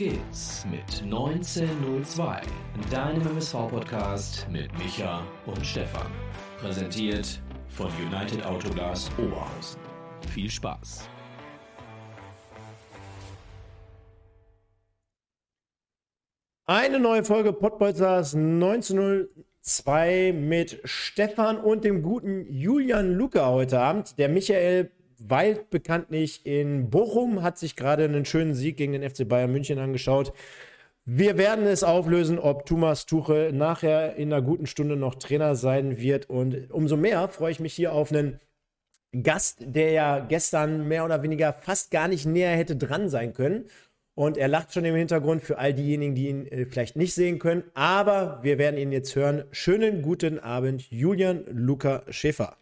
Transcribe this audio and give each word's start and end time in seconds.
Geht's 0.00 0.64
mit 0.70 1.02
1902, 1.02 2.40
deinem 2.90 3.20
MSV-Podcast 3.20 4.46
mit 4.50 4.72
Micha 4.78 5.22
und 5.44 5.66
Stefan. 5.66 6.10
Präsentiert 6.58 7.38
von 7.68 7.90
United 8.10 8.42
Autoglas 8.46 9.10
Oberhausen. 9.18 9.78
Viel 10.32 10.48
Spaß! 10.48 11.06
Eine 16.64 16.98
neue 16.98 17.22
Folge 17.22 17.52
Podbolzers 17.52 18.34
1902 18.34 20.32
mit 20.32 20.80
Stefan 20.84 21.58
und 21.58 21.84
dem 21.84 22.02
guten 22.02 22.46
Julian 22.50 23.12
Luca 23.12 23.50
heute 23.50 23.78
Abend. 23.78 24.16
Der 24.18 24.30
Michael 24.30 24.92
weilt 25.20 25.70
bekanntlich 25.70 26.44
in 26.46 26.90
Bochum, 26.90 27.42
hat 27.42 27.58
sich 27.58 27.76
gerade 27.76 28.04
einen 28.04 28.24
schönen 28.24 28.54
Sieg 28.54 28.76
gegen 28.76 28.92
den 28.92 29.08
FC 29.08 29.28
Bayern 29.28 29.52
München 29.52 29.78
angeschaut. 29.78 30.32
Wir 31.04 31.38
werden 31.38 31.66
es 31.66 31.82
auflösen, 31.82 32.38
ob 32.38 32.66
Thomas 32.66 33.06
Tuchel 33.06 33.52
nachher 33.52 34.16
in 34.16 34.32
einer 34.32 34.42
guten 34.42 34.66
Stunde 34.66 34.96
noch 34.96 35.14
Trainer 35.14 35.56
sein 35.56 35.98
wird. 35.98 36.28
Und 36.28 36.70
umso 36.70 36.96
mehr 36.96 37.28
freue 37.28 37.52
ich 37.52 37.60
mich 37.60 37.74
hier 37.74 37.92
auf 37.92 38.12
einen 38.12 38.38
Gast, 39.22 39.58
der 39.60 39.90
ja 39.90 40.18
gestern 40.20 40.86
mehr 40.86 41.04
oder 41.04 41.22
weniger 41.22 41.52
fast 41.52 41.90
gar 41.90 42.06
nicht 42.06 42.26
näher 42.26 42.56
hätte 42.56 42.76
dran 42.76 43.08
sein 43.08 43.32
können. 43.32 43.64
Und 44.14 44.36
er 44.36 44.48
lacht 44.48 44.74
schon 44.74 44.84
im 44.84 44.94
Hintergrund 44.94 45.42
für 45.42 45.58
all 45.58 45.72
diejenigen, 45.72 46.14
die 46.14 46.28
ihn 46.28 46.46
äh, 46.46 46.66
vielleicht 46.66 46.96
nicht 46.96 47.14
sehen 47.14 47.38
können. 47.38 47.64
Aber 47.74 48.40
wir 48.42 48.58
werden 48.58 48.78
ihn 48.78 48.92
jetzt 48.92 49.16
hören. 49.16 49.44
Schönen 49.50 50.02
guten 50.02 50.38
Abend, 50.38 50.90
Julian 50.90 51.44
Luca 51.50 52.04
Schäfer. 52.10 52.56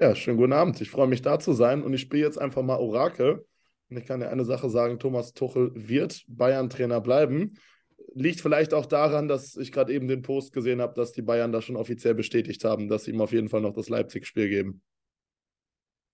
Ja, 0.00 0.14
schönen 0.14 0.36
guten 0.36 0.52
Abend. 0.52 0.80
Ich 0.80 0.90
freue 0.90 1.08
mich 1.08 1.22
da 1.22 1.40
zu 1.40 1.52
sein 1.52 1.82
und 1.82 1.92
ich 1.92 2.02
spiele 2.02 2.22
jetzt 2.22 2.38
einfach 2.38 2.62
mal 2.62 2.76
Orakel. 2.76 3.44
Und 3.90 3.96
ich 3.96 4.06
kann 4.06 4.20
dir 4.20 4.28
eine 4.28 4.44
Sache 4.44 4.70
sagen: 4.70 5.00
Thomas 5.00 5.32
Tuchel 5.32 5.72
wird 5.74 6.24
Bayern-Trainer 6.28 7.00
bleiben. 7.00 7.54
Liegt 8.14 8.40
vielleicht 8.40 8.74
auch 8.74 8.86
daran, 8.86 9.26
dass 9.26 9.56
ich 9.56 9.72
gerade 9.72 9.92
eben 9.92 10.06
den 10.06 10.22
Post 10.22 10.52
gesehen 10.52 10.80
habe, 10.80 10.94
dass 10.94 11.12
die 11.12 11.22
Bayern 11.22 11.50
da 11.50 11.60
schon 11.62 11.74
offiziell 11.74 12.14
bestätigt 12.14 12.62
haben, 12.64 12.88
dass 12.88 13.04
sie 13.04 13.10
ihm 13.10 13.20
auf 13.20 13.32
jeden 13.32 13.48
Fall 13.48 13.60
noch 13.60 13.72
das 13.72 13.88
Leipzig-Spiel 13.88 14.48
geben. 14.48 14.82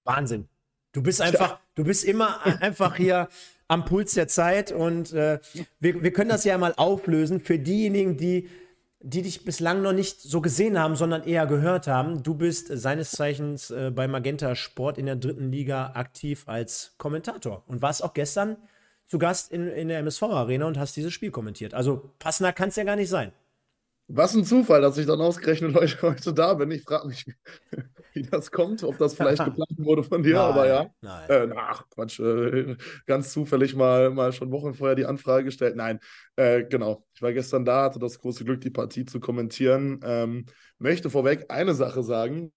Wahnsinn. 0.05 0.49
Du 0.93 1.03
bist 1.03 1.21
einfach, 1.21 1.51
ja. 1.51 1.61
du 1.75 1.85
bist 1.85 2.05
immer 2.05 2.45
einfach 2.63 2.97
hier 2.97 3.29
am 3.69 3.85
Puls 3.85 4.15
der 4.15 4.29
Zeit 4.29 4.73
und 4.73 5.13
äh, 5.13 5.41
wir, 5.81 6.03
wir 6.03 6.13
können 6.13 6.31
das 6.31 6.45
ja 6.45 6.57
mal 6.57 6.73
auflösen 6.77 7.41
für 7.41 7.59
diejenigen, 7.59 8.17
die 8.17 8.49
die 9.07 9.21
dich 9.21 9.45
bislang 9.45 9.83
noch 9.83 9.93
nicht 9.93 10.23
so 10.23 10.41
gesehen 10.41 10.79
haben, 10.79 10.97
sondern 10.97 11.25
eher 11.25 11.47
gehört 11.47 11.87
haben. 11.87 12.23
Du 12.23 12.35
bist 12.35 12.69
seines 12.69 13.11
Zeichens 13.11 13.71
äh, 13.71 13.93
bei 13.95 14.09
Magenta 14.09 14.55
Sport 14.55 14.97
in 14.97 15.05
der 15.05 15.17
dritten 15.17 15.53
Liga 15.53 15.93
aktiv 15.95 16.45
als 16.47 16.95
Kommentator 16.97 17.63
und 17.67 17.83
warst 17.83 18.03
auch 18.03 18.15
gestern 18.15 18.57
zu 19.05 19.19
Gast 19.19 19.53
in, 19.53 19.69
in 19.69 19.89
der 19.89 19.99
MSV-Arena 19.99 20.65
und 20.65 20.79
hast 20.79 20.97
dieses 20.97 21.13
Spiel 21.13 21.31
kommentiert. 21.31 21.75
Also 21.75 22.13
passender 22.19 22.55
kann 22.55 22.71
es 22.71 22.77
ja 22.77 22.85
gar 22.85 22.97
nicht 22.97 23.11
sein. 23.11 23.33
Was 24.07 24.35
ein 24.35 24.45
Zufall, 24.45 24.83
dass 24.83 24.99
ich 24.99 25.07
dann 25.07 25.21
ausgerechnet 25.21 25.75
heute, 25.75 26.03
heute 26.03 26.35
da 26.35 26.53
bin. 26.55 26.71
Ich 26.71 26.83
frage 26.83 27.09
mich, 27.09 27.25
wie 28.13 28.23
das 28.23 28.51
kommt, 28.51 28.85
ob 28.85 28.99
das 28.99 29.15
vielleicht 29.15 29.43
geplant 29.45 29.79
wurde 29.79 30.03
von 30.03 30.23
dir, 30.23 30.35
nein, 30.35 30.45
aber 30.45 30.67
ja. 30.67 30.91
Nein. 31.01 31.31
Äh, 31.31 31.55
ach, 31.57 31.89
Quatsch, 31.89 32.21
äh, 32.21 32.77
ganz 33.07 33.33
zufällig 33.33 33.75
mal, 33.75 34.11
mal 34.11 34.33
schon 34.33 34.53
Wochen 34.53 34.75
vorher 34.75 34.95
die 34.95 35.07
Anfrage 35.07 35.45
gestellt. 35.45 35.77
Nein, 35.77 36.01
äh, 36.37 36.65
genau. 36.65 37.07
Ich 37.15 37.23
war 37.23 37.33
gestern 37.33 37.65
da, 37.65 37.85
hatte 37.85 37.99
das 37.99 38.19
große 38.19 38.45
Glück, 38.45 38.61
die 38.61 38.71
Partie 38.71 39.07
zu 39.07 39.21
kommentieren. 39.21 40.01
Ähm, 40.05 40.47
möchte 40.79 41.09
vorweg 41.09 41.47
eine 41.49 41.75
Sache 41.75 42.03
sagen. 42.03 42.53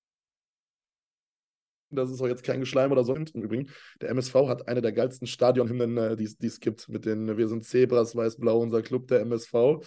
Das 1.89 2.09
ist 2.11 2.21
auch 2.21 2.27
jetzt 2.27 2.43
kein 2.43 2.59
Geschleim 2.59 2.91
oder 2.91 3.05
so. 3.05 3.15
Im 3.15 3.25
Übrigen, 3.41 3.69
der 4.01 4.09
MSV 4.09 4.35
hat 4.49 4.67
eine 4.67 4.81
der 4.81 4.91
geilsten 4.91 5.27
Stadionhymnen, 5.27 5.97
äh, 5.97 6.15
die 6.17 6.45
es 6.45 6.59
gibt, 6.59 6.89
mit 6.89 7.05
den 7.05 7.37
Wir 7.37 7.47
sind 7.47 7.63
Zebras, 7.63 8.17
Weiß-Blau, 8.17 8.59
unser 8.59 8.81
Club, 8.81 9.07
der 9.07 9.21
MSV. 9.21 9.79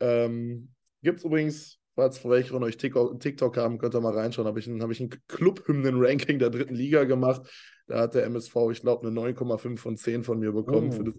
Ähm, 0.00 0.74
gibt 1.02 1.18
es 1.18 1.24
übrigens 1.24 1.78
falls 1.98 2.18
vor 2.18 2.30
welche 2.30 2.50
von 2.50 2.62
euch 2.62 2.76
TikTok, 2.76 3.56
haben, 3.56 3.78
könnt 3.78 3.96
ihr 3.96 4.00
mal 4.00 4.14
reinschauen. 4.16 4.46
Habe 4.46 4.60
ich 4.60 4.68
ein, 4.68 4.80
hab 4.80 4.90
ich 4.92 5.00
ein 5.00 5.10
Club-Hymnen-Ranking 5.26 6.38
der 6.38 6.48
dritten 6.48 6.76
Liga 6.76 7.02
gemacht. 7.02 7.42
Da 7.88 8.02
hat 8.02 8.14
der 8.14 8.22
MSV, 8.24 8.54
ich 8.70 8.82
glaube, 8.82 9.08
eine 9.08 9.20
9,5 9.20 9.78
von 9.78 9.96
10 9.96 10.22
von 10.22 10.38
mir 10.38 10.52
bekommen. 10.52 10.94
Oh. 10.96 11.02
Das, 11.02 11.14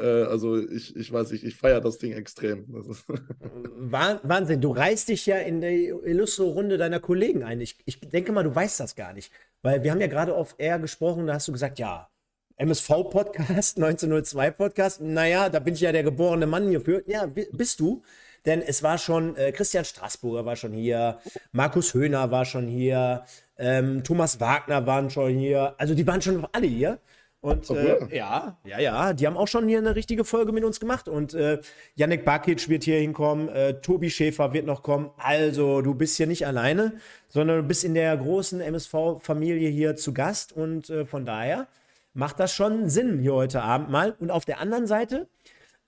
ne? 0.00 0.26
also 0.28 0.56
ich, 0.56 0.96
ich 0.96 1.12
weiß 1.12 1.30
nicht, 1.30 1.44
ich 1.44 1.54
feiere 1.54 1.80
das 1.80 1.98
Ding 1.98 2.12
extrem. 2.14 2.66
Das 2.72 3.04
Wahnsinn, 4.24 4.60
du 4.60 4.72
reißt 4.72 5.08
dich 5.08 5.24
ja 5.24 5.38
in 5.38 5.60
die 5.60 5.86
illustre 5.86 6.42
Runde 6.42 6.78
deiner 6.78 6.98
Kollegen 6.98 7.44
ein. 7.44 7.60
Ich, 7.60 7.78
ich 7.84 8.00
denke 8.00 8.32
mal, 8.32 8.42
du 8.42 8.52
weißt 8.52 8.80
das 8.80 8.96
gar 8.96 9.12
nicht. 9.12 9.30
Weil 9.62 9.84
wir 9.84 9.92
haben 9.92 10.00
ja 10.00 10.08
gerade 10.08 10.34
auf 10.34 10.56
R 10.58 10.80
gesprochen, 10.80 11.28
da 11.28 11.34
hast 11.34 11.46
du 11.46 11.52
gesagt, 11.52 11.78
ja, 11.78 12.08
MSV-Podcast, 12.56 13.78
1902-Podcast, 13.78 15.00
naja, 15.02 15.48
da 15.48 15.60
bin 15.60 15.74
ich 15.74 15.80
ja 15.80 15.92
der 15.92 16.02
geborene 16.02 16.48
Mann 16.48 16.68
hierfür. 16.68 17.04
Ja, 17.06 17.26
bist 17.26 17.78
du. 17.78 18.02
Denn 18.46 18.62
es 18.62 18.82
war 18.82 18.98
schon, 18.98 19.36
äh, 19.36 19.52
Christian 19.52 19.84
Straßburger 19.84 20.44
war 20.44 20.56
schon 20.56 20.72
hier, 20.72 21.18
Markus 21.52 21.94
Höhner 21.94 22.30
war 22.30 22.44
schon 22.44 22.66
hier, 22.66 23.24
ähm, 23.56 24.04
Thomas 24.04 24.40
Wagner 24.40 24.86
waren 24.86 25.10
schon 25.10 25.36
hier. 25.38 25.74
Also 25.78 25.94
die 25.94 26.06
waren 26.06 26.20
schon 26.20 26.46
alle 26.52 26.66
hier. 26.66 26.98
Und 27.44 27.68
äh, 27.68 28.16
ja, 28.16 28.56
ja, 28.64 28.78
ja, 28.78 29.12
die 29.12 29.26
haben 29.26 29.36
auch 29.36 29.48
schon 29.48 29.68
hier 29.68 29.76
eine 29.76 29.94
richtige 29.94 30.24
Folge 30.24 30.50
mit 30.50 30.64
uns 30.64 30.80
gemacht. 30.80 31.08
Und 31.08 31.34
äh, 31.34 31.60
Yannick 31.94 32.24
Bakic 32.24 32.70
wird 32.70 32.84
hier 32.84 32.98
hinkommen, 32.98 33.50
äh, 33.50 33.82
Tobi 33.82 34.08
Schäfer 34.08 34.54
wird 34.54 34.64
noch 34.64 34.82
kommen. 34.82 35.10
Also, 35.18 35.82
du 35.82 35.92
bist 35.92 36.16
hier 36.16 36.26
nicht 36.26 36.46
alleine, 36.46 36.94
sondern 37.28 37.58
du 37.58 37.62
bist 37.64 37.84
in 37.84 37.92
der 37.92 38.16
großen 38.16 38.62
MSV-Familie 38.62 39.68
hier 39.68 39.94
zu 39.94 40.14
Gast. 40.14 40.54
Und 40.54 40.88
äh, 40.88 41.04
von 41.04 41.26
daher 41.26 41.66
macht 42.14 42.40
das 42.40 42.54
schon 42.54 42.88
Sinn 42.88 43.18
hier 43.18 43.34
heute 43.34 43.60
Abend 43.60 43.90
mal. 43.90 44.16
Und 44.20 44.30
auf 44.30 44.46
der 44.46 44.58
anderen 44.58 44.86
Seite 44.86 45.28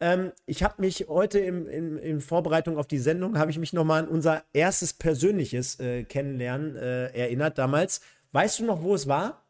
ähm, 0.01 0.33
ich 0.45 0.63
habe 0.63 0.83
mich 0.83 1.07
heute 1.09 1.39
im, 1.39 1.67
in, 1.69 1.97
in, 1.97 2.21
Vorbereitung 2.21 2.77
auf 2.77 2.87
die 2.87 2.99
Sendung, 2.99 3.39
habe 3.39 3.51
ich 3.51 3.59
mich 3.59 3.73
nochmal 3.73 4.03
an 4.03 4.09
unser 4.09 4.45
erstes 4.53 4.93
persönliches 4.93 5.81
äh, 5.81 6.05
Kennenlernen 6.05 6.77
äh, 6.77 7.07
erinnert 7.09 7.57
damals. 7.59 8.03
Weißt 8.33 8.61
du 8.61 8.67
noch, 8.67 8.83
wo 8.83 8.95
es 8.95 9.09
war? 9.09 9.47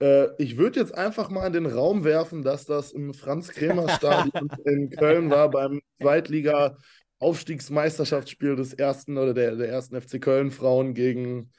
Äh, 0.00 0.30
ich 0.38 0.56
würde 0.56 0.80
jetzt 0.80 0.94
einfach 0.94 1.30
mal 1.30 1.46
in 1.46 1.52
den 1.52 1.66
Raum 1.66 2.02
werfen, 2.02 2.42
dass 2.42 2.66
das 2.66 2.90
im 2.90 3.14
Franz-Kremer-Stadion 3.14 4.50
in 4.64 4.90
Köln 4.90 5.30
war, 5.30 5.50
beim 5.50 5.80
Zweitliga-Aufstiegsmeisterschaftsspiel 6.00 8.56
des 8.56 8.74
ersten 8.74 9.18
oder 9.18 9.34
der, 9.34 9.54
der 9.54 9.68
ersten 9.68 10.00
FC 10.00 10.20
Köln-Frauen 10.20 10.94
gegen 10.94 11.52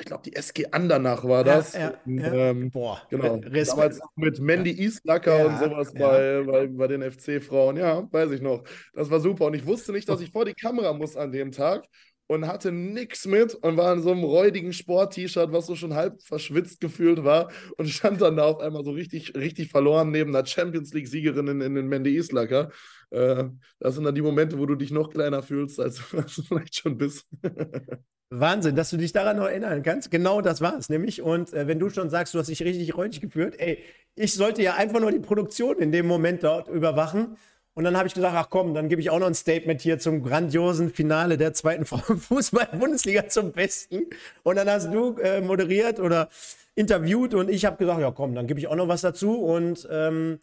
ich 0.00 0.06
glaube, 0.06 0.22
die 0.24 0.34
SG 0.34 0.66
Andernach 0.70 1.24
war 1.24 1.44
das. 1.44 1.74
Ja, 1.74 1.94
ja, 2.06 2.22
ja. 2.22 2.34
Ähm, 2.50 2.70
Boah, 2.70 3.02
genau. 3.10 3.34
Respekt. 3.34 3.78
Damals 3.78 4.00
mit 4.16 4.40
Mandy 4.40 4.70
Islacker 4.70 5.46
und 5.46 5.58
sowas 5.58 5.92
bei, 5.92 6.42
bei, 6.44 6.66
bei 6.66 6.86
den 6.88 7.10
FC-Frauen. 7.10 7.76
Ja, 7.76 8.08
weiß 8.10 8.30
ich 8.30 8.40
noch. 8.40 8.64
Das 8.94 9.10
war 9.10 9.20
super. 9.20 9.46
Und 9.46 9.54
ich 9.54 9.66
wusste 9.66 9.92
nicht, 9.92 10.08
dass 10.08 10.20
ich 10.20 10.32
vor 10.32 10.44
die 10.44 10.54
Kamera 10.54 10.92
muss 10.94 11.16
an 11.16 11.30
dem 11.30 11.52
Tag 11.52 11.86
und 12.26 12.46
hatte 12.46 12.72
nichts 12.72 13.26
mit 13.26 13.54
und 13.54 13.76
war 13.76 13.92
in 13.92 14.00
so 14.00 14.10
einem 14.10 14.24
räudigen 14.24 14.72
Sport-T-Shirt, 14.72 15.52
was 15.52 15.66
so 15.66 15.76
schon 15.76 15.94
halb 15.94 16.22
verschwitzt 16.22 16.80
gefühlt 16.80 17.24
war 17.24 17.50
und 17.76 17.88
stand 17.88 18.22
dann 18.22 18.36
da 18.36 18.44
auf 18.44 18.60
einmal 18.60 18.84
so 18.84 18.92
richtig, 18.92 19.34
richtig 19.34 19.70
verloren 19.70 20.10
neben 20.10 20.34
einer 20.34 20.46
Champions 20.46 20.94
League-Siegerin 20.94 21.48
in, 21.48 21.60
in 21.60 21.74
den 21.74 21.88
Mandy 21.88 22.16
Islacker. 22.16 22.70
Äh, 23.10 23.44
das 23.78 23.94
sind 23.94 24.04
dann 24.04 24.14
die 24.14 24.22
Momente, 24.22 24.58
wo 24.58 24.64
du 24.64 24.74
dich 24.74 24.90
noch 24.90 25.10
kleiner 25.10 25.42
fühlst, 25.42 25.78
als, 25.78 26.02
als 26.14 26.36
du 26.36 26.42
vielleicht 26.42 26.76
schon 26.76 26.96
bist. 26.96 27.26
Wahnsinn, 28.40 28.76
dass 28.76 28.90
du 28.90 28.96
dich 28.96 29.12
daran 29.12 29.36
noch 29.36 29.44
erinnern 29.46 29.82
kannst. 29.82 30.10
Genau 30.10 30.40
das 30.40 30.60
war 30.60 30.76
es 30.78 30.88
nämlich. 30.88 31.22
Und 31.22 31.52
äh, 31.52 31.66
wenn 31.66 31.78
du 31.78 31.90
schon 31.90 32.08
sagst, 32.08 32.34
du 32.34 32.38
hast 32.38 32.48
dich 32.48 32.62
richtig 32.62 32.96
räudig 32.96 33.20
geführt, 33.20 33.56
ey, 33.58 33.78
ich 34.14 34.34
sollte 34.34 34.62
ja 34.62 34.74
einfach 34.74 35.00
nur 35.00 35.12
die 35.12 35.18
Produktion 35.18 35.78
in 35.78 35.92
dem 35.92 36.06
Moment 36.06 36.42
dort 36.42 36.68
überwachen. 36.68 37.36
Und 37.74 37.84
dann 37.84 37.96
habe 37.96 38.06
ich 38.06 38.14
gesagt, 38.14 38.34
ach 38.36 38.48
komm, 38.50 38.74
dann 38.74 38.88
gebe 38.88 39.00
ich 39.00 39.10
auch 39.10 39.18
noch 39.18 39.26
ein 39.26 39.34
Statement 39.34 39.80
hier 39.80 39.98
zum 39.98 40.22
grandiosen 40.22 40.90
Finale 40.90 41.36
der 41.36 41.52
zweiten 41.54 41.84
Fußball-Bundesliga 41.86 43.28
zum 43.28 43.52
Besten. 43.52 44.06
Und 44.42 44.56
dann 44.56 44.68
hast 44.68 44.92
du 44.92 45.16
äh, 45.18 45.40
moderiert 45.40 46.00
oder 46.00 46.28
interviewt 46.74 47.34
und 47.34 47.50
ich 47.50 47.64
habe 47.66 47.76
gesagt, 47.76 48.00
ja 48.00 48.10
komm, 48.10 48.34
dann 48.34 48.46
gebe 48.46 48.60
ich 48.60 48.66
auch 48.66 48.76
noch 48.76 48.88
was 48.88 49.02
dazu. 49.02 49.42
Und 49.42 49.86
ähm, 49.90 50.40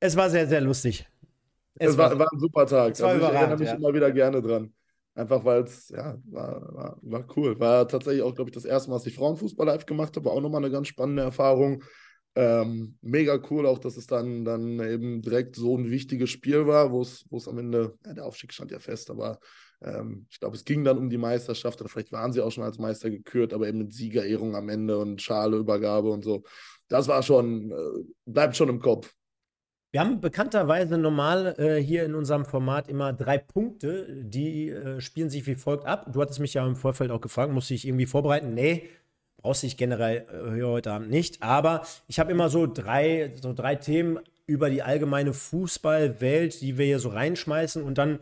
es 0.00 0.16
war 0.16 0.28
sehr, 0.28 0.46
sehr 0.46 0.60
lustig. 0.60 1.06
Es, 1.76 1.90
es 1.90 1.98
war, 1.98 2.18
war, 2.18 2.28
ein 2.30 2.38
super 2.38 2.66
Tag. 2.66 2.92
Es 2.92 3.00
war 3.00 3.10
also 3.10 3.26
ich 3.26 3.32
erinnere 3.32 3.58
mich 3.58 3.68
ja. 3.68 3.74
immer 3.74 3.92
wieder 3.94 4.10
gerne 4.10 4.40
dran. 4.40 4.72
Einfach 5.14 5.44
weil 5.44 5.62
es, 5.62 5.88
ja, 5.90 6.18
war, 6.24 6.74
war, 6.74 6.98
war, 7.02 7.26
cool. 7.36 7.58
War 7.60 7.86
tatsächlich 7.86 8.22
auch, 8.22 8.34
glaube 8.34 8.50
ich, 8.50 8.54
das 8.54 8.64
erste 8.64 8.90
Mal, 8.90 8.96
dass 8.96 9.06
ich 9.06 9.14
Frauenfußball 9.14 9.66
live 9.66 9.86
gemacht 9.86 10.16
habe. 10.16 10.26
War 10.26 10.32
auch 10.32 10.40
nochmal 10.40 10.64
eine 10.64 10.72
ganz 10.72 10.88
spannende 10.88 11.22
Erfahrung. 11.22 11.84
Ähm, 12.36 12.98
mega 13.00 13.40
cool 13.48 13.64
auch, 13.66 13.78
dass 13.78 13.96
es 13.96 14.08
dann, 14.08 14.44
dann 14.44 14.80
eben 14.80 15.22
direkt 15.22 15.54
so 15.54 15.76
ein 15.78 15.88
wichtiges 15.88 16.30
Spiel 16.30 16.66
war, 16.66 16.90
wo 16.90 17.00
es 17.02 17.48
am 17.48 17.58
Ende, 17.58 17.96
ja, 18.04 18.12
der 18.12 18.24
Aufstieg 18.24 18.52
stand 18.52 18.72
ja 18.72 18.80
fest, 18.80 19.08
aber 19.08 19.38
ähm, 19.82 20.26
ich 20.30 20.40
glaube, 20.40 20.56
es 20.56 20.64
ging 20.64 20.82
dann 20.82 20.98
um 20.98 21.10
die 21.10 21.18
Meisterschaft 21.18 21.80
oder 21.80 21.88
vielleicht 21.88 22.10
waren 22.10 22.32
sie 22.32 22.40
auch 22.40 22.50
schon 22.50 22.64
als 22.64 22.78
Meister 22.78 23.08
gekürt, 23.08 23.52
aber 23.52 23.68
eben 23.68 23.78
mit 23.78 23.92
Siegerehrung 23.92 24.56
am 24.56 24.68
Ende 24.68 24.98
und 24.98 25.22
Schaleübergabe 25.22 26.10
und 26.10 26.24
so. 26.24 26.42
Das 26.88 27.06
war 27.06 27.22
schon, 27.22 27.70
äh, 27.70 28.04
bleibt 28.26 28.56
schon 28.56 28.68
im 28.68 28.80
Kopf. 28.80 29.14
Wir 29.94 30.00
haben 30.00 30.20
bekannterweise 30.20 30.98
normal 30.98 31.54
äh, 31.56 31.80
hier 31.80 32.04
in 32.04 32.16
unserem 32.16 32.44
Format 32.44 32.88
immer 32.88 33.12
drei 33.12 33.38
Punkte, 33.38 34.08
die 34.24 34.70
äh, 34.70 35.00
spielen 35.00 35.30
sich 35.30 35.46
wie 35.46 35.54
folgt 35.54 35.86
ab. 35.86 36.12
Du 36.12 36.20
hattest 36.20 36.40
mich 36.40 36.52
ja 36.52 36.66
im 36.66 36.74
Vorfeld 36.74 37.12
auch 37.12 37.20
gefragt, 37.20 37.52
musste 37.52 37.74
ich 37.74 37.86
irgendwie 37.86 38.06
vorbereiten? 38.06 38.54
Nee, 38.54 38.88
brauchst 39.36 39.62
dich 39.62 39.76
generell 39.76 40.26
äh, 40.32 40.64
heute 40.64 40.90
Abend 40.90 41.10
nicht. 41.10 41.44
Aber 41.44 41.82
ich 42.08 42.18
habe 42.18 42.32
immer 42.32 42.48
so 42.48 42.66
drei, 42.66 43.34
so 43.40 43.52
drei 43.52 43.76
Themen 43.76 44.18
über 44.46 44.68
die 44.68 44.82
allgemeine 44.82 45.32
Fußballwelt, 45.32 46.60
die 46.60 46.76
wir 46.76 46.86
hier 46.86 46.98
so 46.98 47.10
reinschmeißen 47.10 47.80
und 47.80 47.96
dann 47.96 48.18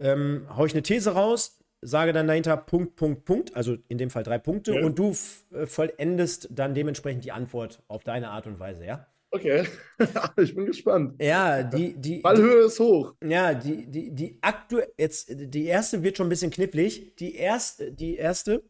ähm, 0.00 0.48
haue 0.56 0.66
ich 0.66 0.72
eine 0.72 0.82
These 0.82 1.12
raus, 1.12 1.60
sage 1.80 2.12
dann 2.12 2.26
dahinter 2.26 2.56
Punkt, 2.56 2.96
Punkt, 2.96 3.24
Punkt, 3.24 3.54
also 3.54 3.76
in 3.86 3.98
dem 3.98 4.10
Fall 4.10 4.24
drei 4.24 4.38
Punkte 4.38 4.74
ja. 4.74 4.84
und 4.84 4.98
du 4.98 5.14
äh, 5.52 5.66
vollendest 5.66 6.48
dann 6.50 6.74
dementsprechend 6.74 7.24
die 7.24 7.30
Antwort 7.30 7.84
auf 7.86 8.02
deine 8.02 8.30
Art 8.30 8.48
und 8.48 8.58
Weise, 8.58 8.84
ja? 8.84 9.06
Okay, 9.34 9.64
ich 10.36 10.54
bin 10.54 10.66
gespannt. 10.66 11.20
Ja, 11.20 11.64
die, 11.64 11.94
die 11.94 12.20
Ballhöhe 12.20 12.66
ist 12.66 12.78
hoch. 12.78 13.14
Ja, 13.20 13.52
die, 13.52 13.84
die, 13.90 14.14
die 14.14 14.38
aktuell, 14.40 14.86
jetzt, 14.96 15.26
die 15.28 15.64
erste 15.64 16.04
wird 16.04 16.16
schon 16.16 16.28
ein 16.28 16.30
bisschen 16.30 16.52
knifflig. 16.52 17.16
Die 17.16 17.34
erste, 17.34 17.90
die 17.90 18.14
erste, 18.14 18.62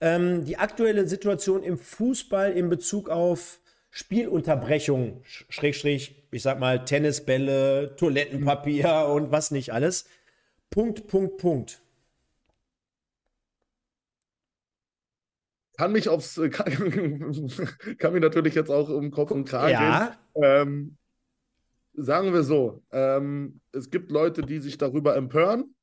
ähm, 0.00 0.42
die 0.46 0.56
aktuelle 0.56 1.06
Situation 1.06 1.62
im 1.62 1.76
Fußball 1.76 2.52
in 2.52 2.70
Bezug 2.70 3.10
auf 3.10 3.60
Spielunterbrechung, 3.90 5.20
Schrägstrich, 5.22 6.26
ich 6.30 6.42
sag 6.42 6.60
mal, 6.60 6.86
Tennisbälle, 6.86 7.94
Toilettenpapier 7.96 9.08
und 9.12 9.32
was 9.32 9.50
nicht 9.50 9.74
alles. 9.74 10.06
Punkt, 10.70 11.08
Punkt, 11.08 11.36
Punkt. 11.36 11.82
Kann 15.76 15.92
mich 15.92 16.08
aufs, 16.08 16.40
kann, 16.50 16.72
kann 17.98 18.12
mich 18.12 18.22
natürlich 18.22 18.54
jetzt 18.54 18.70
auch 18.70 18.88
um 18.88 19.10
Kopf 19.10 19.30
und 19.30 19.44
Kragen 19.46 19.72
ja. 19.72 20.16
Ähm, 20.34 20.96
sagen 21.94 22.32
wir 22.32 22.42
so, 22.42 22.82
ähm, 22.92 23.60
es 23.72 23.90
gibt 23.90 24.10
Leute, 24.10 24.42
die 24.42 24.58
sich 24.58 24.78
darüber 24.78 25.16
empören. 25.16 25.74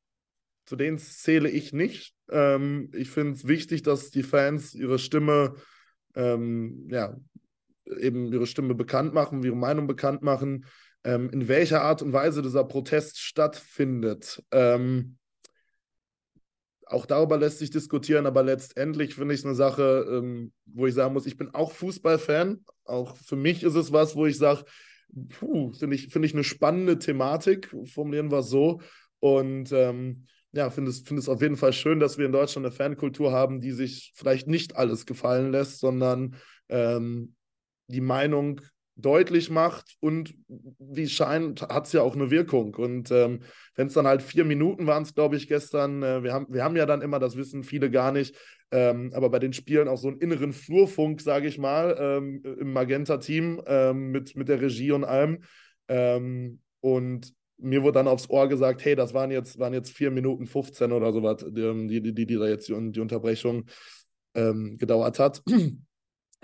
Zu 0.65 0.75
denen 0.75 0.97
zähle 0.97 1.49
ich 1.49 1.73
nicht. 1.73 2.15
Ähm, 2.29 2.89
ich 2.93 3.09
finde 3.09 3.33
es 3.33 3.47
wichtig, 3.47 3.83
dass 3.83 4.11
die 4.11 4.23
Fans 4.23 4.73
ihre 4.73 4.97
Stimme, 4.97 5.55
ähm, 6.15 6.87
ja, 6.89 7.17
eben 7.97 8.31
ihre 8.31 8.47
Stimme 8.47 8.75
bekannt 8.75 9.13
machen, 9.13 9.43
ihre 9.43 9.57
Meinung 9.57 9.87
bekannt 9.87 10.21
machen, 10.21 10.65
ähm, 11.03 11.29
in 11.31 11.47
welcher 11.47 11.81
Art 11.81 12.01
und 12.01 12.13
Weise 12.13 12.41
dieser 12.41 12.63
Protest 12.63 13.19
stattfindet. 13.19 14.41
Ähm, 14.51 15.17
auch 16.93 17.05
darüber 17.05 17.37
lässt 17.37 17.59
sich 17.59 17.69
diskutieren, 17.69 18.25
aber 18.25 18.43
letztendlich 18.43 19.15
finde 19.15 19.33
ich 19.33 19.41
es 19.41 19.45
eine 19.45 19.55
Sache, 19.55 20.05
ähm, 20.09 20.53
wo 20.65 20.85
ich 20.85 20.93
sagen 20.93 21.13
muss, 21.13 21.25
ich 21.25 21.37
bin 21.37 21.53
auch 21.53 21.71
Fußballfan. 21.71 22.63
Auch 22.85 23.17
für 23.17 23.35
mich 23.35 23.63
ist 23.63 23.75
es 23.75 23.91
was, 23.91 24.15
wo 24.15 24.25
ich 24.25 24.37
sage, 24.37 24.63
finde 25.29 25.95
ich, 25.95 26.07
find 26.09 26.25
ich 26.25 26.33
eine 26.33 26.43
spannende 26.43 26.99
Thematik, 26.99 27.75
formulieren 27.85 28.31
wir 28.31 28.39
es 28.39 28.49
so. 28.49 28.81
Und 29.19 29.71
ähm, 29.71 30.25
ja, 30.51 30.69
finde 30.69 30.91
es, 30.91 30.99
find 31.01 31.19
es 31.19 31.29
auf 31.29 31.41
jeden 31.41 31.57
Fall 31.57 31.73
schön, 31.73 31.99
dass 31.99 32.17
wir 32.17 32.25
in 32.25 32.31
Deutschland 32.31 32.65
eine 32.65 32.75
Fankultur 32.75 33.31
haben, 33.31 33.59
die 33.59 33.71
sich 33.71 34.13
vielleicht 34.15 34.47
nicht 34.47 34.75
alles 34.75 35.05
gefallen 35.05 35.51
lässt, 35.51 35.79
sondern 35.79 36.35
ähm, 36.69 37.35
die 37.87 38.01
Meinung 38.01 38.61
deutlich 38.95 39.49
macht 39.49 39.95
und 39.99 40.35
wie 40.47 41.03
es 41.03 41.11
scheint, 41.11 41.61
hat 41.63 41.87
es 41.87 41.93
ja 41.93 42.01
auch 42.01 42.15
eine 42.15 42.29
Wirkung. 42.29 42.75
Und 42.75 43.11
ähm, 43.11 43.39
wenn 43.75 43.87
es 43.87 43.93
dann 43.93 44.05
halt 44.05 44.21
vier 44.21 44.45
Minuten 44.45 44.85
waren, 44.85 45.03
glaube 45.03 45.35
ich 45.35 45.47
gestern, 45.47 46.03
äh, 46.03 46.23
wir, 46.23 46.33
haben, 46.33 46.47
wir 46.49 46.63
haben 46.63 46.75
ja 46.75 46.85
dann 46.85 47.01
immer, 47.01 47.19
das 47.19 47.35
wissen 47.35 47.63
viele 47.63 47.89
gar 47.89 48.11
nicht, 48.11 48.35
ähm, 48.71 49.11
aber 49.13 49.29
bei 49.29 49.39
den 49.39 49.53
Spielen 49.53 49.87
auch 49.87 49.97
so 49.97 50.09
einen 50.09 50.19
inneren 50.19 50.53
Flurfunk, 50.53 51.21
sage 51.21 51.47
ich 51.47 51.57
mal, 51.57 51.95
ähm, 51.99 52.43
im 52.43 52.71
Magenta-Team 52.73 53.61
ähm, 53.65 54.11
mit, 54.11 54.35
mit 54.35 54.47
der 54.47 54.61
Regie 54.61 54.91
und 54.91 55.03
allem. 55.03 55.43
Ähm, 55.87 56.59
und 56.81 57.33
mir 57.57 57.81
wurde 57.81 57.99
dann 57.99 58.07
aufs 58.07 58.29
Ohr 58.29 58.47
gesagt, 58.47 58.83
hey, 58.85 58.95
das 58.95 59.13
waren 59.13 59.31
jetzt, 59.31 59.57
waren 59.57 59.73
jetzt 59.73 59.91
vier 59.91 60.11
Minuten 60.11 60.45
15 60.45 60.91
oder 60.91 61.13
sowas, 61.13 61.45
die, 61.47 62.01
die, 62.01 62.13
die, 62.13 62.25
die 62.25 62.35
da 62.35 62.47
jetzt 62.47 62.67
die, 62.67 62.91
die 62.91 62.99
Unterbrechung 62.99 63.65
ähm, 64.35 64.77
gedauert 64.77 65.19
hat 65.19 65.41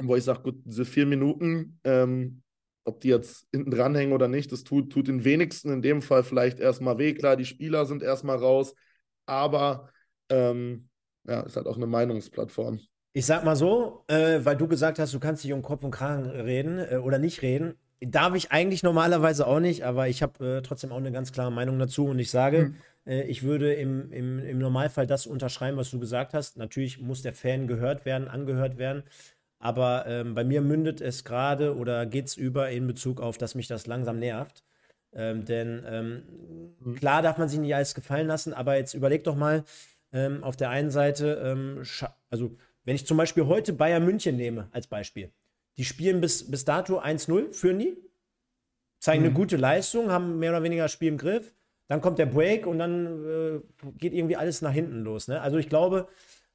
wo 0.08 0.16
ich 0.16 0.24
sage, 0.24 0.42
gut, 0.42 0.62
diese 0.66 0.86
vier 0.86 1.06
Minuten, 1.06 1.80
ähm, 1.84 2.42
ob 2.86 3.02
die 3.02 3.10
jetzt 3.10 3.48
hinten 3.52 3.72
dranhängen 3.72 4.14
oder 4.14 4.28
nicht, 4.28 4.52
das 4.52 4.64
tut, 4.64 4.92
tut 4.92 5.08
den 5.08 5.24
wenigsten 5.24 5.72
in 5.72 5.82
dem 5.82 6.02
Fall 6.02 6.24
vielleicht 6.24 6.60
erstmal 6.60 6.98
weh. 6.98 7.14
Klar, 7.14 7.36
die 7.36 7.46
Spieler 7.46 7.86
sind 7.86 8.02
erstmal 8.02 8.38
raus, 8.38 8.74
aber 9.26 9.90
ähm, 10.30 10.90
ja, 11.28 11.42
ist 11.42 11.56
halt 11.56 11.68
auch 11.68 11.78
eine 11.78 11.88
Meinungsplattform. 11.88 12.80
Ich 13.14 13.26
sag 13.26 13.44
mal 13.44 13.56
so, 13.56 14.04
äh, 14.08 14.40
weil 14.44 14.56
du 14.56 14.68
gesagt 14.68 15.00
hast, 15.00 15.14
du 15.14 15.20
kannst 15.20 15.44
nicht 15.44 15.54
um 15.54 15.62
Kopf 15.62 15.84
und 15.84 15.92
Kragen 15.92 16.26
reden 16.30 16.80
äh, 16.80 16.98
oder 16.98 17.20
nicht 17.20 17.42
reden. 17.42 17.76
Darf 18.02 18.34
ich 18.36 18.52
eigentlich 18.52 18.82
normalerweise 18.82 19.46
auch 19.46 19.60
nicht, 19.60 19.84
aber 19.84 20.08
ich 20.08 20.22
habe 20.22 20.58
äh, 20.58 20.62
trotzdem 20.62 20.92
auch 20.92 20.98
eine 20.98 21.12
ganz 21.12 21.32
klare 21.32 21.52
Meinung 21.52 21.78
dazu 21.80 22.06
und 22.06 22.20
ich 22.20 22.32
sage, 22.32 22.74
mhm. 23.06 23.12
ich 23.28 23.44
würde 23.44 23.74
im, 23.74 24.12
im, 24.12 24.40
im 24.40 24.58
Normalfall 24.60 25.06
das 25.06 25.26
unterschreiben, 25.26 25.76
was 25.78 25.92
du 25.92 26.00
gesagt 26.00 26.34
hast. 26.34 26.58
Natürlich 26.58 27.02
muss 27.02 27.24
der 27.24 27.34
Fan 27.34 27.68
gehört 27.68 28.06
werden, 28.06 28.28
angehört 28.28 28.78
werden. 28.78 29.04
Aber 29.60 30.06
ähm, 30.08 30.36
bei 30.36 30.44
mir 30.44 30.62
mündet 30.62 31.02
es 31.02 31.26
gerade 31.26 31.76
oder 31.76 32.06
geht 32.06 32.28
es 32.28 32.38
über 32.38 32.70
in 32.70 32.88
Bezug 32.88 33.22
auf, 33.22 33.38
dass 33.38 33.56
mich 33.56 33.68
das 33.68 33.88
langsam 33.88 34.20
nervt. 34.20 34.64
Ähm, 35.12 35.44
denn 35.44 35.84
ähm, 35.88 36.76
mhm. 36.80 36.96
klar 36.96 37.22
darf 37.22 37.38
man 37.38 37.50
sich 37.50 37.60
nicht 37.60 37.76
alles 37.76 37.96
gefallen 37.96 38.28
lassen, 38.28 38.54
aber 38.54 38.78
jetzt 38.78 38.94
überleg 38.94 39.24
doch 39.24 39.36
mal 39.36 39.64
ähm, 40.14 40.44
auf 40.44 40.56
der 40.56 40.70
einen 40.70 40.92
Seite, 40.92 41.42
ähm, 41.44 41.84
also 42.30 42.56
wenn 42.84 42.96
ich 42.96 43.08
zum 43.08 43.18
Beispiel 43.18 43.48
heute 43.48 43.74
Bayern 43.74 44.06
München 44.06 44.38
nehme 44.38 44.70
als 44.72 44.88
Beispiel, 44.88 45.32
die 45.78 45.86
spielen 45.86 46.22
bis, 46.22 46.50
bis 46.50 46.64
dato 46.64 47.00
1-0, 47.00 47.54
führen 47.54 47.80
die, 47.80 47.98
zeigen 49.00 49.24
mhm. 49.24 49.30
eine 49.30 49.36
gute 49.36 49.58
Leistung, 49.58 50.12
haben 50.12 50.38
mehr 50.40 50.52
oder 50.52 50.64
weniger 50.64 50.84
das 50.84 50.92
Spiel 50.92 51.10
im 51.10 51.18
Griff, 51.18 51.54
dann 51.88 52.02
kommt 52.02 52.20
der 52.20 52.28
Break 52.28 52.68
und 52.68 52.78
dann 52.78 53.26
äh, 53.26 53.60
geht 53.98 54.14
irgendwie 54.14 54.36
alles 54.36 54.62
nach 54.62 54.72
hinten 54.72 55.02
los. 55.02 55.28
Ne? 55.28 55.42
Also 55.42 55.58
ich 55.58 55.70
glaube, 55.70 56.08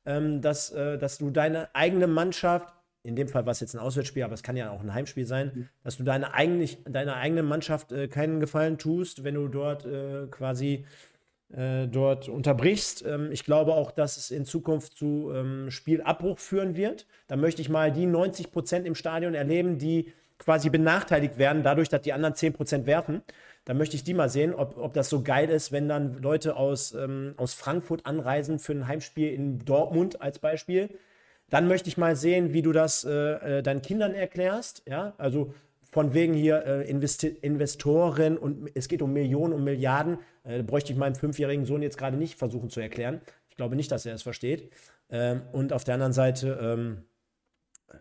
ähm, 0.07 0.41
dass, 0.41 0.71
äh, 0.71 0.97
dass 0.97 1.19
du 1.19 1.31
deine 1.31 1.75
eigene 1.75 2.07
Mannschaft 2.07 2.73
in 3.05 3.17
dem 3.17 3.29
Fall 3.29 3.45
war 3.45 3.53
es 3.53 3.61
jetzt 3.61 3.75
ein 3.75 3.81
Auswärtsspiel, 3.81 4.23
aber 4.23 4.33
es 4.33 4.43
kann 4.43 4.57
ja 4.57 4.71
auch 4.71 4.81
ein 4.81 4.93
Heimspiel 4.93 5.27
sein, 5.27 5.53
mhm. 5.55 5.69
dass 5.85 5.99
du 5.99 6.05
deine, 6.05 6.33
eigentlich, 6.35 6.79
deiner 6.85 7.17
eigenen 7.17 7.47
Mannschaft 7.47 7.93
äh, 7.93 8.09
keinen 8.09 8.41
Gefallen 8.41 8.79
tust, 8.79 9.25
wenn 9.25 9.35
du 9.35 9.47
dort 9.49 9.85
äh, 9.85 10.27
quasi 10.31 10.87
äh, 11.53 11.87
dort 11.87 12.31
unterbrichst. 12.31 13.05
Ähm, 13.07 13.31
ich 13.31 13.45
glaube 13.45 13.75
auch, 13.75 13.91
dass 13.91 14.17
es 14.17 14.31
in 14.31 14.47
Zukunft 14.47 14.97
zu 14.97 15.31
ähm, 15.35 15.71
Spielabbruch 15.71 16.39
führen 16.39 16.77
wird. 16.77 17.07
Da 17.29 17.37
möchte 17.37 17.61
ich 17.61 17.69
mal 17.69 17.93
die 17.93 18.07
90 18.07 18.51
Prozent 18.51 18.87
im 18.87 18.95
Stadion 18.95 19.35
erleben, 19.35 19.77
die 19.79 20.13
quasi 20.39 20.71
benachteiligt 20.71 21.37
werden, 21.37 21.63
dadurch, 21.63 21.91
dass 21.91 22.03
die 22.03 22.15
anderen 22.15 22.35
10 22.35 22.55
Prozent 22.55 22.87
werfen. 22.87 23.23
Da 23.67 23.75
möchte 23.75 23.97
ich 23.97 24.05
die 24.05 24.15
mal 24.15 24.31
sehen, 24.31 24.55
ob, 24.55 24.79
ob 24.79 24.95
das 24.95 25.11
so 25.11 25.23
geil 25.23 25.51
ist, 25.51 25.73
wenn 25.73 25.89
dann 25.89 26.23
Leute 26.23 26.57
aus, 26.57 26.95
ähm, 26.95 27.35
aus 27.37 27.53
Frankfurt 27.53 28.07
anreisen 28.07 28.59
für 28.59 28.73
ein 28.73 28.89
Heimspiel 28.89 29.33
in 29.33 29.59
Dortmund 29.59 30.23
als 30.23 30.39
Beispiel 30.39 30.89
dann 31.51 31.69
möchte 31.69 31.89
ich 31.89 31.97
mal 31.97 32.17
sehen, 32.17 32.53
wie 32.53 32.63
du 32.63 32.73
das 32.73 33.05
äh, 33.05 33.59
äh, 33.59 33.63
deinen 33.63 33.83
Kindern 33.83 34.15
erklärst. 34.15 34.83
Ja, 34.89 35.15
also 35.19 35.55
von 35.91 36.13
wegen 36.13 36.35
hier 36.35 36.65
äh, 36.67 36.91
Investi 36.91 37.29
Investoren 37.29 38.37
und 38.37 38.71
es 38.75 38.89
geht 38.89 39.03
um 39.03 39.13
Millionen 39.13 39.53
und 39.53 39.63
Milliarden. 39.65 40.19
Äh, 40.43 40.63
bräuchte 40.63 40.93
ich 40.93 40.99
meinem 40.99 41.15
fünfjährigen 41.15 41.65
Sohn 41.65 41.83
jetzt 41.83 41.99
gerade 41.99 42.17
nicht 42.17 42.37
versuchen 42.39 42.71
zu 42.71 42.81
erklären. 42.81 43.21
Ich 43.49 43.57
glaube 43.57 43.77
nicht, 43.77 43.93
dass 43.93 44.05
er 44.05 44.15
es 44.15 44.23
versteht. 44.23 44.73
Ähm, 45.11 45.43
und 45.53 45.73
auf 45.73 45.85
der 45.85 45.95
anderen 45.95 46.13
Seite, 46.13 46.59
ähm, 46.61 47.05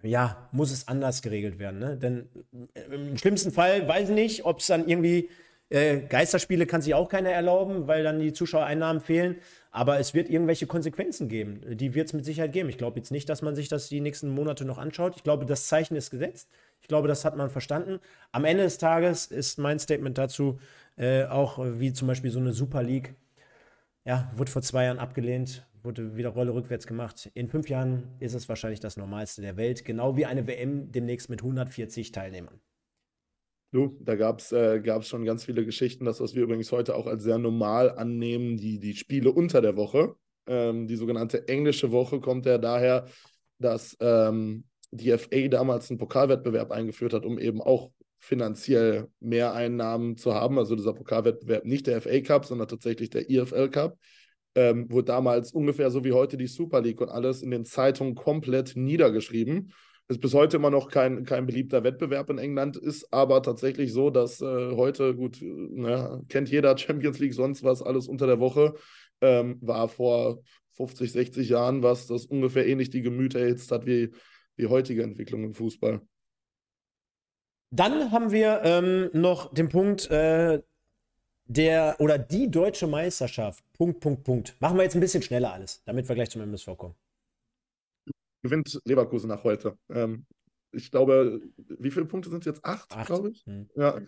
ja, 0.01 0.49
muss 0.51 0.71
es 0.71 0.87
anders 0.87 1.21
geregelt 1.21 1.59
werden. 1.59 1.79
Ne? 1.79 1.97
Denn 1.97 2.27
äh, 2.73 2.95
im 2.95 3.17
schlimmsten 3.17 3.51
Fall 3.51 3.87
weiß 3.87 4.09
ich 4.09 4.15
nicht, 4.15 4.45
ob 4.45 4.59
es 4.59 4.67
dann 4.67 4.87
irgendwie 4.87 5.29
äh, 5.73 6.01
Geisterspiele 6.01 6.65
kann 6.65 6.81
sich 6.81 6.93
auch 6.93 7.09
keiner 7.09 7.31
erlauben, 7.31 7.87
weil 7.87 8.03
dann 8.03 8.19
die 8.19 8.31
Zuschauereinnahmen 8.31 9.01
fehlen. 9.01 9.37
Aber 9.71 9.99
es 9.99 10.13
wird 10.13 10.29
irgendwelche 10.29 10.67
Konsequenzen 10.67 11.27
geben. 11.27 11.61
Die 11.77 11.95
wird 11.95 12.07
es 12.07 12.13
mit 12.13 12.25
Sicherheit 12.25 12.53
geben. 12.53 12.69
Ich 12.69 12.77
glaube 12.77 12.99
jetzt 12.99 13.11
nicht, 13.11 13.27
dass 13.27 13.41
man 13.41 13.55
sich 13.55 13.69
das 13.69 13.89
die 13.89 13.99
nächsten 13.99 14.29
Monate 14.29 14.65
noch 14.65 14.77
anschaut. 14.77 15.15
Ich 15.15 15.23
glaube, 15.23 15.47
das 15.47 15.67
Zeichen 15.67 15.95
ist 15.95 16.11
gesetzt. 16.11 16.47
Ich 16.81 16.87
glaube, 16.87 17.07
das 17.07 17.25
hat 17.25 17.35
man 17.37 17.49
verstanden. 17.49 17.99
Am 18.31 18.45
Ende 18.45 18.63
des 18.63 18.77
Tages 18.77 19.25
ist 19.27 19.57
mein 19.57 19.79
Statement 19.79 20.17
dazu 20.17 20.59
äh, 20.95 21.23
auch 21.25 21.59
wie 21.59 21.91
zum 21.91 22.07
Beispiel 22.07 22.29
so 22.29 22.39
eine 22.39 22.53
Super 22.53 22.83
League. 22.83 23.15
Ja, 24.05 24.31
wurde 24.35 24.51
vor 24.51 24.61
zwei 24.61 24.85
Jahren 24.85 24.99
abgelehnt, 24.99 25.65
wurde 25.81 26.15
wieder 26.17 26.29
Rolle 26.29 26.53
rückwärts 26.53 26.85
gemacht. 26.85 27.31
In 27.33 27.47
fünf 27.47 27.69
Jahren 27.69 28.03
ist 28.19 28.33
es 28.33 28.49
wahrscheinlich 28.49 28.79
das 28.79 28.97
Normalste 28.97 29.41
der 29.41 29.57
Welt, 29.57 29.85
genau 29.85 30.17
wie 30.17 30.25
eine 30.25 30.45
WM 30.45 30.91
demnächst 30.91 31.29
mit 31.29 31.41
140 31.41 32.11
Teilnehmern. 32.11 32.59
Du, 33.73 33.97
da 34.01 34.15
gab 34.15 34.39
es 34.39 34.51
äh, 34.51 35.01
schon 35.01 35.25
ganz 35.25 35.45
viele 35.45 35.65
Geschichten, 35.65 36.05
das, 36.05 36.21
was 36.21 36.35
wir 36.35 36.43
übrigens 36.43 36.71
heute 36.71 36.95
auch 36.95 37.07
als 37.07 37.23
sehr 37.23 37.39
normal 37.39 37.89
annehmen, 37.89 38.55
die, 38.55 38.77
die 38.79 38.93
Spiele 38.93 39.31
unter 39.31 39.61
der 39.61 39.75
Woche. 39.75 40.13
Ähm, 40.45 40.85
die 40.85 40.95
sogenannte 40.95 41.47
englische 41.47 41.91
Woche 41.91 42.19
kommt 42.19 42.45
ja 42.45 42.59
daher, 42.59 43.07
dass 43.57 43.97
ähm, 43.99 44.65
die 44.91 45.17
FA 45.17 45.47
damals 45.47 45.89
einen 45.89 45.97
Pokalwettbewerb 45.97 46.69
eingeführt 46.69 47.13
hat, 47.13 47.25
um 47.25 47.39
eben 47.39 47.61
auch 47.61 47.89
finanziell 48.19 49.07
mehr 49.19 49.53
Einnahmen 49.55 50.17
zu 50.17 50.35
haben. 50.35 50.59
Also 50.59 50.75
dieser 50.75 50.93
Pokalwettbewerb 50.93 51.65
nicht 51.65 51.87
der 51.87 51.99
FA 51.99 52.21
Cup, 52.21 52.45
sondern 52.45 52.67
tatsächlich 52.67 53.09
der 53.09 53.27
EFL 53.27 53.69
Cup. 53.69 53.97
Ähm, 54.53 54.91
wurde 54.91 55.05
damals 55.05 55.51
ungefähr 55.51 55.89
so 55.89 56.03
wie 56.03 56.13
heute 56.13 56.37
die 56.37 56.45
Super 56.45 56.79
League 56.79 57.01
und 57.01 57.09
alles 57.09 57.41
in 57.41 57.49
den 57.49 57.65
Zeitungen 57.65 58.13
komplett 58.13 58.75
niedergeschrieben 58.75 59.73
ist 60.07 60.19
bis 60.19 60.33
heute 60.33 60.57
immer 60.57 60.69
noch 60.69 60.89
kein, 60.89 61.25
kein 61.25 61.45
beliebter 61.45 61.83
Wettbewerb 61.83 62.29
in 62.29 62.37
England, 62.37 62.77
ist 62.77 63.11
aber 63.13 63.41
tatsächlich 63.41 63.93
so, 63.93 64.09
dass 64.09 64.41
äh, 64.41 64.75
heute, 64.75 65.15
gut, 65.15 65.39
na, 65.41 66.21
kennt 66.29 66.49
jeder 66.49 66.77
Champions 66.77 67.19
League, 67.19 67.33
sonst 67.33 67.63
was, 67.63 67.81
alles 67.81 68.07
unter 68.07 68.27
der 68.27 68.39
Woche, 68.39 68.75
ähm, 69.21 69.57
war 69.61 69.87
vor 69.87 70.41
50, 70.71 71.11
60 71.11 71.49
Jahren 71.49 71.83
was, 71.83 72.07
das 72.07 72.25
ungefähr 72.25 72.67
ähnlich 72.67 72.89
die 72.89 73.01
Gemüter 73.01 73.39
erhitzt 73.39 73.71
hat 73.71 73.85
wie 73.85 74.11
die 74.57 74.67
heutige 74.67 75.03
Entwicklung 75.03 75.43
im 75.43 75.53
Fußball. 75.53 76.01
Dann 77.71 78.11
haben 78.11 78.31
wir 78.31 78.61
ähm, 78.63 79.09
noch 79.13 79.51
den 79.53 79.69
Punkt, 79.69 80.09
äh, 80.11 80.61
der 81.45 81.95
oder 81.99 82.17
die 82.17 82.49
deutsche 82.49 82.87
Meisterschaft. 82.87 83.63
Punkt, 83.73 83.99
Punkt, 83.99 84.23
Punkt. 84.23 84.55
Machen 84.59 84.77
wir 84.77 84.83
jetzt 84.83 84.95
ein 84.95 85.01
bisschen 85.01 85.23
schneller 85.23 85.53
alles, 85.53 85.81
damit 85.85 86.07
wir 86.07 86.15
gleich 86.15 86.29
zum 86.29 86.41
MSV 86.41 86.77
kommen. 86.77 86.95
Gewinnt 88.43 88.79
Leverkusen 88.85 89.29
nach 89.29 89.43
heute. 89.43 89.77
Ähm, 89.89 90.25
ich 90.71 90.91
glaube, 90.91 91.41
wie 91.79 91.91
viele 91.91 92.05
Punkte 92.05 92.29
sind 92.29 92.39
es 92.39 92.45
jetzt? 92.45 92.65
Acht, 92.65 92.91
Acht. 92.95 93.07
glaube 93.07 93.29
ich. 93.29 93.45
Hm. 93.45 93.69
Ja. 93.75 93.99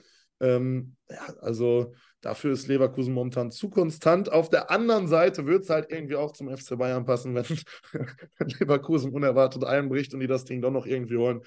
Ähm, 0.42 0.98
ja, 1.10 1.34
also 1.40 1.94
dafür 2.20 2.52
ist 2.52 2.68
Leverkusen 2.68 3.14
momentan 3.14 3.52
zu 3.52 3.70
konstant. 3.70 4.32
Auf 4.32 4.50
der 4.50 4.70
anderen 4.70 5.08
Seite 5.08 5.46
wird 5.46 5.64
es 5.64 5.70
halt 5.70 5.92
irgendwie 5.92 6.16
auch 6.16 6.34
zum 6.34 6.56
FC 6.56 6.78
Bayern 6.78 7.06
passen, 7.06 7.36
wenn, 7.36 7.46
wenn, 7.94 8.50
Leverkusen 8.60 9.14
unerwartet 9.14 9.64
einbricht 9.64 10.14
und 10.14 10.20
die 10.20 10.28
das 10.28 10.44
Ding 10.44 10.62
doch 10.62 10.72
noch 10.72 10.86
irgendwie 10.86 11.18
holen. 11.18 11.42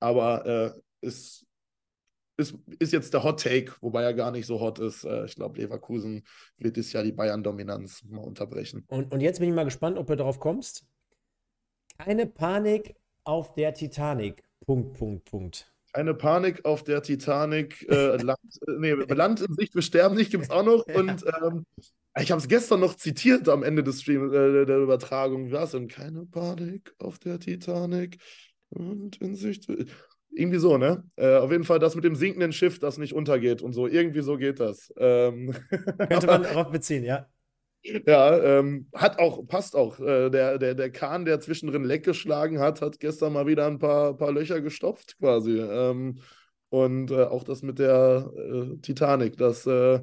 Aber 0.00 0.44
äh, 0.44 1.06
ist, 1.06 1.46
ist, 2.36 2.58
ist 2.80 2.92
jetzt 2.92 3.14
der 3.14 3.22
Hot 3.22 3.40
Take, 3.40 3.72
wobei 3.80 4.02
er 4.02 4.14
gar 4.14 4.32
nicht 4.32 4.46
so 4.46 4.58
hot 4.58 4.80
ist. 4.80 5.04
Äh, 5.04 5.26
ich 5.26 5.36
glaube, 5.36 5.60
Leverkusen 5.60 6.24
wird 6.56 6.76
dieses 6.76 6.92
Jahr 6.92 7.04
die 7.04 7.12
Bayern-Dominanz 7.12 8.02
mal 8.08 8.24
unterbrechen. 8.24 8.84
Und, 8.88 9.12
und 9.12 9.20
jetzt 9.20 9.38
bin 9.38 9.50
ich 9.50 9.54
mal 9.54 9.64
gespannt, 9.64 9.98
ob 9.98 10.08
du 10.08 10.16
darauf 10.16 10.40
kommst. 10.40 10.84
Keine 12.04 12.26
Panik 12.26 12.96
auf 13.22 13.54
der 13.54 13.74
Titanic. 13.74 14.42
Punkt, 14.66 14.98
Punkt, 14.98 15.24
Punkt. 15.24 15.72
Keine 15.92 16.14
Panik 16.14 16.64
auf 16.64 16.82
der 16.82 17.02
Titanic. 17.02 17.88
Äh, 17.88 18.16
Land, 18.22 18.40
nee, 18.78 18.92
Land 18.92 19.40
in 19.40 19.54
Sicht, 19.54 19.74
wir 19.74 19.82
sterben 19.82 20.16
nicht, 20.16 20.32
gibt 20.32 20.44
es 20.44 20.50
auch 20.50 20.64
noch. 20.64 20.84
Und 20.94 21.24
ähm, 21.42 21.64
ich 22.18 22.32
habe 22.32 22.40
es 22.40 22.48
gestern 22.48 22.80
noch 22.80 22.96
zitiert 22.96 23.48
am 23.48 23.62
Ende 23.62 23.84
des 23.84 24.00
Streams, 24.00 24.32
äh, 24.32 24.66
der 24.66 24.78
Übertragung. 24.78 25.46
Wie 25.46 25.52
war 25.52 25.64
es 25.64 25.70
denn? 25.70 25.86
Keine 25.86 26.26
Panik 26.26 26.92
auf 26.98 27.20
der 27.20 27.38
Titanic. 27.38 28.18
Und 28.70 29.18
in 29.20 29.36
Sicht. 29.36 29.68
Irgendwie 30.34 30.58
so, 30.58 30.78
ne? 30.78 31.04
Äh, 31.16 31.36
auf 31.36 31.52
jeden 31.52 31.64
Fall 31.64 31.78
das 31.78 31.94
mit 31.94 32.04
dem 32.04 32.16
sinkenden 32.16 32.52
Schiff, 32.52 32.78
das 32.78 32.98
nicht 32.98 33.12
untergeht 33.12 33.62
und 33.62 33.74
so. 33.74 33.86
Irgendwie 33.86 34.22
so 34.22 34.38
geht 34.38 34.58
das. 34.58 34.92
Ähm, 34.96 35.54
Könnte 36.08 36.26
man 36.26 36.42
darauf 36.42 36.70
beziehen, 36.70 37.04
ja. 37.04 37.28
Ja, 37.82 38.38
ähm, 38.38 38.86
hat 38.94 39.18
auch, 39.18 39.46
passt 39.46 39.74
auch. 39.74 39.98
Äh, 39.98 40.30
der, 40.30 40.58
der, 40.58 40.74
der 40.74 40.90
Kahn, 40.90 41.24
der 41.24 41.40
zwischendrin 41.40 41.84
Leck 41.84 42.04
geschlagen 42.04 42.60
hat, 42.60 42.80
hat 42.80 43.00
gestern 43.00 43.32
mal 43.32 43.46
wieder 43.46 43.66
ein 43.66 43.78
paar, 43.78 44.16
paar 44.16 44.32
Löcher 44.32 44.60
gestopft, 44.60 45.18
quasi. 45.18 45.58
Ähm, 45.58 46.20
und 46.68 47.10
äh, 47.10 47.24
auch 47.24 47.42
das 47.42 47.62
mit 47.62 47.78
der 47.78 48.30
äh, 48.36 48.76
Titanic, 48.78 49.36
das 49.36 49.66
äh, 49.66 50.00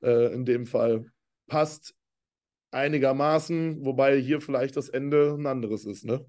äh, 0.00 0.32
in 0.32 0.44
dem 0.44 0.66
Fall 0.66 1.06
passt 1.48 1.94
einigermaßen, 2.70 3.84
wobei 3.84 4.20
hier 4.20 4.40
vielleicht 4.40 4.76
das 4.76 4.88
Ende 4.88 5.34
ein 5.38 5.46
anderes 5.46 5.84
ist, 5.84 6.04
ne? 6.04 6.24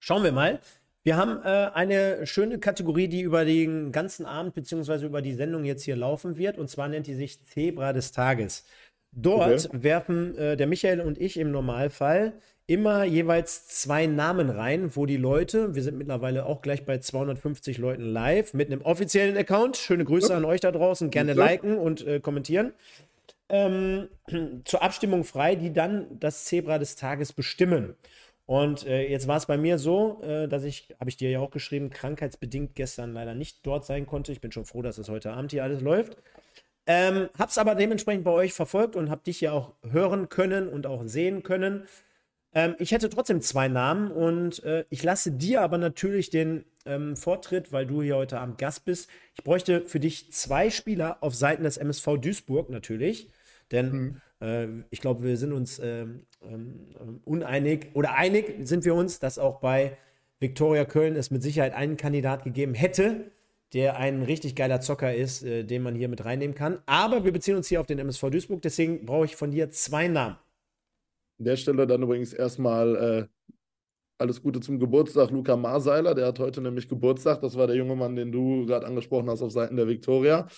Schauen 0.00 0.22
wir 0.22 0.32
mal. 0.32 0.60
Wir 1.02 1.16
haben 1.16 1.40
äh, 1.42 1.70
eine 1.72 2.26
schöne 2.26 2.58
Kategorie, 2.58 3.08
die 3.08 3.22
über 3.22 3.44
den 3.44 3.92
ganzen 3.92 4.26
Abend 4.26 4.54
bzw. 4.54 5.06
über 5.06 5.22
die 5.22 5.32
Sendung 5.32 5.64
jetzt 5.64 5.84
hier 5.84 5.96
laufen 5.96 6.36
wird. 6.36 6.58
Und 6.58 6.68
zwar 6.68 6.88
nennt 6.88 7.06
die 7.06 7.14
sich 7.14 7.42
Zebra 7.44 7.92
des 7.92 8.12
Tages. 8.12 8.64
Dort 9.12 9.66
okay. 9.66 9.82
werfen 9.82 10.36
äh, 10.36 10.56
der 10.56 10.66
Michael 10.66 11.00
und 11.00 11.18
ich 11.18 11.38
im 11.38 11.50
Normalfall 11.50 12.34
immer 12.66 13.04
jeweils 13.04 13.66
zwei 13.66 14.06
Namen 14.06 14.50
rein, 14.50 14.94
wo 14.94 15.06
die 15.06 15.16
Leute, 15.16 15.74
wir 15.74 15.82
sind 15.82 15.96
mittlerweile 15.96 16.44
auch 16.44 16.60
gleich 16.60 16.84
bei 16.84 16.98
250 16.98 17.78
Leuten 17.78 18.02
live 18.02 18.52
mit 18.52 18.70
einem 18.70 18.82
offiziellen 18.82 19.38
Account. 19.38 19.78
Schöne 19.78 20.04
Grüße 20.04 20.30
ja. 20.30 20.36
an 20.36 20.44
euch 20.44 20.60
da 20.60 20.70
draußen. 20.70 21.10
Gerne 21.10 21.32
ja. 21.32 21.44
liken 21.44 21.78
und 21.78 22.06
äh, 22.06 22.20
kommentieren. 22.20 22.72
Ähm, 23.48 24.08
zur 24.64 24.82
Abstimmung 24.82 25.24
frei, 25.24 25.54
die 25.54 25.72
dann 25.72 26.06
das 26.20 26.44
Zebra 26.44 26.78
des 26.78 26.94
Tages 26.96 27.32
bestimmen. 27.32 27.94
Und 28.44 28.86
äh, 28.86 29.08
jetzt 29.08 29.28
war 29.28 29.38
es 29.38 29.46
bei 29.46 29.56
mir 29.56 29.78
so, 29.78 30.22
äh, 30.22 30.46
dass 30.46 30.64
ich, 30.64 30.94
habe 31.00 31.08
ich 31.08 31.16
dir 31.16 31.30
ja 31.30 31.40
auch 31.40 31.50
geschrieben, 31.50 31.88
krankheitsbedingt 31.88 32.74
gestern 32.74 33.14
leider 33.14 33.34
nicht 33.34 33.66
dort 33.66 33.86
sein 33.86 34.06
konnte. 34.06 34.32
Ich 34.32 34.42
bin 34.42 34.52
schon 34.52 34.66
froh, 34.66 34.82
dass 34.82 34.98
es 34.98 35.08
heute 35.08 35.32
Abend 35.32 35.52
hier 35.52 35.64
alles 35.64 35.80
läuft. 35.80 36.18
Ähm, 36.90 37.28
hab's 37.38 37.58
aber 37.58 37.74
dementsprechend 37.74 38.24
bei 38.24 38.30
euch 38.30 38.54
verfolgt 38.54 38.96
und 38.96 39.10
hab 39.10 39.22
dich 39.22 39.42
ja 39.42 39.52
auch 39.52 39.74
hören 39.82 40.30
können 40.30 40.68
und 40.68 40.86
auch 40.86 41.02
sehen 41.04 41.42
können. 41.42 41.86
Ähm, 42.54 42.76
ich 42.78 42.92
hätte 42.92 43.10
trotzdem 43.10 43.42
zwei 43.42 43.68
Namen 43.68 44.10
und 44.10 44.64
äh, 44.64 44.86
ich 44.88 45.02
lasse 45.02 45.32
dir 45.32 45.60
aber 45.60 45.76
natürlich 45.76 46.30
den 46.30 46.64
ähm, 46.86 47.14
Vortritt, 47.14 47.72
weil 47.72 47.84
du 47.86 48.00
hier 48.02 48.16
heute 48.16 48.40
Abend 48.40 48.56
Gast 48.56 48.86
bist. 48.86 49.10
Ich 49.34 49.44
bräuchte 49.44 49.82
für 49.84 50.00
dich 50.00 50.32
zwei 50.32 50.70
Spieler 50.70 51.18
auf 51.20 51.34
Seiten 51.34 51.64
des 51.64 51.76
MSV 51.76 52.16
Duisburg 52.22 52.70
natürlich, 52.70 53.28
denn 53.70 53.92
mhm. 53.92 54.20
äh, 54.40 54.84
ich 54.88 55.02
glaube, 55.02 55.24
wir 55.24 55.36
sind 55.36 55.52
uns 55.52 55.78
ähm, 55.80 56.22
ähm, 56.42 57.20
uneinig 57.26 57.88
oder 57.92 58.14
einig 58.14 58.66
sind 58.66 58.86
wir 58.86 58.94
uns, 58.94 59.18
dass 59.18 59.38
auch 59.38 59.60
bei 59.60 59.98
Viktoria 60.40 60.86
Köln 60.86 61.16
es 61.16 61.30
mit 61.30 61.42
Sicherheit 61.42 61.74
einen 61.74 61.98
Kandidat 61.98 62.44
gegeben 62.44 62.72
hätte, 62.72 63.30
der 63.72 63.96
ein 63.98 64.22
richtig 64.22 64.56
geiler 64.56 64.80
Zocker 64.80 65.14
ist, 65.14 65.42
äh, 65.42 65.64
den 65.64 65.82
man 65.82 65.94
hier 65.94 66.08
mit 66.08 66.24
reinnehmen 66.24 66.54
kann. 66.54 66.80
Aber 66.86 67.24
wir 67.24 67.32
beziehen 67.32 67.56
uns 67.56 67.68
hier 67.68 67.80
auf 67.80 67.86
den 67.86 67.98
MSV 67.98 68.30
Duisburg, 68.30 68.62
deswegen 68.62 69.04
brauche 69.04 69.26
ich 69.26 69.36
von 69.36 69.50
dir 69.50 69.70
zwei 69.70 70.08
Namen. 70.08 70.36
An 71.38 71.44
der 71.44 71.56
Stelle 71.56 71.86
dann 71.86 72.02
übrigens 72.02 72.32
erstmal 72.32 72.96
äh, 72.96 73.52
alles 74.18 74.42
Gute 74.42 74.60
zum 74.60 74.80
Geburtstag, 74.80 75.30
Luca 75.30 75.56
Marseiler. 75.56 76.14
Der 76.14 76.26
hat 76.26 76.38
heute 76.40 76.60
nämlich 76.60 76.88
Geburtstag. 76.88 77.40
Das 77.40 77.56
war 77.56 77.68
der 77.68 77.76
junge 77.76 77.94
Mann, 77.94 78.16
den 78.16 78.32
du 78.32 78.66
gerade 78.66 78.86
angesprochen 78.86 79.30
hast 79.30 79.42
auf 79.42 79.52
Seiten 79.52 79.76
der 79.76 79.86
Viktoria. 79.86 80.48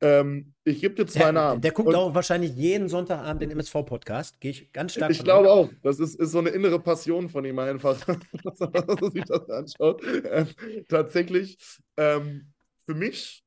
Ähm, 0.00 0.52
ich 0.64 0.80
gebe 0.80 0.94
dir 0.94 1.06
zwei 1.06 1.24
der, 1.24 1.32
Namen. 1.32 1.60
Der 1.60 1.72
guckt 1.72 1.88
Und, 1.88 1.94
auch 1.94 2.14
wahrscheinlich 2.14 2.54
jeden 2.54 2.88
Sonntagabend 2.88 3.42
den 3.42 3.50
MSV-Podcast. 3.50 4.40
Gehe 4.40 4.50
ich 4.50 4.72
ganz 4.72 4.92
stark 4.92 5.10
Ich 5.10 5.24
glaube 5.24 5.50
auch. 5.50 5.70
Das 5.82 6.00
ist, 6.00 6.16
ist 6.16 6.32
so 6.32 6.38
eine 6.38 6.50
innere 6.50 6.78
Passion 6.78 7.28
von 7.28 7.44
ihm 7.44 7.58
einfach, 7.58 7.98
dass 8.44 8.60
er 8.60 9.10
sich 9.10 9.24
das 9.24 9.48
anschaut. 9.48 10.02
Ähm, 10.30 10.48
tatsächlich, 10.88 11.58
ähm, 11.96 12.52
für 12.84 12.94
mich 12.94 13.42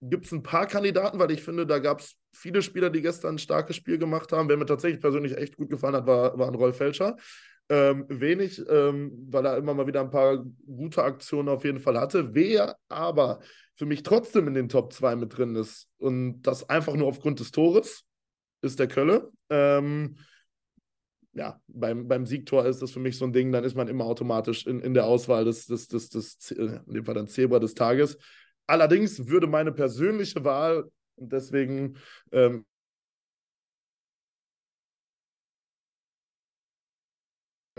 gibt 0.00 0.26
es 0.26 0.32
ein 0.32 0.42
paar 0.42 0.66
Kandidaten, 0.66 1.18
weil 1.18 1.30
ich 1.30 1.42
finde, 1.42 1.66
da 1.66 1.78
gab 1.78 2.00
es 2.00 2.16
viele 2.32 2.60
Spieler, 2.60 2.90
die 2.90 3.00
gestern 3.00 3.36
ein 3.36 3.38
starkes 3.38 3.76
Spiel 3.76 3.98
gemacht 3.98 4.32
haben. 4.32 4.48
Wer 4.48 4.56
mir 4.56 4.66
tatsächlich 4.66 5.00
persönlich 5.00 5.36
echt 5.36 5.56
gut 5.56 5.70
gefallen 5.70 5.94
hat, 5.94 6.06
war, 6.06 6.38
war 6.38 6.48
ein 6.48 6.54
Rolf 6.54 6.76
Felscher. 6.76 7.16
Ähm, 7.68 8.06
wenig, 8.08 8.62
ähm, 8.68 9.26
weil 9.28 9.44
er 9.44 9.56
immer 9.56 9.74
mal 9.74 9.88
wieder 9.88 10.00
ein 10.00 10.10
paar 10.10 10.44
gute 10.66 11.02
Aktionen 11.02 11.48
auf 11.48 11.64
jeden 11.64 11.80
Fall 11.80 11.98
hatte. 11.98 12.32
Wer 12.32 12.76
aber 12.88 13.40
für 13.74 13.86
mich 13.86 14.04
trotzdem 14.04 14.46
in 14.46 14.54
den 14.54 14.68
Top 14.68 14.92
2 14.92 15.16
mit 15.16 15.36
drin 15.36 15.56
ist 15.56 15.88
und 15.98 16.42
das 16.42 16.68
einfach 16.68 16.94
nur 16.94 17.08
aufgrund 17.08 17.40
des 17.40 17.50
Tores, 17.50 18.04
ist 18.62 18.78
der 18.78 18.86
Kölle. 18.86 19.30
Ähm, 19.50 20.16
ja, 21.32 21.60
beim, 21.66 22.08
beim 22.08 22.24
Siegtor 22.24 22.64
ist 22.64 22.80
das 22.82 22.92
für 22.92 23.00
mich 23.00 23.18
so 23.18 23.24
ein 23.24 23.32
Ding, 23.32 23.52
dann 23.52 23.64
ist 23.64 23.76
man 23.76 23.88
immer 23.88 24.04
automatisch 24.04 24.66
in, 24.66 24.80
in 24.80 24.94
der 24.94 25.04
Auswahl 25.06 25.44
des, 25.44 25.66
des, 25.66 25.88
des, 25.88 26.08
des, 26.08 26.50
in 26.52 26.80
dem 26.86 27.04
Fall 27.04 27.14
dann 27.14 27.28
Zebra 27.28 27.58
des 27.58 27.74
Tages. 27.74 28.16
Allerdings 28.66 29.28
würde 29.28 29.46
meine 29.46 29.72
persönliche 29.72 30.44
Wahl, 30.44 30.90
und 31.16 31.32
deswegen 31.32 31.96
ähm, 32.32 32.64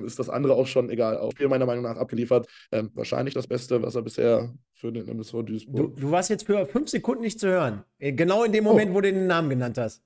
ist 0.05 0.19
das 0.19 0.29
andere 0.29 0.53
auch 0.53 0.67
schon 0.67 0.89
egal. 0.89 1.17
Auch 1.17 1.31
hier 1.37 1.49
meiner 1.49 1.65
Meinung 1.65 1.83
nach 1.83 1.97
abgeliefert. 1.97 2.47
Ähm, 2.71 2.91
wahrscheinlich 2.93 3.33
das 3.33 3.47
Beste, 3.47 3.81
was 3.81 3.95
er 3.95 4.01
bisher 4.03 4.53
für 4.73 4.91
den 4.91 5.07
MSV 5.07 5.43
Duisburg. 5.43 5.95
Du, 5.95 6.01
du, 6.01 6.11
warst 6.11 6.29
jetzt 6.29 6.45
für 6.45 6.65
fünf 6.65 6.89
Sekunden 6.89 7.23
nicht 7.23 7.39
zu 7.39 7.47
hören. 7.47 7.83
Äh, 7.97 8.13
genau 8.13 8.43
in 8.43 8.51
dem 8.51 8.63
Moment, 8.63 8.91
oh. 8.91 8.95
wo 8.95 9.01
du 9.01 9.11
den 9.11 9.27
Namen 9.27 9.49
genannt 9.49 9.77
hast. 9.77 10.03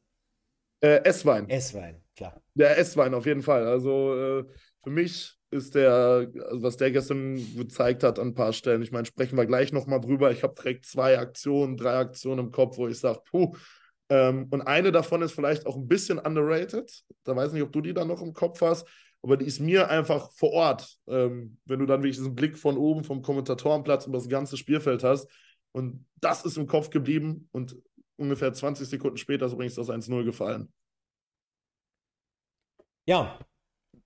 Äh, 0.80 1.04
S-Wein. 1.04 1.50
S-Wein, 1.50 2.02
klar. 2.16 2.42
Der 2.56 2.78
S-Wein 2.78 3.14
auf 3.14 3.26
jeden 3.26 3.44
Fall. 3.44 3.68
Also 3.68 4.16
äh, 4.16 4.46
für 4.84 4.90
mich 4.90 5.38
ist 5.52 5.76
der, 5.76 6.32
also 6.50 6.64
was 6.64 6.78
der 6.78 6.92
gestern 6.92 7.36
gezeigt 7.56 8.04
hat 8.04 8.18
an 8.18 8.30
ein 8.30 8.34
paar 8.34 8.54
Stellen, 8.54 8.82
ich 8.82 8.92
meine, 8.92 9.06
sprechen 9.06 9.38
wir 9.38 9.46
gleich 9.46 9.74
nochmal 9.74 10.00
drüber. 10.00 10.32
Ich 10.32 10.44
habe 10.44 10.56
direkt 10.56 10.86
zwei 10.86 11.20
Aktionen, 11.20 11.76
drei 11.76 11.98
Aktionen 11.98 12.48
im 12.48 12.52
Kopf, 12.52 12.78
wo 12.78 12.88
ich 12.88 12.98
sage, 12.98 13.20
puh. 13.30 13.54
Ähm, 14.10 14.48
und 14.50 14.62
eine 14.62 14.92
davon 14.92 15.22
ist 15.22 15.34
vielleicht 15.34 15.66
auch 15.66 15.76
ein 15.76 15.88
bisschen 15.88 16.20
underrated. 16.20 16.90
Da 17.24 17.36
weiß 17.36 17.50
ich 17.50 17.54
nicht, 17.56 17.64
ob 17.64 17.72
du 17.74 17.82
die 17.82 17.94
da 17.94 18.06
noch 18.06 18.22
im 18.22 18.34
Kopf 18.34 18.62
hast 18.62 18.88
aber 19.24 19.38
die 19.38 19.46
ist 19.46 19.60
mir 19.60 19.90
einfach 19.90 20.32
vor 20.32 20.52
Ort, 20.52 20.98
ähm, 21.08 21.58
wenn 21.66 21.80
du 21.80 21.86
dann 21.86 22.02
wirklich 22.02 22.18
diesen 22.18 22.36
Blick 22.36 22.58
von 22.58 22.78
oben 22.78 23.04
vom 23.04 23.22
Kommentatorenplatz 23.22 24.08
über 24.08 24.18
das 24.18 24.30
ganze 24.30 24.58
Spielfeld 24.58 25.04
hast. 25.04 25.30
Und 25.74 26.06
das 26.20 26.44
ist 26.44 26.58
im 26.58 26.68
Kopf 26.68 26.90
geblieben 26.90 27.48
und 27.52 27.76
ungefähr 28.18 28.52
20 28.52 28.88
Sekunden 28.88 29.18
später 29.18 29.46
ist 29.46 29.54
übrigens 29.54 29.76
das 29.76 29.90
1-0 29.90 30.24
gefallen. 30.24 30.74
Ja, 33.06 33.40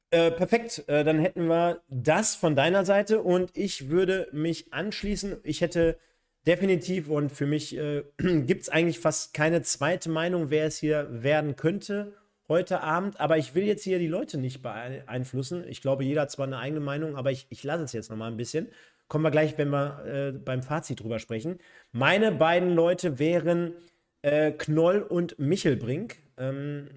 äh, 0.09 0.31
perfekt. 0.31 0.83
Äh, 0.87 1.03
dann 1.03 1.19
hätten 1.19 1.47
wir 1.47 1.81
das 1.87 2.35
von 2.35 2.55
deiner 2.55 2.85
Seite 2.85 3.21
und 3.21 3.55
ich 3.55 3.89
würde 3.89 4.27
mich 4.31 4.73
anschließen. 4.73 5.37
Ich 5.43 5.61
hätte 5.61 5.97
definitiv 6.45 7.09
und 7.09 7.31
für 7.31 7.45
mich 7.45 7.75
äh, 7.75 8.03
gibt 8.17 8.63
es 8.63 8.69
eigentlich 8.69 8.99
fast 8.99 9.33
keine 9.33 9.61
zweite 9.61 10.09
Meinung, 10.09 10.49
wer 10.49 10.65
es 10.65 10.77
hier 10.77 11.07
werden 11.09 11.55
könnte 11.55 12.13
heute 12.47 12.81
Abend, 12.81 13.19
aber 13.19 13.37
ich 13.37 13.55
will 13.55 13.63
jetzt 13.63 13.83
hier 13.83 13.99
die 13.99 14.07
Leute 14.07 14.37
nicht 14.37 14.61
beeinflussen. 14.61 15.65
Ich 15.67 15.81
glaube, 15.81 16.03
jeder 16.03 16.21
hat 16.21 16.31
zwar 16.31 16.47
eine 16.47 16.59
eigene 16.59 16.81
Meinung, 16.81 17.15
aber 17.15 17.31
ich, 17.31 17.47
ich 17.49 17.63
lasse 17.63 17.83
es 17.83 17.93
jetzt 17.93 18.09
nochmal 18.09 18.31
ein 18.31 18.37
bisschen. 18.37 18.67
Kommen 19.07 19.23
wir 19.23 19.31
gleich, 19.31 19.57
wenn 19.57 19.69
wir 19.69 20.05
äh, 20.05 20.31
beim 20.31 20.63
Fazit 20.63 21.01
drüber 21.01 21.19
sprechen. 21.19 21.59
Meine 21.91 22.31
beiden 22.31 22.73
Leute 22.73 23.19
wären 23.19 23.73
äh, 24.21 24.51
Knoll 24.51 25.01
und 25.01 25.37
Michelbrink. 25.37 26.17
Ähm, 26.37 26.89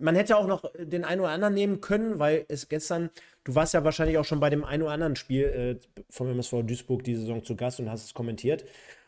man 0.00 0.14
hätte 0.14 0.36
auch 0.36 0.46
noch 0.46 0.64
den 0.78 1.04
einen 1.04 1.20
oder 1.20 1.30
anderen 1.30 1.54
nehmen 1.54 1.80
können, 1.80 2.18
weil 2.18 2.44
es 2.48 2.68
gestern, 2.68 3.10
du 3.44 3.54
warst 3.54 3.74
ja 3.74 3.84
wahrscheinlich 3.84 4.18
auch 4.18 4.24
schon 4.24 4.40
bei 4.40 4.50
dem 4.50 4.64
einen 4.64 4.82
oder 4.82 4.92
anderen 4.92 5.16
Spiel, 5.16 5.44
äh, 5.44 6.02
vom 6.10 6.28
MSV 6.28 6.62
Duisburg 6.64 7.04
die 7.04 7.14
Saison 7.14 7.44
zu 7.44 7.56
Gast 7.56 7.80
und 7.80 7.90
hast 7.90 8.04
es 8.04 8.14
kommentiert. 8.14 8.64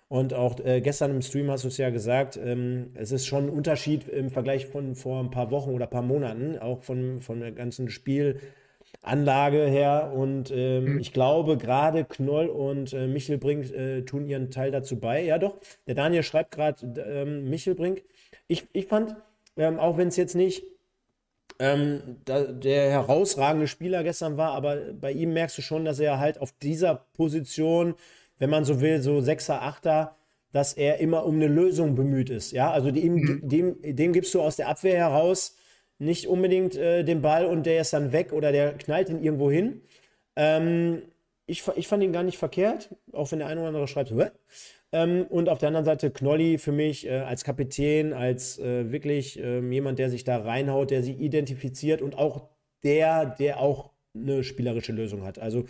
Und 0.08 0.32
auch 0.32 0.58
äh, 0.64 0.80
gestern 0.80 1.10
im 1.10 1.22
Stream 1.22 1.50
hast 1.50 1.64
du 1.64 1.68
es 1.68 1.76
ja 1.76 1.90
gesagt, 1.90 2.38
ähm, 2.42 2.92
es 2.94 3.12
ist 3.12 3.26
schon 3.26 3.44
ein 3.44 3.50
Unterschied 3.50 4.08
im 4.08 4.30
Vergleich 4.30 4.66
von 4.66 4.94
vor 4.94 5.22
ein 5.22 5.30
paar 5.30 5.50
Wochen 5.50 5.70
oder 5.70 5.84
ein 5.84 5.90
paar 5.90 6.02
Monaten, 6.02 6.58
auch 6.58 6.82
von, 6.82 7.20
von 7.20 7.40
der 7.40 7.52
ganzen 7.52 7.90
Spielanlage 7.90 9.66
her. 9.66 10.12
Und 10.14 10.50
ähm, 10.50 10.94
mhm. 10.94 10.98
ich 10.98 11.12
glaube, 11.12 11.58
gerade 11.58 12.04
Knoll 12.04 12.46
und 12.46 12.94
äh, 12.94 13.06
Michelbrink 13.06 13.70
äh, 13.70 14.02
tun 14.02 14.26
ihren 14.26 14.50
Teil 14.50 14.70
dazu 14.70 14.98
bei. 14.98 15.22
Ja, 15.22 15.36
doch, 15.36 15.58
der 15.86 15.94
Daniel 15.94 16.22
schreibt 16.22 16.52
gerade 16.52 16.86
ähm, 17.06 17.50
Michelbrink. 17.50 18.02
Ich, 18.46 18.66
ich 18.72 18.86
fand, 18.86 19.14
ähm, 19.58 19.78
auch 19.78 19.98
wenn 19.98 20.08
es 20.08 20.16
jetzt 20.16 20.34
nicht 20.34 20.64
ähm, 21.58 22.16
da, 22.24 22.44
der 22.44 22.90
herausragende 22.90 23.66
Spieler 23.66 24.02
gestern 24.04 24.38
war, 24.38 24.52
aber 24.52 24.76
bei 24.98 25.12
ihm 25.12 25.34
merkst 25.34 25.58
du 25.58 25.62
schon, 25.62 25.84
dass 25.84 25.98
er 25.98 26.18
halt 26.18 26.40
auf 26.40 26.52
dieser 26.52 26.94
Position 27.14 27.94
wenn 28.38 28.50
man 28.50 28.64
so 28.64 28.80
will, 28.80 29.00
so 29.02 29.21
Sechser, 29.21 29.62
Achter, 29.62 30.16
dass 30.52 30.73
er 30.73 30.99
immer 30.99 31.26
um 31.26 31.37
eine 31.37 31.47
Lösung 31.47 31.95
bemüht 31.95 32.30
ist. 32.30 32.52
Ja, 32.52 32.71
also 32.71 32.90
dem, 32.90 33.14
mhm. 33.14 33.40
dem, 33.49 33.97
dem 33.97 34.12
gibst 34.12 34.35
du 34.35 34.40
aus 34.40 34.57
der 34.57 34.68
Abwehr 34.68 34.97
heraus 34.97 35.57
nicht 35.99 36.26
unbedingt 36.26 36.76
äh, 36.76 37.04
den 37.04 37.23
Ball 37.23 37.47
und 37.47 37.66
der 37.66 37.80
ist 37.80 37.92
dann 37.92 38.12
weg 38.12 38.33
oder 38.33 38.52
der 38.52 38.73
knallt 38.75 39.11
ihn 39.11 39.23
irgendwo 39.23 39.50
hin. 39.50 39.83
Ähm, 40.37 41.02
ich, 41.47 41.66
ich 41.76 41.88
fand 41.88 42.02
ihn 42.02 42.12
gar 42.12 42.23
nicht 42.23 42.38
verkehrt, 42.38 42.95
auch 43.12 43.30
wenn 43.33 43.40
der 43.40 43.49
eine 43.49 43.61
oder 43.61 43.68
andere 43.68 43.88
schreibt, 43.88 44.11
Hä? 44.11 44.30
Ähm, 44.90 45.26
und 45.28 45.49
auf 45.49 45.59
der 45.59 45.68
anderen 45.68 45.85
Seite 45.85 46.11
Knolli 46.11 46.57
für 46.57 46.73
mich 46.73 47.07
äh, 47.07 47.18
als 47.18 47.45
Kapitän, 47.45 48.12
als 48.12 48.59
äh, 48.59 48.90
wirklich 48.90 49.38
äh, 49.38 49.61
jemand, 49.61 49.99
der 49.99 50.09
sich 50.09 50.25
da 50.25 50.38
reinhaut, 50.38 50.90
der 50.90 51.02
sie 51.02 51.12
identifiziert 51.12 52.00
und 52.00 52.16
auch 52.16 52.49
der, 52.83 53.26
der 53.26 53.61
auch 53.61 53.90
eine 54.14 54.45
spielerische 54.45 54.92
Lösung 54.92 55.25
hat. 55.25 55.38
Also 55.38 55.64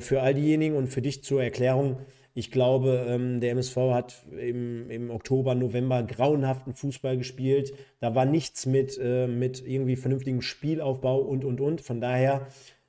für 0.00 0.22
all 0.22 0.32
diejenigen 0.32 0.76
und 0.76 0.86
für 0.86 1.02
dich 1.02 1.22
zur 1.22 1.42
Erklärung. 1.42 1.98
Ich 2.36 2.50
glaube, 2.50 3.06
ähm, 3.08 3.40
der 3.40 3.52
MSV 3.52 3.76
hat 3.92 4.26
im, 4.32 4.90
im, 4.90 5.10
Oktober, 5.10 5.54
November 5.54 6.02
grauenhaften 6.02 6.74
Fußball 6.74 7.16
gespielt. 7.16 7.74
Da 8.00 8.16
war 8.16 8.24
nichts 8.24 8.66
mit, 8.66 8.98
äh, 9.00 9.28
mit 9.28 9.64
irgendwie 9.64 9.94
vernünftigem 9.94 10.42
Spielaufbau 10.42 11.20
und, 11.20 11.44
und, 11.44 11.60
und. 11.60 11.80
Von 11.80 12.00
daher 12.00 12.48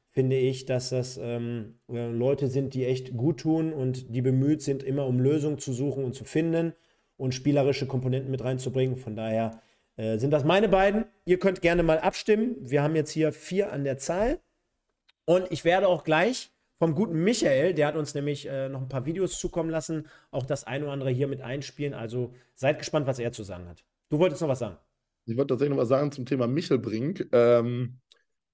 finde 0.09 0.37
ich, 0.37 0.65
dass 0.65 0.89
das 0.89 1.19
ähm, 1.21 1.75
äh, 1.91 2.07
Leute 2.07 2.47
sind, 2.47 2.73
die 2.73 2.85
echt 2.85 3.15
gut 3.15 3.41
tun 3.41 3.71
und 3.71 4.15
die 4.15 4.23
bemüht 4.23 4.63
sind, 4.63 4.81
immer 4.81 5.05
um 5.05 5.19
Lösungen 5.19 5.59
zu 5.59 5.73
suchen 5.73 6.03
und 6.03 6.15
zu 6.15 6.23
finden 6.23 6.73
und 7.15 7.35
spielerische 7.35 7.85
Komponenten 7.85 8.31
mit 8.31 8.43
reinzubringen. 8.43 8.97
Von 8.97 9.15
daher 9.15 9.61
äh, 9.95 10.17
sind 10.17 10.31
das 10.31 10.43
meine 10.43 10.69
beiden. 10.69 11.05
Ihr 11.25 11.37
könnt 11.37 11.61
gerne 11.61 11.83
mal 11.83 11.99
abstimmen. 11.99 12.55
Wir 12.61 12.81
haben 12.81 12.95
jetzt 12.95 13.11
hier 13.11 13.31
vier 13.31 13.71
an 13.71 13.83
der 13.83 13.99
Zahl. 13.99 14.39
Und 15.25 15.51
ich 15.51 15.65
werde 15.65 15.87
auch 15.87 16.03
gleich 16.03 16.51
vom 16.77 16.94
guten 16.96 17.24
Michael, 17.24 17.74
der 17.74 17.88
hat 17.88 17.96
uns 17.96 18.13
nämlich 18.13 18.48
äh, 18.48 18.70
noch 18.70 18.82
ein 18.82 18.89
paar 18.89 19.05
Videos 19.05 19.39
zukommen 19.39 19.70
lassen, 19.70 20.08
auch 20.32 20.46
das 20.46 20.65
eine 20.65 20.86
oder 20.86 20.94
andere 20.94 21.10
hier 21.10 21.27
mit 21.27 21.41
einspielen. 21.41 21.94
Also 21.94 22.34
seid 22.53 22.79
gespannt, 22.79 23.08
was 23.08 23.20
er 23.20 23.32
zu 23.32 23.44
sagen 23.44 23.67
hat. 23.67 23.84
Du 24.10 24.20
wolltest 24.20 24.41
noch 24.41 24.50
was 24.50 24.60
sagen. 24.60 24.77
Ich 25.25 25.38
wollte 25.38 25.53
tatsächlich 25.53 25.75
noch 25.75 25.82
was 25.82 25.89
sagen 25.89 26.12
zum 26.12 26.25
Thema 26.25 26.48
Michelbrink. 26.48 27.29
Ähm, 27.32 28.00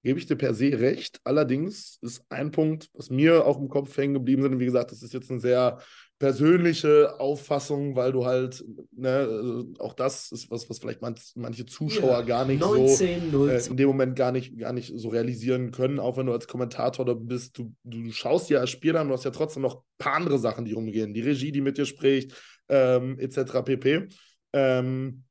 gebe 0.02 0.18
ich 0.18 0.26
dir 0.26 0.36
per 0.36 0.54
se 0.54 0.80
recht. 0.80 1.20
Allerdings 1.24 1.98
ist 2.00 2.24
ein 2.28 2.50
Punkt, 2.50 2.90
was 2.94 3.10
mir 3.10 3.46
auch 3.46 3.58
im 3.58 3.68
Kopf 3.68 3.96
hängen 3.96 4.14
geblieben 4.14 4.42
ist, 4.42 4.48
und 4.48 4.60
wie 4.60 4.66
gesagt, 4.66 4.92
das 4.92 5.02
ist 5.02 5.12
jetzt 5.12 5.30
ein 5.30 5.40
sehr 5.40 5.78
persönliche 6.22 7.18
Auffassung, 7.18 7.96
weil 7.96 8.12
du 8.12 8.24
halt, 8.24 8.64
ne, 8.92 9.22
äh, 9.22 9.80
auch 9.80 9.92
das 9.92 10.30
ist 10.30 10.52
was, 10.52 10.70
was 10.70 10.78
vielleicht 10.78 11.02
manch, 11.02 11.32
manche 11.34 11.66
Zuschauer 11.66 12.20
ja, 12.20 12.22
gar 12.22 12.44
nicht 12.44 12.60
19, 12.60 13.32
so 13.32 13.48
äh, 13.48 13.60
in 13.66 13.76
dem 13.76 13.88
Moment 13.88 14.14
gar 14.14 14.30
nicht, 14.30 14.56
gar 14.56 14.72
nicht 14.72 14.92
so 14.94 15.08
realisieren 15.08 15.72
können, 15.72 15.98
auch 15.98 16.16
wenn 16.16 16.26
du 16.26 16.32
als 16.32 16.46
Kommentator 16.46 17.04
da 17.04 17.14
bist, 17.14 17.58
du, 17.58 17.74
du 17.82 18.12
schaust 18.12 18.50
ja 18.50 18.60
als 18.60 18.70
Spieler 18.70 19.00
an, 19.00 19.08
du 19.08 19.14
hast 19.14 19.24
ja 19.24 19.32
trotzdem 19.32 19.62
noch 19.64 19.78
ein 19.78 19.82
paar 19.98 20.14
andere 20.14 20.38
Sachen, 20.38 20.64
die 20.64 20.74
rumgehen, 20.74 21.12
die 21.12 21.22
Regie, 21.22 21.50
die 21.50 21.60
mit 21.60 21.76
dir 21.76 21.86
spricht, 21.86 22.40
ähm, 22.68 23.18
etc. 23.18 23.64
pp. 23.64 24.06
Ähm, 24.52 25.24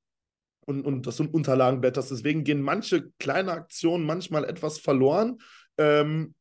und, 0.65 0.86
und 0.86 1.08
das 1.08 1.15
sind 1.15 1.34
Unterlagenblätter. 1.34 2.01
Deswegen 2.01 2.43
gehen 2.43 2.62
manche 2.62 3.12
kleine 3.17 3.54
Aktionen 3.54 4.06
manchmal 4.06 4.43
etwas 4.43 4.77
verloren. 4.77 5.38
Ähm, 5.77 6.36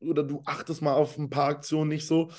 oder 0.00 0.22
du 0.22 0.40
achtest 0.46 0.80
mal 0.80 0.94
auf 0.94 1.18
ein 1.18 1.28
paar 1.28 1.50
Aktionen 1.50 1.90
nicht 1.90 2.06
so 2.06 2.30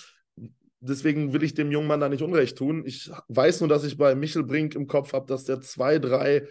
deswegen 0.82 1.32
will 1.32 1.44
ich 1.44 1.54
dem 1.54 1.72
jungen 1.72 1.88
Mann 1.88 2.00
da 2.00 2.10
nicht 2.10 2.22
Unrecht 2.22 2.58
tun. 2.58 2.84
Ich 2.86 3.10
weiß 3.30 3.62
nur, 3.62 3.70
dass 3.70 3.84
ich 3.84 3.98
bei 3.98 4.15
Michel 4.15 4.44
Brink 4.44 4.76
im 4.76 4.88
Kopf 4.88 5.13
habe, 5.13 5.28
dass 5.28 5.46
der 5.46 5.62
zwei, 5.62 6.00
drei 6.00 6.48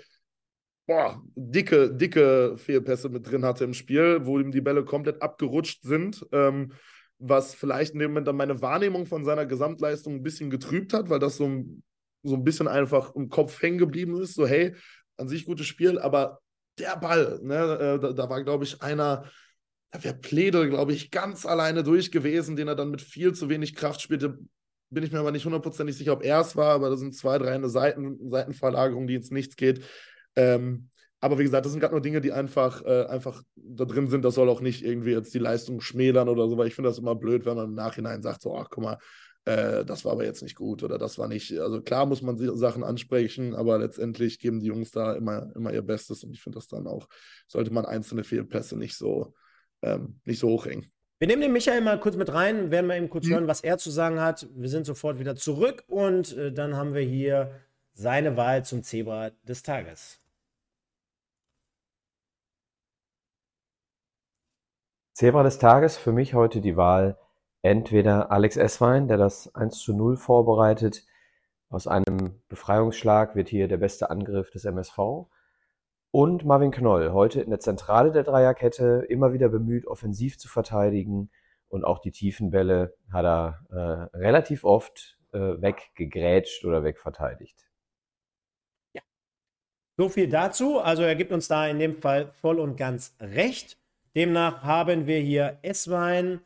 boah, 0.87 1.23
dicke, 1.35 1.95
dicke 1.95 2.57
Fehlpässe 2.57 3.09
mit 3.09 3.31
drin 3.31 3.45
hatte 3.45 3.64
im 3.64 3.75
Spiel, 3.75 4.25
wo 4.25 4.38
ihm 4.38 4.51
die 4.51 4.61
Bälle 4.61 4.85
komplett 4.85 5.21
abgerutscht 5.21 5.83
sind. 5.83 6.27
Ähm, 6.33 6.73
was 7.21 7.55
vielleicht 7.55 7.93
in 7.93 7.99
dem 7.99 8.12
Moment 8.12 8.29
dann 8.29 8.37
meine 8.37 8.62
Wahrnehmung 8.62 9.07
von 9.07 9.25
seiner 9.25 9.45
Gesamtleistung 9.45 10.14
ein 10.14 10.23
bisschen 10.23 10.49
getrübt 10.49 10.95
hat, 10.95 11.11
weil 11.11 11.19
das 11.19 11.37
so 11.37 11.47
ein, 11.47 11.83
so 12.23 12.35
ein 12.35 12.45
bisschen 12.45 12.66
einfach 12.66 13.14
im 13.14 13.29
Kopf 13.29 13.61
hängen 13.62 13.79
geblieben 13.79 14.21
ist. 14.21 14.35
So, 14.35 14.47
hey, 14.47 14.75
an 15.19 15.29
sich 15.29 15.45
gutes 15.45 15.66
Spiel, 15.66 15.99
aber 15.99 16.40
der 16.79 16.97
Ball, 16.97 17.38
ne, 17.43 17.55
äh, 17.79 17.99
da, 18.01 18.12
da 18.12 18.31
war, 18.31 18.43
glaube 18.43 18.64
ich, 18.64 18.81
einer, 18.83 19.25
da 19.90 20.05
wäre 20.05 20.14
Pledel, 20.14 20.68
glaube 20.68 20.92
ich, 20.92 21.11
ganz 21.11 21.44
alleine 21.44 21.83
durch 21.83 22.12
gewesen, 22.12 22.57
den 22.57 22.68
er 22.68 22.76
dann 22.76 22.90
mit 22.90 23.03
viel 23.03 23.33
zu 23.33 23.48
wenig 23.48 23.74
Kraft 23.74 24.00
spielte. 24.00 24.38
Bin 24.90 25.05
ich 25.05 25.12
mir 25.12 25.20
aber 25.20 25.33
nicht 25.33 25.44
hundertprozentig 25.44 25.96
sicher, 25.96 26.12
ob 26.12 26.24
er 26.24 26.40
es 26.40 26.57
war, 26.57 26.74
aber 26.74 26.90
das 26.90 27.00
sind 27.00 27.14
zwei, 27.14 27.38
drei 27.38 27.53
eine 27.53 27.68
Seiten, 27.68 28.31
Seitenverlagerung, 28.31 29.07
die 29.07 29.14
ins 29.14 29.31
Nichts 29.31 29.57
geht. 29.57 29.85
Ähm, 30.37 30.90
aber 31.20 31.38
wie 31.38 31.44
gesagt, 31.44 31.64
das 31.64 31.72
sind 31.72 31.81
gerade 31.81 31.94
nur 31.94 32.00
Dinge, 32.00 32.20
die 32.20 32.33
einfach, 32.33 32.85
äh, 32.85 33.05
einfach 33.07 33.42
da 33.55 33.85
drin 33.85 34.09
sind. 34.09 34.24
Das 34.24 34.35
soll 34.35 34.48
auch 34.48 34.61
nicht 34.61 34.85
irgendwie 34.85 35.11
jetzt 35.11 35.35
die 35.35 35.38
Leistung 35.38 35.81
schmälern 35.81 36.29
oder 36.29 36.48
so, 36.48 36.57
weil 36.57 36.66
ich 36.66 36.74
finde 36.74 36.88
das 36.88 36.98
immer 36.98 37.14
blöd, 37.14 37.44
wenn 37.44 37.57
man 37.57 37.66
im 37.66 37.74
Nachhinein 37.74 38.22
sagt, 38.22 38.42
so, 38.42 38.57
ach 38.57 38.68
guck 38.70 38.85
mal, 38.85 38.98
äh, 39.44 39.85
das 39.85 40.05
war 40.05 40.12
aber 40.12 40.24
jetzt 40.24 40.42
nicht 40.42 40.57
gut 40.57 40.83
oder 40.83 40.98
das 40.98 41.18
war 41.18 41.29
nicht. 41.29 41.59
Also 41.59 41.83
klar 41.83 42.07
muss 42.07 42.22
man 42.22 42.38
Sachen 42.57 42.85
ansprechen, 42.85 43.55
aber 43.55 43.79
letztendlich 43.79 44.38
geben 44.38 44.61
die 44.61 44.66
Jungs 44.66 44.92
da 44.92 45.14
immer, 45.14 45.50
immer 45.55 45.72
ihr 45.72 45.83
Bestes 45.83 46.24
und 46.24 46.33
ich 46.33 46.42
finde 46.42 46.59
das 46.59 46.68
dann 46.68 46.87
auch, 46.87 47.07
sollte 47.48 47.72
man 47.72 47.85
einzelne 47.85 48.24
Fehlpässe 48.24 48.76
nicht 48.76 48.96
so, 48.96 49.35
ähm, 49.83 50.21
nicht 50.25 50.38
so 50.38 50.49
hochhängen. 50.49 50.90
Wir 51.19 51.29
nehmen 51.29 51.43
den 51.43 51.53
Michael 51.53 51.83
mal 51.83 52.01
kurz 52.01 52.16
mit 52.16 52.33
rein, 52.33 52.71
werden 52.71 52.87
wir 52.87 52.97
eben 52.97 53.11
kurz 53.11 53.27
mhm. 53.27 53.33
hören, 53.33 53.49
was 53.49 53.61
er 53.61 53.77
zu 53.77 53.90
sagen 53.90 54.21
hat. 54.21 54.49
Wir 54.55 54.69
sind 54.69 54.87
sofort 54.87 55.19
wieder 55.19 55.37
zurück 55.37 55.85
und 55.87 56.37
äh, 56.37 56.53
dann 56.53 56.77
haben 56.77 56.95
wir 56.95 57.03
hier 57.03 57.51
seine 57.93 58.37
Wahl 58.37 58.64
zum 58.64 58.83
Zebra 58.83 59.31
des 59.43 59.62
Tages. 59.62 60.19
Zebra 65.12 65.43
des 65.43 65.59
Tages 65.59 65.99
für 65.99 66.12
mich 66.12 66.33
heute 66.33 66.62
die 66.62 66.79
Wahl 66.79 67.19
entweder 67.61 68.31
Alex 68.33 68.57
Esswein, 68.57 69.07
der 69.07 69.19
das 69.19 69.55
1 69.55 69.79
zu 69.79 69.93
0 69.93 70.16
vorbereitet. 70.16 71.05
Aus 71.69 71.87
einem 71.87 72.40
Befreiungsschlag 72.49 73.37
wird 73.37 73.51
hier 73.51 73.69
der 73.69 73.77
beste 73.77 74.09
Angriff 74.09 74.51
des 74.51 74.64
MSV. 74.64 75.27
Und 76.12 76.44
Marvin 76.44 76.73
Knoll, 76.73 77.12
heute 77.12 77.40
in 77.40 77.51
der 77.51 77.61
Zentrale 77.61 78.11
der 78.11 78.25
Dreierkette, 78.25 79.07
immer 79.09 79.33
wieder 79.33 79.49
bemüht, 79.49 79.87
offensiv 79.87 80.38
zu 80.38 80.49
verteidigen. 80.49 81.31
Und 81.68 81.85
auch 81.85 82.01
die 82.01 82.11
tiefen 82.11 82.51
Bälle 82.51 82.96
hat 83.12 83.25
er 83.25 83.61
äh, 83.70 84.16
relativ 84.16 84.64
oft 84.64 85.18
äh, 85.33 85.38
weggegrätscht 85.38 86.64
oder 86.64 86.83
wegverteidigt. 86.83 87.70
Ja. 88.92 89.03
So 89.96 90.09
viel 90.09 90.29
dazu. 90.29 90.81
Also 90.81 91.05
er 91.05 91.14
gibt 91.14 91.31
uns 91.31 91.46
da 91.46 91.68
in 91.68 91.79
dem 91.79 91.94
Fall 91.94 92.33
voll 92.33 92.59
und 92.59 92.77
ganz 92.77 93.14
recht. 93.20 93.79
Demnach 94.16 94.64
haben 94.64 95.07
wir 95.07 95.20
hier 95.20 95.59
Esswein, 95.62 96.40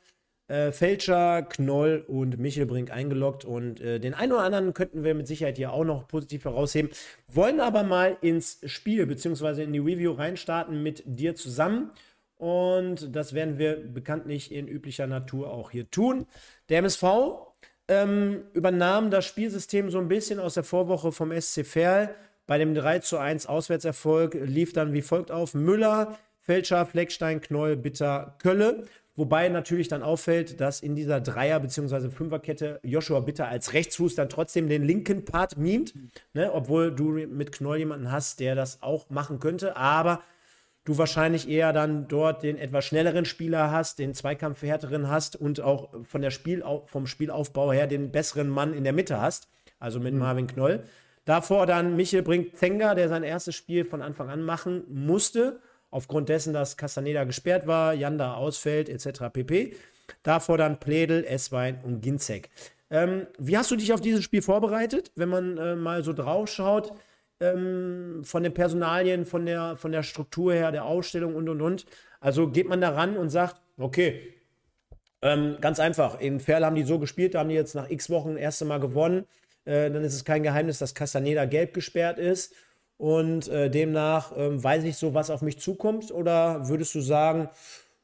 äh, 0.49 0.73
Fälscher, 0.73 1.43
Knoll 1.43 2.05
und 2.07 2.39
Michelbrink 2.39 2.91
eingeloggt 2.91 3.45
und 3.45 3.81
äh, 3.81 3.99
den 3.99 4.15
einen 4.15 4.33
oder 4.33 4.43
anderen 4.43 4.75
könnten 4.75 5.03
wir 5.03 5.15
mit 5.15 5.27
Sicherheit 5.27 5.57
hier 5.57 5.73
auch 5.73 5.85
noch 5.85 6.07
positiv 6.07 6.45
herausheben. 6.45 6.91
Wollen 7.29 7.61
aber 7.61 7.83
mal 7.83 8.17
ins 8.21 8.61
Spiel 8.67 9.07
bzw. 9.07 9.63
in 9.63 9.73
die 9.73 9.79
Review 9.79 10.13
reinstarten 10.13 10.83
mit 10.83 11.03
dir 11.07 11.35
zusammen. 11.35 11.93
Und 12.37 13.15
das 13.15 13.33
werden 13.33 13.59
wir 13.59 13.77
bekanntlich 13.77 14.53
in 14.53 14.69
üblicher 14.69 15.07
Natur 15.07 15.51
auch 15.51 15.71
hier 15.71 15.91
tun. 15.91 16.27
Der 16.69 16.79
MSV 16.79 17.05
ähm, 17.89 18.45
übernahm 18.53 19.11
das 19.11 19.25
Spielsystem 19.25 19.89
so 19.89 19.99
ein 19.99 20.09
bisschen 20.09 20.41
aus 20.41 20.55
der 20.55 20.65
Vorwoche 20.65 21.13
vom 21.13 21.33
SC 21.33 21.65
Verl. 21.65 22.15
Bei 22.47 22.59
dem 22.59 22.75
3 22.75 22.99
zu 22.99 23.17
1 23.19 23.47
Auswärtserfolg 23.47 24.35
lief 24.35 24.73
dann 24.73 24.93
wie 24.93 25.01
folgt 25.01 25.31
auf: 25.31 25.55
Müller, 25.55 26.19
Felscher, 26.39 26.85
Fleckstein, 26.85 27.41
Knoll, 27.41 27.77
Bitter, 27.77 28.37
Kölle. 28.43 28.85
Wobei 29.17 29.49
natürlich 29.49 29.87
dann 29.87 30.03
auffällt, 30.03 30.61
dass 30.61 30.81
in 30.81 30.97
dieser 30.97 31.21
Dreier- 31.21 31.61
bzw. 31.61 32.11
Fünferkette 32.11 32.81
Joshua 32.83 33.21
Bitter 33.21 33.47
als 33.47 33.73
Rechtsfuß 33.73 34.17
dann 34.17 34.29
trotzdem 34.29 34.69
den 34.69 34.83
linken 34.83 35.25
Part 35.25 35.57
mimt, 35.57 35.95
ne? 36.33 36.53
obwohl 36.53 36.91
du 36.93 37.11
mit 37.11 37.53
Knoll 37.53 37.79
jemanden 37.79 38.11
hast, 38.11 38.41
der 38.41 38.57
das 38.57 38.83
auch 38.83 39.11
machen 39.11 39.39
könnte. 39.39 39.77
Aber 39.77 40.23
du 40.85 40.99
wahrscheinlich 40.99 41.49
eher 41.49 41.73
dann 41.73 42.09
dort 42.09 42.43
den 42.43 42.59
etwas 42.59 42.85
schnelleren 42.87 43.25
Spieler 43.25 43.71
hast, 43.71 44.01
den 44.01 44.15
Zweikampfhärteren 44.15 45.09
hast 45.09 45.37
und 45.37 45.61
auch 45.61 45.91
von 46.03 46.21
der 46.21 46.31
Spiel, 46.31 46.65
vom 46.87 47.07
Spielaufbau 47.07 47.73
her 47.73 47.87
den 47.87 48.11
besseren 48.11 48.49
Mann 48.49 48.75
in 48.75 48.83
der 48.83 48.93
Mitte 48.93 49.21
hast, 49.21 49.49
also 49.79 50.01
mit 50.01 50.13
mhm. 50.13 50.21
Marvin 50.21 50.47
Knoll. 50.49 50.83
Davor 51.25 51.67
dann 51.67 51.95
Michel 51.95 52.23
bringt 52.23 52.57
Zenga, 52.57 52.97
der 52.97 53.09
sein 53.09 53.23
erstes 53.23 53.55
Spiel 53.55 53.85
von 53.85 54.03
Anfang 54.03 54.29
an 54.29 54.43
machen 54.43 54.83
musste 54.89 55.61
aufgrund 55.95 56.29
dessen, 56.29 56.53
dass 56.53 56.77
Castaneda 56.77 57.23
gesperrt 57.23 57.69
war, 57.69 57.95
Janda 57.95 58.35
ausfällt, 58.35 58.89
etc. 58.89 59.31
pp. 59.33 59.77
Davor 60.25 60.59
dann 60.59 60.81
Pledel, 60.81 61.25
Esswein 61.25 61.81
und 61.85 62.01
Ginzek. 62.01 62.51
Ähm, 62.91 63.29
wie 63.39 63.57
hast 63.57 63.71
du 63.71 63.77
dich 63.77 63.93
auf 63.93 64.01
dieses 64.01 64.25
Spiel 64.25 64.43
vorbereitet, 64.43 65.13
wenn 65.15 65.29
man 65.29 65.57
äh, 65.57 65.77
mal 65.77 66.03
so 66.03 66.13
drauf 66.13 66.49
schaut? 66.49 66.93
Ähm, 67.39 68.23
von 68.25 68.43
den 68.43 68.53
Personalien, 68.53 69.25
von 69.25 69.47
der, 69.47 69.77
von 69.77 69.93
der 69.93 70.03
Struktur 70.03 70.53
her, 70.53 70.73
der 70.73 70.85
Ausstellung 70.85 71.37
und 71.37 71.49
und 71.49 71.63
und. 71.63 71.87
Also 72.21 72.49
geht 72.49 72.69
man 72.69 72.81
da 72.81 72.91
ran 72.91 73.17
und 73.17 73.31
sagt, 73.31 73.61
okay, 73.79 74.35
ähm, 75.23 75.59
ganz 75.61 75.79
einfach, 75.79 76.21
in 76.21 76.41
Ferl 76.41 76.65
haben 76.65 76.77
die 76.77 76.83
so 76.83 76.99
gespielt, 76.99 77.35
da 77.35 77.41
haben 77.41 77.49
die 77.49 77.55
jetzt 77.55 77.75
nach 77.77 77.89
x 77.89 78.11
Wochen 78.11 78.35
das 78.35 78.43
erste 78.43 78.65
Mal 78.65 78.81
gewonnen. 78.81 79.27
Äh, 79.65 79.93
dann 79.93 80.03
ist 80.03 80.15
es 80.15 80.25
kein 80.25 80.43
Geheimnis, 80.43 80.81
dass 80.81 80.95
Castaneda 80.95 81.45
gelb 81.45 81.73
gesperrt 81.73 82.19
ist. 82.19 82.53
Und 82.97 83.49
äh, 83.49 83.71
demnach 83.71 84.33
äh, 84.37 84.63
weiß 84.63 84.85
ich 84.85 84.97
so, 84.97 85.15
was 85.15 85.31
auf 85.31 85.43
mich 85.43 85.59
zukommt. 85.59 86.11
Oder 86.13 86.69
würdest 86.69 86.95
du 86.95 87.01
sagen, 87.01 87.49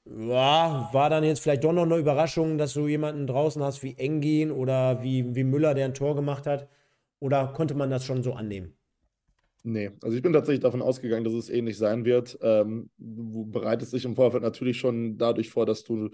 ja, 0.05 0.89
war 0.93 1.11
dann 1.11 1.25
jetzt 1.25 1.41
vielleicht 1.41 1.65
doch 1.65 1.73
noch 1.73 1.85
eine 1.85 1.97
Überraschung, 1.97 2.59
dass 2.59 2.75
du 2.75 2.89
jemanden 2.89 3.27
draußen 3.27 3.63
hast 3.63 3.83
wie 3.83 3.97
Engin 3.99 4.51
oder 4.51 5.03
wie, 5.03 5.35
wie 5.35 5.45
Müller, 5.45 5.75
der 5.75 5.87
ein 5.87 5.95
Tor 5.95 6.17
gemacht 6.17 6.47
hat? 6.47 6.69
Oder 7.21 7.49
konnte 7.49 7.75
man 7.75 7.91
das 7.91 8.05
schon 8.05 8.23
so 8.23 8.33
annehmen? 8.35 8.75
Nee, 9.63 9.91
also 10.03 10.17
ich 10.17 10.23
bin 10.23 10.33
tatsächlich 10.33 10.63
davon 10.63 10.81
ausgegangen, 10.81 11.25
dass 11.25 11.35
es 11.35 11.51
ähnlich 11.51 11.77
sein 11.77 12.05
wird. 12.07 12.39
Ähm, 12.41 12.91
du 12.97 13.45
bereitest 13.51 13.93
dich 13.93 14.07
im 14.07 14.17
Vorfeld 14.17 14.43
natürlich 14.43 14.79
schon 14.79 15.19
dadurch 15.19 15.51
vor, 15.51 15.67
dass 15.67 15.85
du 15.85 16.11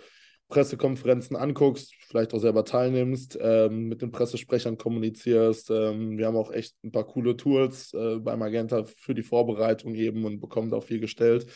Pressekonferenzen 0.48 1.36
anguckst, 1.36 1.94
vielleicht 2.06 2.32
auch 2.32 2.38
selber 2.38 2.64
teilnimmst, 2.64 3.36
ähm, 3.40 3.88
mit 3.88 4.02
den 4.02 4.12
Pressesprechern 4.12 4.78
kommunizierst. 4.78 5.70
Ähm, 5.70 6.18
wir 6.18 6.26
haben 6.26 6.36
auch 6.36 6.52
echt 6.52 6.76
ein 6.84 6.92
paar 6.92 7.06
coole 7.06 7.36
Tools 7.36 7.92
äh, 7.94 8.16
bei 8.18 8.36
Magenta 8.36 8.84
für 8.84 9.14
die 9.14 9.24
Vorbereitung 9.24 9.94
eben 9.94 10.24
und 10.24 10.40
bekommen 10.40 10.70
da 10.70 10.76
auch 10.76 10.84
viel 10.84 11.00
gestellt. 11.00 11.46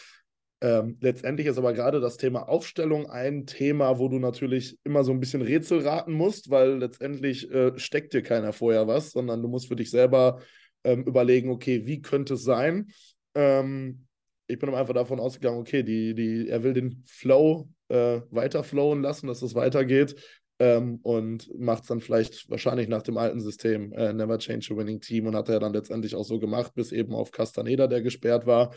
Ähm, 0.63 0.99
letztendlich 1.01 1.47
ist 1.47 1.57
aber 1.57 1.73
gerade 1.73 2.01
das 2.01 2.19
Thema 2.19 2.49
Aufstellung 2.49 3.09
ein 3.09 3.47
Thema, 3.47 3.99
wo 3.99 4.09
du 4.09 4.19
natürlich 4.19 4.77
immer 4.85 5.05
so 5.05 5.13
ein 5.13 5.21
bisschen 5.21 5.41
Rätsel 5.41 5.87
raten 5.87 6.13
musst, 6.13 6.51
weil 6.51 6.79
letztendlich 6.79 7.51
äh, 7.51 7.79
steckt 7.79 8.13
dir 8.13 8.23
keiner 8.23 8.53
vorher 8.53 8.87
was, 8.87 9.13
sondern 9.13 9.41
du 9.41 9.49
musst 9.49 9.69
für 9.69 9.77
dich 9.77 9.91
selber 9.91 10.41
ähm, 10.85 11.05
überlegen, 11.05 11.51
okay, 11.51 11.87
wie 11.87 12.03
könnte 12.03 12.35
es 12.35 12.43
sein? 12.43 12.89
Ähm, 13.35 14.07
ich 14.49 14.59
bin 14.59 14.75
einfach 14.75 14.95
davon 14.95 15.21
ausgegangen, 15.21 15.61
okay, 15.61 15.83
die, 15.83 16.15
die, 16.15 16.49
er 16.49 16.63
will 16.63 16.75
den 16.75 17.05
Flow 17.07 17.69
äh, 17.91 18.23
weiterflowen 18.31 19.03
lassen, 19.03 19.27
dass 19.27 19.43
es 19.43 19.55
weitergeht 19.55 20.17
ähm, 20.61 21.01
und 21.03 21.51
macht 21.59 21.83
es 21.83 21.89
dann 21.89 22.01
vielleicht 22.01 22.49
wahrscheinlich 22.51 22.89
nach 22.89 23.03
dem 23.03 23.17
alten 23.17 23.41
System, 23.41 23.93
äh, 23.93 24.13
Never 24.13 24.39
Change 24.39 24.75
a 24.75 24.77
Winning 24.77 25.01
Team 25.01 25.27
und 25.27 25.35
hat 25.35 25.49
er 25.49 25.59
dann 25.59 25.73
letztendlich 25.73 26.15
auch 26.15 26.25
so 26.25 26.39
gemacht, 26.39 26.75
bis 26.75 26.93
eben 26.93 27.15
auf 27.15 27.31
Castaneda, 27.31 27.87
der 27.87 28.03
gesperrt 28.03 28.47
war. 28.47 28.75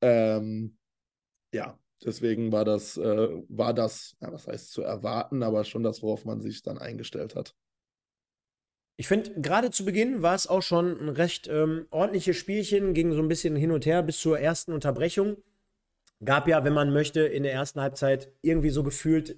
Ähm, 0.00 0.76
ja, 1.52 1.78
deswegen 2.04 2.52
war 2.52 2.64
das, 2.64 2.96
äh, 2.96 3.28
war 3.48 3.74
das, 3.74 4.16
ja, 4.20 4.32
was 4.32 4.46
heißt 4.46 4.72
zu 4.72 4.82
erwarten, 4.82 5.42
aber 5.42 5.64
schon 5.64 5.82
das, 5.82 6.02
worauf 6.02 6.24
man 6.24 6.40
sich 6.40 6.62
dann 6.62 6.78
eingestellt 6.78 7.34
hat. 7.34 7.54
Ich 8.96 9.08
finde, 9.08 9.40
gerade 9.40 9.72
zu 9.72 9.84
Beginn 9.84 10.22
war 10.22 10.36
es 10.36 10.46
auch 10.46 10.62
schon 10.62 11.00
ein 11.00 11.08
recht 11.08 11.48
ähm, 11.48 11.86
ordentliches 11.90 12.36
Spielchen, 12.36 12.94
ging 12.94 13.12
so 13.12 13.20
ein 13.20 13.28
bisschen 13.28 13.56
hin 13.56 13.72
und 13.72 13.86
her 13.86 14.04
bis 14.04 14.20
zur 14.20 14.38
ersten 14.38 14.72
Unterbrechung. 14.72 15.36
Gab 16.24 16.48
ja, 16.48 16.64
wenn 16.64 16.72
man 16.72 16.92
möchte, 16.92 17.20
in 17.20 17.42
der 17.42 17.52
ersten 17.52 17.80
Halbzeit 17.80 18.30
irgendwie 18.42 18.70
so 18.70 18.82
gefühlt 18.82 19.36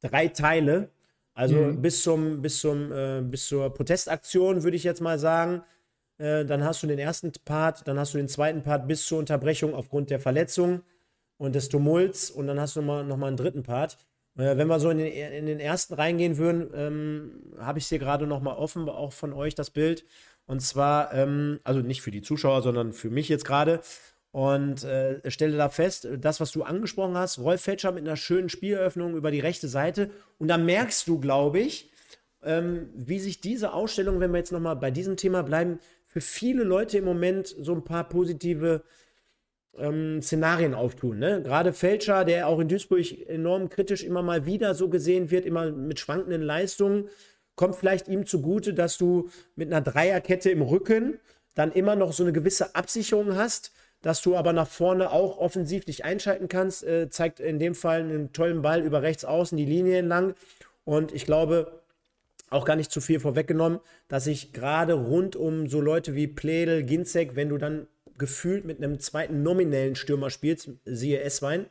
drei 0.00 0.28
Teile. 0.28 0.90
Also 1.34 1.56
mhm. 1.56 1.82
bis, 1.82 2.02
zum, 2.02 2.42
bis, 2.42 2.60
zum, 2.60 2.92
äh, 2.92 3.20
bis 3.22 3.46
zur 3.46 3.72
Protestaktion, 3.72 4.62
würde 4.62 4.76
ich 4.76 4.84
jetzt 4.84 5.00
mal 5.00 5.18
sagen. 5.18 5.62
Äh, 6.18 6.44
dann 6.44 6.64
hast 6.64 6.82
du 6.82 6.86
den 6.86 6.98
ersten 6.98 7.32
Part, 7.44 7.86
dann 7.86 7.98
hast 7.98 8.14
du 8.14 8.18
den 8.18 8.28
zweiten 8.28 8.62
Part 8.62 8.88
bis 8.88 9.06
zur 9.06 9.18
Unterbrechung 9.18 9.74
aufgrund 9.74 10.10
der 10.10 10.18
Verletzung 10.18 10.82
und 11.36 11.54
des 11.54 11.68
Tumults 11.68 12.30
und 12.30 12.48
dann 12.48 12.58
hast 12.60 12.74
du 12.74 12.80
noch 12.80 12.86
mal, 12.86 13.04
noch 13.04 13.16
mal 13.16 13.28
einen 13.28 13.36
dritten 13.36 13.62
Part. 13.62 13.98
Äh, 14.36 14.56
wenn 14.56 14.68
wir 14.68 14.80
so 14.80 14.90
in 14.90 14.98
den, 14.98 15.12
in 15.12 15.46
den 15.46 15.60
ersten 15.60 15.94
reingehen 15.94 16.38
würden, 16.38 16.70
ähm, 16.74 17.54
habe 17.58 17.78
ich 17.78 17.86
hier 17.86 17.98
gerade 17.98 18.26
noch 18.26 18.40
mal 18.40 18.56
offen, 18.56 18.88
auch 18.88 19.12
von 19.12 19.32
euch 19.32 19.54
das 19.54 19.70
Bild. 19.70 20.04
Und 20.46 20.60
zwar, 20.60 21.12
ähm, 21.14 21.60
also 21.62 21.80
nicht 21.80 22.02
für 22.02 22.10
die 22.10 22.22
Zuschauer, 22.22 22.62
sondern 22.62 22.92
für 22.92 23.10
mich 23.10 23.28
jetzt 23.28 23.44
gerade. 23.44 23.80
Und 24.38 24.84
äh, 24.84 25.28
stelle 25.32 25.56
da 25.56 25.68
fest, 25.68 26.06
das, 26.20 26.40
was 26.40 26.52
du 26.52 26.62
angesprochen 26.62 27.16
hast, 27.16 27.40
Rolf 27.40 27.62
Fetscher 27.62 27.90
mit 27.90 28.06
einer 28.06 28.14
schönen 28.14 28.48
Spieleröffnung 28.48 29.16
über 29.16 29.32
die 29.32 29.40
rechte 29.40 29.66
Seite. 29.66 30.10
Und 30.38 30.46
da 30.46 30.56
merkst 30.56 31.08
du, 31.08 31.18
glaube 31.18 31.58
ich, 31.58 31.90
ähm, 32.44 32.88
wie 32.94 33.18
sich 33.18 33.40
diese 33.40 33.72
Ausstellung, 33.72 34.20
wenn 34.20 34.30
wir 34.30 34.38
jetzt 34.38 34.52
noch 34.52 34.60
mal 34.60 34.76
bei 34.76 34.92
diesem 34.92 35.16
Thema 35.16 35.42
bleiben, 35.42 35.80
für 36.06 36.20
viele 36.20 36.62
Leute 36.62 36.98
im 36.98 37.04
Moment 37.04 37.48
so 37.48 37.74
ein 37.74 37.82
paar 37.82 38.08
positive 38.08 38.84
ähm, 39.76 40.22
Szenarien 40.22 40.72
auftun. 40.72 41.18
Ne? 41.18 41.42
Gerade 41.42 41.72
Fälscher, 41.72 42.24
der 42.24 42.46
auch 42.46 42.60
in 42.60 42.68
Duisburg 42.68 43.28
enorm 43.28 43.68
kritisch 43.68 44.04
immer 44.04 44.22
mal 44.22 44.46
wieder 44.46 44.76
so 44.76 44.88
gesehen 44.88 45.32
wird, 45.32 45.46
immer 45.46 45.72
mit 45.72 45.98
schwankenden 45.98 46.42
Leistungen, 46.42 47.08
kommt 47.56 47.74
vielleicht 47.74 48.06
ihm 48.06 48.24
zugute, 48.24 48.72
dass 48.72 48.98
du 48.98 49.30
mit 49.56 49.72
einer 49.72 49.80
Dreierkette 49.80 50.48
im 50.48 50.62
Rücken 50.62 51.18
dann 51.56 51.72
immer 51.72 51.96
noch 51.96 52.12
so 52.12 52.22
eine 52.22 52.32
gewisse 52.32 52.76
Absicherung 52.76 53.34
hast, 53.34 53.72
dass 54.02 54.22
du 54.22 54.36
aber 54.36 54.52
nach 54.52 54.68
vorne 54.68 55.10
auch 55.10 55.38
offensiv 55.38 55.84
dich 55.84 56.04
einschalten 56.04 56.48
kannst. 56.48 56.84
Äh, 56.84 57.10
zeigt 57.10 57.40
in 57.40 57.58
dem 57.58 57.74
Fall 57.74 58.00
einen 58.00 58.32
tollen 58.32 58.62
Ball 58.62 58.82
über 58.82 59.02
rechts 59.02 59.24
außen 59.24 59.56
die 59.56 59.64
Linie 59.64 59.98
entlang. 59.98 60.34
Und 60.84 61.12
ich 61.12 61.24
glaube, 61.24 61.82
auch 62.50 62.64
gar 62.64 62.76
nicht 62.76 62.90
zu 62.90 63.00
viel 63.00 63.20
vorweggenommen, 63.20 63.80
dass 64.08 64.26
ich 64.26 64.52
gerade 64.52 64.94
rund 64.94 65.36
um 65.36 65.68
so 65.68 65.80
Leute 65.80 66.14
wie 66.14 66.26
Pledel, 66.26 66.82
Ginzek, 66.82 67.36
wenn 67.36 67.50
du 67.50 67.58
dann 67.58 67.86
gefühlt 68.16 68.64
mit 68.64 68.78
einem 68.78 68.98
zweiten 68.98 69.42
nominellen 69.42 69.94
Stürmer 69.94 70.30
spielst, 70.30 70.70
siehe 70.84 71.20
Esswein, 71.20 71.66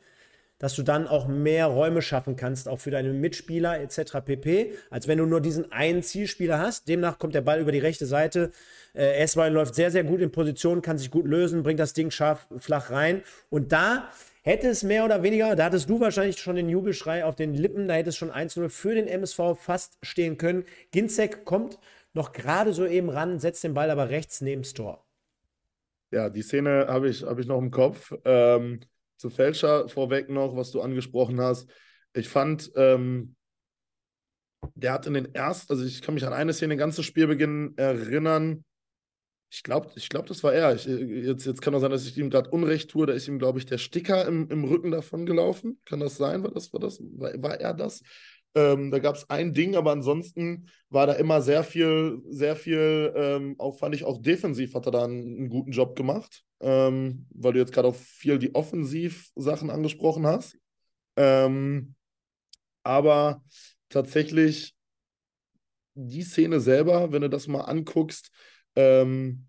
dass 0.58 0.74
du 0.74 0.82
dann 0.82 1.06
auch 1.06 1.28
mehr 1.28 1.66
Räume 1.66 2.02
schaffen 2.02 2.36
kannst, 2.36 2.68
auch 2.68 2.80
für 2.80 2.90
deine 2.90 3.12
Mitspieler 3.12 3.80
etc. 3.80 4.18
pp., 4.24 4.74
als 4.90 5.08
wenn 5.08 5.18
du 5.18 5.26
nur 5.26 5.40
diesen 5.40 5.70
einen 5.72 6.02
Zielspieler 6.02 6.58
hast. 6.58 6.88
Demnach 6.88 7.18
kommt 7.18 7.34
der 7.34 7.42
Ball 7.42 7.60
über 7.60 7.72
die 7.72 7.78
rechte 7.78 8.06
Seite. 8.06 8.50
Äh, 8.94 9.18
Esswein 9.18 9.52
läuft 9.52 9.74
sehr, 9.74 9.90
sehr 9.90 10.04
gut 10.04 10.20
in 10.20 10.32
Position, 10.32 10.82
kann 10.82 10.98
sich 10.98 11.10
gut 11.10 11.26
lösen, 11.26 11.62
bringt 11.62 11.80
das 11.80 11.92
Ding 11.92 12.10
scharf 12.10 12.46
flach 12.58 12.90
rein. 12.90 13.22
Und 13.50 13.72
da 13.72 14.08
hätte 14.42 14.68
es 14.68 14.82
mehr 14.82 15.04
oder 15.04 15.22
weniger, 15.22 15.54
da 15.54 15.64
hattest 15.64 15.88
du 15.88 16.00
wahrscheinlich 16.00 16.38
schon 16.38 16.56
den 16.56 16.68
Jubelschrei 16.68 17.24
auf 17.24 17.36
den 17.36 17.54
Lippen, 17.54 17.86
da 17.86 17.94
hätte 17.94 18.08
es 18.10 18.16
schon 18.16 18.30
1-0 18.30 18.68
für 18.68 18.94
den 18.94 19.06
MSV 19.06 19.56
fast 19.60 19.98
stehen 20.02 20.38
können. 20.38 20.64
Ginzek 20.90 21.44
kommt 21.44 21.78
noch 22.14 22.32
gerade 22.32 22.72
so 22.72 22.86
eben 22.86 23.10
ran, 23.10 23.38
setzt 23.38 23.62
den 23.62 23.74
Ball 23.74 23.90
aber 23.90 24.10
rechts 24.10 24.40
neben 24.40 24.62
das 24.62 24.74
Tor. 24.74 25.04
Ja, 26.10 26.30
die 26.30 26.42
Szene 26.42 26.86
habe 26.88 27.10
ich, 27.10 27.22
hab 27.22 27.38
ich 27.38 27.46
noch 27.46 27.58
im 27.58 27.70
Kopf. 27.70 28.14
Ähm, 28.24 28.80
zu 29.18 29.30
Fälscher 29.30 29.88
vorweg 29.88 30.30
noch, 30.30 30.56
was 30.56 30.70
du 30.70 30.80
angesprochen 30.80 31.40
hast. 31.40 31.68
Ich 32.14 32.28
fand, 32.28 32.70
ähm, 32.76 33.36
der 34.74 34.92
hat 34.92 35.06
in 35.06 35.14
den 35.14 35.34
ersten, 35.34 35.72
also 35.72 35.84
ich 35.84 36.02
kann 36.02 36.14
mich 36.14 36.26
an 36.26 36.32
eine 36.32 36.52
Szene, 36.52 36.76
ganzes 36.76 37.04
Spielbeginn 37.04 37.74
erinnern. 37.76 38.64
Ich 39.50 39.62
glaube, 39.62 39.90
ich 39.96 40.08
glaub, 40.08 40.26
das 40.26 40.42
war 40.44 40.52
er. 40.52 40.74
Ich, 40.74 40.84
jetzt, 40.84 41.46
jetzt 41.46 41.62
kann 41.62 41.74
auch 41.74 41.80
sein, 41.80 41.90
dass 41.90 42.06
ich 42.06 42.18
ihm 42.18 42.30
gerade 42.30 42.50
Unrecht 42.50 42.90
tue. 42.90 43.06
Da 43.06 43.14
ist 43.14 43.28
ihm, 43.28 43.38
glaube 43.38 43.58
ich, 43.58 43.66
der 43.66 43.78
Sticker 43.78 44.26
im, 44.26 44.48
im 44.50 44.64
Rücken 44.64 44.90
davon 44.90 45.26
gelaufen. 45.26 45.80
Kann 45.84 46.00
das 46.00 46.16
sein? 46.16 46.42
War 46.42 46.50
das, 46.50 46.72
war 46.72 46.80
das, 46.80 47.00
war, 47.00 47.32
war 47.42 47.60
er 47.60 47.72
das? 47.72 48.02
Ähm, 48.58 48.90
da 48.90 48.98
gab 48.98 49.14
es 49.14 49.30
ein 49.30 49.54
Ding, 49.54 49.76
aber 49.76 49.92
ansonsten 49.92 50.68
war 50.90 51.06
da 51.06 51.12
immer 51.12 51.42
sehr 51.42 51.62
viel, 51.62 52.20
sehr 52.28 52.56
viel, 52.56 53.12
ähm, 53.14 53.54
auch 53.58 53.78
fand 53.78 53.94
ich 53.94 54.04
auch 54.04 54.20
defensiv 54.20 54.74
hat 54.74 54.86
er 54.86 54.92
da 54.92 55.04
einen, 55.04 55.36
einen 55.36 55.48
guten 55.48 55.70
Job 55.70 55.94
gemacht, 55.94 56.44
ähm, 56.60 57.26
weil 57.30 57.52
du 57.52 57.60
jetzt 57.60 57.72
gerade 57.72 57.88
auch 57.88 57.94
viel 57.94 58.38
die 58.38 58.54
Offensivsachen 58.54 59.70
angesprochen 59.70 60.26
hast. 60.26 60.58
Ähm, 61.16 61.94
aber 62.82 63.44
tatsächlich 63.90 64.74
die 65.94 66.22
Szene 66.22 66.60
selber, 66.60 67.12
wenn 67.12 67.22
du 67.22 67.30
das 67.30 67.46
mal 67.46 67.60
anguckst, 67.60 68.30
ähm, 68.76 69.47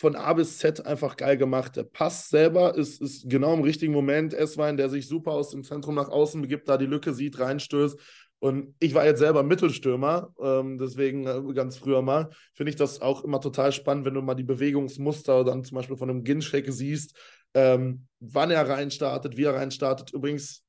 von 0.00 0.16
A 0.16 0.32
bis 0.32 0.56
Z 0.56 0.86
einfach 0.86 1.18
geil 1.18 1.36
gemacht. 1.36 1.76
Der 1.76 1.82
Pass 1.82 2.30
selber 2.30 2.74
ist, 2.74 3.02
ist 3.02 3.28
genau 3.28 3.52
im 3.52 3.60
richtigen 3.60 3.92
Moment. 3.92 4.32
Esswein, 4.32 4.78
der 4.78 4.88
sich 4.88 5.06
super 5.06 5.32
aus 5.32 5.50
dem 5.50 5.62
Zentrum 5.62 5.94
nach 5.94 6.08
außen 6.08 6.40
begibt, 6.40 6.70
da 6.70 6.78
die 6.78 6.86
Lücke 6.86 7.12
sieht, 7.12 7.38
reinstößt. 7.38 8.00
Und 8.38 8.74
ich 8.78 8.94
war 8.94 9.04
jetzt 9.04 9.18
selber 9.18 9.42
Mittelstürmer, 9.42 10.32
ähm, 10.40 10.78
deswegen 10.78 11.26
äh, 11.26 11.52
ganz 11.52 11.76
früher 11.76 12.00
mal, 12.00 12.30
finde 12.54 12.70
ich 12.70 12.76
das 12.76 13.02
auch 13.02 13.24
immer 13.24 13.42
total 13.42 13.72
spannend, 13.72 14.06
wenn 14.06 14.14
du 14.14 14.22
mal 14.22 14.34
die 14.34 14.42
Bewegungsmuster 14.42 15.44
dann 15.44 15.64
zum 15.64 15.74
Beispiel 15.74 15.98
von 15.98 16.08
einem 16.08 16.24
Ginschek 16.24 16.72
siehst, 16.72 17.14
ähm, 17.52 18.06
wann 18.20 18.50
er 18.50 18.66
reinstartet, 18.66 19.36
wie 19.36 19.44
er 19.44 19.56
reinstartet. 19.56 20.14
Übrigens, 20.14 20.64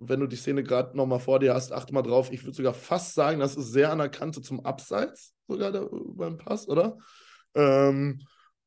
wenn 0.00 0.18
du 0.18 0.26
die 0.26 0.34
Szene 0.34 0.64
gerade 0.64 0.96
nochmal 0.96 1.20
vor 1.20 1.38
dir 1.38 1.54
hast, 1.54 1.72
achte 1.72 1.94
mal 1.94 2.02
drauf. 2.02 2.32
Ich 2.32 2.42
würde 2.42 2.56
sogar 2.56 2.74
fast 2.74 3.14
sagen, 3.14 3.38
das 3.38 3.54
ist 3.54 3.70
sehr 3.70 3.92
anerkannte 3.92 4.42
zum 4.42 4.66
Abseits, 4.66 5.34
sogar 5.46 5.70
der, 5.70 5.88
beim 5.92 6.36
Pass, 6.36 6.66
oder? 6.66 6.98
Ähm, 7.54 8.18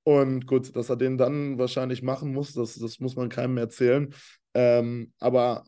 und 0.10 0.48
gut, 0.48 0.76
dass 0.76 0.89
er 0.89 0.95
den 0.95 1.19
dann 1.19 1.60
wahrscheinlich 1.60 2.02
machen 2.02 2.34
muss, 2.34 2.54
das, 2.54 2.74
das 2.74 3.00
muss 3.00 3.15
man 3.15 3.30
keinem 3.30 3.58
erzählen. 3.58 4.12
Ähm, 4.56 5.13
aber 5.19 5.65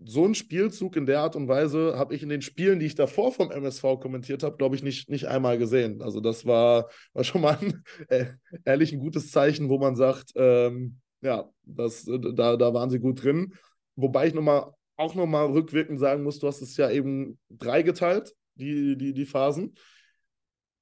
so 0.00 0.24
einen 0.24 0.34
Spielzug 0.34 0.96
in 0.96 1.06
der 1.06 1.20
Art 1.20 1.36
und 1.36 1.46
Weise 1.46 1.96
habe 1.96 2.16
ich 2.16 2.24
in 2.24 2.30
den 2.30 2.42
Spielen, 2.42 2.80
die 2.80 2.86
ich 2.86 2.96
davor 2.96 3.30
vom 3.30 3.52
MSV 3.52 4.00
kommentiert 4.00 4.42
habe, 4.42 4.56
glaube 4.56 4.74
ich, 4.74 4.82
nicht, 4.82 5.08
nicht 5.08 5.26
einmal 5.28 5.56
gesehen. 5.56 6.02
Also 6.02 6.18
das 6.18 6.44
war, 6.46 6.88
war 7.12 7.22
schon 7.22 7.42
mal 7.42 7.56
ein, 7.60 7.84
äh, 8.08 8.26
ehrlich 8.64 8.92
ein 8.92 8.98
gutes 8.98 9.30
Zeichen, 9.30 9.68
wo 9.68 9.78
man 9.78 9.94
sagt, 9.94 10.32
ähm, 10.34 10.98
ja, 11.20 11.48
das, 11.62 12.04
da, 12.06 12.56
da 12.56 12.74
waren 12.74 12.90
sie 12.90 12.98
gut 12.98 13.22
drin. 13.22 13.54
wobei 13.94 14.26
ich 14.26 14.34
noch 14.34 14.42
mal, 14.42 14.74
auch 14.96 15.14
nochmal 15.14 15.46
rückwirkend 15.46 16.00
sagen 16.00 16.24
muss, 16.24 16.40
du 16.40 16.48
hast 16.48 16.60
es 16.60 16.76
ja 16.76 16.90
eben 16.90 17.38
dreigeteilt, 17.50 18.34
die, 18.56 18.96
die, 18.96 19.14
die 19.14 19.26
Phasen. 19.26 19.76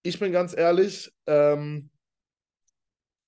Ich 0.02 0.18
bin 0.18 0.32
ganz 0.32 0.56
ehrlich, 0.56 1.12
ähm, 1.26 1.90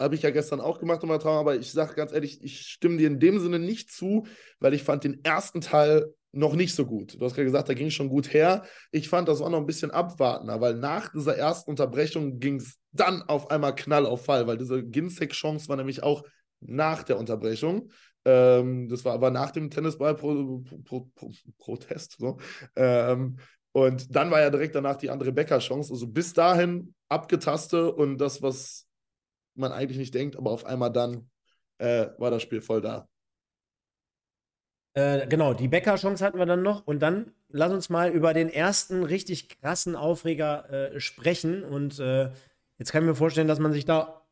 habe 0.05 0.15
ich 0.15 0.23
ja 0.23 0.31
gestern 0.31 0.61
auch 0.61 0.79
gemacht, 0.79 1.03
um 1.03 1.09
Traum, 1.19 1.39
aber 1.39 1.57
ich 1.57 1.73
sage 1.73 1.95
ganz 1.95 2.13
ehrlich, 2.13 2.43
ich 2.43 2.61
stimme 2.61 2.99
dir 2.99 3.09
in 3.09 3.19
dem 3.19 3.41
Sinne 3.41 3.59
nicht 3.59 3.91
zu, 3.91 4.27
weil 4.61 4.75
ich 4.75 4.83
fand 4.83 5.05
den 5.05 5.25
ersten 5.25 5.61
Teil 5.61 6.13
noch 6.35 6.55
nicht 6.55 6.75
so 6.75 6.85
gut. 6.85 7.15
Du 7.15 7.25
hast 7.25 7.35
gerade 7.35 7.47
gesagt, 7.47 7.69
da 7.69 7.75
ging 7.75 7.87
es 7.89 7.95
schon 7.95 8.09
gut 8.09 8.33
her. 8.33 8.65
Ich 8.91 9.09
fand 9.09 9.29
das 9.29 9.41
auch 9.41 9.51
noch 9.51 9.59
ein 9.59 9.67
bisschen 9.67 9.93
abwartender, 9.93 10.61
weil 10.61 10.75
nach 10.75 11.13
dieser 11.13 11.37
ersten 11.37 11.71
Unterbrechung 11.71 12.41
ging 12.41 12.57
es 12.57 12.79
dann 12.93 13.23
auf 13.23 13.51
einmal 13.51 13.75
Knall 13.75 14.07
auf 14.07 14.25
Fall, 14.25 14.47
weil 14.47 14.59
diese 14.59 14.85
Ginzek-Chance 14.85 15.69
war 15.69 15.77
nämlich 15.77 16.03
auch 16.03 16.23
nach 16.61 17.03
der 17.03 17.19
Unterbrechung. 17.19 17.91
Ähm, 18.25 18.89
das 18.89 19.05
war 19.05 19.13
aber 19.15 19.31
nach 19.31 19.51
dem 19.53 19.71
Tennisball-Protest. 19.71 22.17
So. 22.19 22.39
Ähm, 22.75 23.37
und 23.73 24.15
dann 24.15 24.31
war 24.31 24.41
ja 24.41 24.51
direkt 24.51 24.75
danach 24.75 24.97
die 24.97 25.11
andere 25.11 25.33
Becker-Chance. 25.33 25.93
Also 25.93 26.07
bis 26.07 26.33
dahin 26.33 26.95
abgetaste 27.09 27.93
und 27.93 28.19
das, 28.19 28.41
was 28.43 28.84
man 29.55 29.73
eigentlich 29.73 29.99
nicht 29.99 30.15
denkt, 30.15 30.37
aber 30.37 30.51
auf 30.51 30.65
einmal 30.65 30.93
dann 30.93 31.31
äh, 31.79 32.09
war 32.19 32.31
das 32.31 32.43
Spiel 32.43 32.61
voll 32.61 32.81
da. 32.81 33.09
Äh, 34.95 35.27
genau, 35.27 35.55
die 35.55 35.69
Becker-Chance 35.69 36.25
hatten 36.25 36.39
wir 36.39 36.47
dann 36.47 36.63
noch. 36.63 36.87
Und 36.87 37.01
dann 37.01 37.33
lass 37.49 37.73
uns 37.73 37.91
mal 37.91 38.11
über 38.11 38.33
den 38.33 38.49
ersten 38.49 39.03
richtig 39.03 39.49
krassen 39.49 39.97
Aufreger 39.97 40.71
äh, 40.71 41.01
sprechen. 41.01 41.65
Und 41.65 41.99
äh, 41.99 42.31
jetzt 42.79 42.93
kann 42.93 43.03
ich 43.03 43.09
mir 43.09 43.15
vorstellen, 43.17 43.49
dass 43.49 43.59
man 43.59 43.73
sich 43.73 43.85
da 43.85 44.23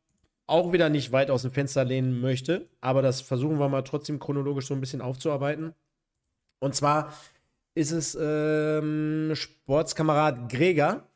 auch 0.47 0.73
wieder 0.73 0.89
nicht 0.89 1.13
weit 1.13 1.31
aus 1.31 1.43
dem 1.43 1.51
Fenster 1.51 1.85
lehnen 1.85 2.21
möchte. 2.21 2.69
Aber 2.81 3.03
das 3.03 3.21
versuchen 3.21 3.59
wir 3.59 3.69
mal 3.69 3.83
trotzdem 3.83 4.19
chronologisch 4.19 4.67
so 4.67 4.75
ein 4.75 4.81
bisschen 4.81 5.01
aufzuarbeiten. 5.01 5.75
Und 6.61 6.77
zwar 6.77 7.13
ist 7.75 7.91
es 7.91 8.17
ähm, 8.21 9.33
Sportskamerad 9.35 10.49
Greger, 10.49 11.09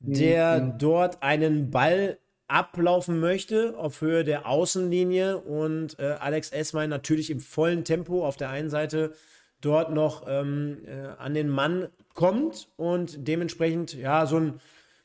der 0.00 0.60
mhm. 0.60 0.78
dort 0.78 1.22
einen 1.22 1.70
Ball 1.70 2.18
ablaufen 2.50 3.20
möchte 3.20 3.76
auf 3.78 4.00
Höhe 4.00 4.24
der 4.24 4.46
Außenlinie 4.46 5.38
und 5.38 5.98
äh, 5.98 6.16
Alex 6.18 6.50
Eswein 6.50 6.90
natürlich 6.90 7.30
im 7.30 7.40
vollen 7.40 7.84
Tempo 7.84 8.26
auf 8.26 8.36
der 8.36 8.50
einen 8.50 8.70
Seite 8.70 9.14
dort 9.60 9.92
noch 9.92 10.26
ähm, 10.26 10.78
äh, 10.86 11.08
an 11.18 11.34
den 11.34 11.48
Mann 11.48 11.88
kommt 12.14 12.68
und 12.76 13.28
dementsprechend 13.28 13.94
ja 13.94 14.26
so 14.26 14.38
ein 14.38 14.60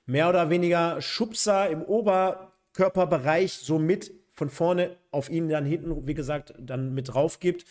mehr 0.05 0.29
oder 0.29 0.49
weniger 0.49 1.01
Schubser 1.01 1.69
im 1.69 1.81
Oberkörperbereich 1.83 3.53
so 3.53 3.79
mit 3.79 4.11
von 4.33 4.49
vorne 4.49 4.95
auf 5.11 5.29
ihn 5.29 5.47
dann 5.47 5.65
hinten, 5.65 6.07
wie 6.07 6.13
gesagt, 6.13 6.53
dann 6.59 6.93
mit 6.93 7.13
drauf 7.13 7.39
gibt. 7.39 7.65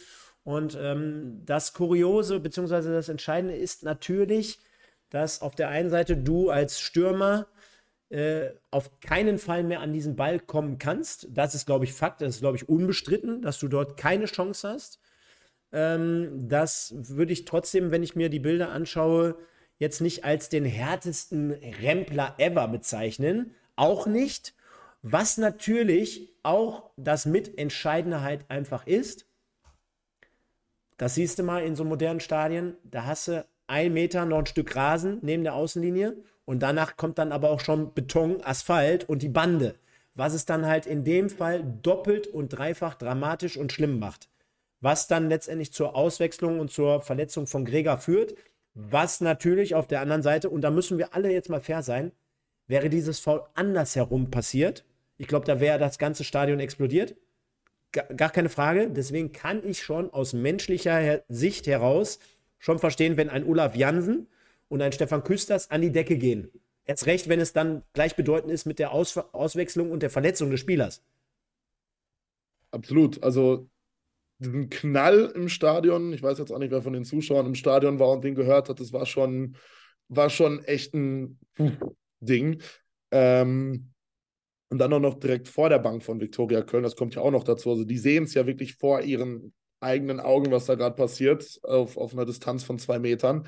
Und 0.44 0.78
ähm, 0.80 1.42
das 1.44 1.74
Kuriose 1.74 2.40
bzw. 2.40 2.90
das 2.90 3.08
Entscheidende 3.08 3.56
ist 3.56 3.82
natürlich, 3.82 4.60
dass 5.10 5.42
auf 5.42 5.54
der 5.54 5.68
einen 5.68 5.90
Seite 5.90 6.16
du 6.16 6.50
als 6.50 6.80
Stürmer 6.80 7.46
äh, 8.14 8.54
auf 8.70 9.00
keinen 9.00 9.38
Fall 9.38 9.64
mehr 9.64 9.80
an 9.80 9.92
diesen 9.92 10.14
Ball 10.14 10.38
kommen 10.38 10.78
kannst. 10.78 11.26
Das 11.30 11.56
ist, 11.56 11.66
glaube 11.66 11.84
ich, 11.84 11.92
Fakt. 11.92 12.20
Das 12.20 12.36
ist, 12.36 12.40
glaube 12.40 12.56
ich, 12.56 12.68
unbestritten, 12.68 13.42
dass 13.42 13.58
du 13.58 13.66
dort 13.66 13.96
keine 13.96 14.26
Chance 14.26 14.68
hast. 14.68 15.00
Ähm, 15.72 16.48
das 16.48 16.94
würde 16.96 17.32
ich 17.32 17.44
trotzdem, 17.44 17.90
wenn 17.90 18.04
ich 18.04 18.14
mir 18.14 18.28
die 18.28 18.38
Bilder 18.38 18.70
anschaue, 18.70 19.36
jetzt 19.78 20.00
nicht 20.00 20.24
als 20.24 20.48
den 20.48 20.64
härtesten 20.64 21.50
Rempler 21.50 22.36
ever 22.38 22.68
bezeichnen. 22.68 23.56
Auch 23.74 24.06
nicht. 24.06 24.54
Was 25.02 25.36
natürlich 25.36 26.32
auch 26.44 26.90
das 26.96 27.26
Mitentscheidende 27.26 28.22
halt 28.22 28.48
einfach 28.48 28.86
ist, 28.86 29.26
das 30.98 31.16
siehst 31.16 31.40
du 31.40 31.42
mal 31.42 31.64
in 31.64 31.74
so 31.74 31.82
modernen 31.82 32.20
Stadien, 32.20 32.76
da 32.84 33.06
hast 33.06 33.26
du 33.26 33.44
ein 33.66 33.92
Meter 33.92 34.24
noch 34.24 34.38
ein 34.38 34.46
Stück 34.46 34.76
Rasen 34.76 35.18
neben 35.22 35.42
der 35.42 35.54
Außenlinie 35.54 36.16
und 36.44 36.62
danach 36.62 36.96
kommt 36.96 37.18
dann 37.18 37.32
aber 37.32 37.50
auch 37.50 37.60
schon 37.60 37.94
Beton, 37.94 38.42
Asphalt 38.42 39.08
und 39.08 39.22
die 39.22 39.28
Bande. 39.28 39.74
Was 40.14 40.34
es 40.34 40.44
dann 40.44 40.66
halt 40.66 40.86
in 40.86 41.02
dem 41.02 41.28
Fall 41.30 41.64
doppelt 41.82 42.26
und 42.26 42.50
dreifach 42.50 42.94
dramatisch 42.94 43.56
und 43.56 43.72
schlimm 43.72 43.98
macht. 43.98 44.28
Was 44.80 45.08
dann 45.08 45.28
letztendlich 45.28 45.72
zur 45.72 45.96
Auswechslung 45.96 46.60
und 46.60 46.70
zur 46.70 47.00
Verletzung 47.00 47.46
von 47.46 47.64
Gregor 47.64 47.98
führt. 47.98 48.34
Was 48.74 49.20
natürlich 49.20 49.74
auf 49.74 49.86
der 49.86 50.00
anderen 50.00 50.22
Seite, 50.22 50.50
und 50.50 50.62
da 50.62 50.70
müssen 50.70 50.98
wir 50.98 51.14
alle 51.14 51.32
jetzt 51.32 51.48
mal 51.48 51.60
fair 51.60 51.82
sein, 51.82 52.12
wäre 52.66 52.90
dieses 52.90 53.20
Foul 53.20 53.42
andersherum 53.54 54.30
passiert. 54.30 54.84
Ich 55.16 55.28
glaube, 55.28 55.46
da 55.46 55.60
wäre 55.60 55.78
das 55.78 55.98
ganze 55.98 56.24
Stadion 56.24 56.60
explodiert. 56.60 57.16
Gar 57.92 58.30
keine 58.30 58.48
Frage. 58.48 58.90
Deswegen 58.90 59.32
kann 59.32 59.64
ich 59.64 59.82
schon 59.82 60.12
aus 60.12 60.32
menschlicher 60.32 61.22
Sicht 61.28 61.66
heraus 61.66 62.18
schon 62.58 62.78
verstehen, 62.78 63.16
wenn 63.16 63.30
ein 63.30 63.46
Olaf 63.46 63.76
Jansen 63.76 64.26
und 64.68 64.82
ein 64.82 64.92
Stefan 64.92 65.24
Küsters 65.24 65.70
an 65.70 65.82
die 65.82 65.92
Decke 65.92 66.16
gehen. 66.16 66.50
Erst 66.84 67.06
recht, 67.06 67.28
wenn 67.28 67.40
es 67.40 67.52
dann 67.52 67.82
gleichbedeutend 67.94 68.52
ist 68.52 68.66
mit 68.66 68.78
der 68.78 68.92
Aus 68.92 69.16
Auswechslung 69.16 69.90
und 69.90 70.02
der 70.02 70.10
Verletzung 70.10 70.50
des 70.50 70.60
Spielers. 70.60 71.02
Absolut. 72.70 73.22
Also 73.22 73.68
diesen 74.38 74.68
Knall 74.68 75.32
im 75.34 75.48
Stadion, 75.48 76.12
ich 76.12 76.22
weiß 76.22 76.38
jetzt 76.38 76.50
auch 76.50 76.58
nicht, 76.58 76.70
wer 76.70 76.82
von 76.82 76.92
den 76.92 77.04
Zuschauern 77.04 77.46
im 77.46 77.54
Stadion 77.54 77.98
war 77.98 78.10
und 78.10 78.24
den 78.24 78.34
gehört 78.34 78.68
hat, 78.68 78.80
das 78.80 78.92
war 78.92 79.06
schon, 79.06 79.56
war 80.08 80.28
schon 80.28 80.62
echt 80.64 80.94
ein 80.94 81.38
Ding. 82.20 82.60
Ähm, 83.10 83.90
und 84.70 84.78
dann 84.78 84.92
auch 84.92 85.00
noch 85.00 85.14
direkt 85.14 85.48
vor 85.48 85.68
der 85.68 85.78
Bank 85.78 86.02
von 86.02 86.20
Viktoria 86.20 86.62
Köln, 86.62 86.82
das 86.82 86.96
kommt 86.96 87.14
ja 87.14 87.22
auch 87.22 87.30
noch 87.30 87.44
dazu. 87.44 87.70
Also 87.70 87.84
die 87.84 87.98
sehen 87.98 88.24
es 88.24 88.34
ja 88.34 88.46
wirklich 88.46 88.74
vor 88.74 89.02
ihren 89.02 89.54
eigenen 89.80 90.18
Augen, 90.18 90.50
was 90.50 90.66
da 90.66 90.74
gerade 90.74 90.96
passiert, 90.96 91.60
auf, 91.62 91.96
auf 91.96 92.12
einer 92.12 92.26
Distanz 92.26 92.64
von 92.64 92.78
zwei 92.78 92.98
Metern. 92.98 93.46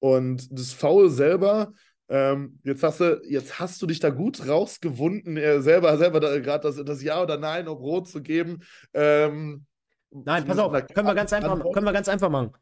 Und 0.00 0.48
das 0.50 0.72
Foul 0.72 1.10
selber, 1.10 1.72
ähm, 2.08 2.58
jetzt, 2.64 2.82
hast 2.82 3.00
du, 3.00 3.20
jetzt 3.28 3.58
hast 3.58 3.82
du 3.82 3.86
dich 3.86 4.00
da 4.00 4.10
gut 4.10 4.46
rausgewunden, 4.46 5.36
äh, 5.36 5.60
selber, 5.60 5.96
selber 5.98 6.20
gerade 6.40 6.62
das, 6.62 6.82
das 6.84 7.02
Ja 7.02 7.22
oder 7.22 7.36
Nein 7.36 7.68
auf 7.68 7.80
Rot 7.80 8.08
zu 8.08 8.22
geben. 8.22 8.60
Ähm, 8.94 9.66
Nein, 10.10 10.46
pass 10.46 10.58
auf, 10.58 10.72
können 10.72 11.06
wir, 11.06 11.14
ganz 11.14 11.32
einfach, 11.32 11.58
können 11.72 11.84
wir 11.84 11.92
ganz 11.92 12.08
einfach 12.08 12.30
machen. 12.30 12.52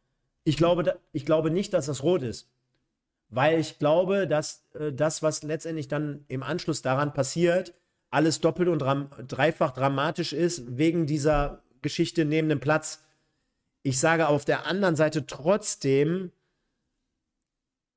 Ich 0.43 0.57
glaube, 0.57 0.99
ich 1.13 1.25
glaube 1.25 1.51
nicht, 1.51 1.73
dass 1.75 1.87
das 1.87 2.03
rot 2.03 2.23
ist. 2.23 2.51
Weil 3.29 3.59
ich 3.59 3.79
glaube, 3.79 4.27
dass 4.27 4.65
äh, 4.75 4.93
das, 4.93 5.23
was 5.23 5.43
letztendlich 5.43 5.89
dann 5.89 6.25
im 6.29 6.43
Anschluss 6.43 6.83
daran 6.83 7.13
passiert, 7.13 7.75
alles 8.11 8.41
doppelt 8.41 8.69
und 8.69 8.79
dram 8.81 9.11
dreifach 9.27 9.73
dramatisch 9.73 10.33
ist, 10.33 10.77
wegen 10.77 11.07
dieser 11.07 11.63
Geschichte 11.83 12.25
neben 12.25 12.49
dem 12.49 12.61
Platz. 12.61 13.05
Ich 13.83 13.99
sage 13.99 14.29
auf 14.29 14.45
der 14.45 14.67
anderen 14.67 14.97
Seite 14.97 15.27
trotzdem, 15.27 16.33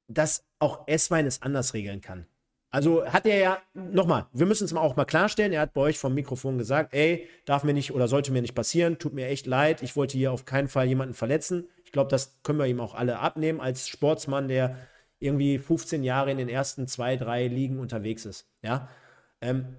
dass 0.09 0.43
auch 0.59 0.87
S-Wein 0.87 1.25
es 1.25 1.41
anders 1.41 1.73
regeln 1.73 2.01
kann. 2.01 2.25
Also 2.71 3.05
hat 3.05 3.25
er 3.25 3.39
ja, 3.39 3.57
nochmal, 3.73 4.27
wir 4.31 4.45
müssen 4.45 4.65
es 4.65 4.73
mal 4.73 4.81
auch 4.81 4.95
mal 4.95 5.05
klarstellen, 5.05 5.53
er 5.53 5.61
hat 5.61 5.73
bei 5.73 5.81
euch 5.81 5.97
vom 5.97 6.13
Mikrofon 6.13 6.59
gesagt, 6.59 6.93
ey, 6.93 7.27
darf 7.45 7.63
mir 7.63 7.73
nicht 7.73 7.93
oder 7.93 8.07
sollte 8.07 8.31
mir 8.31 8.43
nicht 8.43 8.53
passieren, 8.53 8.99
tut 8.99 9.13
mir 9.13 9.27
echt 9.27 9.47
leid, 9.47 9.81
ich 9.81 9.95
wollte 9.95 10.17
hier 10.17 10.31
auf 10.31 10.45
keinen 10.45 10.67
Fall 10.67 10.85
jemanden 10.85 11.15
verletzen. 11.15 11.67
Ich 11.83 11.91
glaube, 11.91 12.11
das 12.11 12.37
können 12.43 12.59
wir 12.59 12.67
ihm 12.67 12.79
auch 12.79 12.93
alle 12.93 13.17
abnehmen 13.17 13.59
als 13.59 13.87
Sportsmann, 13.87 14.47
der 14.47 14.77
irgendwie 15.17 15.57
15 15.57 16.03
Jahre 16.03 16.29
in 16.29 16.37
den 16.37 16.49
ersten 16.49 16.87
zwei, 16.87 17.17
drei 17.17 17.47
Ligen 17.47 17.79
unterwegs 17.79 18.25
ist. 18.25 18.47
Ja, 18.61 18.87
ähm, 19.41 19.75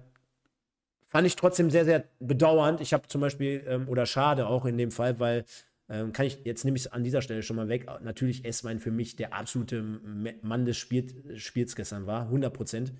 fand 1.05 1.25
ich 1.25 1.37
trotzdem 1.37 1.71
sehr, 1.71 1.85
sehr 1.85 2.03
bedauernd. 2.19 2.81
Ich 2.81 2.93
habe 2.93 3.07
zum 3.07 3.21
Beispiel, 3.21 3.63
ähm, 3.67 3.87
oder 3.87 4.05
schade 4.05 4.47
auch 4.47 4.65
in 4.65 4.77
dem 4.77 4.91
Fall, 4.91 5.17
weil 5.19 5.45
ähm, 5.91 6.13
kann 6.13 6.25
ich, 6.25 6.39
jetzt 6.45 6.63
nehme 6.63 6.77
ich 6.77 6.85
es 6.85 6.91
an 6.91 7.03
dieser 7.03 7.21
Stelle 7.21 7.43
schon 7.43 7.57
mal 7.57 7.67
weg. 7.67 7.85
Natürlich 8.01 8.45
S-Wein 8.45 8.79
für 8.79 8.91
mich 8.91 9.17
der 9.17 9.33
absolute 9.33 9.83
Mann 10.41 10.65
des 10.65 10.77
Spiel, 10.77 11.05
Spiels 11.37 11.75
gestern 11.75 12.07
war, 12.07 12.23
100 12.23 12.53
Prozent. 12.53 12.93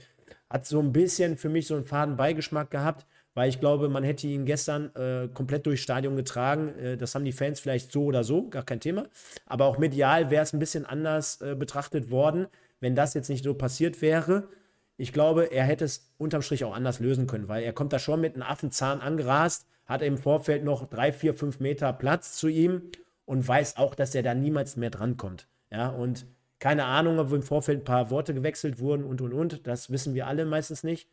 Hat 0.49 0.65
so 0.65 0.79
ein 0.79 0.91
bisschen 0.91 1.37
für 1.37 1.47
mich 1.47 1.67
so 1.67 1.75
einen 1.75 1.85
faden 1.85 2.17
Beigeschmack 2.17 2.69
gehabt, 2.69 3.05
weil 3.33 3.47
ich 3.47 3.61
glaube, 3.61 3.87
man 3.87 4.03
hätte 4.03 4.27
ihn 4.27 4.45
gestern 4.45 4.93
äh, 4.95 5.29
komplett 5.33 5.65
durchs 5.65 5.81
Stadion 5.81 6.17
getragen. 6.17 6.75
Äh, 6.79 6.97
das 6.97 7.15
haben 7.15 7.23
die 7.23 7.31
Fans 7.31 7.61
vielleicht 7.61 7.93
so 7.93 8.03
oder 8.03 8.25
so, 8.25 8.49
gar 8.49 8.63
kein 8.63 8.81
Thema. 8.81 9.07
Aber 9.45 9.65
auch 9.65 9.77
medial 9.77 10.29
wäre 10.29 10.43
es 10.43 10.51
ein 10.51 10.59
bisschen 10.59 10.85
anders 10.85 11.39
äh, 11.39 11.55
betrachtet 11.55 12.11
worden, 12.11 12.47
wenn 12.81 12.93
das 12.93 13.13
jetzt 13.13 13.29
nicht 13.29 13.45
so 13.45 13.53
passiert 13.53 14.01
wäre. 14.01 14.49
Ich 14.97 15.13
glaube, 15.13 15.45
er 15.45 15.63
hätte 15.63 15.85
es 15.85 16.11
unterm 16.17 16.41
Strich 16.41 16.65
auch 16.65 16.75
anders 16.75 16.99
lösen 16.99 17.25
können, 17.25 17.47
weil 17.47 17.63
er 17.63 17.71
kommt 17.71 17.93
da 17.93 17.99
schon 17.99 18.19
mit 18.19 18.33
einem 18.33 18.43
Affenzahn 18.43 18.99
angerast 18.99 19.65
hat 19.91 20.01
im 20.01 20.17
Vorfeld 20.17 20.63
noch 20.63 20.89
drei, 20.89 21.11
vier, 21.11 21.33
fünf 21.33 21.59
Meter 21.59 21.91
Platz 21.91 22.37
zu 22.37 22.47
ihm 22.47 22.91
und 23.25 23.45
weiß 23.45 23.75
auch, 23.75 23.93
dass 23.93 24.15
er 24.15 24.23
da 24.23 24.33
niemals 24.33 24.77
mehr 24.77 24.89
drankommt. 24.89 25.49
Ja, 25.69 25.89
und 25.89 26.25
keine 26.59 26.85
Ahnung, 26.85 27.19
ob 27.19 27.31
im 27.33 27.43
Vorfeld 27.43 27.81
ein 27.81 27.83
paar 27.83 28.09
Worte 28.09 28.33
gewechselt 28.33 28.79
wurden 28.79 29.03
und 29.03 29.19
und 29.19 29.33
und. 29.33 29.67
Das 29.67 29.91
wissen 29.91 30.13
wir 30.13 30.27
alle 30.27 30.45
meistens 30.45 30.83
nicht. 30.83 31.09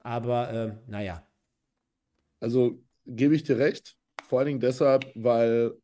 Aber 0.00 0.50
äh, 0.50 0.72
naja. 0.86 1.26
Also 2.40 2.82
gebe 3.04 3.34
ich 3.34 3.42
dir 3.42 3.58
recht. 3.58 3.96
Vor 4.28 4.38
allen 4.38 4.46
Dingen 4.46 4.60
deshalb, 4.60 5.06
weil 5.14 5.74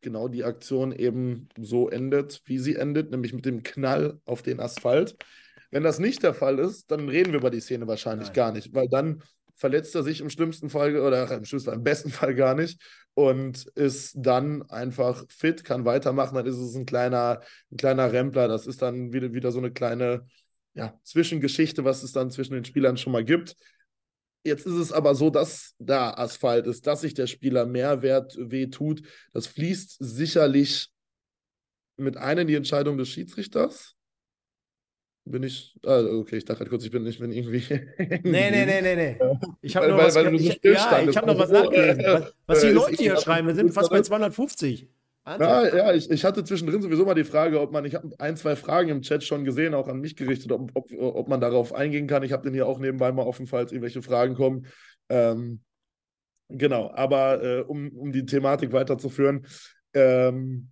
genau 0.00 0.28
die 0.28 0.44
Aktion 0.44 0.92
eben 0.92 1.48
so 1.58 1.90
endet, 1.90 2.40
wie 2.46 2.58
sie 2.58 2.76
endet, 2.76 3.10
nämlich 3.10 3.34
mit 3.34 3.44
dem 3.44 3.62
Knall 3.62 4.20
auf 4.24 4.42
den 4.42 4.60
Asphalt. 4.60 5.16
Wenn 5.70 5.82
das 5.82 5.98
nicht 5.98 6.22
der 6.22 6.34
Fall 6.34 6.58
ist, 6.58 6.90
dann 6.90 7.08
reden 7.08 7.32
wir 7.32 7.40
über 7.40 7.50
die 7.50 7.60
Szene 7.60 7.86
wahrscheinlich 7.86 8.28
Nein. 8.28 8.34
gar 8.34 8.52
nicht, 8.52 8.74
weil 8.74 8.88
dann 8.88 9.22
verletzt 9.56 9.94
er 9.94 10.02
sich 10.02 10.20
im 10.20 10.30
schlimmsten 10.30 10.70
Fall 10.70 10.96
oder 10.96 11.30
im 11.30 11.44
schlimmsten 11.44 11.72
im 11.72 11.84
besten 11.84 12.10
Fall 12.10 12.34
gar 12.34 12.54
nicht 12.54 12.80
und 13.14 13.66
ist 13.74 14.14
dann 14.16 14.62
einfach 14.70 15.24
fit, 15.28 15.64
kann 15.64 15.84
weitermachen, 15.84 16.34
dann 16.34 16.46
ist 16.46 16.56
es 16.56 16.74
ein 16.74 16.86
kleiner, 16.86 17.40
ein 17.70 17.76
kleiner 17.76 18.12
Rempler. 18.12 18.48
Das 18.48 18.66
ist 18.66 18.82
dann 18.82 19.12
wieder, 19.12 19.32
wieder 19.32 19.52
so 19.52 19.58
eine 19.58 19.72
kleine 19.72 20.26
ja, 20.74 20.98
Zwischengeschichte, 21.04 21.84
was 21.84 22.02
es 22.02 22.12
dann 22.12 22.30
zwischen 22.30 22.54
den 22.54 22.64
Spielern 22.64 22.96
schon 22.96 23.12
mal 23.12 23.24
gibt. 23.24 23.56
Jetzt 24.42 24.66
ist 24.66 24.74
es 24.74 24.92
aber 24.92 25.14
so, 25.14 25.30
dass 25.30 25.74
da 25.78 26.10
Asphalt 26.12 26.66
ist, 26.66 26.86
dass 26.86 27.00
sich 27.00 27.14
der 27.14 27.26
Spieler 27.26 27.64
mehr 27.64 28.02
Wert 28.02 28.36
weh 28.38 28.66
tut. 28.66 29.02
Das 29.32 29.46
fließt 29.46 29.96
sicherlich 30.00 30.90
mit 31.96 32.16
ein 32.16 32.38
in 32.38 32.48
die 32.48 32.56
Entscheidung 32.56 32.98
des 32.98 33.08
Schiedsrichters. 33.08 33.94
Bin 35.26 35.42
ich. 35.42 35.74
Ah, 35.84 36.00
okay, 36.00 36.36
ich 36.36 36.44
dachte 36.44 36.60
halt 36.60 36.68
kurz, 36.68 36.84
ich 36.84 36.90
bin 36.90 37.02
nicht 37.02 37.18
bin 37.18 37.32
irgendwie. 37.32 37.62
nee, 37.98 38.50
nee, 38.50 38.66
nee, 38.66 38.82
nee, 38.82 38.94
nee. 38.94 39.18
Ich 39.62 39.74
habe 39.74 39.88
noch, 39.88 39.96
was, 39.96 40.14
weil 40.16 40.34
ich, 40.34 40.60
ja, 40.62 41.00
ich 41.00 41.16
hab 41.16 41.26
noch 41.26 41.38
was 41.38 41.50
nachgelesen. 41.50 42.04
Was, 42.04 42.34
was 42.46 42.60
die 42.60 42.68
Leute 42.68 42.96
hier 42.96 43.16
schreiben, 43.16 43.48
wir 43.48 43.54
sind 43.54 43.72
fast 43.72 43.90
bei 43.90 44.02
250. 44.02 44.86
Ja, 45.26 45.74
ja, 45.74 45.94
ich, 45.94 46.10
ich 46.10 46.22
hatte 46.26 46.44
zwischendrin 46.44 46.82
sowieso 46.82 47.06
mal 47.06 47.14
die 47.14 47.24
Frage, 47.24 47.58
ob 47.58 47.72
man, 47.72 47.86
ich 47.86 47.94
habe 47.94 48.10
ein, 48.18 48.36
zwei 48.36 48.56
Fragen 48.56 48.90
im 48.90 49.00
Chat 49.00 49.24
schon 49.24 49.46
gesehen, 49.46 49.72
auch 49.72 49.88
an 49.88 50.00
mich 50.00 50.16
gerichtet, 50.16 50.52
ob, 50.52 50.70
ob, 50.74 50.92
ob 50.92 51.28
man 51.28 51.40
darauf 51.40 51.72
eingehen 51.72 52.06
kann. 52.06 52.22
Ich 52.22 52.32
habe 52.32 52.42
den 52.42 52.52
hier 52.52 52.66
auch 52.66 52.78
nebenbei 52.78 53.10
mal 53.10 53.22
offen, 53.22 53.46
falls 53.46 53.72
irgendwelche 53.72 54.02
Fragen 54.02 54.34
kommen. 54.34 54.66
Ähm, 55.08 55.60
genau, 56.50 56.90
aber 56.94 57.42
äh, 57.42 57.60
um, 57.62 57.88
um 57.96 58.12
die 58.12 58.26
Thematik 58.26 58.72
weiterzuführen, 58.72 59.46
ähm, 59.94 60.68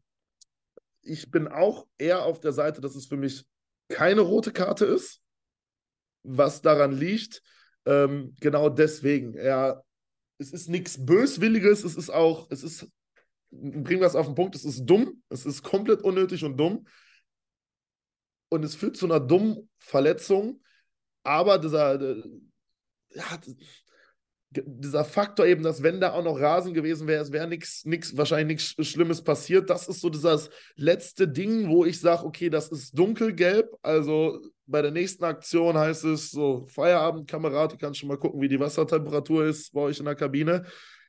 ich 1.01 1.31
bin 1.31 1.49
auch 1.49 1.87
eher 1.97 2.27
auf 2.27 2.39
der 2.39 2.53
Seite, 2.53 2.83
dass 2.83 2.95
es 2.95 3.07
für 3.07 3.17
mich 3.17 3.47
keine 3.93 4.23
rote 4.23 4.53
Karte 4.53 4.87
ist. 4.87 5.21
Was 6.25 6.63
daran 6.63 6.93
liegt, 6.93 7.43
ähm, 7.85 8.35
genau 8.41 8.69
deswegen. 8.69 9.35
Ja, 9.35 9.83
es 10.39 10.53
ist 10.53 10.69
nichts 10.69 11.05
Böswilliges, 11.05 11.85
es 11.85 11.97
ist 11.97 12.11
auch, 12.11 12.49
es 12.51 12.63
ist, 12.63 12.89
bringen 13.51 14.01
wir 14.01 14.07
es 14.07 14.17
auf 14.17 14.27
den 14.27 14.35
Punkt, 14.35 14.55
es 14.55 14.65
ist 14.65 14.85
dumm, 14.87 15.23
es 15.29 15.47
ist 15.47 15.63
komplett 15.63 16.03
unnötig 16.03 16.45
und 16.45 16.57
dumm. 16.57 16.87
Und 18.49 18.65
es 18.65 18.75
führt 18.75 18.97
zu 18.97 19.07
einer 19.07 19.21
dummen 19.21 19.69
Verletzung, 19.79 20.63
aber 21.23 21.59
dieser, 21.59 22.17
ja, 23.11 23.41
dieser 24.55 25.05
Faktor 25.05 25.47
eben, 25.47 25.63
dass 25.63 25.83
wenn 25.83 26.01
da 26.01 26.13
auch 26.13 26.25
noch 26.25 26.39
Rasen 26.39 26.75
gewesen 26.75 27.07
wäre, 27.07 27.23
es 27.23 27.33
wäre 27.33 27.49
nichts, 27.49 27.85
nix, 27.85 28.17
wahrscheinlich 28.17 28.75
nichts 28.77 28.89
Schlimmes 28.89 29.23
passiert. 29.23 29.71
Das 29.71 29.89
ist 29.89 30.01
so 30.01 30.11
dieses 30.11 30.51
letzte 30.77 31.29
Ding, 31.29 31.69
wo 31.69 31.85
ich 31.85 32.01
sage, 32.01 32.25
okay, 32.25 32.51
das 32.51 32.69
ist 32.69 32.99
dunkelgelb. 32.99 33.71
Also 33.83 34.41
bei 34.67 34.83
der 34.83 34.91
nächsten 34.91 35.25
Aktion 35.25 35.77
heißt 35.77 36.05
es 36.05 36.31
so, 36.31 36.67
Feierabend, 36.69 37.29
Kamerad, 37.29 37.73
du 37.73 37.77
kannst 37.77 38.01
schon 38.01 38.09
mal 38.09 38.19
gucken, 38.19 38.41
wie 38.41 38.49
die 38.49 38.61
Wassertemperatur 38.61 39.45
ist 39.47 39.73
bei 39.73 39.81
euch 39.83 39.99
in 39.99 40.05
der 40.05 40.15
Kabine 40.15 40.65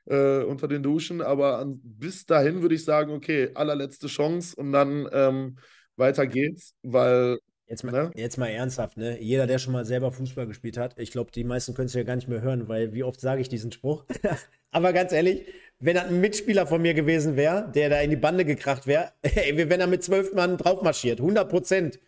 äh, 0.06 0.44
unter 0.44 0.68
den 0.68 0.84
Duschen. 0.84 1.22
Aber 1.22 1.60
an, 1.60 1.80
bis 1.84 2.26
dahin 2.26 2.62
würde 2.62 2.76
ich 2.76 2.86
sagen, 2.86 3.12
okay, 3.12 3.52
allerletzte 3.54 4.08
Chance 4.08 4.56
und 4.56 4.72
dann 4.72 5.08
ähm, 5.12 5.58
weiter 5.96 6.28
geht's, 6.28 6.76
weil 6.82 7.40
Jetzt 7.68 7.84
mal, 7.84 7.92
ne? 7.92 8.12
jetzt 8.16 8.38
mal 8.38 8.48
ernsthaft, 8.48 8.98
ne? 8.98 9.20
Jeder, 9.20 9.48
der 9.48 9.58
schon 9.58 9.74
mal 9.74 9.86
selber 9.86 10.12
Fußball 10.12 10.48
gespielt 10.48 10.78
hat, 10.78 11.00
ich 11.00 11.12
glaube, 11.12 11.32
die 11.32 11.44
meisten 11.44 11.74
können 11.74 11.86
es 11.86 11.94
ja 11.94 12.04
gar 12.04 12.16
nicht 12.16 12.28
mehr 12.28 12.42
hören, 12.42 12.68
weil 12.68 12.94
wie 12.94 13.04
oft 13.04 13.22
sage 13.22 13.42
ich 13.42 13.50
diesen 13.50 13.72
Spruch? 13.72 14.06
Aber 14.72 14.92
ganz 14.92 15.12
ehrlich, 15.12 15.46
wenn 15.80 15.96
das 15.96 16.06
ein 16.06 16.20
Mitspieler 16.20 16.68
von 16.68 16.82
mir 16.82 16.94
gewesen 16.94 17.36
wäre, 17.36 17.72
der 17.74 17.90
da 17.90 18.00
in 18.02 18.10
die 18.10 18.16
Bande 18.16 18.46
gekracht 18.46 18.86
wäre, 18.86 19.14
wenn 19.22 19.80
er 19.80 19.88
mit 19.88 20.04
zwölf 20.04 20.34
Mann 20.34 20.58
draufmarschiert, 20.58 21.20
100 21.20 21.50
Prozent, 21.50 22.00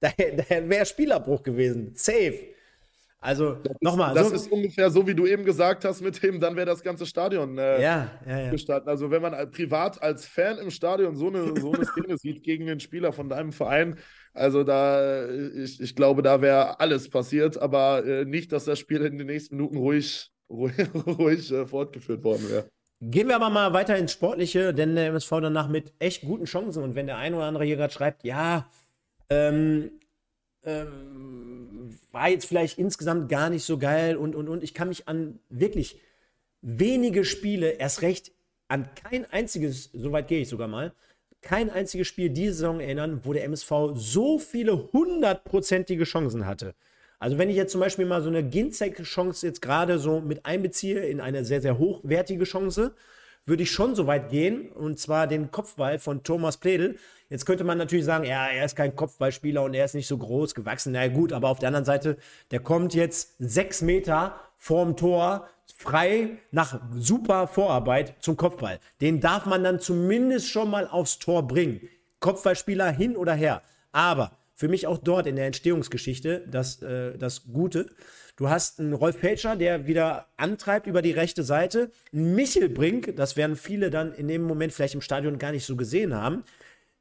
da, 0.00 0.10
da 0.16 0.68
wäre 0.68 0.86
Spielerbruch 0.86 1.42
gewesen. 1.42 1.92
Safe. 1.94 2.55
Also 3.26 3.58
nochmal. 3.80 4.14
Das 4.14 4.28
so, 4.28 4.34
ist 4.36 4.52
ungefähr 4.52 4.88
so, 4.88 5.04
wie 5.04 5.14
du 5.14 5.26
eben 5.26 5.44
gesagt 5.44 5.84
hast, 5.84 6.00
mit 6.00 6.22
dem, 6.22 6.38
dann 6.38 6.54
wäre 6.54 6.66
das 6.66 6.84
ganze 6.84 7.06
Stadion 7.06 7.58
äh, 7.58 7.82
ja, 7.82 8.10
ja, 8.24 8.38
ja. 8.38 8.50
gestanden. 8.52 8.88
Also 8.88 9.10
wenn 9.10 9.20
man 9.20 9.50
privat 9.50 10.00
als 10.00 10.26
Fan 10.26 10.58
im 10.58 10.70
Stadion 10.70 11.16
so 11.16 11.26
eine, 11.26 11.60
so 11.60 11.72
eine 11.72 11.84
Szene 11.86 12.16
sieht 12.18 12.44
gegen 12.44 12.66
den 12.66 12.78
Spieler 12.78 13.12
von 13.12 13.28
deinem 13.28 13.50
Verein, 13.50 13.98
also 14.32 14.62
da, 14.62 15.28
ich, 15.28 15.80
ich 15.80 15.96
glaube, 15.96 16.22
da 16.22 16.40
wäre 16.40 16.78
alles 16.78 17.10
passiert, 17.10 17.58
aber 17.58 18.06
äh, 18.06 18.24
nicht, 18.24 18.52
dass 18.52 18.64
das 18.64 18.78
Spiel 18.78 19.00
in 19.04 19.18
den 19.18 19.26
nächsten 19.26 19.56
Minuten 19.56 19.76
ruhig, 19.76 20.30
ruhig, 20.48 20.74
ruhig 21.06 21.50
äh, 21.50 21.66
fortgeführt 21.66 22.22
worden 22.22 22.48
wäre. 22.48 22.68
Gehen 23.00 23.26
wir 23.26 23.34
aber 23.34 23.50
mal 23.50 23.72
weiter 23.72 23.96
ins 23.96 24.12
Sportliche, 24.12 24.72
denn 24.72 24.94
der 24.94 25.08
MSV 25.08 25.30
danach 25.40 25.68
mit 25.68 25.94
echt 25.98 26.22
guten 26.22 26.44
Chancen. 26.44 26.84
Und 26.84 26.94
wenn 26.94 27.06
der 27.06 27.18
ein 27.18 27.34
oder 27.34 27.46
andere 27.46 27.64
hier 27.64 27.76
gerade 27.76 27.92
schreibt, 27.92 28.22
ja, 28.22 28.70
ähm, 29.30 29.90
ähm, 30.66 31.96
war 32.12 32.28
jetzt 32.28 32.46
vielleicht 32.46 32.78
insgesamt 32.78 33.28
gar 33.28 33.48
nicht 33.50 33.64
so 33.64 33.78
geil 33.78 34.16
und, 34.16 34.34
und, 34.34 34.48
und 34.48 34.62
ich 34.62 34.74
kann 34.74 34.88
mich 34.88 35.08
an 35.08 35.38
wirklich 35.48 36.00
wenige 36.60 37.24
Spiele, 37.24 37.70
erst 37.70 38.02
recht 38.02 38.32
an 38.68 38.88
kein 38.94 39.24
einziges, 39.30 39.90
soweit 39.92 40.28
gehe 40.28 40.40
ich 40.40 40.48
sogar 40.48 40.68
mal, 40.68 40.92
kein 41.40 41.70
einziges 41.70 42.08
Spiel 42.08 42.30
diese 42.30 42.54
Saison 42.54 42.80
erinnern, 42.80 43.20
wo 43.22 43.32
der 43.32 43.44
MSV 43.44 43.92
so 43.94 44.38
viele 44.38 44.92
hundertprozentige 44.92 46.04
Chancen 46.04 46.44
hatte. 46.44 46.74
Also 47.18 47.38
wenn 47.38 47.48
ich 47.48 47.56
jetzt 47.56 47.72
zum 47.72 47.80
Beispiel 47.80 48.04
mal 48.04 48.22
so 48.22 48.28
eine 48.28 48.42
Ginzek-Chance 48.42 49.46
jetzt 49.46 49.62
gerade 49.62 49.98
so 49.98 50.20
mit 50.20 50.44
einbeziehe 50.44 51.06
in 51.06 51.20
eine 51.20 51.44
sehr, 51.44 51.60
sehr 51.60 51.78
hochwertige 51.78 52.44
Chance, 52.44 52.94
würde 53.46 53.62
ich 53.62 53.70
schon 53.70 53.94
so 53.94 54.06
weit 54.08 54.28
gehen, 54.28 54.72
und 54.72 54.98
zwar 54.98 55.28
den 55.28 55.52
Kopfball 55.52 56.00
von 56.00 56.24
Thomas 56.24 56.56
Pledel. 56.56 56.98
Jetzt 57.28 57.44
könnte 57.44 57.64
man 57.64 57.78
natürlich 57.78 58.04
sagen, 58.04 58.24
ja, 58.24 58.46
er 58.46 58.64
ist 58.64 58.76
kein 58.76 58.94
Kopfballspieler 58.94 59.62
und 59.62 59.74
er 59.74 59.84
ist 59.84 59.94
nicht 59.94 60.06
so 60.06 60.16
groß 60.16 60.54
gewachsen. 60.54 60.92
Na 60.92 61.08
gut, 61.08 61.32
aber 61.32 61.48
auf 61.48 61.58
der 61.58 61.68
anderen 61.68 61.84
Seite, 61.84 62.16
der 62.52 62.60
kommt 62.60 62.94
jetzt 62.94 63.34
sechs 63.38 63.82
Meter 63.82 64.38
vorm 64.56 64.96
Tor 64.96 65.48
frei 65.76 66.38
nach 66.52 66.80
super 66.94 67.48
Vorarbeit 67.48 68.14
zum 68.20 68.36
Kopfball. 68.36 68.78
Den 69.00 69.20
darf 69.20 69.44
man 69.44 69.64
dann 69.64 69.80
zumindest 69.80 70.48
schon 70.48 70.70
mal 70.70 70.86
aufs 70.86 71.18
Tor 71.18 71.46
bringen. 71.46 71.80
Kopfballspieler 72.20 72.90
hin 72.90 73.16
oder 73.16 73.34
her. 73.34 73.62
Aber 73.92 74.32
für 74.54 74.68
mich 74.68 74.86
auch 74.86 74.98
dort 74.98 75.26
in 75.26 75.36
der 75.36 75.46
Entstehungsgeschichte 75.46 76.44
das, 76.48 76.80
äh, 76.82 77.18
das 77.18 77.44
Gute. 77.52 77.90
Du 78.36 78.48
hast 78.48 78.80
einen 78.80 78.92
Rolf 78.92 79.20
Pelcher, 79.20 79.56
der 79.56 79.86
wieder 79.86 80.26
antreibt 80.36 80.86
über 80.86 81.02
die 81.02 81.12
rechte 81.12 81.42
Seite. 81.42 81.90
Ein 82.12 82.34
Michel 82.34 82.68
Brink, 82.68 83.16
das 83.16 83.36
werden 83.36 83.56
viele 83.56 83.90
dann 83.90 84.12
in 84.12 84.28
dem 84.28 84.42
Moment 84.42 84.72
vielleicht 84.72 84.94
im 84.94 85.00
Stadion 85.00 85.38
gar 85.38 85.52
nicht 85.52 85.66
so 85.66 85.76
gesehen 85.76 86.14
haben, 86.14 86.44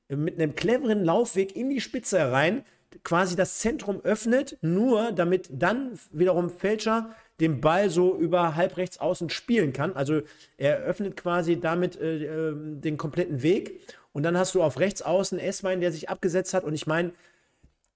mit 0.10 0.40
einem 0.40 0.56
cleveren 0.56 1.04
Laufweg 1.04 1.56
in 1.56 1.70
die 1.70 1.82
Spitze 1.82 2.20
herein, 2.20 2.64
quasi 3.04 3.36
das 3.36 3.60
Zentrum 3.60 4.02
öffnet, 4.04 4.58
nur 4.62 5.12
damit 5.12 5.50
dann 5.52 6.00
wiederum 6.12 6.50
Fälscher 6.50 7.16
den 7.40 7.60
Ball 7.60 7.90
so 7.90 8.18
über 8.18 8.56
halb 8.56 8.78
rechts 8.78 9.00
außen 9.00 9.30
spielen 9.30 9.74
kann. 9.74 9.94
Also 9.94 10.22
er 10.58 10.78
öffnet 10.80 11.18
quasi 11.18 11.60
damit 11.60 12.00
äh, 12.00 12.50
ähm, 12.50 12.82
den 12.82 12.98
kompletten 12.98 13.44
Weg. 13.44 13.82
Und 14.14 14.24
dann 14.24 14.38
hast 14.38 14.56
du 14.56 14.64
auf 14.64 14.80
rechts 14.80 15.02
außen 15.02 15.40
Esswein, 15.40 15.82
der 15.82 15.92
sich 15.92 16.08
abgesetzt 16.08 16.54
hat. 16.54 16.64
Und 16.64 16.74
ich 16.74 16.88
meine, 16.88 17.12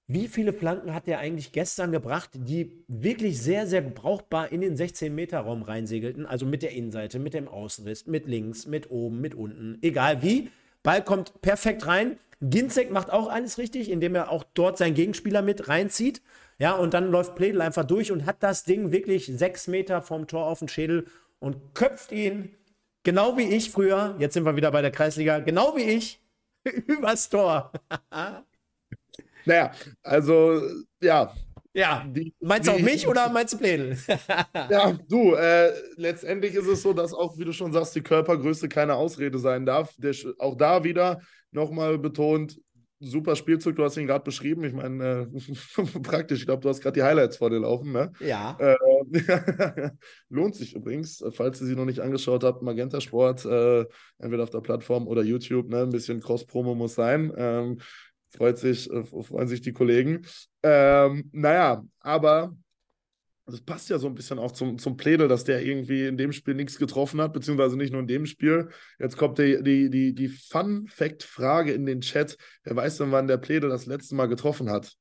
wie 0.08 0.28
viele 0.28 0.52
Flanken 0.52 0.94
hat 0.94 1.08
der 1.08 1.20
eigentlich 1.20 1.52
gestern 1.52 1.92
gebracht, 1.92 2.32
die 2.34 2.84
wirklich 2.88 3.42
sehr, 3.42 3.68
sehr 3.68 3.82
brauchbar 3.82 4.52
in 4.52 4.60
den 4.60 4.76
16-Meter-Raum 4.76 5.62
reinsegelten? 5.62 6.26
Also 6.26 6.46
mit 6.46 6.64
der 6.64 6.72
Innenseite, 6.72 7.20
mit 7.20 7.34
dem 7.34 7.48
Außenriss, 7.48 8.08
mit 8.08 8.28
links, 8.28 8.66
mit 8.66 8.92
oben, 8.92 9.22
mit 9.22 9.36
unten. 9.36 9.78
Egal 9.82 10.22
wie. 10.22 10.50
Ball 10.84 11.04
kommt 11.04 11.42
perfekt 11.42 11.88
rein. 11.88 12.18
Ginzek 12.42 12.92
macht 12.92 13.12
auch 13.12 13.30
alles 13.30 13.58
richtig, 13.58 13.90
indem 13.90 14.16
er 14.16 14.32
auch 14.32 14.46
dort 14.54 14.78
seinen 14.78 14.94
Gegenspieler 14.94 15.42
mit 15.42 15.68
reinzieht. 15.68 16.22
Ja, 16.58 16.74
und 16.74 16.94
dann 16.94 17.10
läuft 17.10 17.36
Pledel 17.36 17.62
einfach 17.62 17.86
durch 17.86 18.12
und 18.12 18.26
hat 18.26 18.44
das 18.44 18.64
Ding 18.64 18.92
wirklich 18.92 19.28
sechs 19.28 19.68
Meter 19.68 20.02
vom 20.02 20.28
Tor 20.28 20.46
auf 20.46 20.60
den 20.60 20.68
Schädel 20.68 21.06
und 21.40 21.74
köpft 21.74 22.12
ihn, 22.12 22.54
genau 23.04 23.38
wie 23.38 23.44
ich 23.44 23.72
früher, 23.72 24.16
jetzt 24.20 24.34
sind 24.34 24.46
wir 24.46 24.56
wieder 24.56 24.72
bei 24.72 24.82
der 24.82 24.92
Kreisliga, 24.92 25.40
genau 25.40 25.76
wie 25.76 25.84
ich, 25.84 26.22
übers 26.88 27.30
Tor. 27.30 27.72
naja, 29.46 29.72
also, 30.04 30.62
ja. 31.02 31.34
Ja, 31.74 32.04
die, 32.08 32.34
meinst 32.40 32.68
du 32.68 32.74
auch 32.74 32.80
mich 32.80 33.08
oder 33.08 33.30
meinst 33.34 33.54
du 33.54 33.58
Pledel? 33.58 33.98
ja, 34.70 34.98
du, 35.08 35.36
äh, 35.36 35.72
letztendlich 35.98 36.56
ist 36.56 36.68
es 36.68 36.82
so, 36.82 36.94
dass 36.94 37.14
auch, 37.14 37.38
wie 37.38 37.46
du 37.46 37.54
schon 37.54 37.72
sagst, 37.72 37.96
die 37.96 38.02
Körpergröße 38.02 38.70
keine 38.70 38.96
Ausrede 38.96 39.38
sein 39.38 39.66
darf. 39.66 39.94
Der, 39.98 40.14
auch 40.40 40.56
da 40.56 40.84
wieder 40.84 41.22
nochmal 41.52 41.98
betont, 41.98 42.60
super 43.00 43.36
Spielzug, 43.36 43.76
du 43.76 43.84
hast 43.84 43.98
ihn 43.98 44.08
gerade 44.08 44.24
beschrieben. 44.24 44.64
Ich 44.64 44.74
meine, 44.74 45.30
äh, 45.34 46.00
praktisch, 46.04 46.40
ich 46.40 46.46
glaube, 46.46 46.62
du 46.62 46.70
hast 46.70 46.82
gerade 46.82 47.00
die 47.00 47.04
Highlights 47.04 47.38
vor 47.38 47.50
dir 47.50 47.60
laufen. 47.60 47.92
Ne? 47.92 48.12
Ja. 48.20 48.58
Äh, 48.60 48.76
lohnt 50.30 50.56
sich 50.56 50.76
übrigens, 50.76 51.24
falls 51.32 51.62
ihr 51.62 51.68
sie 51.68 51.76
noch 51.76 51.86
nicht 51.86 52.02
angeschaut 52.02 52.44
habt, 52.44 52.62
Magenta 52.62 53.00
Sport, 53.00 53.46
äh, 53.46 53.86
entweder 54.18 54.44
auf 54.44 54.50
der 54.50 54.62
Plattform 54.62 55.08
oder 55.08 55.24
YouTube, 55.24 55.70
ne? 55.70 55.84
ein 55.84 55.90
bisschen 55.90 56.20
Cross-Promo 56.20 56.76
muss 56.76 56.96
sein. 56.96 57.32
Ähm, 57.38 57.78
freut 58.30 58.58
sich, 58.58 58.90
äh, 58.92 59.04
freuen 59.04 59.48
sich 59.48 59.62
die 59.62 59.74
Kollegen. 59.74 60.26
Ähm, 60.64 61.30
naja, 61.32 61.84
aber 62.00 62.56
das 63.46 63.62
passt 63.62 63.90
ja 63.90 63.98
so 63.98 64.08
ein 64.08 64.16
bisschen 64.16 64.40
auch 64.40 64.52
zum, 64.52 64.78
zum 64.78 64.98
Plädel, 64.98 65.28
dass 65.28 65.44
der 65.44 65.66
irgendwie 65.66 66.06
in 66.06 66.18
dem 66.18 66.32
Spiel 66.32 66.54
nichts 66.54 66.78
getroffen 66.78 67.22
hat, 67.22 67.34
beziehungsweise 67.34 67.78
nicht 67.78 67.92
nur 67.92 68.02
in 68.02 68.08
dem 68.08 68.26
Spiel. 68.26 68.70
Jetzt 69.00 69.18
kommt 69.18 69.40
die, 69.40 69.62
die, 69.64 69.90
die, 69.90 70.14
die 70.14 70.28
Fun-Fact-Frage 70.28 71.74
in 71.74 71.86
den 71.86 72.02
Chat. 72.02 72.38
Wer 72.64 72.76
weiß 72.76 72.98
denn, 72.98 73.12
wann 73.12 73.28
der 73.28 73.38
Plädel 73.38 73.70
das 73.70 73.86
letzte 73.86 74.16
Mal 74.16 74.28
getroffen 74.28 74.70
hat? 74.70 74.96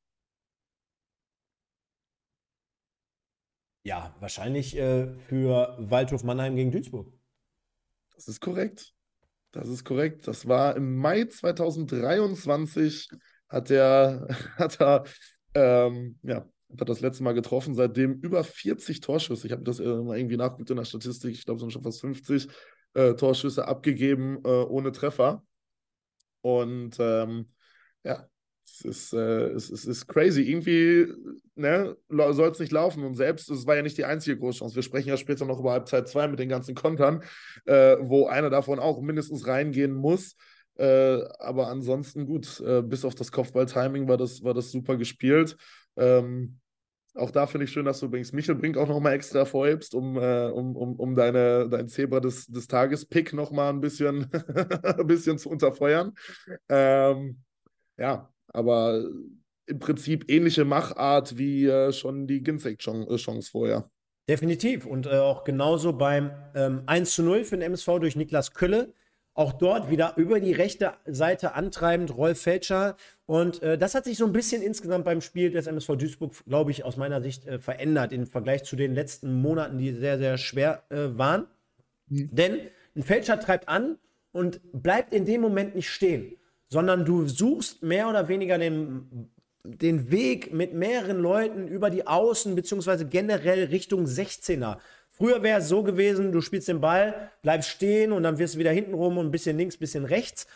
Ja, 3.84 4.14
wahrscheinlich 4.20 4.76
äh, 4.76 5.14
für 5.18 5.76
Waldhof 5.78 6.22
Mannheim 6.22 6.56
gegen 6.56 6.70
Duisburg. 6.70 7.12
Das 8.14 8.28
ist 8.28 8.40
korrekt. 8.40 8.94
Das 9.52 9.68
ist 9.68 9.84
korrekt. 9.84 10.26
Das 10.28 10.46
war 10.46 10.76
im 10.76 10.96
Mai 10.96 11.24
2023 11.24 13.08
hat 13.48 13.70
er, 13.70 14.26
hat 14.56 14.80
er, 14.80 15.04
ähm, 15.54 16.18
ja, 16.22 16.46
hat 16.70 16.80
er 16.80 16.84
das 16.84 17.00
letzte 17.00 17.22
Mal 17.22 17.32
getroffen. 17.32 17.74
Seitdem 17.74 18.14
über 18.20 18.44
40 18.44 19.00
Torschüsse. 19.00 19.46
Ich 19.46 19.52
habe 19.52 19.62
das 19.62 19.80
äh, 19.80 19.84
irgendwie 19.84 20.36
nachgeguckt 20.36 20.70
in 20.70 20.76
der 20.76 20.84
Statistik. 20.84 21.32
Ich 21.32 21.44
glaube, 21.44 21.56
es 21.56 21.62
sind 21.62 21.72
schon 21.72 21.82
fast 21.82 22.00
50 22.00 22.48
äh, 22.94 23.14
Torschüsse 23.14 23.66
abgegeben 23.66 24.38
äh, 24.44 24.48
ohne 24.48 24.92
Treffer. 24.92 25.42
Und 26.42 26.96
ähm, 27.00 27.50
ja, 28.04 28.28
es 28.68 28.84
ist, 28.84 29.12
äh, 29.12 29.48
es, 29.50 29.70
es 29.70 29.84
ist 29.84 30.06
crazy. 30.06 30.42
Irgendwie 30.42 31.12
ne, 31.54 31.96
soll 32.08 32.50
es 32.50 32.58
nicht 32.58 32.72
laufen. 32.72 33.04
Und 33.04 33.14
selbst, 33.14 33.50
es 33.50 33.66
war 33.66 33.76
ja 33.76 33.82
nicht 33.82 33.98
die 33.98 34.04
einzige 34.04 34.38
Großchance. 34.38 34.74
Wir 34.74 34.82
sprechen 34.82 35.08
ja 35.08 35.16
später 35.16 35.44
noch 35.44 35.58
über 35.58 35.72
Halbzeit 35.72 36.08
2 36.08 36.28
mit 36.28 36.38
den 36.38 36.48
ganzen 36.48 36.74
Kontern, 36.74 37.22
äh, 37.64 37.96
wo 38.00 38.26
einer 38.26 38.50
davon 38.50 38.78
auch 38.78 39.00
mindestens 39.00 39.46
reingehen 39.46 39.94
muss. 39.94 40.36
Äh, 40.76 41.22
aber 41.38 41.68
ansonsten 41.68 42.26
gut, 42.26 42.60
äh, 42.60 42.82
bis 42.82 43.04
auf 43.04 43.14
das 43.14 43.32
Kopfball-Timing 43.32 44.06
war 44.06 44.16
das, 44.16 44.44
war 44.44 44.54
das 44.54 44.70
super 44.70 44.96
gespielt. 44.96 45.56
Ähm, 45.96 46.60
auch 47.14 47.32
da 47.32 47.46
finde 47.46 47.64
ich 47.64 47.72
schön, 47.72 47.84
dass 47.84 47.98
du 47.98 48.06
übrigens 48.06 48.32
Michel 48.32 48.54
Brink 48.54 48.76
auch 48.76 48.86
nochmal 48.86 49.14
extra 49.14 49.44
vorhebst, 49.44 49.94
um, 49.94 50.16
äh, 50.16 50.50
um, 50.50 50.76
um, 50.76 50.94
um 50.94 51.14
deine, 51.16 51.68
dein 51.68 51.88
Zebra 51.88 52.20
des, 52.20 52.46
des 52.46 52.68
Tages-Pick 52.68 53.32
nochmal 53.32 53.72
ein 53.72 53.80
bisschen, 53.80 54.30
ein 54.84 55.06
bisschen 55.06 55.36
zu 55.38 55.50
unterfeuern. 55.50 56.12
Ähm, 56.68 57.42
ja, 57.96 58.32
aber 58.48 59.04
im 59.66 59.78
Prinzip 59.78 60.30
ähnliche 60.30 60.64
Machart 60.64 61.36
wie 61.36 61.66
äh, 61.66 61.92
schon 61.92 62.26
die 62.26 62.42
Ginzek-Chance 62.42 63.50
vorher. 63.50 63.90
Definitiv. 64.28 64.86
Und 64.86 65.06
äh, 65.06 65.18
auch 65.18 65.44
genauso 65.44 65.92
beim 65.92 66.30
ähm, 66.54 66.82
1 66.86 67.14
zu 67.14 67.22
0 67.22 67.44
für 67.44 67.56
den 67.56 67.62
MSV 67.62 67.98
durch 68.00 68.16
Niklas 68.16 68.52
Kölle. 68.52 68.92
Auch 69.34 69.52
dort 69.52 69.88
wieder 69.90 70.14
über 70.16 70.40
die 70.40 70.52
rechte 70.52 70.94
Seite 71.06 71.54
antreibend 71.54 72.16
Rolf 72.16 72.40
Felscher. 72.40 72.96
Und 73.24 73.62
äh, 73.62 73.78
das 73.78 73.94
hat 73.94 74.04
sich 74.04 74.18
so 74.18 74.26
ein 74.26 74.32
bisschen 74.32 74.62
insgesamt 74.62 75.04
beim 75.04 75.20
Spiel 75.20 75.50
des 75.50 75.66
MSV 75.66 75.96
Duisburg, 75.96 76.32
glaube 76.46 76.72
ich, 76.72 76.84
aus 76.84 76.96
meiner 76.96 77.22
Sicht 77.22 77.46
äh, 77.46 77.58
verändert 77.58 78.12
im 78.12 78.26
Vergleich 78.26 78.64
zu 78.64 78.74
den 78.74 78.94
letzten 78.94 79.40
Monaten, 79.40 79.78
die 79.78 79.92
sehr, 79.92 80.18
sehr 80.18 80.38
schwer 80.38 80.82
äh, 80.90 81.16
waren. 81.16 81.46
Mhm. 82.08 82.28
Denn 82.32 82.60
ein 82.96 83.02
Felscher 83.02 83.38
treibt 83.38 83.68
an 83.68 83.98
und 84.32 84.60
bleibt 84.72 85.14
in 85.14 85.24
dem 85.24 85.40
Moment 85.40 85.74
nicht 85.74 85.88
stehen 85.88 86.34
sondern 86.68 87.04
du 87.04 87.26
suchst 87.26 87.82
mehr 87.82 88.08
oder 88.08 88.28
weniger 88.28 88.58
den, 88.58 89.30
den 89.64 90.10
Weg 90.10 90.52
mit 90.52 90.74
mehreren 90.74 91.18
Leuten 91.18 91.68
über 91.68 91.90
die 91.90 92.06
Außen, 92.06 92.54
beziehungsweise 92.54 93.06
generell 93.06 93.64
Richtung 93.64 94.04
16er. 94.04 94.78
Früher 95.08 95.42
wäre 95.42 95.60
es 95.60 95.68
so 95.68 95.82
gewesen, 95.82 96.30
du 96.30 96.40
spielst 96.40 96.68
den 96.68 96.80
Ball, 96.80 97.30
bleibst 97.42 97.70
stehen 97.70 98.12
und 98.12 98.22
dann 98.22 98.38
wirst 98.38 98.54
du 98.54 98.58
wieder 98.58 98.70
hinten 98.70 98.94
rum 98.94 99.18
und 99.18 99.26
ein 99.26 99.30
bisschen 99.32 99.56
links, 99.56 99.76
ein 99.76 99.80
bisschen 99.80 100.04
rechts. 100.04 100.46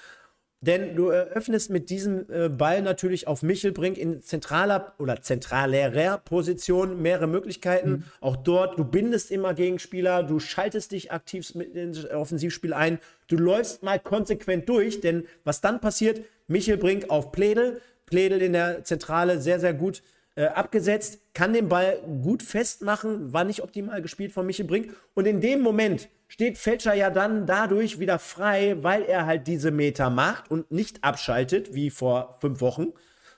Denn 0.62 0.94
du 0.94 1.08
eröffnest 1.08 1.70
mit 1.70 1.90
diesem 1.90 2.24
äh, 2.30 2.48
Ball 2.48 2.82
natürlich 2.82 3.26
auf 3.26 3.42
Michelbrink 3.42 3.98
in 3.98 4.22
zentraler 4.22 4.94
oder 5.00 5.20
zentralerer 5.20 6.18
Position 6.18 7.02
mehrere 7.02 7.26
Möglichkeiten. 7.26 7.90
Mhm. 7.90 8.04
Auch 8.20 8.36
dort, 8.36 8.78
du 8.78 8.84
bindest 8.84 9.32
immer 9.32 9.54
Gegenspieler, 9.54 10.22
du 10.22 10.38
schaltest 10.38 10.92
dich 10.92 11.10
aktiv 11.10 11.56
mit 11.56 11.74
ins 11.74 12.08
Offensivspiel 12.08 12.74
ein, 12.74 13.00
du 13.26 13.36
läufst 13.36 13.82
mal 13.82 13.98
konsequent 13.98 14.68
durch, 14.68 15.00
denn 15.00 15.24
was 15.42 15.60
dann 15.60 15.80
passiert, 15.80 16.20
Michelbrink 16.46 17.10
auf 17.10 17.32
Plädel, 17.32 17.80
Plädel 18.06 18.40
in 18.40 18.52
der 18.52 18.84
Zentrale 18.84 19.40
sehr, 19.40 19.58
sehr 19.58 19.74
gut 19.74 20.02
äh, 20.36 20.44
abgesetzt, 20.44 21.18
kann 21.34 21.52
den 21.52 21.68
Ball 21.68 21.98
gut 22.22 22.42
festmachen, 22.44 23.32
war 23.32 23.42
nicht 23.42 23.62
optimal 23.62 24.00
gespielt 24.00 24.32
von 24.32 24.46
Michel 24.46 24.66
Brink. 24.66 24.94
Und 25.14 25.26
in 25.26 25.40
dem 25.40 25.60
Moment 25.60 26.08
steht 26.32 26.56
Fetscher 26.56 26.94
ja 26.94 27.10
dann 27.10 27.44
dadurch 27.44 28.00
wieder 28.00 28.18
frei, 28.18 28.78
weil 28.80 29.02
er 29.02 29.26
halt 29.26 29.46
diese 29.46 29.70
Meter 29.70 30.08
macht 30.08 30.50
und 30.50 30.70
nicht 30.70 31.04
abschaltet, 31.04 31.74
wie 31.74 31.90
vor 31.90 32.38
fünf 32.40 32.62
Wochen, 32.62 32.94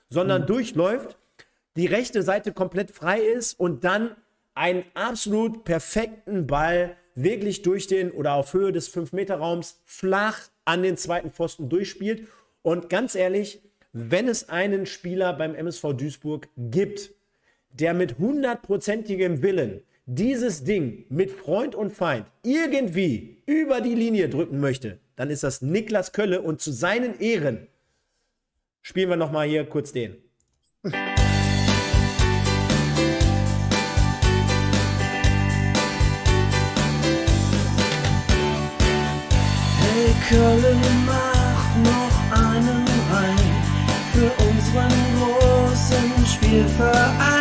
sondern 0.07 0.43
mhm. 0.43 0.45
durchläuft, 0.47 1.17
die 1.75 1.87
rechte 1.87 2.23
Seite 2.23 2.53
komplett 2.53 2.91
frei 2.91 3.19
ist 3.19 3.59
und 3.59 3.83
dann 3.83 4.15
einen 4.53 4.85
absolut 4.93 5.65
perfekten 5.65 6.47
Ball 6.47 6.95
wirklich 7.15 7.63
durch 7.63 7.87
den 7.87 8.11
oder 8.11 8.35
auf 8.35 8.53
Höhe 8.53 8.71
des 8.71 8.95
5-Meter-Raums 8.95 9.81
flach 9.83 10.39
an 10.63 10.81
den 10.81 10.95
zweiten 10.95 11.31
Pfosten 11.31 11.67
durchspielt. 11.67 12.29
Und 12.61 12.89
ganz 12.89 13.13
ehrlich, 13.13 13.61
wenn 13.91 14.29
es 14.29 14.47
einen 14.47 14.85
Spieler 14.85 15.33
beim 15.33 15.53
MSV 15.53 15.97
Duisburg 15.97 16.47
gibt, 16.55 17.11
der 17.71 17.93
mit 17.93 18.19
hundertprozentigem 18.19 19.41
Willen 19.41 19.83
dieses 20.05 20.63
Ding 20.63 21.05
mit 21.09 21.31
Freund 21.31 21.73
und 21.75 21.91
Feind 21.91 22.27
irgendwie 22.43 23.41
über 23.45 23.81
die 23.81 23.95
Linie 23.95 24.29
drücken 24.29 24.59
möchte, 24.59 24.99
dann 25.15 25.29
ist 25.29 25.43
das 25.43 25.61
Niklas 25.61 26.11
Kölle 26.13 26.41
und 26.41 26.61
zu 26.61 26.71
seinen 26.71 27.19
Ehren 27.19 27.67
spielen 28.81 29.09
wir 29.09 29.17
noch 29.17 29.31
mal 29.31 29.47
hier 29.47 29.65
kurz 29.65 29.91
den. 29.91 30.17
Hey 30.83 30.93
Kölle, 40.29 40.75
mach 41.05 41.75
noch 41.83 42.31
einen 42.31 42.85
unseren 44.37 44.93
großen 45.19 46.25
Spielverein. 46.25 47.34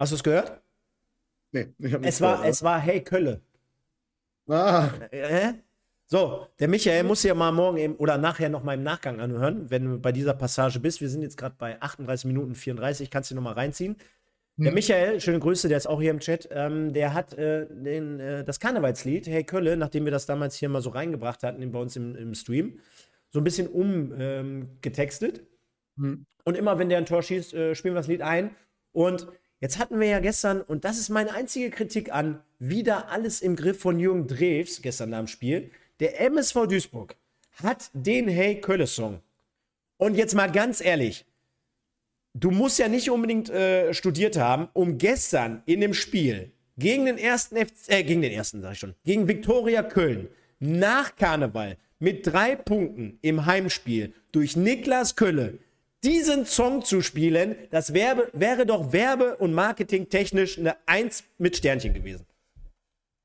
Hast 0.00 0.12
du 0.12 0.16
es 0.16 0.22
gehört? 0.22 0.62
Nee, 1.52 1.74
ich 1.78 1.92
habe 1.92 2.08
es 2.08 2.18
gehört, 2.18 2.46
Es 2.46 2.62
war 2.62 2.80
Hey 2.80 3.04
Kölle. 3.04 3.42
Ah. 4.48 4.88
Äh? 5.10 5.52
So, 6.06 6.46
der 6.58 6.68
Michael 6.68 7.04
muss 7.04 7.22
ja 7.22 7.34
mal 7.34 7.52
morgen 7.52 7.76
eben, 7.76 7.96
oder 7.96 8.16
nachher 8.16 8.48
noch 8.48 8.64
mal 8.64 8.74
im 8.74 8.82
Nachgang 8.82 9.20
anhören, 9.20 9.70
wenn 9.70 9.84
du 9.84 9.98
bei 9.98 10.10
dieser 10.10 10.32
Passage 10.32 10.80
bist. 10.80 11.02
Wir 11.02 11.10
sind 11.10 11.20
jetzt 11.20 11.36
gerade 11.36 11.54
bei 11.58 11.80
38 11.82 12.24
Minuten 12.24 12.54
34, 12.54 13.10
kannst 13.10 13.30
du 13.30 13.34
noch 13.34 13.42
mal 13.42 13.52
reinziehen. 13.52 13.96
Der 14.56 14.68
hm. 14.68 14.74
Michael, 14.74 15.20
schöne 15.20 15.38
Grüße, 15.38 15.68
der 15.68 15.76
ist 15.76 15.86
auch 15.86 16.00
hier 16.00 16.12
im 16.12 16.20
Chat, 16.20 16.48
ähm, 16.50 16.94
der 16.94 17.12
hat 17.12 17.34
äh, 17.34 17.66
den, 17.68 18.20
äh, 18.20 18.42
das 18.42 18.58
Karnevalslied, 18.58 19.26
Hey 19.26 19.44
Kölle, 19.44 19.76
nachdem 19.76 20.06
wir 20.06 20.12
das 20.12 20.24
damals 20.24 20.56
hier 20.56 20.70
mal 20.70 20.80
so 20.80 20.90
reingebracht 20.90 21.42
hatten 21.42 21.70
bei 21.70 21.78
uns 21.78 21.94
im, 21.96 22.16
im 22.16 22.34
Stream, 22.34 22.80
so 23.28 23.38
ein 23.38 23.44
bisschen 23.44 23.68
umgetextet. 23.68 25.44
Ähm, 25.98 26.04
hm. 26.04 26.26
Und 26.44 26.56
immer, 26.56 26.78
wenn 26.78 26.88
der 26.88 26.98
ein 26.98 27.06
Tor 27.06 27.22
schießt, 27.22 27.52
äh, 27.52 27.74
spielen 27.74 27.94
wir 27.94 28.00
das 28.00 28.08
Lied 28.08 28.22
ein. 28.22 28.56
Und 28.92 29.28
jetzt 29.60 29.78
hatten 29.78 30.00
wir 30.00 30.08
ja 30.08 30.20
gestern, 30.20 30.60
und 30.60 30.84
das 30.84 30.98
ist 30.98 31.08
meine 31.08 31.32
einzige 31.32 31.70
Kritik 31.70 32.12
an, 32.12 32.42
wieder 32.58 33.10
alles 33.10 33.40
im 33.40 33.56
Griff 33.56 33.80
von 33.80 33.98
Jürgen 33.98 34.26
Drews 34.26 34.82
gestern 34.82 35.12
dem 35.12 35.26
Spiel. 35.26 35.70
Der 36.00 36.20
MSV 36.20 36.66
Duisburg 36.66 37.16
hat 37.62 37.90
den 37.92 38.28
Hey 38.28 38.60
Kölle-Song. 38.60 39.20
Und 39.96 40.16
jetzt 40.16 40.34
mal 40.34 40.50
ganz 40.50 40.80
ehrlich, 40.80 41.26
du 42.34 42.50
musst 42.50 42.78
ja 42.78 42.88
nicht 42.88 43.10
unbedingt 43.10 43.50
äh, 43.50 43.92
studiert 43.92 44.36
haben, 44.36 44.68
um 44.72 44.98
gestern 44.98 45.62
in 45.66 45.80
dem 45.80 45.94
Spiel 45.94 46.52
gegen 46.78 47.04
den 47.04 47.18
ersten, 47.18 47.56
F 47.56 47.68
äh, 47.88 48.02
gegen 48.02 48.22
den 48.22 48.32
ersten, 48.32 48.62
sag 48.62 48.72
ich 48.72 48.78
schon, 48.78 48.94
gegen 49.04 49.28
Viktoria 49.28 49.82
Köln 49.82 50.28
nach 50.58 51.16
Karneval 51.16 51.76
mit 51.98 52.26
drei 52.26 52.56
Punkten 52.56 53.18
im 53.22 53.46
Heimspiel 53.46 54.14
durch 54.32 54.56
Niklas 54.56 55.16
Kölle 55.16 55.58
diesen 56.04 56.46
Song 56.46 56.82
zu 56.82 57.02
spielen, 57.02 57.56
das 57.70 57.92
wär, 57.92 58.28
wäre 58.32 58.66
doch 58.66 58.92
werbe- 58.92 59.36
und 59.36 59.52
marketingtechnisch 59.52 60.58
eine 60.58 60.76
Eins 60.86 61.24
mit 61.38 61.56
Sternchen 61.56 61.94
gewesen. 61.94 62.26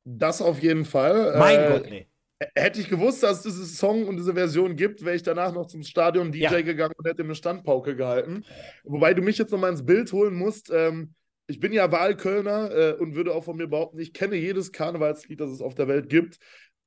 Das 0.03 0.41
auf 0.41 0.61
jeden 0.61 0.85
Fall. 0.85 1.37
Mein 1.37 1.59
äh, 1.59 1.69
Gott, 1.69 1.89
nee. 1.89 2.07
Hätte 2.53 2.81
ich 2.81 2.89
gewusst, 2.89 3.23
dass 3.23 3.37
es 3.37 3.43
diesen 3.43 3.65
Song 3.65 4.07
und 4.07 4.17
diese 4.17 4.33
Version 4.33 4.75
gibt, 4.75 5.05
wäre 5.05 5.15
ich 5.15 5.23
danach 5.23 5.53
noch 5.53 5.67
zum 5.67 5.83
Stadion 5.83 6.33
DJ 6.33 6.43
ja. 6.43 6.61
gegangen 6.61 6.93
und 6.97 7.07
hätte 7.07 7.23
eine 7.23 7.33
Standpauke 7.33 7.95
gehalten. 7.95 8.43
Wobei 8.83 9.13
du 9.13 9.21
mich 9.21 9.37
jetzt 9.37 9.51
nochmal 9.51 9.71
ins 9.71 9.85
Bild 9.85 10.11
holen 10.11 10.35
musst. 10.35 10.69
Ähm, 10.69 11.15
ich 11.47 11.59
bin 11.59 11.71
ja 11.71 11.91
Wahlkölner 11.91 12.71
äh, 12.71 12.93
und 12.93 13.15
würde 13.15 13.33
auch 13.33 13.43
von 13.45 13.55
mir 13.55 13.67
behaupten, 13.67 13.99
ich 13.99 14.13
kenne 14.13 14.35
jedes 14.35 14.73
Karnevalslied, 14.73 15.39
das 15.39 15.49
es 15.49 15.61
auf 15.61 15.75
der 15.75 15.87
Welt 15.87 16.09
gibt. 16.09 16.39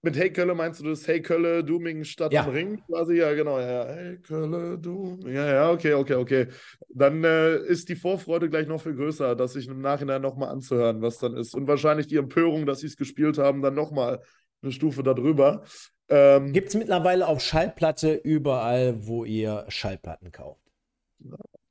Mit 0.02 0.16
Hey 0.16 0.32
Kölle 0.32 0.54
meinst 0.54 0.80
du 0.80 0.84
das 0.84 1.08
Hey 1.08 1.20
Kölle, 1.20 1.64
Dooming 1.64 2.04
Stadt 2.04 2.32
ja. 2.32 2.44
und 2.44 2.50
Ring 2.50 2.82
quasi? 2.86 3.16
Ja, 3.16 3.34
genau. 3.34 3.58
Ja, 3.58 3.84
Hey 3.86 4.18
Kölle, 4.18 4.78
Dooming. 4.78 5.34
Ja, 5.34 5.52
ja, 5.52 5.70
okay, 5.72 5.94
okay, 5.94 6.14
okay. 6.14 6.46
Dann 6.88 7.24
äh, 7.24 7.56
ist 7.64 7.88
die 7.88 7.96
Vorfreude 7.96 8.48
gleich 8.48 8.68
noch 8.68 8.80
viel 8.80 8.94
größer, 8.94 9.34
das 9.34 9.54
sich 9.54 9.66
im 9.66 9.80
Nachhinein 9.80 10.22
nochmal 10.22 10.50
anzuhören, 10.50 11.02
was 11.02 11.18
dann 11.18 11.36
ist. 11.36 11.54
Und 11.54 11.66
wahrscheinlich 11.66 12.06
die 12.06 12.16
Empörung, 12.16 12.64
dass 12.64 12.80
sie 12.80 12.86
es 12.86 12.96
gespielt 12.96 13.38
haben, 13.38 13.60
dann 13.60 13.74
nochmal 13.74 14.22
eine 14.62 14.70
Stufe 14.70 15.02
darüber. 15.02 15.64
Ähm, 16.08 16.52
Gibt 16.52 16.68
es 16.68 16.76
mittlerweile 16.76 17.26
auf 17.26 17.40
Schallplatte 17.40 18.14
überall, 18.14 19.06
wo 19.06 19.24
ihr 19.24 19.64
Schallplatten 19.68 20.30
kauft. 20.30 20.62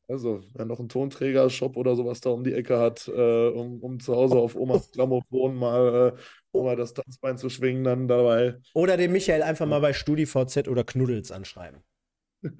Also, 0.10 0.42
wer 0.54 0.64
noch 0.64 0.80
einen 0.80 0.88
Tonträger-Shop 0.88 1.76
oder 1.76 1.96
sowas 1.98 2.22
da 2.22 2.30
um 2.30 2.44
die 2.44 2.54
Ecke 2.54 2.80
hat, 2.80 3.10
äh, 3.10 3.48
um, 3.50 3.82
um 3.82 4.00
zu 4.00 4.16
Hause 4.16 4.38
auf 4.38 4.56
Omas 4.56 4.90
Grammophon 4.92 5.56
mal, 5.56 6.14
äh, 6.16 6.20
um 6.58 6.66
mal 6.66 6.76
das 6.76 6.93
Tanzbein 6.93 7.38
zu 7.38 7.49
schwingen, 7.49 7.84
dann 7.84 8.08
dabei. 8.08 8.60
Oder 8.74 8.97
den 8.97 9.12
Michael 9.12 9.43
einfach 9.43 9.66
mal 9.66 9.80
bei 9.80 9.93
StudiVZ 9.93 10.68
oder 10.68 10.84
Knuddels 10.84 11.32
anschreiben. 11.32 11.82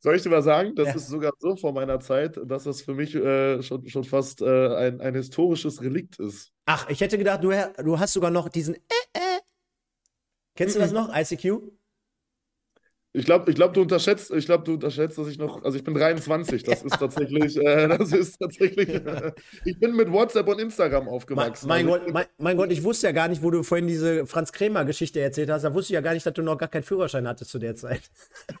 Soll 0.00 0.16
ich 0.16 0.22
dir 0.22 0.30
mal 0.30 0.42
sagen, 0.42 0.74
das 0.74 0.88
ja. 0.88 0.94
ist 0.96 1.06
sogar 1.06 1.30
so 1.38 1.54
vor 1.54 1.72
meiner 1.72 2.00
Zeit, 2.00 2.40
dass 2.44 2.64
das 2.64 2.82
für 2.82 2.94
mich 2.94 3.14
äh, 3.14 3.62
schon, 3.62 3.86
schon 3.88 4.02
fast 4.02 4.42
äh, 4.42 4.74
ein, 4.74 5.00
ein 5.00 5.14
historisches 5.14 5.80
Relikt 5.80 6.18
ist. 6.18 6.50
Ach, 6.66 6.88
ich 6.88 7.00
hätte 7.00 7.18
gedacht, 7.18 7.44
du, 7.44 7.52
du 7.84 7.98
hast 8.00 8.12
sogar 8.12 8.32
noch 8.32 8.48
diesen 8.48 8.74
äh, 8.74 8.78
äh. 9.12 9.40
Kennst 10.56 10.74
mhm. 10.74 10.80
du 10.80 10.84
das 10.84 10.92
noch, 10.92 11.14
ICQ? 11.14 11.62
Ich 13.14 13.26
glaube, 13.26 13.50
ich 13.50 13.56
glaub, 13.56 13.74
du 13.74 13.82
unterschätzt, 13.82 14.30
ich 14.30 14.46
glaube, 14.46 14.64
du 14.64 14.72
unterschätzt, 14.72 15.18
dass 15.18 15.28
ich 15.28 15.36
noch, 15.36 15.62
also 15.62 15.76
ich 15.76 15.84
bin 15.84 15.92
23, 15.92 16.62
das 16.62 16.82
ist 16.82 16.98
tatsächlich, 16.98 17.58
äh, 17.58 17.86
das 17.98 18.10
ist 18.10 18.38
tatsächlich, 18.38 18.88
äh, 18.88 19.32
ich 19.66 19.78
bin 19.78 19.94
mit 19.94 20.10
WhatsApp 20.10 20.48
und 20.48 20.58
Instagram 20.58 21.08
aufgewachsen. 21.08 21.68
Mein, 21.68 21.84
mein 21.84 21.94
also 21.94 22.06
Gott, 22.06 22.14
mein, 22.14 22.24
mein, 22.38 22.56
Gott, 22.56 22.72
ich 22.72 22.82
wusste 22.82 23.08
ja 23.08 23.12
gar 23.12 23.28
nicht, 23.28 23.42
wo 23.42 23.50
du 23.50 23.62
vorhin 23.62 23.86
diese 23.86 24.24
Franz 24.24 24.50
Krämer 24.50 24.86
Geschichte 24.86 25.20
erzählt 25.20 25.50
hast, 25.50 25.62
da 25.62 25.74
wusste 25.74 25.92
ich 25.92 25.94
ja 25.94 26.00
gar 26.00 26.14
nicht, 26.14 26.24
dass 26.24 26.32
du 26.32 26.40
noch 26.40 26.56
gar 26.56 26.70
keinen 26.70 26.84
Führerschein 26.84 27.28
hattest 27.28 27.50
zu 27.50 27.58
der 27.58 27.74
Zeit. 27.74 28.00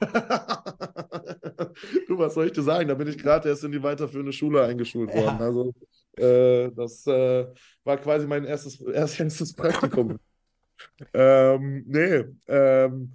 du, 2.06 2.18
was 2.18 2.34
soll 2.34 2.44
ich 2.46 2.52
dir 2.52 2.62
sagen? 2.62 2.88
Da 2.88 2.94
bin 2.94 3.08
ich 3.08 3.16
gerade 3.16 3.48
erst 3.48 3.64
in 3.64 3.72
die 3.72 3.82
weiterführende 3.82 4.34
Schule 4.34 4.62
eingeschult 4.64 5.14
worden. 5.14 5.38
Ja. 5.38 5.46
Also, 5.46 5.72
äh, 6.18 6.70
das 6.72 7.06
äh, 7.06 7.46
war 7.84 7.96
quasi 7.96 8.26
mein 8.26 8.44
erstes, 8.44 8.78
erstes 8.86 9.54
Praktikum. 9.54 10.18
ähm, 11.14 11.84
nee, 11.86 12.24
ähm, 12.48 13.14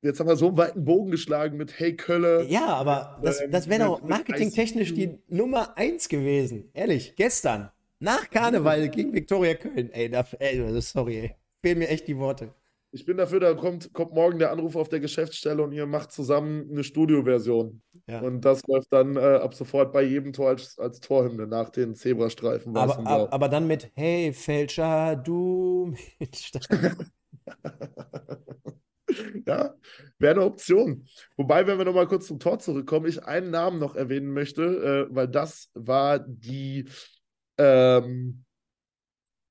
Jetzt 0.00 0.20
haben 0.20 0.28
wir 0.28 0.36
so 0.36 0.48
einen 0.48 0.56
weiten 0.56 0.84
Bogen 0.84 1.10
geschlagen 1.10 1.56
mit 1.56 1.78
Hey 1.78 1.96
Kölle. 1.96 2.46
Ja, 2.48 2.68
aber 2.68 3.18
das, 3.22 3.40
ähm, 3.40 3.50
das 3.50 3.68
wäre 3.68 3.84
doch 3.84 4.02
marketingtechnisch 4.02 4.94
die 4.94 5.18
Nummer 5.28 5.76
eins 5.76 6.08
gewesen. 6.08 6.70
Ehrlich, 6.72 7.14
gestern. 7.16 7.70
Nach 7.98 8.30
Karneval 8.30 8.88
gegen 8.90 9.12
Viktoria 9.12 9.54
Köln. 9.54 9.90
Ey, 9.90 10.08
da, 10.08 10.24
ey, 10.38 10.80
sorry, 10.80 11.18
ey. 11.18 11.34
Fehlen 11.62 11.80
mir 11.80 11.88
echt 11.88 12.06
die 12.06 12.16
Worte. 12.16 12.54
Ich 12.90 13.04
bin 13.04 13.16
dafür, 13.16 13.40
da 13.40 13.54
kommt, 13.54 13.92
kommt 13.92 14.14
morgen 14.14 14.38
der 14.38 14.50
Anruf 14.50 14.76
auf 14.76 14.88
der 14.88 15.00
Geschäftsstelle 15.00 15.62
und 15.62 15.72
ihr 15.72 15.86
macht 15.86 16.10
zusammen 16.10 16.68
eine 16.70 16.84
Studioversion. 16.84 17.82
Ja. 18.06 18.20
Und 18.20 18.42
das 18.42 18.62
läuft 18.66 18.92
dann 18.92 19.16
äh, 19.16 19.20
ab 19.20 19.52
sofort 19.52 19.92
bei 19.92 20.02
jedem 20.02 20.32
Tor 20.32 20.48
als, 20.48 20.78
als 20.78 21.00
Torhymne 21.00 21.46
nach 21.46 21.68
den 21.68 21.94
Zebrastreifen. 21.94 22.74
Aber, 22.76 22.98
aber, 22.98 23.32
aber, 23.32 23.48
dann 23.48 23.66
mit 23.66 23.90
Hey 23.94 24.32
Fälscher, 24.32 25.16
du 25.16 25.94
mit 26.18 26.36
ja, 29.46 29.74
wäre 30.18 30.34
eine 30.34 30.44
Option. 30.44 31.06
Wobei, 31.36 31.66
wenn 31.66 31.78
wir 31.78 31.84
nochmal 31.84 32.06
kurz 32.08 32.26
zum 32.26 32.38
Tor 32.38 32.58
zurückkommen, 32.58 33.06
ich 33.06 33.24
einen 33.24 33.50
Namen 33.50 33.78
noch 33.78 33.94
erwähnen 33.94 34.32
möchte, 34.32 35.08
äh, 35.10 35.14
weil 35.14 35.28
das 35.28 35.70
war 35.74 36.18
die 36.18 36.88
ähm, 37.56 38.44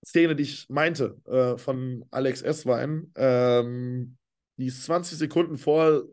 Szene, 0.05 0.35
die 0.35 0.43
ich 0.43 0.69
meinte, 0.69 1.17
äh, 1.25 1.57
von 1.57 2.05
Alex 2.11 2.41
Esswein. 2.41 3.11
Ähm, 3.15 4.17
die 4.57 4.67
ist 4.67 4.83
20 4.85 5.17
Sekunden 5.17 5.57
vor, 5.57 6.03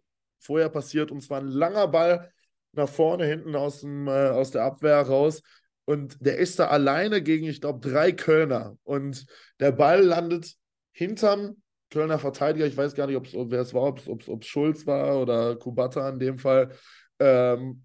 vorher 0.41 0.69
passiert 0.69 1.11
und 1.11 1.21
zwar 1.21 1.41
ein 1.41 1.49
langer 1.49 1.89
Ball 1.89 2.31
nach 2.73 2.89
vorne, 2.89 3.27
hinten 3.27 3.55
aus, 3.55 3.81
dem, 3.81 4.09
äh, 4.09 4.29
aus 4.29 4.51
der 4.51 4.65
Abwehr 4.65 5.01
raus. 5.01 5.43
Und 5.85 6.17
der 6.21 6.39
ist 6.39 6.59
da 6.59 6.69
alleine 6.69 7.23
gegen, 7.23 7.47
ich 7.47 7.61
glaube, 7.61 7.87
drei 7.87 8.13
Kölner. 8.13 8.77
Und 8.85 9.27
der 9.61 9.73
Ball 9.73 10.03
landet 10.03 10.55
hinterm 10.93 11.63
Kölner 11.95 12.19
Verteidiger, 12.19 12.67
ich 12.67 12.77
weiß 12.77 12.97
gar 12.97 13.07
nicht, 13.07 13.33
wer 13.33 13.61
es 13.61 13.73
war, 13.73 13.83
ob 13.85 14.43
es 14.43 14.47
Schulz 14.47 14.85
war 14.85 15.23
oder 15.23 15.55
Kubata 15.55 16.09
in 16.09 16.19
dem 16.19 16.39
Fall. 16.39 16.73
Ähm, 17.21 17.85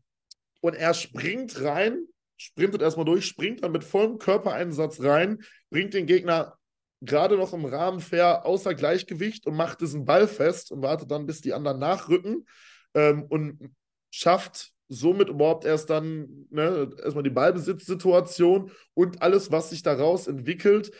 und 0.61 0.73
er 0.73 0.95
springt 0.95 1.61
rein, 1.61 2.07
sprintet 2.35 2.81
erstmal 2.81 3.05
durch, 3.05 3.27
springt 3.27 3.63
dann 3.63 3.71
mit 3.71 3.83
vollem 3.83 4.17
Körpereinsatz 4.17 4.99
rein, 5.01 5.43
bringt 5.69 5.93
den 5.93 6.07
Gegner 6.07 6.57
gerade 7.01 7.37
noch 7.37 7.53
im 7.53 7.65
Rahmen 7.65 7.99
fair 7.99 8.47
außer 8.47 8.73
Gleichgewicht 8.73 9.45
und 9.45 9.55
macht 9.55 9.79
diesen 9.79 10.05
Ball 10.05 10.27
fest 10.27 10.71
und 10.71 10.81
wartet 10.81 11.11
dann, 11.11 11.27
bis 11.27 11.41
die 11.41 11.53
anderen 11.53 11.77
nachrücken 11.77 12.47
ähm, 12.95 13.25
und 13.29 13.75
schafft 14.09 14.71
somit 14.89 15.29
überhaupt 15.29 15.65
erst 15.65 15.89
dann 15.89 16.47
ne, 16.49 16.89
erstmal 17.03 17.23
die 17.23 17.29
Ballbesitzsituation 17.29 18.71
und 18.95 19.21
alles, 19.21 19.51
was 19.51 19.69
sich 19.69 19.83
daraus 19.83 20.27
entwickelt, 20.27 20.91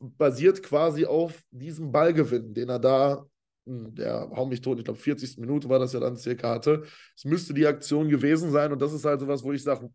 basiert 0.00 0.62
quasi 0.62 1.04
auf 1.04 1.42
diesem 1.50 1.92
Ballgewinn, 1.92 2.54
den 2.54 2.70
er 2.70 2.78
da, 2.78 3.26
hm, 3.66 3.94
der 3.94 4.30
hau 4.34 4.46
mich 4.46 4.62
tot, 4.62 4.78
ich 4.78 4.84
glaube 4.84 4.98
40. 4.98 5.38
Minute 5.38 5.68
war 5.68 5.78
das 5.78 5.92
ja 5.92 6.00
dann 6.00 6.16
circa 6.16 6.50
hatte. 6.54 6.84
Es 7.14 7.24
müsste 7.26 7.52
die 7.52 7.66
Aktion 7.66 8.08
gewesen 8.08 8.50
sein 8.50 8.72
und 8.72 8.80
das 8.80 8.92
ist 8.94 9.04
halt 9.04 9.20
so 9.20 9.28
was, 9.28 9.44
wo 9.44 9.52
ich 9.52 9.62
sage, 9.62 9.90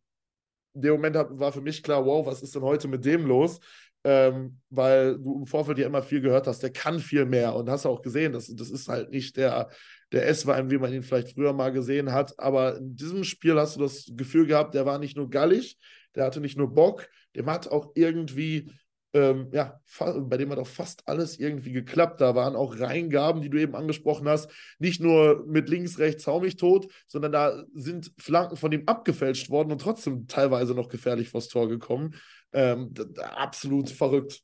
in 0.75 0.81
dem 0.81 0.93
Moment 0.93 1.15
war 1.15 1.51
für 1.51 1.61
mich 1.61 1.81
klar, 1.81 2.05
wow, 2.05 2.25
was 2.25 2.43
ist 2.43 2.53
denn 2.53 2.61
heute 2.61 2.87
mit 2.87 3.05
dem 3.05 3.25
los? 3.25 3.59
Ähm, 4.07 4.59
weil 4.69 5.17
du 5.17 5.39
im 5.39 5.45
Vorfeld 5.47 5.79
ja 5.79 5.87
immer 5.87 6.03
viel 6.03 6.21
gehört 6.21 6.45
hast, 6.45 6.61
der 6.61 6.71
kann 6.71 6.99
viel 6.99 7.25
mehr 7.25 7.55
und 7.55 7.67
hast 7.71 7.87
auch 7.87 8.03
gesehen, 8.03 8.33
das, 8.33 8.53
das 8.53 8.69
ist 8.69 8.87
halt 8.87 9.09
nicht 9.09 9.35
der, 9.35 9.69
der 10.11 10.27
S-Wein, 10.27 10.69
wie 10.69 10.77
man 10.77 10.93
ihn 10.93 11.01
vielleicht 11.01 11.33
früher 11.33 11.53
mal 11.53 11.71
gesehen 11.71 12.11
hat, 12.11 12.37
aber 12.37 12.77
in 12.77 12.95
diesem 12.95 13.23
Spiel 13.23 13.59
hast 13.59 13.77
du 13.77 13.79
das 13.79 14.11
Gefühl 14.15 14.45
gehabt, 14.45 14.75
der 14.75 14.85
war 14.85 14.99
nicht 14.99 15.17
nur 15.17 15.27
gallig, 15.27 15.79
der 16.13 16.25
hatte 16.25 16.39
nicht 16.39 16.55
nur 16.55 16.71
Bock, 16.71 17.09
dem 17.35 17.49
hat 17.49 17.67
auch 17.67 17.93
irgendwie 17.95 18.69
ähm, 19.15 19.47
ja, 19.53 19.79
bei 20.27 20.35
dem 20.35 20.51
hat 20.51 20.57
auch 20.59 20.67
fast 20.67 21.07
alles 21.07 21.39
irgendwie 21.39 21.71
geklappt. 21.71 22.19
Da 22.19 22.35
waren 22.35 22.57
auch 22.57 22.77
Reingaben, 22.77 23.41
die 23.41 23.49
du 23.49 23.57
eben 23.57 23.73
angesprochen 23.73 24.27
hast, 24.27 24.51
nicht 24.77 24.99
nur 24.99 25.45
mit 25.47 25.69
links, 25.69 25.99
rechts, 25.99 26.27
hau 26.27 26.41
mich 26.41 26.57
tot, 26.57 26.91
sondern 27.07 27.31
da 27.31 27.63
sind 27.73 28.11
Flanken 28.17 28.57
von 28.57 28.73
ihm 28.73 28.83
abgefälscht 28.87 29.49
worden 29.49 29.71
und 29.71 29.79
trotzdem 29.79 30.27
teilweise 30.27 30.75
noch 30.75 30.89
gefährlich 30.89 31.29
vors 31.29 31.47
Tor 31.47 31.69
gekommen. 31.69 32.15
Ähm, 32.55 32.93
absolut 33.19 33.89
verrückt. 33.89 34.41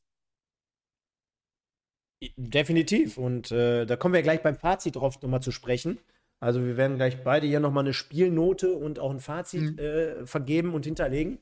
Definitiv. 2.36 3.18
Und 3.18 3.50
äh, 3.50 3.86
da 3.86 3.96
kommen 3.96 4.14
wir 4.14 4.22
gleich 4.22 4.42
beim 4.42 4.54
Fazit 4.54 4.96
drauf 4.96 5.20
nochmal 5.22 5.42
zu 5.42 5.50
sprechen. 5.50 5.98
Also 6.40 6.64
wir 6.64 6.76
werden 6.76 6.96
gleich 6.96 7.22
beide 7.24 7.46
hier 7.46 7.60
nochmal 7.60 7.84
eine 7.84 7.94
Spielnote 7.94 8.74
und 8.74 8.98
auch 8.98 9.10
ein 9.10 9.20
Fazit 9.20 9.72
mhm. 9.72 9.78
äh, 9.78 10.26
vergeben 10.26 10.74
und 10.74 10.84
hinterlegen. 10.84 11.38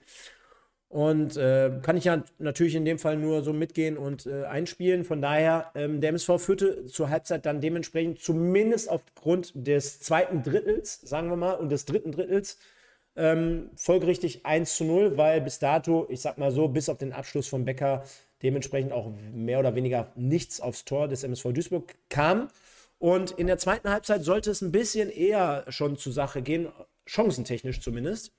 Und 0.89 1.37
äh, 1.37 1.79
kann 1.83 1.97
ich 1.97 2.05
ja 2.05 2.25
natürlich 2.39 2.75
in 2.75 2.85
dem 2.85 2.99
Fall 2.99 3.17
nur 3.17 3.43
so 3.43 3.53
mitgehen 3.53 3.97
und 3.97 4.27
äh, 4.27 4.45
einspielen. 4.45 5.05
Von 5.05 5.23
daher, 5.23 5.71
ähm, 5.75 6.01
der 6.01 6.11
MSV 6.11 6.39
führte 6.39 6.87
zur 6.87 7.11
Halbzeit 7.11 7.47
dann 7.47 7.61
dementsprechend 7.61 8.21
zumindest 8.21 8.89
aufgrund 8.89 9.53
des 9.55 10.01
zweiten 10.01 10.43
Drittels, 10.43 11.01
sagen 11.01 11.31
wir 11.31 11.37
mal, 11.37 11.53
und 11.53 11.71
des 11.71 11.85
dritten 11.85 12.13
Drittels 12.13 12.59
ähm, 13.21 13.71
folgerichtig 13.77 14.47
1 14.47 14.77
zu 14.77 14.85
0, 14.85 15.17
weil 15.19 15.43
bis 15.43 15.59
dato, 15.59 16.07
ich 16.09 16.23
sag 16.23 16.39
mal 16.39 16.51
so, 16.51 16.69
bis 16.69 16.89
auf 16.89 16.97
den 16.97 17.13
Abschluss 17.13 17.47
von 17.47 17.67
Becker 17.67 18.03
dementsprechend 18.43 18.93
auch 18.93 19.13
mehr 19.35 19.59
oder 19.59 19.75
weniger 19.75 20.11
nichts 20.17 20.61
aufs 20.61 20.87
Tor 20.87 21.07
des 21.07 21.23
MSV 21.23 21.53
Duisburg 21.53 21.95
kam. 22.09 22.49
Und 22.99 23.33
in 23.33 23.47
der 23.47 23.59
zweiten 23.59 23.91
Halbzeit 23.91 24.25
sollte 24.25 24.51
es 24.51 24.63
ein 24.63 24.73
bisschen 24.73 25.11
eher 25.11 25.67
schon 25.69 25.99
zur 25.99 26.15
Sache 26.15 26.41
gehen, 26.41 26.69
chancentechnisch 27.07 27.81
zumindest. 27.81 28.33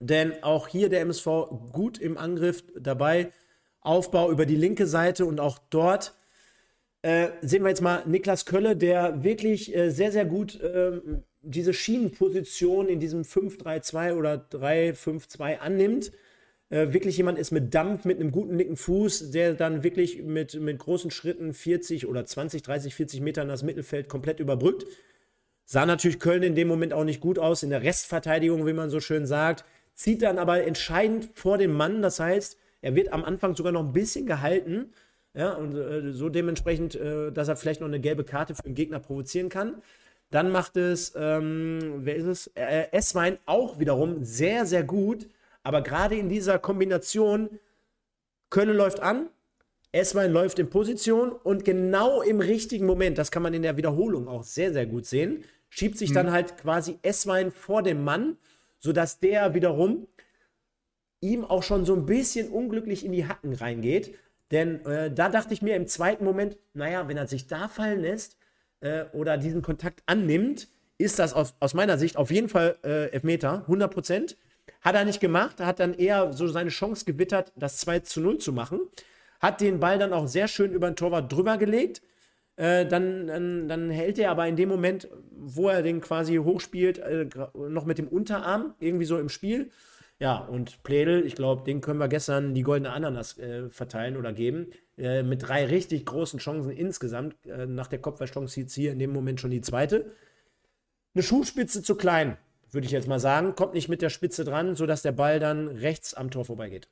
Denn 0.00 0.42
auch 0.42 0.66
hier 0.66 0.88
der 0.88 1.00
MSV 1.02 1.26
gut 1.72 1.98
im 1.98 2.18
Angriff 2.18 2.64
dabei. 2.76 3.30
Aufbau 3.80 4.30
über 4.30 4.46
die 4.46 4.56
linke 4.56 4.86
Seite 4.88 5.26
und 5.26 5.38
auch 5.38 5.58
dort 5.70 6.14
äh, 7.02 7.30
sehen 7.40 7.62
wir 7.62 7.68
jetzt 7.68 7.82
mal 7.82 8.02
Niklas 8.06 8.46
Kölle, 8.46 8.76
der 8.76 9.22
wirklich 9.22 9.74
äh, 9.74 9.90
sehr, 9.90 10.12
sehr 10.12 10.24
gut 10.24 10.60
äh, 10.60 11.00
diese 11.42 11.74
Schienenposition 11.74 12.88
in 12.88 13.00
diesem 13.00 13.22
5-3-2 13.22 14.14
oder 14.14 14.46
3-5-2 14.52 15.58
annimmt. 15.58 16.12
Äh, 16.70 16.92
wirklich 16.92 17.16
jemand 17.16 17.38
ist 17.38 17.50
mit 17.50 17.74
Dampf, 17.74 18.04
mit 18.04 18.20
einem 18.20 18.32
guten 18.32 18.56
linken 18.56 18.76
Fuß, 18.76 19.30
der 19.30 19.54
dann 19.54 19.82
wirklich 19.82 20.22
mit, 20.22 20.54
mit 20.54 20.78
großen 20.78 21.10
Schritten 21.10 21.52
40 21.52 22.06
oder 22.06 22.24
20, 22.24 22.62
30, 22.62 22.94
40 22.94 23.20
Metern 23.20 23.48
das 23.48 23.62
Mittelfeld 23.62 24.08
komplett 24.08 24.40
überbrückt. 24.40 24.86
Sah 25.64 25.86
natürlich 25.86 26.18
Köln 26.18 26.42
in 26.42 26.54
dem 26.54 26.68
Moment 26.68 26.92
auch 26.92 27.04
nicht 27.04 27.20
gut 27.20 27.38
aus, 27.38 27.62
in 27.62 27.70
der 27.70 27.82
Restverteidigung, 27.82 28.66
wie 28.66 28.72
man 28.72 28.90
so 28.90 29.00
schön 29.00 29.26
sagt 29.26 29.64
zieht 29.94 30.22
dann 30.22 30.38
aber 30.38 30.64
entscheidend 30.64 31.28
vor 31.34 31.58
den 31.58 31.72
Mann. 31.72 32.02
Das 32.02 32.20
heißt, 32.20 32.58
er 32.80 32.94
wird 32.94 33.12
am 33.12 33.24
Anfang 33.24 33.54
sogar 33.54 33.72
noch 33.72 33.84
ein 33.84 33.92
bisschen 33.92 34.26
gehalten. 34.26 34.92
Ja, 35.34 35.52
und 35.52 35.74
äh, 35.74 36.12
so 36.12 36.28
dementsprechend, 36.28 36.94
äh, 36.94 37.32
dass 37.32 37.48
er 37.48 37.56
vielleicht 37.56 37.80
noch 37.80 37.88
eine 37.88 38.00
gelbe 38.00 38.24
Karte 38.24 38.54
für 38.54 38.62
den 38.62 38.74
Gegner 38.74 39.00
provozieren 39.00 39.48
kann. 39.48 39.82
Dann 40.32 40.50
macht 40.50 40.76
es, 40.76 41.12
ähm, 41.16 42.00
wer 42.00 42.16
ist 42.16 42.26
es? 42.26 42.46
Äh, 42.54 42.88
S-Wein 42.90 43.38
auch 43.46 43.78
wiederum 43.78 44.24
sehr, 44.24 44.66
sehr 44.66 44.82
gut. 44.82 45.28
Aber 45.62 45.82
gerade 45.82 46.16
in 46.16 46.28
dieser 46.28 46.58
Kombination, 46.58 47.60
Köln 48.50 48.76
läuft 48.76 48.98
an, 48.98 49.28
S-Wein 49.92 50.32
läuft 50.32 50.58
in 50.58 50.68
Position 50.68 51.30
und 51.30 51.64
genau 51.64 52.22
im 52.22 52.40
richtigen 52.40 52.86
Moment, 52.86 53.18
das 53.18 53.30
kann 53.30 53.44
man 53.44 53.54
in 53.54 53.62
der 53.62 53.76
Wiederholung 53.76 54.26
auch 54.26 54.42
sehr, 54.42 54.72
sehr 54.72 54.86
gut 54.86 55.06
sehen, 55.06 55.44
schiebt 55.68 55.96
sich 55.98 56.10
mhm. 56.10 56.14
dann 56.14 56.32
halt 56.32 56.56
quasi 56.56 56.98
S-Wein 57.02 57.52
vor 57.52 57.84
dem 57.84 58.02
Mann 58.02 58.36
sodass 58.82 59.20
der 59.20 59.54
wiederum 59.54 60.08
ihm 61.20 61.44
auch 61.44 61.62
schon 61.62 61.84
so 61.84 61.94
ein 61.94 62.04
bisschen 62.04 62.48
unglücklich 62.48 63.04
in 63.04 63.12
die 63.12 63.26
Hacken 63.26 63.54
reingeht. 63.54 64.18
Denn 64.50 64.84
äh, 64.84 65.10
da 65.10 65.28
dachte 65.28 65.54
ich 65.54 65.62
mir 65.62 65.76
im 65.76 65.86
zweiten 65.86 66.24
Moment, 66.24 66.58
naja, 66.74 67.06
wenn 67.06 67.16
er 67.16 67.28
sich 67.28 67.46
da 67.46 67.68
fallen 67.68 68.00
lässt 68.00 68.36
äh, 68.82 69.04
oder 69.12 69.38
diesen 69.38 69.62
Kontakt 69.62 70.02
annimmt, 70.06 70.68
ist 70.98 71.18
das 71.18 71.32
aus, 71.32 71.54
aus 71.60 71.74
meiner 71.74 71.98
Sicht 71.98 72.16
auf 72.16 72.30
jeden 72.30 72.48
Fall 72.48 72.76
äh, 72.84 73.10
Elfmeter, 73.10 73.62
100 73.62 73.92
Prozent. 73.92 74.36
Hat 74.80 74.94
er 74.94 75.04
nicht 75.04 75.20
gemacht, 75.20 75.60
hat 75.60 75.80
dann 75.80 75.94
eher 75.94 76.32
so 76.32 76.46
seine 76.48 76.70
Chance 76.70 77.04
gewittert, 77.04 77.52
das 77.56 77.78
2 77.78 78.00
zu 78.00 78.20
0 78.20 78.38
zu 78.38 78.52
machen. 78.52 78.80
Hat 79.40 79.60
den 79.60 79.80
Ball 79.80 79.98
dann 79.98 80.12
auch 80.12 80.28
sehr 80.28 80.48
schön 80.48 80.72
über 80.72 80.90
den 80.90 80.96
Torwart 80.96 81.32
drüber 81.32 81.56
gelegt. 81.56 82.02
Äh, 82.56 82.86
dann, 82.86 83.26
dann, 83.26 83.68
dann, 83.68 83.90
hält 83.90 84.18
er 84.18 84.30
aber 84.30 84.46
in 84.46 84.56
dem 84.56 84.68
Moment, 84.68 85.08
wo 85.30 85.68
er 85.68 85.82
den 85.82 86.00
quasi 86.00 86.36
hochspielt, 86.36 86.98
äh, 86.98 87.26
noch 87.54 87.86
mit 87.86 87.98
dem 87.98 88.08
Unterarm, 88.08 88.74
irgendwie 88.78 89.06
so 89.06 89.18
im 89.18 89.30
Spiel. 89.30 89.70
Ja, 90.22 90.36
und 90.36 90.84
Pledel, 90.84 91.26
ich 91.26 91.34
glaube, 91.34 91.64
den 91.64 91.80
können 91.80 91.98
wir 91.98 92.06
gestern 92.06 92.54
die 92.54 92.62
goldene 92.62 92.92
Ananas 92.92 93.36
äh, 93.38 93.68
verteilen 93.70 94.16
oder 94.16 94.32
geben. 94.32 94.68
Äh, 94.96 95.24
mit 95.24 95.42
drei 95.42 95.66
richtig 95.66 96.06
großen 96.06 96.38
Chancen 96.38 96.70
insgesamt. 96.70 97.34
Äh, 97.44 97.66
nach 97.66 97.88
der 97.88 97.98
Kopfballchance 97.98 98.60
jetzt 98.60 98.72
hier 98.72 98.92
in 98.92 99.00
dem 99.00 99.12
Moment 99.12 99.40
schon 99.40 99.50
die 99.50 99.62
zweite. 99.62 100.12
Eine 101.12 101.24
Schuhspitze 101.24 101.82
zu 101.82 101.96
klein, 101.96 102.36
würde 102.70 102.84
ich 102.84 102.92
jetzt 102.92 103.08
mal 103.08 103.18
sagen. 103.18 103.56
Kommt 103.56 103.74
nicht 103.74 103.88
mit 103.88 104.00
der 104.00 104.10
Spitze 104.10 104.44
dran, 104.44 104.76
sodass 104.76 105.02
der 105.02 105.10
Ball 105.10 105.40
dann 105.40 105.66
rechts 105.66 106.14
am 106.14 106.30
Tor 106.30 106.44
vorbeigeht. 106.44 106.88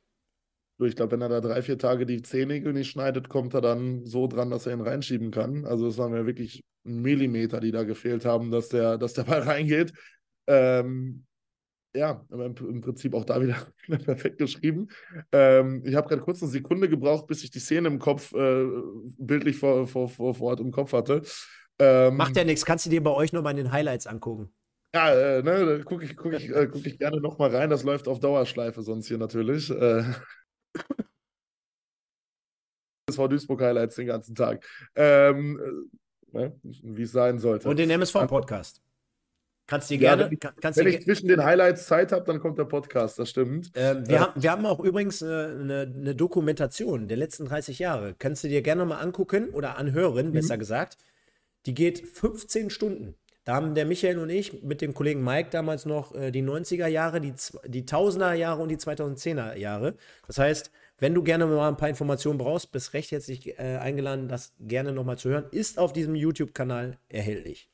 Ich 0.81 0.97
glaube, 0.97 1.13
wenn 1.13 1.23
er 1.23 1.29
da 1.29 1.41
drei, 1.41 1.63
vier 1.63 1.79
Tage 1.79 2.07
die 2.07 2.23
Zehennägel 2.23 2.73
nicht 2.73 2.91
schneidet, 2.91 3.29
kommt 3.29 3.55
er 3.55 3.61
dann 3.61 4.07
so 4.07 4.27
dran, 4.27 4.51
dass 4.51 4.67
er 4.67 4.73
ihn 4.73 4.81
reinschieben 4.81 5.31
kann. 5.31 5.67
Also 5.67 5.87
es 5.87 5.99
waren 5.99 6.15
ja 6.15 6.27
wirklich 6.27 6.65
Millimeter, 6.83 7.61
die 7.61 7.71
da 7.71 7.85
gefehlt 7.85 8.25
haben, 8.25 8.51
dass 8.51 8.71
der, 8.71 8.99
dass 8.99 9.13
der 9.13 9.23
Ball 9.23 9.43
reingeht. 9.43 9.93
Ähm, 10.49 11.27
ja, 11.95 12.25
aber 12.31 12.47
im, 12.47 12.81
Prinzip 12.81 13.15
auch 13.15 13.25
da 13.25 13.41
wieder 13.41 13.57
perfekt 14.05 14.39
geschrieben. 14.39 14.89
Ähm, 15.33 15.83
ich 15.85 15.95
habe 15.95 16.09
gerade 16.09 16.23
kurz 16.23 16.43
eine 16.43 16.51
Sekunde 16.51 16.89
gebraucht, 16.89 17.27
bis 17.27 17.43
ich 17.43 17.51
die 17.51 17.59
Szene 17.59 17.89
im 17.89 17.99
Kopf 17.99 18.33
äh, 18.33 18.67
bildlich 19.19 19.57
vor, 19.57 19.87
vor, 19.87 20.09
vor, 20.09 20.35
vor 20.35 20.51
Ort 20.51 20.61
im 20.61 20.71
Kopf 20.71 20.93
hatte. 20.93 21.23
Ähm, 21.79 22.17
Macht 22.17 22.37
ja 22.37 22.45
nichts, 22.45 22.65
kannst 22.65 22.87
du 22.87 22.91
dir 22.91 23.03
bei 23.03 23.11
euch 23.11 23.33
nochmal 23.33 23.53
in 23.53 23.65
den 23.65 23.73
Highlights 23.73 24.07
angucken. 24.07 24.53
Ja, 24.95 25.13
äh, 25.15 25.43
ne, 25.43 25.79
da 25.79 25.85
gucke 25.85 26.05
ich, 26.05 26.17
guck 26.17 26.33
ich, 26.33 26.49
äh, 26.49 26.69
guck 26.71 26.85
ich 26.85 26.99
gerne 26.99 27.21
nochmal 27.21 27.55
rein. 27.55 27.71
Das 27.71 27.85
läuft 27.85 28.09
auf 28.09 28.19
Dauerschleife 28.19 28.83
sonst 28.83 29.07
hier 29.07 29.19
natürlich. 29.19 29.71
Äh, 29.71 30.03
SV 33.09 33.29
Duisburg 33.29 33.63
Highlights 33.63 33.97
den 33.97 34.07
ganzen 34.07 34.35
Tag. 34.35 34.67
Ähm, 34.95 35.89
äh, 36.33 36.39
ne, 36.39 36.61
wie 36.63 37.03
es 37.03 37.13
sein 37.13 37.39
sollte. 37.39 37.69
Und 37.69 37.79
den 37.79 37.91
MSV-Podcast. 37.91 38.83
Kannst 39.71 39.89
du 39.89 39.97
dir 39.97 40.03
ja, 40.03 40.17
gerne. 40.17 40.31
Wenn, 40.33 40.73
ich, 40.73 40.77
wenn 40.77 40.87
ich 40.89 41.05
zwischen 41.05 41.29
den 41.29 41.45
Highlights 41.45 41.87
Zeit 41.87 42.11
habe, 42.11 42.25
dann 42.25 42.41
kommt 42.41 42.59
der 42.59 42.65
Podcast, 42.65 43.21
das 43.21 43.31
stimmt. 43.31 43.71
Ähm, 43.77 44.05
wir, 44.09 44.17
äh, 44.17 44.19
haben, 44.19 44.43
wir 44.43 44.51
haben 44.51 44.67
auch 44.67 44.81
übrigens 44.81 45.23
eine, 45.23 45.93
eine, 45.95 46.17
Dokumentation 46.17 47.07
der 47.07 47.17
letzten 47.17 47.45
30 47.45 47.79
Jahre. 47.79 48.17
Kannst 48.19 48.43
du 48.43 48.49
dir 48.49 48.63
gerne 48.63 48.85
mal 48.85 48.99
angucken 48.99 49.51
oder 49.51 49.79
anhören, 49.79 50.31
mhm. 50.31 50.33
besser 50.33 50.59
gesagt. 50.59 50.97
Die 51.67 51.75
geht 51.75 52.01
15 52.01 52.71
Stunden. 52.71 53.15
Da 53.45 53.55
haben 53.55 53.77
der 53.77 53.87
Michael 53.87 54.19
und 54.19 54.29
ich 54.29 54.61
mit 54.65 54.81
dem 54.81 54.93
Kollegen 54.93 55.23
Mike 55.23 55.51
damals 55.53 55.87
noch 55.87 56.17
äh, 56.17 56.33
die 56.33 56.43
90er 56.43 56.89
Jahre, 56.89 57.21
die, 57.21 57.33
die 57.65 57.85
1000er 57.85 58.33
Jahre 58.33 58.63
und 58.63 58.71
die 58.71 58.77
2010er 58.77 59.55
Jahre. 59.55 59.95
Das 60.27 60.39
heißt, 60.39 60.73
wenn 60.99 61.15
du 61.15 61.23
gerne 61.23 61.47
mal 61.47 61.69
ein 61.69 61.77
paar 61.77 61.89
Informationen 61.89 62.39
brauchst, 62.39 62.73
bist 62.73 62.93
recht 62.93 63.13
herzlich 63.13 63.57
äh, 63.57 63.77
eingeladen, 63.77 64.27
das 64.27 64.53
gerne 64.59 64.93
nochmal 64.93 65.17
zu 65.17 65.29
hören. 65.29 65.45
Ist 65.53 65.79
auf 65.79 65.93
diesem 65.93 66.17
YouTube-Kanal 66.17 66.99
erhältlich. 67.09 67.70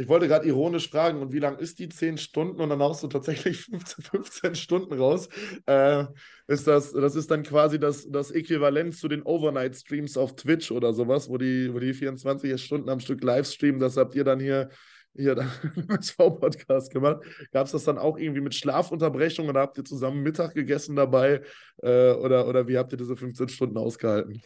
Ich 0.00 0.08
wollte 0.08 0.28
gerade 0.28 0.46
ironisch 0.46 0.88
fragen, 0.88 1.20
und 1.20 1.32
wie 1.32 1.40
lang 1.40 1.58
ist 1.58 1.80
die 1.80 1.88
10 1.88 2.18
Stunden? 2.18 2.60
Und 2.60 2.68
dann 2.70 2.80
haust 2.80 3.02
du 3.02 3.08
tatsächlich 3.08 3.60
15, 3.64 4.04
15 4.04 4.54
Stunden 4.54 4.94
raus. 4.94 5.28
Äh, 5.66 6.04
ist 6.46 6.68
das, 6.68 6.92
das 6.92 7.16
ist 7.16 7.30
dann 7.30 7.42
quasi 7.42 7.80
das, 7.80 8.08
das 8.08 8.30
Äquivalent 8.30 8.94
zu 8.96 9.08
den 9.08 9.22
Overnight-Streams 9.22 10.16
auf 10.16 10.36
Twitch 10.36 10.70
oder 10.70 10.92
sowas, 10.92 11.28
wo 11.28 11.36
die, 11.36 11.74
wo 11.74 11.80
die 11.80 11.94
24 11.94 12.62
Stunden 12.62 12.88
am 12.88 13.00
Stück 13.00 13.22
live 13.24 13.46
streamen. 13.46 13.80
Das 13.80 13.96
habt 13.96 14.14
ihr 14.14 14.24
dann 14.24 14.38
hier 14.38 14.70
hier 15.16 15.36
im 15.76 15.90
SV-Podcast 15.90 16.92
gemacht. 16.92 17.22
Gab 17.52 17.66
es 17.66 17.72
das 17.72 17.84
dann 17.84 17.98
auch 17.98 18.16
irgendwie 18.18 18.40
mit 18.40 18.54
Schlafunterbrechung 18.54 19.48
oder 19.48 19.60
habt 19.60 19.76
ihr 19.78 19.84
zusammen 19.84 20.22
Mittag 20.22 20.54
gegessen 20.54 20.96
dabei? 20.96 21.42
Äh, 21.82 22.12
oder, 22.12 22.46
oder 22.46 22.68
wie 22.68 22.78
habt 22.78 22.92
ihr 22.92 22.98
diese 22.98 23.16
15 23.16 23.48
Stunden 23.48 23.76
ausgehalten? 23.76 24.40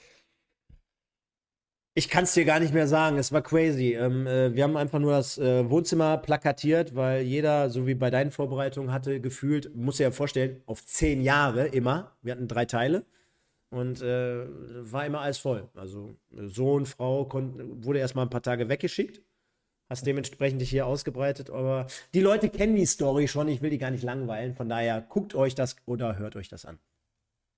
Ich 1.94 2.08
kann 2.08 2.24
es 2.24 2.32
dir 2.32 2.44
gar 2.46 2.58
nicht 2.58 2.72
mehr 2.72 2.88
sagen. 2.88 3.18
Es 3.18 3.32
war 3.32 3.42
crazy. 3.42 3.94
Ähm, 3.94 4.26
äh, 4.26 4.54
wir 4.54 4.64
haben 4.64 4.76
einfach 4.76 4.98
nur 4.98 5.12
das 5.12 5.36
äh, 5.38 5.68
Wohnzimmer 5.68 6.16
plakatiert, 6.18 6.94
weil 6.94 7.22
jeder, 7.22 7.68
so 7.68 7.86
wie 7.86 7.94
bei 7.94 8.10
deinen 8.10 8.30
Vorbereitungen, 8.30 8.92
hatte 8.92 9.20
gefühlt, 9.20 9.74
muss 9.76 9.98
ja 9.98 10.10
vorstellen, 10.10 10.62
auf 10.66 10.84
zehn 10.86 11.20
Jahre 11.20 11.66
immer. 11.66 12.16
Wir 12.22 12.32
hatten 12.32 12.48
drei 12.48 12.64
Teile 12.64 13.04
und 13.70 14.00
äh, 14.00 14.46
war 14.90 15.04
immer 15.06 15.20
alles 15.20 15.38
voll. 15.38 15.68
Also 15.74 16.16
Sohn, 16.30 16.86
Frau 16.86 17.28
wurde 17.30 17.98
erstmal 17.98 18.26
ein 18.26 18.30
paar 18.30 18.42
Tage 18.42 18.68
weggeschickt 18.68 19.22
hast 19.92 20.06
dementsprechend 20.06 20.60
dich 20.60 20.70
hier 20.70 20.86
ausgebreitet. 20.86 21.50
Aber 21.50 21.86
die 22.14 22.20
Leute 22.20 22.48
kennen 22.48 22.74
die 22.74 22.86
Story 22.86 23.28
schon. 23.28 23.48
Ich 23.48 23.62
will 23.62 23.70
die 23.70 23.78
gar 23.78 23.90
nicht 23.90 24.02
langweilen. 24.02 24.54
Von 24.54 24.68
daher 24.68 25.00
guckt 25.02 25.34
euch 25.34 25.54
das 25.54 25.76
oder 25.86 26.18
hört 26.18 26.34
euch 26.34 26.48
das 26.48 26.64
an. 26.64 26.78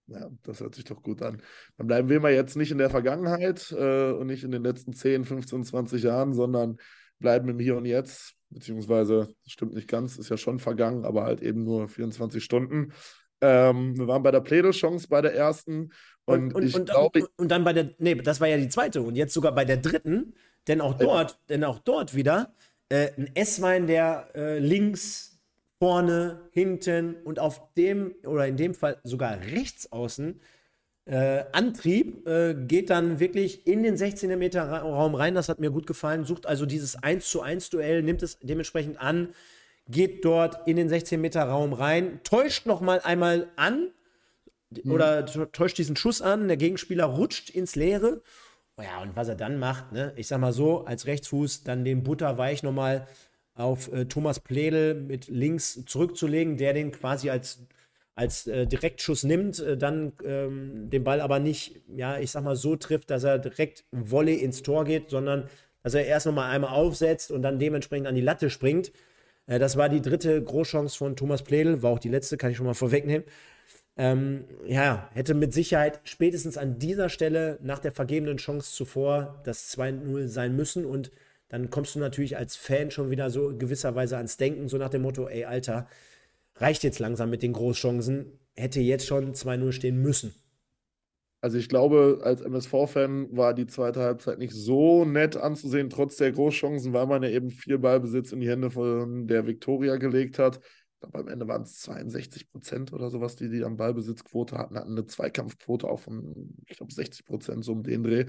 Ja, 0.07 0.31
das 0.43 0.61
hört 0.61 0.75
sich 0.75 0.85
doch 0.85 1.03
gut 1.03 1.23
an. 1.23 1.41
Dann 1.79 1.87
bleiben 1.87 2.09
wir 2.09 2.21
mal 2.21 2.33
jetzt 2.33 2.57
nicht 2.57 2.71
in 2.71 2.79
der 2.79 2.91
Vergangenheit 2.91 3.73
äh, 3.73 4.11
und 4.13 4.27
nicht 4.27 4.45
in 4.45 4.51
den 4.51 4.63
letzten 4.63 4.93
10, 4.93 5.25
15, 5.25 5.65
20 5.65 6.03
Jahren, 6.03 6.35
sondern 6.35 6.79
bleiben 7.19 7.49
im 7.49 7.59
Hier 7.59 7.77
und 7.77 7.87
Jetzt. 7.87 8.35
Beziehungsweise, 8.51 9.29
das 9.43 9.53
stimmt 9.53 9.75
nicht 9.75 9.89
ganz, 9.89 10.17
ist 10.17 10.29
ja 10.29 10.37
schon 10.37 10.59
vergangen, 10.59 11.05
aber 11.05 11.25
halt 11.25 11.43
eben 11.43 11.65
nur 11.65 11.89
24 11.89 12.45
Stunden. 12.45 12.93
Ähm, 13.41 13.99
wir 13.99 14.07
waren 14.07 14.23
bei 14.23 14.31
der 14.31 14.41
Pledo-Chance 14.41 15.09
bei 15.09 15.21
der 15.21 15.35
ersten. 15.35 15.91
Und, 16.25 16.55
und, 16.55 16.65
und, 16.65 16.75
und, 16.75 16.91
glaube, 16.91 17.27
und, 17.37 17.51
dann 17.51 17.65
bei 17.65 17.73
der, 17.73 17.91
nee, 17.99 18.15
das 18.15 18.41
war 18.41 18.49
ja 18.49 18.57
die 18.57 18.69
zweite. 18.69 19.03
Und 19.03 19.17
jetzt 19.17 19.35
sogar 19.35 19.53
bei 19.53 19.65
der 19.65 19.79
dritten 19.79 20.35
denn 20.69 20.81
auch 20.81 20.95
dort, 20.95 21.33
ja. 21.33 21.37
denn 21.51 21.65
auch 21.65 21.79
dort 21.79 22.15
wieder 22.15 22.55
äh, 22.89 23.11
ein 23.17 23.35
S-Wein, 23.35 23.87
der 23.87 24.31
äh, 24.35 24.59
links, 24.59 25.34
vorne, 25.79 26.49
hinten 26.53 27.17
und 27.25 27.39
auf 27.39 27.75
dem 27.75 28.15
oder 28.27 28.47
in 28.47 28.57
dem 28.57 28.75
Fall 28.75 28.99
sogar 29.03 29.39
rechts 29.41 29.91
außen 29.93 30.41
äh, 31.07 31.45
Antrieb, 31.53 32.27
äh, 32.27 32.55
geht 32.55 32.91
dann 32.91 33.21
wirklich 33.21 33.67
in 33.67 33.83
den 33.83 33.97
16 33.97 34.39
Meter 34.39 34.67
Raum 34.67 35.15
rein. 35.15 35.35
Das 35.35 35.49
hat 35.49 35.61
mir 35.61 35.71
gut 35.71 35.87
gefallen. 35.87 36.25
Sucht 36.25 36.47
also 36.47 36.65
dieses 36.65 37.03
1 37.03 37.29
zu 37.29 37.43
1 37.43 37.71
Duell, 37.71 38.03
nimmt 38.03 38.23
es 38.23 38.39
dementsprechend 38.41 39.01
an, 39.01 39.29
geht 39.87 40.25
dort 40.25 40.67
in 40.67 40.77
den 40.77 40.89
16 40.89 41.21
Meter 41.21 41.45
Raum 41.45 41.75
rein, 41.75 42.21
täuscht 42.25 42.67
noch 42.67 42.81
mal 42.81 43.01
einmal 43.01 43.49
an 43.57 43.91
oder 44.87 45.27
täuscht 45.53 45.77
diesen 45.77 45.97
Schuss 45.97 46.23
an. 46.23 46.49
Der 46.49 46.57
Gegenspieler 46.57 47.05
rutscht 47.05 47.51
ins 47.51 47.77
Leere 47.77 48.23
ja, 48.83 49.01
und 49.03 49.15
was 49.15 49.29
er 49.29 49.37
dann 49.37 49.59
macht, 49.59 49.93
ne, 49.93 50.13
ich 50.17 50.27
sag 50.27 50.41
mal 50.41 50.53
so, 50.53 50.85
als 50.85 51.07
Rechtsfuß 51.07 51.63
dann 51.63 51.85
den 51.85 52.03
Butterweich 52.03 52.65
nochmal 52.65 53.07
auf 53.55 53.93
äh, 53.93 54.07
Thomas 54.07 54.41
Pledel 54.41 54.95
mit 54.95 55.29
links 55.29 55.85
zurückzulegen, 55.87 56.57
der 56.57 56.73
den 56.73 56.91
quasi 56.93 57.31
als, 57.31 57.61
als 58.15 58.47
äh, 58.47 58.67
Direktschuss 58.67 59.23
nimmt, 59.23 59.61
äh, 59.61 59.77
dann 59.77 60.13
ähm, 60.25 60.91
den 60.91 61.05
Ball 61.05 61.21
aber 61.21 61.39
nicht, 61.39 61.81
ja, 61.89 62.19
ich 62.19 62.31
sag 62.31 62.45
mal 62.45 62.57
so 62.57 62.77
trifft, 62.77 63.11
dass 63.11 63.25
er 63.25 63.39
direkt 63.39 63.85
Volley 63.93 64.37
ins 64.37 64.63
Tor 64.63 64.85
geht, 64.85 65.11
sondern 65.11 65.49
dass 65.83 65.95
er 65.95 66.07
erst 66.07 66.27
nochmal 66.27 66.51
einmal 66.51 66.71
aufsetzt 66.71 67.31
und 67.31 67.43
dann 67.43 67.59
dementsprechend 67.59 68.07
an 68.07 68.15
die 68.15 68.21
Latte 68.21 68.51
springt. 68.51 68.93
Äh, 69.47 69.59
das 69.59 69.77
war 69.77 69.89
die 69.89 70.03
dritte 70.03 70.43
Großchance 70.43 70.97
von 70.97 71.17
Thomas 71.17 71.43
Pledel, 71.43 71.83
war 71.83 71.93
auch 71.93 71.99
die 71.99 72.09
letzte, 72.09 72.37
kann 72.37 72.51
ich 72.51 72.57
schon 72.57 72.67
mal 72.67 72.75
vorwegnehmen 72.75 73.25
ähm, 73.97 74.45
ja, 74.67 75.09
hätte 75.13 75.35
mit 75.35 75.53
Sicherheit 75.53 76.01
spätestens 76.05 76.59
an 76.59 76.79
dieser 76.79 77.09
Stelle 77.09 77.59
nach 77.63 77.79
der 77.79 77.93
vergebenen 77.93 78.39
Chance 78.39 78.75
zuvor 78.75 79.41
das 79.45 79.77
2-0 79.77 80.27
sein 80.27 80.57
müssen. 80.57 80.85
Und 80.85 81.13
dann 81.55 81.71
kommst 81.71 81.95
du 81.95 82.01
natürlich 82.01 82.37
als 82.37 82.57
Fan 82.57 82.91
schon 82.91 83.11
wieder 83.11 83.31
so 83.31 83.57
gewisserweise 83.57 84.17
ans 84.17 84.37
Denken, 84.37 84.67
so 84.67 84.77
nach 84.77 84.89
dem 84.89 85.03
Motto, 85.03 85.29
ey, 85.29 85.45
Alter, 85.45 85.87
reicht 86.57 86.83
jetzt 86.83 86.99
langsam 86.99 87.31
mit 87.31 87.45
den 87.45 87.53
Großchancen, 87.53 88.27
hätte 88.57 88.81
jetzt 88.81 89.07
schon 89.07 89.35
2-0 89.35 89.71
stehen 89.71 90.03
müssen. 90.03 90.35
Also 91.41 91.59
ich 91.59 91.69
glaube, 91.69 92.21
als 92.25 92.41
MSV-Fan 92.41 93.37
war 93.37 93.55
die 93.55 93.67
zweite 93.67 94.01
Halbzeit 94.01 94.39
nicht 94.39 94.53
so 94.53 95.05
nett 95.05 95.37
anzusehen, 95.37 95.91
trotz 95.91 96.17
der 96.17 96.33
Großchancen, 96.33 96.93
weil 96.93 97.07
man 97.07 97.23
ja 97.23 97.29
eben 97.29 97.51
viel 97.51 97.79
Ballbesitz 97.79 98.33
in 98.33 98.41
die 98.41 98.49
Hände 98.49 98.71
von 98.71 99.29
der 99.29 99.47
Viktoria 99.47 99.97
gelegt 99.97 100.41
hat 100.41 100.61
glaube, 101.05 101.19
am 101.19 101.29
Ende 101.29 101.49
waren 101.49 101.63
es 101.63 101.81
62 101.81 102.51
Prozent 102.51 102.93
oder 102.93 103.11
sowas, 103.11 103.37
die 103.37 103.49
die 103.49 103.65
am 103.65 103.77
Ballbesitzquote 103.77 104.57
hatten, 104.57 104.77
hatten 104.77 104.93
eine 104.93 105.07
Zweikampfquote 105.07 105.89
auch 105.89 106.01
von, 106.01 106.55
ich 106.67 106.77
glaube, 106.77 106.93
60 106.93 107.25
Prozent, 107.25 107.65
so 107.65 107.73
um 107.73 107.83
den 107.83 108.03
Dreh. 108.03 108.27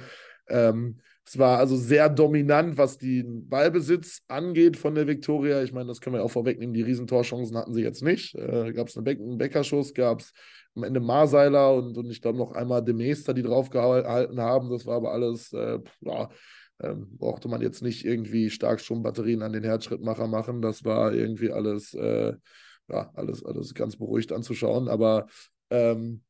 Ähm, 0.47 0.97
es 1.25 1.39
war 1.39 1.57
also 1.57 1.75
sehr 1.75 2.07
dominant, 2.09 2.77
was 2.77 2.97
den 2.97 3.49
Ballbesitz 3.49 4.21
angeht 4.27 4.77
von 4.77 4.93
der 4.93 5.07
Viktoria. 5.07 5.63
Ich 5.63 5.73
meine, 5.73 5.87
das 5.87 6.01
können 6.01 6.15
wir 6.15 6.23
auch 6.23 6.31
vorwegnehmen. 6.31 6.73
Die 6.73 6.83
Riesentorchancen 6.83 7.57
hatten 7.57 7.73
sie 7.73 7.81
jetzt 7.81 8.03
nicht. 8.03 8.35
Äh, 8.35 8.73
gab 8.73 8.87
es 8.87 8.95
Be 8.95 9.11
einen 9.11 9.37
Bäckerschuss, 9.37 9.93
gab 9.93 10.19
es 10.19 10.33
am 10.75 10.83
Ende 10.83 10.99
Marseiler 10.99 11.73
und, 11.73 11.97
und 11.97 12.11
ich 12.11 12.21
glaube 12.21 12.37
noch 12.37 12.51
einmal 12.51 12.83
Demester, 12.83 13.33
die 13.33 13.41
draufgehalten 13.41 14.39
haben. 14.39 14.69
Das 14.69 14.85
war 14.85 14.97
aber 14.97 15.13
alles, 15.13 15.51
äh, 15.53 15.79
ja, 16.01 16.29
ähm, 16.81 17.17
brauchte 17.17 17.47
man 17.47 17.61
jetzt 17.61 17.81
nicht 17.81 18.05
irgendwie 18.05 18.49
Starkstrombatterien 18.49 19.41
an 19.41 19.53
den 19.53 19.63
Herzschrittmacher 19.63 20.27
machen. 20.27 20.61
Das 20.61 20.83
war 20.83 21.13
irgendwie 21.13 21.51
alles 21.51 21.93
äh, 21.95 22.33
ja, 22.87 23.11
alles, 23.13 23.43
alles 23.43 23.73
ganz 23.73 23.95
beruhigt 23.97 24.31
anzuschauen. 24.31 24.87
Aber 24.87 25.27
ähm, 25.69 26.21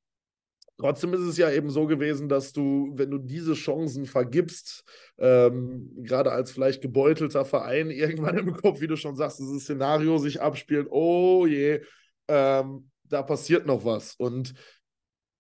Trotzdem 0.78 1.14
ist 1.14 1.22
es 1.22 1.38
ja 1.38 1.50
eben 1.50 1.70
so 1.70 1.88
gewesen, 1.88 2.28
dass 2.28 2.52
du, 2.52 2.92
wenn 2.96 3.10
du 3.10 3.18
diese 3.18 3.54
Chancen 3.54 4.06
vergibst, 4.06 4.84
ähm, 5.18 5.90
gerade 5.98 6.32
als 6.32 6.52
vielleicht 6.52 6.82
gebeutelter 6.82 7.46
Verein, 7.46 7.90
irgendwann 7.92 8.38
im 8.38 8.54
Kopf, 8.54 8.82
wie 8.82 8.88
du 8.88 8.98
schon 8.98 9.16
sagst, 9.16 9.40
dieses 9.40 9.64
Szenario 9.64 10.18
sich 10.18 10.42
abspielt, 10.42 10.88
oh 10.90 11.46
je, 11.46 11.82
ähm, 12.28 12.90
da 13.04 13.24
passiert 13.24 13.66
noch 13.66 13.86
was. 13.86 14.16
Und 14.16 14.54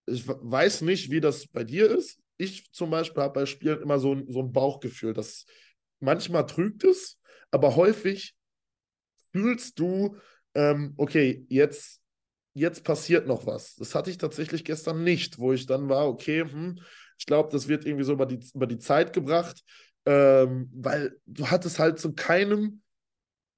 ich 0.05 0.25
weiß 0.27 0.81
nicht, 0.81 1.11
wie 1.11 1.19
das 1.19 1.47
bei 1.47 1.63
dir 1.63 1.89
ist. 1.89 2.19
Ich 2.37 2.71
zum 2.71 2.89
Beispiel 2.89 3.23
habe 3.23 3.33
bei 3.33 3.45
Spielen 3.45 3.81
immer 3.81 3.99
so, 3.99 4.15
so 4.27 4.39
ein 4.39 4.51
Bauchgefühl, 4.51 5.13
dass 5.13 5.45
manchmal 5.99 6.45
trügt 6.45 6.83
es, 6.83 7.19
aber 7.51 7.75
häufig 7.75 8.35
fühlst 9.31 9.79
du, 9.79 10.15
ähm, 10.53 10.93
okay, 10.97 11.45
jetzt, 11.49 12.01
jetzt 12.55 12.83
passiert 12.83 13.27
noch 13.27 13.45
was. 13.45 13.75
Das 13.75 13.93
hatte 13.93 14.09
ich 14.09 14.17
tatsächlich 14.17 14.63
gestern 14.63 15.03
nicht, 15.03 15.37
wo 15.37 15.53
ich 15.53 15.67
dann 15.67 15.89
war, 15.89 16.07
okay, 16.07 16.41
hm, 16.41 16.79
ich 17.19 17.25
glaube, 17.25 17.49
das 17.51 17.67
wird 17.67 17.85
irgendwie 17.85 18.05
so 18.05 18.13
über 18.13 18.25
die, 18.25 18.39
über 18.53 18.65
die 18.65 18.79
Zeit 18.79 19.13
gebracht, 19.13 19.63
ähm, 20.05 20.69
weil 20.73 21.19
du 21.25 21.49
hattest 21.49 21.79
halt 21.79 21.99
zu 21.99 22.13
keinem 22.13 22.81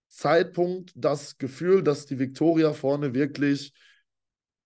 Zeitpunkt 0.08 0.92
das 0.96 1.38
Gefühl, 1.38 1.84
dass 1.84 2.06
die 2.06 2.20
Viktoria 2.20 2.74
vorne 2.74 3.14
wirklich 3.14 3.74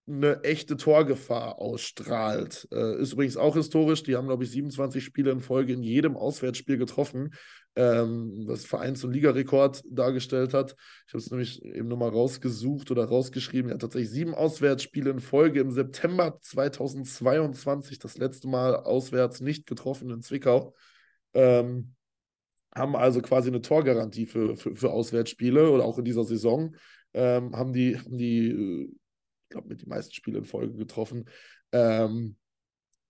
eine 0.07 0.43
echte 0.43 0.77
Torgefahr 0.77 1.59
ausstrahlt. 1.59 2.67
Äh, 2.71 3.01
ist 3.01 3.13
übrigens 3.13 3.38
auch 3.38 3.55
historisch. 3.55 4.03
Die 4.03 4.15
haben, 4.15 4.27
glaube 4.27 4.43
ich, 4.43 4.51
27 4.51 5.03
Spiele 5.03 5.32
in 5.32 5.41
Folge 5.41 5.73
in 5.73 5.84
jedem 5.84 6.15
Auswärtsspiel 6.15 6.77
getroffen, 6.77 7.34
ähm, 7.76 8.43
was 8.47 8.65
Vereins- 8.65 9.03
und 9.03 9.13
Ligarekord 9.13 9.84
dargestellt 9.89 10.53
hat. 10.53 10.76
Ich 11.07 11.13
habe 11.13 11.19
es 11.19 11.32
nämlich 11.32 11.63
eben 11.63 11.88
nochmal 11.88 12.09
rausgesucht 12.09 12.91
oder 12.91 13.05
rausgeschrieben. 13.05 13.69
Er 13.69 13.76
hat 13.76 13.82
tatsächlich 13.82 14.11
sieben 14.11 14.36
Auswärtsspiele 14.36 15.09
in 15.09 15.19
Folge 15.19 15.61
im 15.61 15.72
September 15.72 16.38
2022, 16.41 17.99
das 17.99 18.17
letzte 18.17 18.47
Mal 18.47 18.76
auswärts 18.76 19.41
nicht 19.41 19.67
getroffen 19.67 20.09
in 20.09 20.22
Zwickau. 20.22 20.76
Ähm, 21.34 21.95
haben 22.74 22.95
also 22.95 23.22
quasi 23.22 23.49
eine 23.49 23.61
Torgarantie 23.61 24.26
für, 24.26 24.55
für, 24.55 24.76
für 24.76 24.91
Auswärtsspiele 24.91 25.69
oder 25.72 25.84
auch 25.84 25.97
in 25.97 26.05
dieser 26.05 26.24
Saison. 26.24 26.76
Ähm, 27.13 27.55
haben 27.55 27.74
die, 27.74 27.97
haben 27.97 28.17
die 28.17 28.49
äh, 28.49 28.95
glaube, 29.51 29.67
mit 29.67 29.82
die 29.82 29.88
meisten 29.88 30.13
Spiele 30.13 30.39
in 30.39 30.45
Folge 30.45 30.76
getroffen. 30.76 31.26
Ähm, 31.72 32.36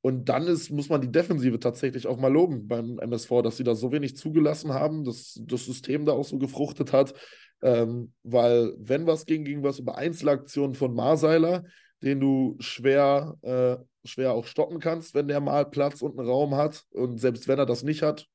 und 0.01 0.29
dann 0.29 0.47
ist, 0.47 0.71
muss 0.71 0.89
man 0.89 1.01
die 1.01 1.11
Defensive 1.11 1.59
tatsächlich 1.59 2.07
auch 2.07 2.17
mal 2.17 2.31
loben 2.31 2.67
beim 2.67 2.97
MSV, 2.99 3.43
dass 3.43 3.57
sie 3.57 3.63
da 3.63 3.75
so 3.75 3.91
wenig 3.91 4.17
zugelassen 4.17 4.73
haben, 4.73 5.03
dass 5.03 5.39
das 5.43 5.65
System 5.65 6.05
da 6.05 6.13
auch 6.13 6.25
so 6.25 6.39
gefruchtet 6.39 6.91
hat. 6.91 7.13
Ähm, 7.61 8.13
weil, 8.23 8.73
wenn 8.79 9.05
was 9.05 9.27
ging, 9.27 9.45
ging 9.45 9.61
was 9.61 9.77
über 9.77 9.95
Einzelaktionen 9.97 10.73
von 10.73 10.95
Marseiler, 10.95 11.63
den 12.01 12.19
du 12.19 12.55
schwer, 12.59 13.37
äh, 13.43 13.77
schwer 14.03 14.33
auch 14.33 14.47
stoppen 14.47 14.79
kannst, 14.79 15.13
wenn 15.13 15.27
der 15.27 15.39
mal 15.39 15.65
Platz 15.65 16.01
und 16.01 16.17
einen 16.17 16.27
Raum 16.27 16.55
hat. 16.55 16.83
Und 16.91 17.19
selbst 17.19 17.47
wenn 17.47 17.59
er 17.59 17.67
das 17.67 17.83
nicht 17.83 18.01
hat, 18.01 18.25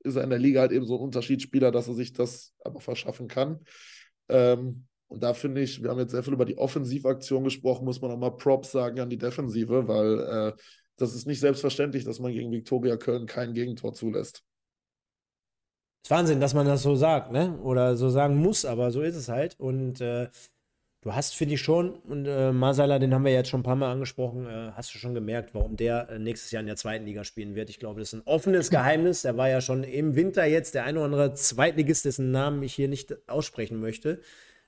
ist 0.00 0.16
er 0.16 0.24
in 0.24 0.30
der 0.30 0.38
Liga 0.38 0.60
halt 0.60 0.72
eben 0.72 0.84
so 0.84 0.96
ein 0.96 1.04
Unterschiedsspieler, 1.04 1.70
dass 1.70 1.88
er 1.88 1.94
sich 1.94 2.12
das 2.12 2.52
aber 2.62 2.80
verschaffen 2.80 3.26
kann. 3.26 3.60
Ähm, 4.28 4.86
und 5.08 5.22
da 5.22 5.34
finde 5.34 5.62
ich, 5.62 5.82
wir 5.82 5.90
haben 5.90 5.98
jetzt 5.98 6.12
sehr 6.12 6.22
viel 6.22 6.34
über 6.34 6.44
die 6.44 6.58
Offensivaktion 6.58 7.42
gesprochen, 7.42 7.84
muss 7.84 8.00
man 8.00 8.12
auch 8.12 8.18
mal 8.18 8.30
Props 8.30 8.70
sagen 8.70 9.00
an 9.00 9.10
die 9.10 9.18
Defensive, 9.18 9.88
weil 9.88 10.20
äh, 10.20 10.52
das 11.00 11.14
ist 11.14 11.26
nicht 11.26 11.40
selbstverständlich, 11.40 12.04
dass 12.04 12.20
man 12.20 12.32
gegen 12.32 12.52
Viktoria 12.52 12.96
Köln 12.96 13.26
kein 13.26 13.54
Gegentor 13.54 13.94
zulässt. 13.94 14.44
ist 16.04 16.10
Wahnsinn, 16.10 16.40
dass 16.40 16.54
man 16.54 16.66
das 16.66 16.82
so 16.82 16.94
sagt, 16.94 17.32
ne? 17.32 17.58
Oder 17.62 17.96
so 17.96 18.10
sagen 18.10 18.36
muss, 18.36 18.64
aber 18.64 18.90
so 18.90 19.00
ist 19.02 19.16
es 19.16 19.28
halt. 19.28 19.58
Und 19.58 20.00
äh, 20.00 20.28
du 21.00 21.14
hast, 21.14 21.34
finde 21.34 21.54
ich 21.54 21.62
schon, 21.62 21.94
und 22.00 22.26
äh, 22.26 22.52
Masala, 22.52 22.98
den 22.98 23.14
haben 23.14 23.24
wir 23.24 23.32
jetzt 23.32 23.48
schon 23.48 23.60
ein 23.60 23.64
paar 23.64 23.76
Mal 23.76 23.90
angesprochen, 23.90 24.46
äh, 24.46 24.72
hast 24.72 24.94
du 24.94 24.98
schon 24.98 25.14
gemerkt, 25.14 25.54
warum 25.54 25.76
der 25.76 26.10
äh, 26.10 26.18
nächstes 26.18 26.50
Jahr 26.50 26.60
in 26.60 26.66
der 26.66 26.76
zweiten 26.76 27.06
Liga 27.06 27.24
spielen 27.24 27.54
wird. 27.54 27.70
Ich 27.70 27.78
glaube, 27.78 28.00
das 28.00 28.12
ist 28.12 28.20
ein 28.20 28.26
offenes 28.26 28.70
Geheimnis. 28.70 29.22
Der 29.22 29.38
war 29.38 29.48
ja 29.48 29.62
schon 29.62 29.84
im 29.84 30.16
Winter 30.16 30.44
jetzt 30.44 30.74
der 30.74 30.84
eine 30.84 30.98
oder 30.98 31.06
andere 31.06 31.34
Zweitligist, 31.34 32.04
dessen 32.04 32.30
Namen 32.30 32.62
ich 32.62 32.74
hier 32.74 32.88
nicht 32.88 33.16
aussprechen 33.28 33.80
möchte 33.80 34.20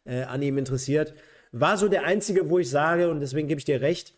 äh, 0.05 0.23
an 0.23 0.41
ihm 0.41 0.57
interessiert. 0.57 1.15
War 1.53 1.77
so 1.77 1.89
der 1.89 2.05
einzige, 2.05 2.49
wo 2.49 2.59
ich 2.59 2.71
sage, 2.71 3.11
und 3.11 3.21
deswegen 3.21 3.49
gebe 3.49 3.59
ich 3.59 3.67
dir 3.67 3.83
recht, 3.83 4.15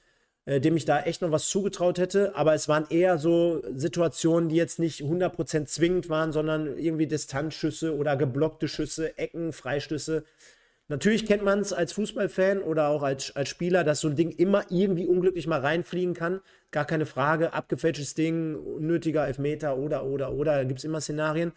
äh, 0.47 0.61
dem 0.61 0.77
ich 0.77 0.85
da 0.85 1.03
echt 1.03 1.23
noch 1.23 1.31
was 1.31 1.49
zugetraut 1.49 1.99
hätte. 1.99 2.37
Aber 2.37 2.55
es 2.55 2.69
waren 2.69 2.87
eher 2.91 3.19
so 3.19 3.63
Situationen, 3.75 4.49
die 4.49 4.57
jetzt 4.57 4.79
nicht 4.79 5.01
100% 5.01 5.67
zwingend 5.67 6.09
waren, 6.09 6.33
sondern 6.33 6.79
irgendwie 6.79 7.07
Distanzschüsse 7.07 7.97
oder 7.97 8.17
geblockte 8.17 8.69
Schüsse, 8.69 9.17
Ecken, 9.19 9.53
Freistöße. 9.53 10.25
Natürlich 10.89 11.25
kennt 11.25 11.43
man 11.43 11.61
es 11.61 11.73
als 11.73 11.95
Fußballfan 11.95 12.61
oder 12.61 12.89
auch 12.89 13.03
als, 13.03 13.35
als 13.35 13.49
Spieler, 13.49 13.85
dass 13.85 14.01
so 14.01 14.09
ein 14.09 14.17
Ding 14.17 14.31
immer 14.31 14.67
irgendwie 14.69 15.07
unglücklich 15.07 15.47
mal 15.47 15.61
reinfliegen 15.61 16.13
kann. 16.13 16.41
Gar 16.73 16.85
keine 16.85 17.07
Frage. 17.07 17.55
Abgefälschtes 17.55 18.13
Ding, 18.15 18.55
unnötiger 18.55 19.27
Elfmeter 19.27 19.79
oder, 19.79 20.05
oder, 20.05 20.33
oder. 20.33 20.57
Da 20.57 20.65
gibt 20.65 20.81
es 20.81 20.85
immer 20.85 21.01
Szenarien. 21.01 21.53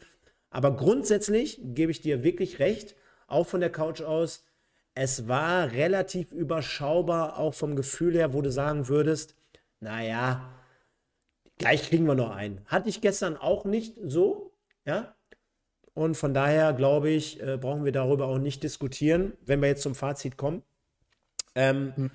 Aber 0.49 0.77
grundsätzlich 0.77 1.59
gebe 1.61 1.91
ich 1.91 1.99
dir 1.99 2.23
wirklich 2.23 2.59
recht 2.59 2.95
auch 3.27 3.45
von 3.45 3.59
der 3.59 3.69
Couch 3.69 4.01
aus. 4.01 4.45
Es 4.99 5.27
war 5.27 5.73
relativ 5.73 6.31
überschaubar, 6.31 7.37
auch 7.37 7.53
vom 7.53 7.75
Gefühl 7.75 8.15
her, 8.15 8.33
wo 8.33 8.41
du 8.41 8.51
sagen 8.51 8.87
würdest, 8.87 9.35
naja, 9.79 10.51
gleich 11.59 11.83
kriegen 11.83 12.07
wir 12.07 12.15
noch 12.15 12.31
einen. 12.31 12.61
Hatte 12.65 12.89
ich 12.89 12.99
gestern 12.99 13.37
auch 13.37 13.63
nicht 13.63 13.95
so, 14.03 14.53
ja. 14.85 15.13
Und 15.93 16.17
von 16.17 16.33
daher 16.33 16.73
glaube 16.73 17.11
ich, 17.11 17.39
äh, 17.43 17.57
brauchen 17.57 17.85
wir 17.85 17.91
darüber 17.91 18.25
auch 18.25 18.39
nicht 18.39 18.63
diskutieren, 18.63 19.33
wenn 19.45 19.61
wir 19.61 19.67
jetzt 19.67 19.83
zum 19.83 19.93
Fazit 19.93 20.35
kommen. 20.35 20.63
Ähm, 21.53 21.93
hm. 21.95 22.11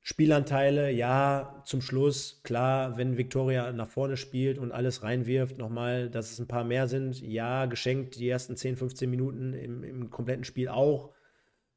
Spielanteile, 0.00 0.92
ja, 0.92 1.60
zum 1.64 1.80
Schluss, 1.80 2.40
klar, 2.44 2.96
wenn 2.98 3.18
Victoria 3.18 3.72
nach 3.72 3.88
vorne 3.88 4.16
spielt 4.16 4.58
und 4.58 4.70
alles 4.70 5.02
reinwirft, 5.02 5.58
nochmal, 5.58 6.08
dass 6.08 6.30
es 6.30 6.38
ein 6.38 6.46
paar 6.46 6.62
mehr 6.62 6.86
sind, 6.86 7.20
ja, 7.20 7.66
geschenkt 7.66 8.14
die 8.14 8.28
ersten 8.28 8.56
10, 8.56 8.76
15 8.76 9.10
Minuten 9.10 9.54
im, 9.54 9.82
im 9.82 10.10
kompletten 10.10 10.44
Spiel 10.44 10.68
auch. 10.68 11.10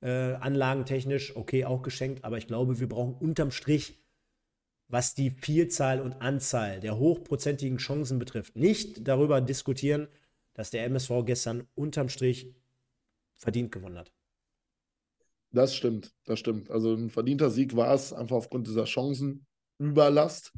Äh, 0.06 0.36
anlagentechnisch, 0.36 1.36
okay, 1.36 1.66
auch 1.66 1.82
geschenkt, 1.82 2.24
aber 2.24 2.38
ich 2.38 2.46
glaube, 2.46 2.80
wir 2.80 2.88
brauchen 2.88 3.16
unterm 3.16 3.50
Strich, 3.50 3.98
was 4.88 5.16
die 5.16 5.32
Vielzahl 5.32 6.00
und 6.00 6.22
Anzahl 6.22 6.80
der 6.80 7.00
hochprozentigen 7.00 7.80
Chancen 7.80 8.20
betrifft, 8.20 8.56
nicht 8.56 9.08
darüber 9.08 9.42
diskutieren, 9.42 10.08
dass 10.54 10.70
der 10.70 10.86
MSV 10.86 11.26
gestern 11.26 11.68
unterm 11.74 12.10
Strich 12.10 12.54
verdient 13.34 13.72
gewonnen 13.72 13.98
hat. 13.98 14.14
Das 15.50 15.74
stimmt, 15.74 16.14
das 16.26 16.38
stimmt. 16.38 16.70
Also 16.70 16.94
ein 16.94 17.10
verdienter 17.10 17.50
Sieg 17.50 17.76
war 17.76 17.92
es, 17.92 18.14
einfach 18.14 18.36
aufgrund 18.36 18.68
dieser 18.68 18.86
Chancenüberlast. 18.86 20.54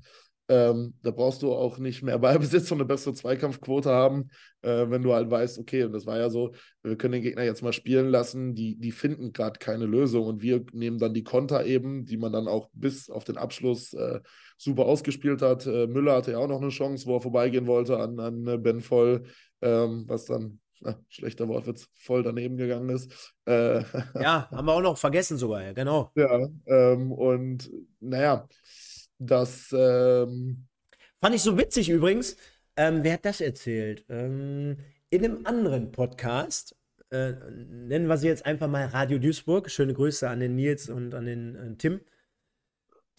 Ähm, 0.49 0.93
da 1.03 1.11
brauchst 1.11 1.41
du 1.41 1.53
auch 1.53 1.77
nicht 1.77 2.03
mehr 2.03 2.17
Ballbesitz 2.19 2.71
und 2.71 2.77
eine 2.77 2.85
bessere 2.85 3.13
Zweikampfquote 3.13 3.89
haben, 3.89 4.29
äh, 4.61 4.89
wenn 4.89 5.01
du 5.01 5.13
halt 5.13 5.29
weißt, 5.29 5.59
okay, 5.59 5.83
und 5.83 5.91
das 5.91 6.05
war 6.05 6.17
ja 6.17 6.29
so, 6.29 6.53
wir 6.83 6.97
können 6.97 7.13
den 7.13 7.21
Gegner 7.23 7.43
jetzt 7.43 7.63
mal 7.63 7.73
spielen 7.73 8.09
lassen, 8.09 8.55
die, 8.55 8.77
die 8.77 8.91
finden 8.91 9.33
gerade 9.33 9.59
keine 9.59 9.85
Lösung 9.85 10.25
und 10.25 10.41
wir 10.41 10.63
nehmen 10.71 10.99
dann 10.99 11.13
die 11.13 11.23
Konter 11.23 11.65
eben, 11.65 12.05
die 12.05 12.17
man 12.17 12.31
dann 12.31 12.47
auch 12.47 12.69
bis 12.73 13.09
auf 13.09 13.23
den 13.23 13.37
Abschluss 13.37 13.93
äh, 13.93 14.21
super 14.57 14.85
ausgespielt 14.85 15.41
hat. 15.41 15.65
Äh, 15.65 15.87
Müller 15.87 16.15
hatte 16.15 16.31
ja 16.31 16.37
auch 16.37 16.47
noch 16.47 16.61
eine 16.61 16.69
Chance, 16.69 17.05
wo 17.07 17.15
er 17.15 17.21
vorbeigehen 17.21 17.67
wollte 17.67 17.97
an, 17.99 18.19
an 18.19 18.47
äh, 18.47 18.57
Ben 18.57 18.81
Voll, 18.81 19.23
ähm, 19.61 20.05
was 20.07 20.25
dann 20.25 20.59
na, 20.79 20.95
schlechter 21.09 21.47
Wortwitz, 21.47 21.89
voll 21.95 22.23
daneben 22.23 22.57
gegangen 22.57 22.89
ist. 22.89 23.33
Äh, 23.45 23.79
ja, 24.19 24.49
haben 24.51 24.65
wir 24.65 24.73
auch 24.73 24.81
noch 24.81 24.97
vergessen 24.97 25.37
sogar, 25.37 25.63
ja, 25.63 25.73
genau. 25.73 26.11
Ja, 26.15 26.47
ähm, 26.65 27.11
und 27.11 27.69
naja, 27.99 28.47
das 29.19 29.73
ähm, 29.77 30.67
fand 31.19 31.35
ich 31.35 31.41
so 31.41 31.57
witzig 31.57 31.89
übrigens. 31.89 32.37
Ähm, 32.75 33.03
wer 33.03 33.13
hat 33.13 33.25
das 33.25 33.41
erzählt? 33.41 34.05
Ähm, 34.09 34.77
in 35.09 35.25
einem 35.25 35.45
anderen 35.45 35.91
Podcast, 35.91 36.75
äh, 37.09 37.31
nennen 37.31 38.07
wir 38.07 38.17
sie 38.17 38.27
jetzt 38.27 38.45
einfach 38.45 38.67
mal 38.67 38.85
Radio 38.85 39.17
Duisburg. 39.17 39.71
Schöne 39.71 39.93
Grüße 39.93 40.29
an 40.29 40.39
den 40.39 40.55
Nils 40.55 40.89
und 40.89 41.15
an 41.15 41.25
den 41.25 41.55
äh, 41.55 41.75
Tim. 41.77 42.01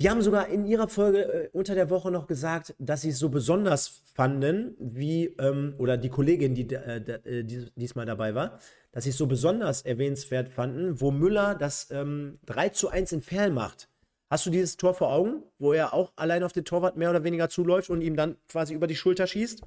Die 0.00 0.08
haben 0.08 0.22
sogar 0.22 0.48
in 0.48 0.64
ihrer 0.64 0.86
Folge 0.86 1.22
äh, 1.22 1.48
unter 1.52 1.74
der 1.74 1.90
Woche 1.90 2.12
noch 2.12 2.28
gesagt, 2.28 2.74
dass 2.78 3.00
sie 3.00 3.08
es 3.08 3.18
so 3.18 3.30
besonders 3.30 4.02
fanden, 4.14 4.76
wie, 4.78 5.34
ähm, 5.40 5.74
oder 5.78 5.96
die 5.96 6.08
Kollegin, 6.08 6.54
die, 6.54 6.72
äh, 6.72 6.98
äh 7.24 7.42
die, 7.42 7.66
diesmal 7.74 8.06
dabei 8.06 8.36
war, 8.36 8.60
dass 8.92 9.04
sie 9.04 9.10
es 9.10 9.16
so 9.16 9.26
besonders 9.26 9.82
erwähnenswert 9.82 10.50
fanden, 10.50 11.00
wo 11.00 11.10
Müller 11.10 11.56
das 11.56 11.90
ähm, 11.90 12.38
3 12.46 12.68
zu 12.68 12.90
1 12.90 13.10
in 13.10 13.22
Ferl 13.22 13.50
macht. 13.50 13.88
Hast 14.30 14.44
du 14.44 14.50
dieses 14.50 14.76
Tor 14.76 14.92
vor 14.92 15.10
Augen, 15.10 15.42
wo 15.58 15.72
er 15.72 15.94
auch 15.94 16.12
allein 16.16 16.42
auf 16.42 16.52
den 16.52 16.64
Torwart 16.64 16.96
mehr 16.96 17.10
oder 17.10 17.24
weniger 17.24 17.48
zuläuft 17.48 17.88
und 17.88 18.02
ihm 18.02 18.14
dann 18.14 18.36
quasi 18.48 18.74
über 18.74 18.86
die 18.86 18.96
Schulter 18.96 19.26
schießt? 19.26 19.62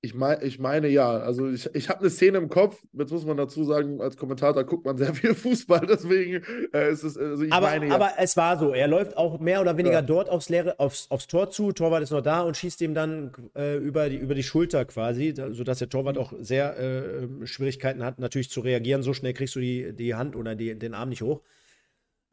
Ich, 0.00 0.14
mein, 0.14 0.38
ich 0.42 0.60
meine 0.60 0.86
ja, 0.86 1.08
also 1.10 1.48
ich, 1.50 1.74
ich 1.74 1.88
habe 1.88 2.00
eine 2.00 2.10
Szene 2.10 2.38
im 2.38 2.48
Kopf, 2.48 2.84
jetzt 2.92 3.10
muss 3.10 3.24
man 3.24 3.36
dazu 3.36 3.64
sagen, 3.64 4.00
als 4.00 4.16
Kommentator 4.16 4.62
guckt 4.62 4.84
man 4.84 4.96
sehr 4.96 5.12
viel 5.14 5.34
Fußball, 5.34 5.86
deswegen 5.88 6.44
äh, 6.72 6.92
ist 6.92 7.02
es, 7.02 7.16
also 7.16 7.42
ich 7.42 7.52
aber, 7.52 7.66
meine 7.66 7.88
ja. 7.88 7.94
Aber 7.94 8.12
es 8.16 8.36
war 8.36 8.58
so, 8.58 8.72
er 8.72 8.86
läuft 8.86 9.16
auch 9.16 9.40
mehr 9.40 9.60
oder 9.60 9.76
weniger 9.76 9.96
ja. 9.96 10.02
dort 10.02 10.28
aufs, 10.28 10.50
Leere, 10.50 10.78
aufs, 10.78 11.10
aufs 11.10 11.26
Tor 11.26 11.50
zu, 11.50 11.72
Torwart 11.72 12.04
ist 12.04 12.12
noch 12.12 12.20
da 12.20 12.42
und 12.42 12.56
schießt 12.56 12.80
ihm 12.82 12.94
dann 12.94 13.32
äh, 13.56 13.76
über, 13.78 14.08
die, 14.08 14.18
über 14.18 14.36
die 14.36 14.44
Schulter 14.44 14.84
quasi, 14.84 15.34
sodass 15.50 15.78
der 15.78 15.88
Torwart 15.88 16.16
auch 16.16 16.32
sehr 16.38 16.78
äh, 16.78 17.46
Schwierigkeiten 17.46 18.04
hat, 18.04 18.20
natürlich 18.20 18.50
zu 18.50 18.60
reagieren, 18.60 19.02
so 19.02 19.14
schnell 19.14 19.32
kriegst 19.32 19.56
du 19.56 19.60
die, 19.60 19.94
die 19.94 20.14
Hand 20.14 20.36
oder 20.36 20.54
die, 20.54 20.78
den 20.78 20.94
Arm 20.94 21.08
nicht 21.08 21.22
hoch. 21.22 21.40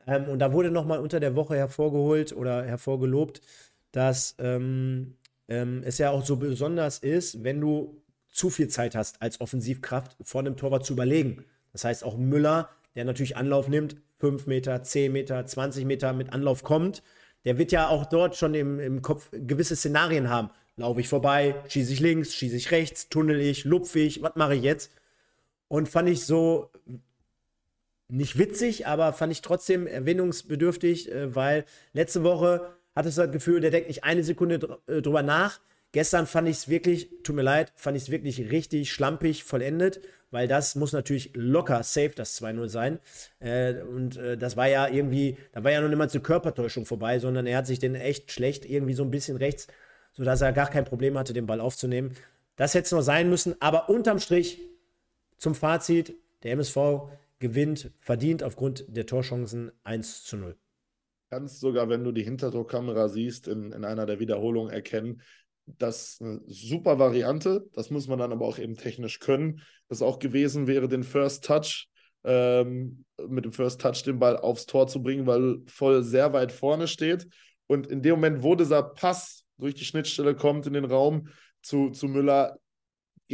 Ähm, 0.08 0.26
und 0.26 0.40
da 0.40 0.54
wurde 0.54 0.72
nochmal 0.72 1.00
unter 1.00 1.20
der 1.20 1.36
Woche 1.36 1.56
hervorgeholt 1.56 2.34
oder 2.34 2.64
hervorgelobt, 2.64 3.42
dass 3.92 4.36
ähm, 4.40 5.16
ähm, 5.48 5.84
es 5.86 5.98
ja 5.98 6.10
auch 6.12 6.26
so 6.26 6.38
besonders 6.38 7.00
ist, 7.00 7.44
wenn 7.44 7.62
du 7.62 8.02
zu 8.30 8.50
viel 8.50 8.68
Zeit 8.68 8.96
hast 8.96 9.22
als 9.22 9.40
Offensivkraft 9.40 10.18
vor 10.22 10.42
einem 10.42 10.58
Torwart 10.58 10.86
zu 10.86 10.94
überlegen. 10.94 11.46
Das 11.72 11.86
heißt, 11.86 12.04
auch 12.04 12.18
Müller, 12.18 12.70
der 12.96 13.06
natürlich 13.06 13.38
Anlauf 13.38 13.68
nimmt, 13.68 13.96
5 14.20 14.48
Meter, 14.48 14.82
10 14.82 15.12
Meter, 15.12 15.46
20 15.46 15.86
Meter 15.86 16.14
mit 16.14 16.34
Anlauf 16.34 16.64
kommt, 16.64 17.04
der 17.46 17.58
wird 17.58 17.72
ja 17.72 17.88
auch 17.88 18.06
dort 18.06 18.36
schon 18.36 18.54
im, 18.56 18.80
im 18.80 19.02
Kopf 19.02 19.30
gewisse 19.32 19.76
Szenarien 19.76 20.30
haben. 20.30 20.50
Laufe 20.78 21.00
ich 21.00 21.08
vorbei, 21.08 21.56
schieße 21.68 21.94
ich 21.94 22.00
links, 22.00 22.34
schieße 22.34 22.56
ich 22.56 22.72
rechts, 22.72 23.08
tunnel 23.08 23.40
ich, 23.40 23.64
lupfe 23.64 24.00
ich, 24.00 24.22
was 24.22 24.36
mache 24.36 24.56
ich 24.56 24.64
jetzt? 24.64 24.92
Und 25.68 25.88
fand 25.88 26.10
ich 26.10 26.26
so 26.26 26.70
nicht 28.08 28.38
witzig, 28.38 28.88
aber 28.88 29.14
fand 29.14 29.32
ich 29.32 29.42
trotzdem 29.42 29.88
erwähnungsbedürftig, 29.88 31.12
äh, 31.12 31.36
weil 31.36 31.66
letzte 31.94 32.24
Woche 32.24 32.74
hattest 32.96 33.18
du 33.18 33.24
das 33.24 33.32
Gefühl, 33.32 33.62
der 33.62 33.72
denkt 33.72 33.88
nicht 33.88 34.04
eine 34.04 34.24
Sekunde 34.24 34.80
äh, 34.88 35.02
drüber 35.02 35.24
nach. 35.24 35.60
Gestern 35.92 36.28
fand 36.28 36.48
ich 36.50 36.58
es 36.58 36.70
wirklich, 36.70 37.10
tut 37.24 37.36
mir 37.36 37.42
leid, 37.42 37.72
fand 37.76 37.96
ich 37.96 38.04
es 38.04 38.12
wirklich 38.12 38.52
richtig 38.52 38.92
schlampig 38.92 39.44
vollendet, 39.44 40.02
weil 40.30 40.48
das 40.48 40.76
muss 40.76 40.92
natürlich 40.92 41.32
locker 41.36 41.84
safe 41.84 42.12
das 42.16 42.42
2-0 42.42 42.68
sein. 42.68 43.00
Äh, 43.40 43.82
und 43.82 44.18
das 44.18 44.58
war 44.58 44.68
ja 44.68 44.88
irgendwie, 44.88 45.38
da 45.54 45.64
war 45.64 45.72
ja 45.72 45.80
noch 45.80 45.96
mal 45.96 46.10
zur 46.10 46.22
Körpertäuschung 46.22 46.86
vorbei, 46.86 47.20
sondern 47.20 47.48
er 47.48 47.58
hat 47.58 47.68
sich 47.68 47.80
den 47.80 47.96
echt 47.96 48.32
schlecht 48.32 48.66
irgendwie 48.66 48.94
so 48.94 49.04
ein 49.04 49.12
bisschen 49.12 49.38
rechts, 49.38 49.68
sodass 50.12 50.42
er 50.42 50.52
gar 50.52 50.70
kein 50.70 50.84
Problem 50.84 51.18
hatte, 51.18 51.32
den 51.32 51.46
Ball 51.46 51.62
aufzunehmen. 51.62 52.12
Das 52.58 52.74
hätte 52.74 52.86
es 52.86 52.92
noch 52.92 53.02
sein 53.02 53.30
müssen, 53.30 53.56
aber 53.62 53.90
unterm 53.90 54.20
Strich 54.20 54.60
zum 55.38 55.56
Fazit, 55.56 56.14
der 56.44 56.52
MSV 56.54 56.78
gewinnt 57.46 57.92
verdient 58.00 58.42
aufgrund 58.42 58.86
der 58.88 59.06
Torchancen 59.06 59.72
1 59.84 60.24
zu 60.24 60.36
0. 60.36 60.58
Kannst 61.30 61.60
sogar, 61.60 61.90
wenn 61.90 62.04
du 62.04 62.12
die 62.12 62.24
Hinterdruckkamera 62.24 63.08
siehst, 63.08 63.48
in, 63.48 63.72
in 63.72 63.86
einer 63.86 64.08
der 64.08 64.20
Wiederholungen 64.20 64.74
erkennen, 64.74 65.22
das 65.68 66.18
eine 66.20 66.42
super 66.48 66.98
Variante. 66.98 67.68
Das 67.74 67.92
muss 67.92 68.08
man 68.08 68.18
dann 68.18 68.32
aber 68.32 68.48
auch 68.48 68.58
eben 68.58 68.78
technisch 68.78 69.20
können. 69.20 69.62
Das 69.90 70.02
auch 70.02 70.18
gewesen 70.18 70.66
wäre, 70.66 70.88
den 70.88 71.04
First 71.04 71.46
Touch 71.46 71.88
ähm, 72.24 73.06
mit 73.28 73.46
dem 73.46 73.52
First 73.52 73.80
Touch 73.80 74.02
den 74.02 74.18
Ball 74.18 74.38
aufs 74.38 74.66
Tor 74.66 74.88
zu 74.88 75.04
bringen, 75.04 75.28
weil 75.28 75.60
voll 75.68 76.02
sehr 76.02 76.34
weit 76.34 76.52
vorne 76.52 76.88
steht. 76.88 77.28
Und 77.68 77.86
in 77.86 78.02
dem 78.02 78.16
Moment, 78.16 78.42
wo 78.42 78.56
dieser 78.56 78.82
Pass 78.82 79.46
durch 79.60 79.76
die 79.76 79.86
Schnittstelle 79.86 80.36
kommt 80.36 80.66
in 80.66 80.74
den 80.74 80.86
Raum 80.86 81.28
zu, 81.62 81.92
zu 81.92 82.08
Müller, 82.08 82.58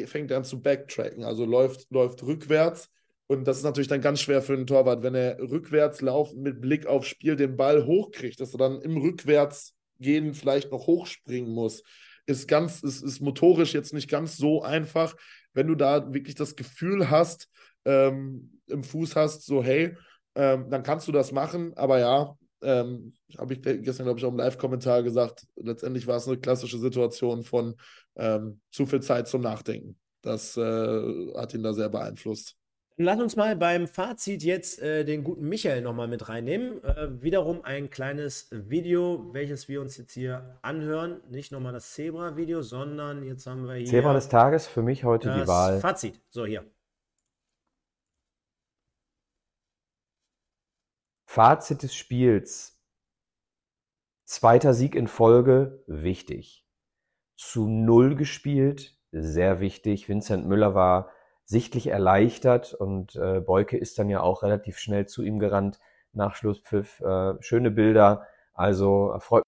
fängt 0.06 0.32
er 0.32 0.38
an 0.38 0.44
zu 0.44 0.62
backtracken, 0.62 1.24
also 1.24 1.46
läuft, 1.46 1.90
läuft 1.92 2.24
rückwärts. 2.24 2.90
Und 3.32 3.46
das 3.46 3.60
ist 3.60 3.64
natürlich 3.64 3.88
dann 3.88 4.02
ganz 4.02 4.20
schwer 4.20 4.42
für 4.42 4.52
einen 4.52 4.68
Torwart, 4.68 5.04
wenn 5.04 5.16
er 5.16 5.40
rückwärts 5.40 6.02
laufen 6.02 6.42
mit 6.42 6.60
Blick 6.60 6.86
aufs 6.86 7.08
Spiel 7.08 7.38
den 7.38 7.56
Ball 7.56 7.86
hochkriegt, 7.86 8.42
dass 8.42 8.54
er 8.54 8.58
dann 8.58 8.82
im 8.82 8.98
Rückwärtsgehen 8.98 10.34
vielleicht 10.34 10.70
noch 10.70 10.86
hochspringen 10.86 11.50
muss. 11.50 11.82
Ist 12.26 12.50
ganz, 12.50 12.84
ist, 12.84 13.02
ist 13.02 13.22
motorisch 13.22 13.74
jetzt 13.74 13.94
nicht 13.94 14.10
ganz 14.10 14.36
so 14.36 14.64
einfach, 14.64 15.16
wenn 15.54 15.68
du 15.68 15.76
da 15.76 16.14
wirklich 16.14 16.36
das 16.36 16.58
Gefühl 16.58 17.10
hast, 17.10 17.48
ähm, 17.86 18.60
im 18.68 18.84
Fuß 18.84 19.16
hast, 19.16 19.46
so 19.46 19.64
hey, 19.64 19.96
ähm, 20.36 20.70
dann 20.70 20.84
kannst 20.84 21.08
du 21.08 21.14
das 21.14 21.32
machen. 21.32 21.72
Aber 21.78 22.00
ja, 22.00 22.38
ähm, 22.62 23.14
habe 23.38 23.54
ich 23.54 23.62
gestern, 23.62 24.08
glaube 24.08 24.20
ich, 24.20 24.26
auch 24.26 24.32
im 24.32 24.40
Live-Kommentar 24.40 25.04
gesagt, 25.04 25.48
letztendlich 25.56 26.06
war 26.06 26.18
es 26.18 26.28
eine 26.28 26.38
klassische 26.38 26.80
Situation 26.80 27.44
von 27.44 27.76
ähm, 28.18 28.60
zu 28.72 28.86
viel 28.86 29.00
Zeit 29.02 29.30
zum 29.30 29.40
Nachdenken. 29.40 29.98
Das 30.22 30.58
äh, 30.58 31.34
hat 31.38 31.54
ihn 31.54 31.64
da 31.64 31.72
sehr 31.72 31.88
beeinflusst. 31.88 32.58
Lass 33.04 33.20
uns 33.20 33.36
mal 33.36 33.56
beim 33.56 33.88
Fazit 33.88 34.44
jetzt 34.44 34.80
äh, 34.80 35.04
den 35.04 35.24
guten 35.24 35.50
Michael 35.50 35.82
nochmal 35.82 36.08
mit 36.08 36.30
reinnehmen. 36.30 36.84
Äh, 36.84 37.20
wiederum 37.20 37.66
ein 37.66 37.90
kleines 37.90 38.48
Video, 38.52 39.34
welches 39.34 39.68
wir 39.68 39.82
uns 39.82 39.98
jetzt 39.98 40.14
hier 40.14 40.60
anhören. 40.62 41.20
Nicht 41.28 41.52
nochmal 41.52 41.74
das 41.74 41.94
Zebra-Video, 41.94 42.62
sondern 42.62 43.24
jetzt 43.24 43.48
haben 43.48 43.66
wir 43.66 43.74
hier. 43.74 43.88
Zebra 43.88 44.14
des 44.14 44.30
Tages 44.30 44.68
für 44.68 44.84
mich 44.84 45.04
heute 45.04 45.34
die 45.34 45.48
Wahl. 45.48 45.80
Fazit. 45.80 46.22
So, 46.30 46.46
hier. 46.46 46.64
Fazit 51.26 51.82
des 51.82 51.96
Spiels. 51.96 52.80
Zweiter 54.26 54.76
Sieg 54.76 54.94
in 54.94 55.08
Folge, 55.08 55.84
wichtig. 55.88 56.68
Zu 57.36 57.68
Null 57.68 58.16
gespielt, 58.16 58.96
sehr 59.12 59.60
wichtig. 59.60 60.08
Vincent 60.08 60.46
Müller 60.46 60.76
war 60.76 61.10
sichtlich 61.52 61.88
erleichtert 61.88 62.74
und 62.74 63.16
äh, 63.18 63.42
Beuke 63.42 63.78
ist 63.78 64.00
dann 64.00 64.10
ja 64.10 64.22
auch 64.22 64.42
relativ 64.42 64.80
schnell 64.80 65.06
zu 65.06 65.22
ihm 65.22 65.38
gerannt 65.38 65.80
nach 66.14 66.36
Schlusspfiff. 66.36 67.02
Äh, 67.02 67.34
schöne 67.42 67.72
Bilder, 67.72 68.26
also 68.54 69.16
freut 69.20 69.44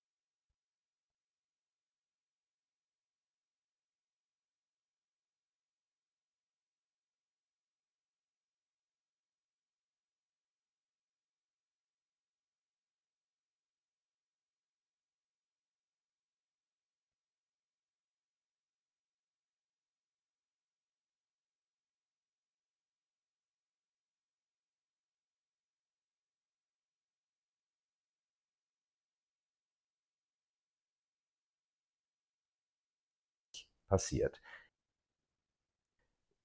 passiert. 33.93 34.41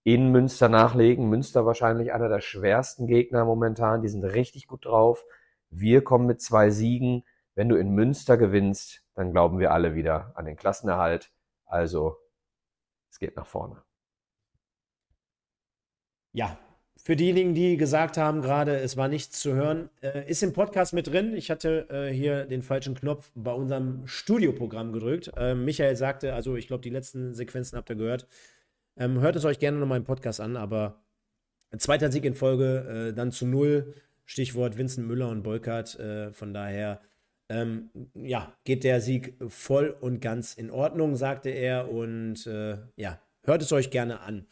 In 0.04 0.30
Münster 0.32 0.68
nachlegen. 0.68 1.30
Münster 1.30 1.64
wahrscheinlich 1.64 2.12
einer 2.12 2.28
der 2.28 2.42
schwersten 2.42 3.06
Gegner 3.06 3.46
momentan. 3.46 4.02
Die 4.02 4.08
sind 4.08 4.22
richtig 4.22 4.66
gut 4.66 4.84
drauf. 4.84 5.24
Wir 5.70 6.04
kommen 6.04 6.26
mit 6.26 6.42
zwei 6.42 6.68
Siegen. 6.68 7.24
Wenn 7.54 7.70
du 7.70 7.76
in 7.76 7.94
Münster 7.94 8.36
gewinnst, 8.36 9.02
dann 9.14 9.32
glauben 9.32 9.58
wir 9.58 9.72
alle 9.72 9.94
wieder 9.94 10.32
an 10.36 10.44
den 10.44 10.56
Klassenerhalt. 10.56 11.32
Also, 11.64 12.18
es 13.10 13.18
geht 13.18 13.34
nach 13.36 13.46
vorne. 13.46 13.82
Ja, 16.32 16.58
für 17.02 17.16
diejenigen, 17.16 17.54
die 17.54 17.76
gesagt 17.76 18.16
haben 18.16 18.42
gerade, 18.42 18.76
es 18.76 18.96
war 18.96 19.08
nichts 19.08 19.40
zu 19.40 19.54
hören, 19.54 19.88
äh, 20.02 20.28
ist 20.28 20.42
im 20.42 20.52
Podcast 20.52 20.92
mit 20.92 21.06
drin. 21.06 21.34
Ich 21.34 21.50
hatte 21.50 21.88
äh, 21.90 22.12
hier 22.12 22.44
den 22.44 22.62
falschen 22.62 22.94
Knopf 22.94 23.30
bei 23.34 23.52
unserem 23.52 24.06
Studioprogramm 24.06 24.92
gedrückt. 24.92 25.30
Ähm, 25.36 25.64
Michael 25.64 25.96
sagte, 25.96 26.34
also 26.34 26.56
ich 26.56 26.66
glaube, 26.66 26.82
die 26.82 26.90
letzten 26.90 27.34
Sequenzen 27.34 27.78
habt 27.78 27.88
ihr 27.90 27.96
gehört. 27.96 28.26
Ähm, 28.96 29.20
hört 29.20 29.36
es 29.36 29.44
euch 29.44 29.58
gerne 29.58 29.78
nochmal 29.78 29.98
im 29.98 30.04
Podcast 30.04 30.40
an, 30.40 30.56
aber 30.56 31.00
zweiter 31.78 32.10
Sieg 32.10 32.24
in 32.24 32.34
Folge, 32.34 33.10
äh, 33.10 33.14
dann 33.14 33.32
zu 33.32 33.46
null. 33.46 33.94
Stichwort 34.24 34.76
Vincent 34.76 35.06
Müller 35.06 35.30
und 35.30 35.42
Bolkert. 35.42 35.98
Äh, 35.98 36.32
von 36.32 36.52
daher, 36.52 37.00
ähm, 37.48 37.88
ja, 38.14 38.52
geht 38.64 38.84
der 38.84 39.00
Sieg 39.00 39.36
voll 39.48 39.96
und 40.00 40.20
ganz 40.20 40.52
in 40.52 40.70
Ordnung, 40.70 41.16
sagte 41.16 41.48
er. 41.48 41.90
Und 41.90 42.46
äh, 42.46 42.76
ja, 42.96 43.18
hört 43.44 43.62
es 43.62 43.72
euch 43.72 43.90
gerne 43.90 44.20
an. 44.20 44.46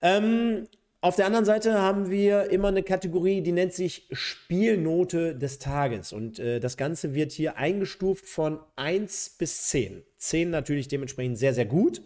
Ähm, 0.00 0.66
auf 1.02 1.16
der 1.16 1.26
anderen 1.26 1.44
Seite 1.44 1.82
haben 1.82 2.10
wir 2.10 2.50
immer 2.50 2.68
eine 2.68 2.84
Kategorie, 2.84 3.40
die 3.40 3.50
nennt 3.50 3.72
sich 3.72 4.06
Spielnote 4.12 5.34
des 5.34 5.58
Tages. 5.58 6.12
Und 6.12 6.38
äh, 6.38 6.60
das 6.60 6.76
Ganze 6.76 7.12
wird 7.12 7.32
hier 7.32 7.56
eingestuft 7.56 8.24
von 8.24 8.60
1 8.76 9.34
bis 9.36 9.64
10. 9.68 10.04
10 10.16 10.50
natürlich 10.50 10.86
dementsprechend 10.86 11.38
sehr, 11.38 11.54
sehr 11.54 11.66
gut. 11.66 12.02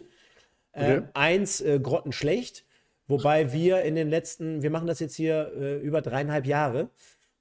Äh, 0.73 0.97
okay. 0.97 1.09
1 1.13 1.61
äh, 1.61 1.79
grottenschlecht. 1.79 2.65
Wobei 3.07 3.53
wir 3.53 3.83
in 3.83 3.97
den 3.97 4.09
letzten, 4.09 4.63
wir 4.63 4.71
machen 4.71 4.87
das 4.87 4.99
jetzt 5.01 5.15
hier 5.15 5.53
äh, 5.55 5.77
über 5.77 6.01
dreieinhalb 6.01 6.47
Jahre. 6.47 6.89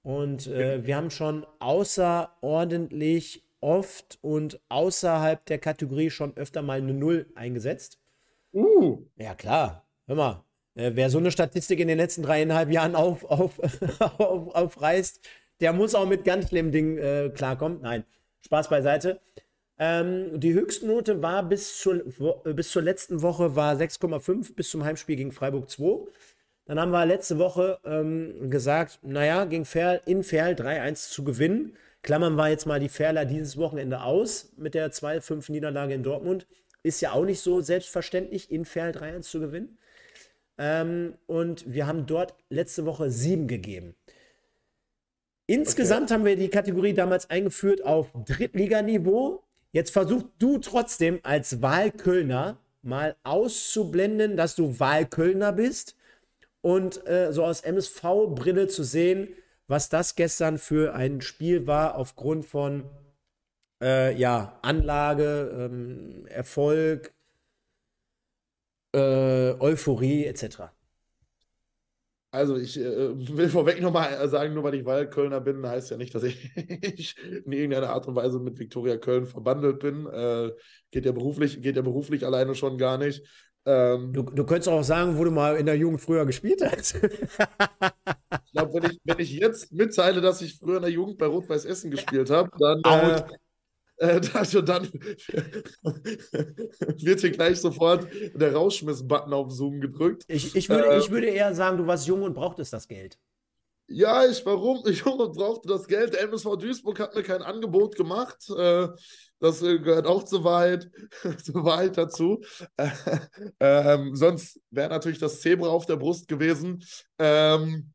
Und 0.03 0.47
äh, 0.47 0.85
wir 0.85 0.97
haben 0.97 1.09
schon 1.09 1.45
außerordentlich 1.59 3.45
oft 3.61 4.19
und 4.21 4.59
außerhalb 4.67 5.45
der 5.45 5.59
Kategorie 5.59 6.09
schon 6.09 6.35
öfter 6.35 6.61
mal 6.61 6.79
eine 6.79 6.93
Null 6.93 7.27
eingesetzt. 7.33 7.97
Uh. 8.53 9.05
Ja, 9.15 9.35
klar. 9.35 9.87
Hör 10.05 10.15
mal, 10.15 10.45
wer 10.75 11.09
so 11.09 11.17
eine 11.17 11.31
Statistik 11.31 11.79
in 11.79 11.87
den 11.87 11.97
letzten 11.97 12.23
dreieinhalb 12.23 12.71
Jahren 12.71 12.95
auf, 12.95 13.23
auf, 13.25 13.59
auf, 13.99 14.55
aufreißt, 14.55 15.21
der 15.61 15.73
muss 15.73 15.95
auch 15.95 16.07
mit 16.07 16.25
ganz 16.25 16.49
schlimmen 16.49 16.71
Dingen 16.71 16.97
äh, 16.97 17.31
klarkommen. 17.33 17.79
Nein, 17.81 18.03
Spaß 18.41 18.69
beiseite. 18.69 19.19
Ähm, 19.77 20.39
die 20.39 20.53
Höchstnote 20.53 21.21
war 21.21 21.43
bis 21.43 21.79
zur, 21.79 22.03
bis 22.43 22.69
zur 22.69 22.81
letzten 22.81 23.21
Woche 23.21 23.55
war 23.55 23.75
6,5 23.75 24.55
bis 24.55 24.69
zum 24.69 24.83
Heimspiel 24.83 25.15
gegen 25.15 25.31
Freiburg 25.31 25.69
2. 25.69 26.07
Dann 26.65 26.79
haben 26.79 26.91
wir 26.91 27.05
letzte 27.05 27.37
Woche 27.37 27.79
ähm, 27.85 28.49
gesagt, 28.49 28.99
naja, 29.03 29.45
gegen 29.45 29.65
Ferl, 29.65 30.01
in 30.05 30.23
Ferl 30.23 30.53
3-1 30.53 31.09
zu 31.09 31.23
gewinnen. 31.23 31.77
Klammern 32.01 32.35
wir 32.35 32.49
jetzt 32.49 32.65
mal 32.65 32.79
die 32.79 32.89
Ferler 32.89 33.25
dieses 33.25 33.57
Wochenende 33.57 34.01
aus 34.01 34.53
mit 34.57 34.73
der 34.73 34.91
2-5 34.91 35.51
Niederlage 35.51 35.93
in 35.93 36.03
Dortmund. 36.03 36.47
Ist 36.81 37.01
ja 37.01 37.11
auch 37.11 37.25
nicht 37.25 37.41
so 37.41 37.61
selbstverständlich, 37.61 38.51
in 38.51 38.65
Ferl 38.65 38.91
3-1 38.91 39.21
zu 39.21 39.39
gewinnen. 39.39 39.77
Ähm, 40.57 41.15
und 41.27 41.71
wir 41.71 41.87
haben 41.87 42.05
dort 42.05 42.33
letzte 42.49 42.85
Woche 42.85 43.09
sieben 43.09 43.47
gegeben. 43.47 43.95
Insgesamt 45.47 46.05
okay. 46.05 46.13
haben 46.13 46.25
wir 46.25 46.35
die 46.35 46.49
Kategorie 46.49 46.93
damals 46.93 47.29
eingeführt 47.29 47.83
auf 47.83 48.07
Drittliganiveau. 48.25 49.43
Jetzt 49.71 49.91
versuch 49.91 50.23
du 50.39 50.57
trotzdem 50.57 51.19
als 51.23 51.61
Wahlkölner 51.61 52.57
mal 52.81 53.15
auszublenden, 53.23 54.37
dass 54.37 54.55
du 54.55 54.79
Wahlkölner 54.79 55.51
bist 55.51 55.95
und 56.61 57.05
äh, 57.07 57.31
so 57.31 57.43
aus 57.43 57.61
MSV-Brille 57.61 58.67
zu 58.67 58.83
sehen, 58.83 59.29
was 59.67 59.89
das 59.89 60.15
gestern 60.15 60.57
für 60.57 60.93
ein 60.93 61.21
Spiel 61.21 61.67
war 61.67 61.95
aufgrund 61.95 62.45
von 62.45 62.85
äh, 63.81 64.15
ja, 64.15 64.57
Anlage, 64.61 65.69
ähm, 65.71 66.25
Erfolg, 66.27 67.13
äh, 68.95 69.55
Euphorie 69.59 70.25
etc. 70.25 70.71
Also 72.31 72.57
ich 72.57 72.77
äh, 72.77 73.37
will 73.37 73.49
vorweg 73.49 73.81
nochmal 73.81 74.27
sagen, 74.27 74.53
nur 74.53 74.63
weil 74.63 74.75
ich 74.75 74.85
Wahlkölner 74.85 75.39
bin, 75.39 75.65
heißt 75.65 75.91
ja 75.91 75.97
nicht, 75.97 76.13
dass 76.13 76.23
ich 76.23 76.53
in 77.45 77.51
irgendeiner 77.51 77.89
Art 77.89 78.07
und 78.07 78.15
Weise 78.15 78.39
mit 78.39 78.59
Viktoria 78.59 78.97
Köln 78.97 79.25
verbandelt 79.25 79.79
bin. 79.79 80.05
Äh, 80.05 80.51
geht 80.91 81.05
ja 81.05 81.11
beruflich, 81.11 81.61
geht 81.61 81.77
ja 81.77 81.81
beruflich 81.81 82.25
alleine 82.25 82.55
schon 82.55 82.77
gar 82.77 82.97
nicht. 82.97 83.23
Ähm, 83.65 84.13
du, 84.13 84.23
du 84.23 84.45
könntest 84.45 84.69
auch 84.69 84.83
sagen, 84.83 85.17
wo 85.17 85.23
du 85.23 85.31
mal 85.31 85.55
in 85.55 85.65
der 85.65 85.77
Jugend 85.77 86.01
früher 86.01 86.25
gespielt 86.25 86.61
hast. 86.61 86.95
ich 86.95 88.51
glaube, 88.51 88.73
wenn 88.73 88.91
ich, 88.91 88.99
wenn 89.03 89.19
ich 89.19 89.31
jetzt 89.33 89.71
mitteile, 89.71 90.21
dass 90.21 90.41
ich 90.41 90.57
früher 90.57 90.77
in 90.77 90.83
der 90.83 90.91
Jugend 90.91 91.17
bei 91.17 91.25
Rot-Weiß 91.25 91.65
Essen 91.65 91.89
gespielt 91.89 92.29
habe, 92.29 92.49
dann, 92.59 92.81
äh, 92.83 93.23
äh, 93.97 94.21
also 94.33 94.61
dann 94.61 94.89
wird 97.01 97.21
hier 97.21 97.31
gleich 97.31 97.59
sofort 97.59 98.07
der 98.33 98.53
Rauschmiss-Button 98.53 99.33
auf 99.33 99.51
Zoom 99.51 99.81
gedrückt. 99.81 100.23
Ich, 100.27 100.55
ich, 100.55 100.69
würde, 100.69 100.87
äh, 100.87 100.99
ich 100.99 101.09
würde 101.09 101.27
eher 101.27 101.53
sagen, 101.53 101.77
du 101.77 101.87
warst 101.87 102.07
jung 102.07 102.23
und 102.23 102.33
brauchtest 102.33 102.73
das 102.73 102.87
Geld. 102.87 103.17
Ja, 103.87 104.25
ich 104.25 104.45
warum? 104.45 104.83
Ich 104.87 105.03
brauchte 105.03 105.67
das 105.67 105.87
Geld. 105.87 106.13
Der 106.13 106.23
MSV 106.23 106.57
Duisburg 106.57 106.99
hat 106.99 107.15
mir 107.15 107.23
kein 107.23 107.41
Angebot 107.41 107.95
gemacht. 107.95 108.49
Äh, 108.49 108.87
das 109.39 109.59
gehört 109.59 110.07
auch 110.07 110.23
zur 110.23 110.43
Wahrheit, 110.43 110.89
zur 111.43 111.63
Wahrheit 111.63 111.97
dazu. 111.97 112.41
ähm, 113.59 114.15
sonst 114.15 114.59
wäre 114.71 114.89
natürlich 114.89 115.19
das 115.19 115.41
Zebra 115.41 115.67
auf 115.67 115.85
der 115.85 115.97
Brust 115.97 116.27
gewesen. 116.27 116.83
Ähm, 117.19 117.93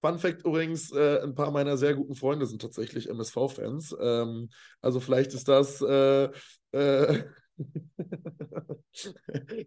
Fun 0.00 0.18
Fact 0.18 0.44
übrigens, 0.44 0.92
äh, 0.92 1.20
ein 1.22 1.34
paar 1.34 1.50
meiner 1.50 1.76
sehr 1.76 1.94
guten 1.94 2.14
Freunde 2.14 2.46
sind 2.46 2.62
tatsächlich 2.62 3.08
MSV-Fans. 3.08 3.96
Ähm, 4.00 4.50
also 4.80 5.00
vielleicht 5.00 5.34
ist 5.34 5.48
das, 5.48 5.82
äh, 5.82 6.28
äh, 6.72 7.24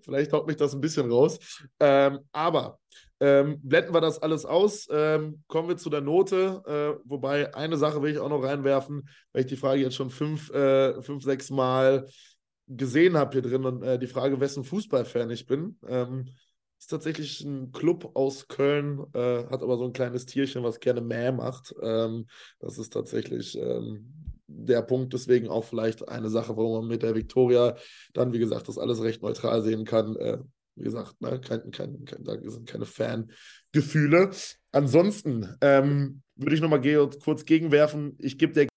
vielleicht 0.02 0.34
haut 0.34 0.48
mich 0.48 0.58
das 0.58 0.74
ein 0.74 0.82
bisschen 0.82 1.12
raus. 1.12 1.40
Ähm, 1.80 2.20
aber 2.32 2.80
ähm, 3.20 3.60
blenden 3.62 3.94
wir 3.94 4.02
das 4.02 4.20
alles 4.20 4.46
aus, 4.46 4.88
ähm, 4.92 5.44
kommen 5.48 5.70
wir 5.70 5.78
zu 5.78 5.90
der 5.90 6.02
Note, 6.02 6.62
äh, 6.66 7.08
wobei 7.08 7.54
eine 7.54 7.78
Sache 7.78 8.02
will 8.02 8.12
ich 8.12 8.20
auch 8.20 8.30
noch 8.30 8.44
reinwerfen, 8.44 9.08
weil 9.32 9.44
ich 9.44 9.48
die 9.48 9.56
Frage 9.56 9.82
jetzt 9.82 9.96
schon 9.96 10.10
fünf, 10.10 10.50
äh, 10.50 11.02
fünf 11.02 11.24
sechs 11.24 11.50
Mal 11.50 12.08
gesehen 12.68 13.18
habe 13.18 13.34
hier 13.34 13.42
drin 13.42 13.66
und 13.66 13.84
äh, 13.84 14.00
die 14.00 14.08
Frage, 14.08 14.40
wessen 14.40 14.64
Fußballfan 14.64 15.30
ich 15.30 15.46
bin. 15.46 15.78
Ähm, 15.88 16.26
ist 16.84 16.88
tatsächlich 16.88 17.40
ein 17.42 17.72
Club 17.72 18.12
aus 18.14 18.50
Köln, 18.50 19.06
äh, 19.14 19.46
hat 19.46 19.64
aber 19.64 19.78
so 19.78 19.86
ein 19.86 19.94
kleines 19.94 20.26
Tierchen, 20.26 20.64
was 20.64 20.82
gerne 20.82 21.00
Mäh 21.00 21.32
macht. 21.32 21.74
Ähm, 21.82 22.28
das 22.60 22.78
ist 22.78 22.92
tatsächlich 22.92 23.58
ähm, 23.58 24.14
der 24.48 24.82
Punkt, 24.82 25.14
deswegen 25.14 25.48
auch 25.48 25.64
vielleicht 25.64 26.10
eine 26.10 26.30
Sache, 26.30 26.58
warum 26.58 26.82
man 26.82 26.88
mit 26.90 27.02
der 27.02 27.16
Victoria 27.16 27.78
dann, 28.12 28.34
wie 28.34 28.40
gesagt, 28.40 28.68
das 28.68 28.78
alles 28.78 29.02
recht 29.02 29.22
neutral 29.22 29.62
sehen 29.62 29.86
kann. 29.86 30.18
Äh, 30.18 30.40
wie 30.76 30.84
gesagt, 30.84 31.22
ne, 31.22 31.40
kein, 31.40 31.72
kein, 31.72 32.04
kein, 32.04 32.24
da 32.26 32.38
sind 32.42 32.68
keine 32.68 32.86
Fangefühle. 32.86 34.32
Ansonsten 34.74 35.56
ähm, 35.62 36.22
würde 36.36 36.56
ich 36.56 36.62
nochmal 36.62 36.82
kurz 37.24 37.46
gegenwerfen. 37.46 38.18
Ich 38.20 38.38
gebe 38.38 38.52
der 38.52 38.68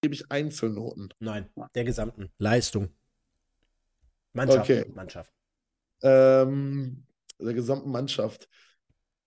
gebe 0.00 0.14
ich 0.14 0.30
Einzelnoten. 0.30 1.12
Nein, 1.18 1.50
der 1.74 1.84
gesamten 1.84 2.30
Leistung. 2.38 2.88
Mannschaft. 4.32 4.70
Okay. 4.70 4.90
Mannschaft 4.94 5.37
ähm, 6.02 7.04
der 7.38 7.54
gesamten 7.54 7.90
Mannschaft. 7.90 8.48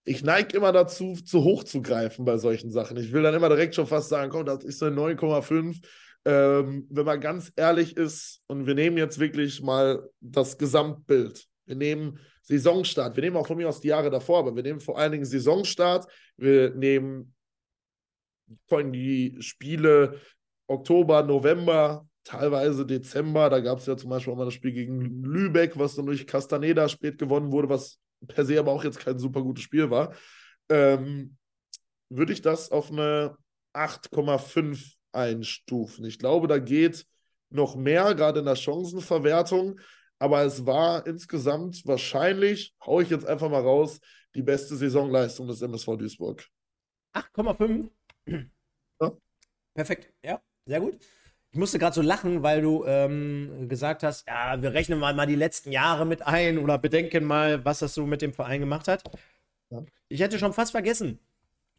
Ich 0.04 0.24
neige 0.24 0.58
immer 0.58 0.72
dazu, 0.72 1.14
zu 1.14 1.44
hoch 1.44 1.64
zu 1.64 1.82
greifen 1.82 2.26
bei 2.26 2.38
solchen 2.38 2.72
Sachen. 2.72 2.98
Ich 2.98 3.12
will 3.12 3.24
dann 3.24 3.36
immer 3.36 3.50
direkt 3.50 3.76
schon 3.76 3.88
fast 3.88 4.10
sagen, 4.10 4.32
komm, 4.32 4.46
das 4.46 4.64
ist 4.64 4.82
eine 4.82 4.96
9,5. 4.96 5.80
Ähm, 6.24 6.88
wenn 6.90 7.06
man 7.06 7.20
ganz 7.20 7.52
ehrlich 7.56 7.98
ist 7.98 8.42
und 8.48 8.68
wir 8.68 8.76
nehmen 8.76 8.98
jetzt 8.98 9.20
wirklich 9.20 9.62
mal 9.62 10.08
das 10.20 10.58
Gesamtbild. 10.58 11.48
Wir 11.66 11.76
nehmen 11.76 12.20
Saisonstart, 12.44 13.16
wir 13.16 13.24
nehmen 13.24 13.38
auch 13.38 13.48
von 13.48 13.58
mir 13.58 13.70
aus 13.70 13.82
die 13.82 13.88
Jahre 13.88 14.10
davor, 14.10 14.40
aber 14.40 14.56
wir 14.56 14.64
nehmen 14.64 14.80
vor 14.80 14.98
allen 14.98 15.12
Dingen 15.12 15.26
Saisonstart, 15.26 16.06
wir 16.38 16.72
nehmen 16.72 17.34
allem 18.70 18.92
die 18.92 19.38
Spiele 19.40 20.20
Oktober, 20.68 21.24
November, 21.24 22.08
teilweise 22.24 22.86
Dezember. 22.86 23.50
Da 23.50 23.60
gab 23.60 23.80
es 23.80 23.86
ja 23.86 23.98
zum 23.98 24.10
Beispiel 24.10 24.34
auch 24.34 24.38
mal 24.38 24.46
das 24.46 24.54
Spiel 24.54 24.74
gegen 24.74 25.24
Lübeck, 25.24 25.78
was 25.78 25.96
dann 25.96 26.06
durch 26.06 26.28
Castaneda 26.28 26.88
spät 26.90 27.18
gewonnen 27.18 27.52
wurde, 27.52 27.70
was 27.70 28.00
per 28.28 28.46
se 28.46 28.60
aber 28.60 28.72
auch 28.72 28.84
jetzt 28.84 29.00
kein 29.00 29.20
super 29.20 29.42
gutes 29.42 29.64
Spiel 29.64 29.90
war. 29.90 30.14
Ähm, 30.70 31.38
würde 32.10 32.34
ich 32.34 32.42
das 32.42 32.72
auf 32.72 32.92
eine 32.92 33.36
8,5 33.74 34.96
einstufen. 35.12 36.06
Ich 36.06 36.20
glaube, 36.20 36.48
da 36.48 36.60
geht 36.60 37.06
noch 37.50 37.76
mehr, 37.76 38.16
gerade 38.16 38.40
in 38.40 38.46
der 38.46 38.56
Chancenverwertung. 38.56 39.80
Aber 40.20 40.44
es 40.44 40.66
war 40.66 41.08
insgesamt 41.08 41.82
wahrscheinlich, 41.86 42.76
haue 42.86 43.04
ich 43.04 43.10
jetzt 43.10 43.26
einfach 43.26 43.50
mal 43.50 43.62
raus, 43.62 44.00
die 44.36 44.44
beste 44.44 44.76
Saisonleistung 44.76 45.48
des 45.48 45.62
MSV 45.62 45.98
Duisburg. 45.98 46.48
8,5. 47.14 47.90
Ja? 49.02 49.18
Perfekt, 49.74 50.14
ja, 50.24 50.42
sehr 50.66 50.80
gut. 50.80 51.00
Ich 51.54 51.60
musste 51.60 51.80
gerade 51.80 51.94
so 51.94 52.02
lachen, 52.02 52.44
weil 52.44 52.62
du 52.62 52.86
ähm, 52.86 53.68
gesagt 53.68 54.04
hast, 54.04 54.26
ja, 54.28 54.62
wir 54.62 54.74
rechnen 54.74 55.00
mal, 55.00 55.14
mal 55.14 55.26
die 55.26 55.36
letzten 55.36 55.72
Jahre 55.72 56.06
mit 56.06 56.26
ein 56.26 56.58
oder 56.58 56.78
bedenken 56.78 57.26
mal, 57.26 57.66
was 57.66 57.80
das 57.80 57.94
so 57.94 58.06
mit 58.06 58.22
dem 58.22 58.34
Verein 58.34 58.62
gemacht 58.62 58.88
hat. 58.88 59.04
Ja. 59.70 59.84
Ich 60.08 60.22
hätte 60.22 60.40
schon 60.40 60.54
fast 60.54 60.72
vergessen. 60.72 61.20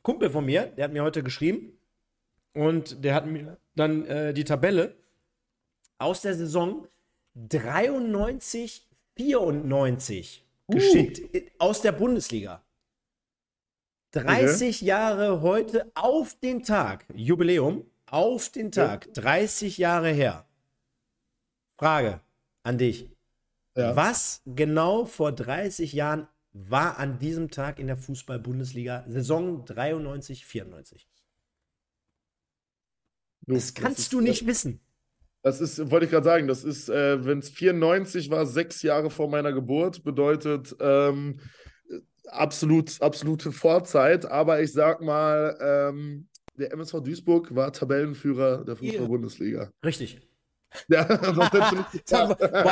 Kumpel 0.03 0.29
von 0.29 0.45
mir, 0.45 0.67
der 0.67 0.85
hat 0.85 0.93
mir 0.93 1.03
heute 1.03 1.23
geschrieben 1.23 1.79
und 2.53 3.03
der 3.03 3.15
hat 3.15 3.27
mir 3.27 3.57
dann 3.75 4.05
äh, 4.05 4.35
die 4.35 4.45
Tabelle 4.45 4.95
aus 5.97 6.21
der 6.21 6.35
Saison 6.35 6.87
93, 7.35 8.87
94 9.17 10.45
uh. 10.69 10.75
geschickt 10.75 11.53
aus 11.59 11.81
der 11.81 11.93
Bundesliga. 11.93 12.63
30 14.11 14.77
okay. 14.77 14.85
Jahre 14.85 15.41
heute 15.41 15.91
auf 15.95 16.35
den 16.41 16.63
Tag, 16.63 17.07
Jubiläum, 17.15 17.87
auf 18.13 18.51
den 18.51 18.71
Tag, 18.71 19.07
ja. 19.07 19.13
30 19.23 19.79
Jahre 19.79 20.11
her. 20.11 20.47
Frage 21.79 22.21
an 22.63 22.79
dich. 22.79 23.11
Ja. 23.77 23.97
Was 23.97 24.43
genau 24.45 25.07
vor 25.07 25.33
30 25.33 25.93
Jahren 25.93 26.29
war 26.53 26.99
an 26.99 27.19
diesem 27.19 27.51
Tag 27.51 27.79
in 27.79 27.87
der 27.87 27.97
Fußball-Bundesliga 27.97 29.05
Saison 29.09 29.65
93, 29.65 30.45
94? 30.45 31.09
Das 33.47 33.75
kannst 33.75 33.99
das 33.99 34.05
ist, 34.05 34.13
du 34.13 34.21
nicht 34.21 34.43
das, 34.43 34.49
wissen. 34.49 34.81
Das 35.43 35.61
ist, 35.61 35.91
wollte 35.91 36.05
ich 36.05 36.13
gerade 36.13 36.25
sagen, 36.25 36.47
das 36.47 36.65
ist, 36.65 36.89
äh, 36.89 37.25
wenn 37.25 37.39
es 37.39 37.49
94 37.49 38.31
war, 38.31 38.47
sechs 38.47 38.83
Jahre 38.83 39.11
vor 39.11 39.29
meiner 39.29 39.53
Geburt, 39.53 40.05
bedeutet 40.05 40.77
ähm, 40.79 41.41
absolut, 42.27 43.01
absolute 43.01 43.51
Vorzeit. 43.51 44.27
Aber 44.27 44.61
ich 44.61 44.73
sag 44.73 45.01
mal, 45.01 45.59
ähm, 45.61 46.29
der 46.55 46.73
MSV 46.73 47.01
Duisburg 47.01 47.55
war 47.55 47.73
Tabellenführer 47.73 48.65
der 48.65 48.77
Fußball-Bundesliga. 48.77 49.71
Richtig. 49.85 50.21
Ja, 50.89 51.07
war, 51.37 51.55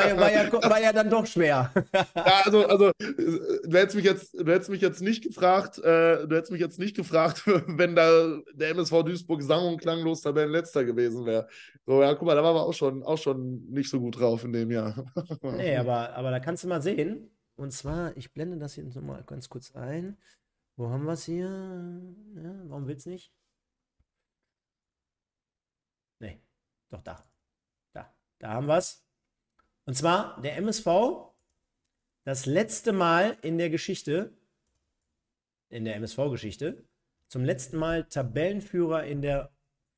ja, 0.09 0.17
war, 0.17 0.33
ja, 0.33 0.53
war, 0.53 0.81
ja, 0.81 0.93
dann 0.93 1.11
doch 1.11 1.27
schwer. 1.27 1.71
ja, 2.17 2.41
also, 2.45 2.67
also 2.67 2.93
du 2.99 3.77
hättest 3.77 3.97
mich 3.97 4.05
jetzt, 4.05 4.35
du 4.35 4.51
hättest 4.51 4.71
mich 4.71 4.81
jetzt 4.81 5.03
nicht 5.03 5.23
gefragt, 5.23 5.79
äh, 5.79 6.27
du 6.27 6.35
hättest 6.35 6.51
mich 6.51 6.61
jetzt 6.61 6.79
nicht 6.79 6.97
gefragt, 6.97 7.43
wenn 7.47 7.95
da 7.95 8.41
der 8.55 8.71
MSV 8.71 9.03
Duisburg 9.03 9.43
sang- 9.43 9.67
und 9.67 9.81
klanglos 9.81 10.23
Tabellenletzter 10.23 10.85
gewesen 10.85 11.27
wäre. 11.27 11.47
So, 11.87 12.03
ja, 12.03 12.15
guck 12.15 12.27
mal, 12.27 12.35
da 12.35 12.43
waren 12.43 12.55
wir 12.55 12.63
auch 12.63 12.73
schon, 12.73 13.03
auch 13.03 13.19
schon 13.19 13.67
nicht 13.69 13.91
so 13.91 14.01
gut 14.01 14.19
drauf 14.19 14.45
in 14.45 14.53
dem 14.53 14.71
Jahr. 14.71 15.05
nee, 15.43 15.77
aber, 15.77 16.15
aber 16.15 16.31
da 16.31 16.41
kannst 16.41 16.65
du 16.65 16.69
mal 16.69 16.83
sehen. 16.83 17.31
Und 17.57 17.73
zwar, 17.73 18.17
ich 18.17 18.33
blende 18.33 18.57
das 18.57 18.75
hier 18.75 18.85
nochmal 18.85 19.23
ganz 19.27 19.51
kurz 19.51 19.75
ein. 19.75 20.17
Wo 20.77 20.89
haben 20.89 21.05
wir 21.05 21.13
es 21.13 21.25
hier? 21.25 21.51
Ja, 22.43 22.63
warum 22.65 22.87
will's 22.87 23.05
nicht? 23.05 23.35
Nee, 26.21 26.41
doch 26.91 27.03
da. 27.03 27.25
Da. 27.93 28.15
Da 28.39 28.51
haben 28.51 28.67
wir 28.67 28.77
es. 28.77 29.05
Und 29.87 29.95
zwar 29.95 30.41
der 30.41 30.57
MSV, 30.57 30.87
das 32.25 32.47
letzte 32.47 32.93
Mal 32.93 33.37
in 33.43 33.59
der 33.59 33.71
Geschichte, 33.71 34.33
in 35.69 35.85
der 35.85 35.97
MSV-Geschichte, 35.97 36.85
zum 37.27 37.45
letzten 37.45 37.77
Mal 37.77 38.05
Tabellenführer 38.05 39.05
in 39.05 39.23
der 39.23 39.53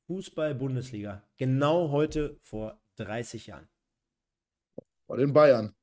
Fußball-Bundesliga. 0.07 1.23
Genau 1.37 1.91
heute 1.91 2.37
vor 2.41 2.79
30 2.95 3.47
Jahren. 3.47 3.67
Vor 5.05 5.17
den 5.17 5.33
Bayern. 5.33 5.75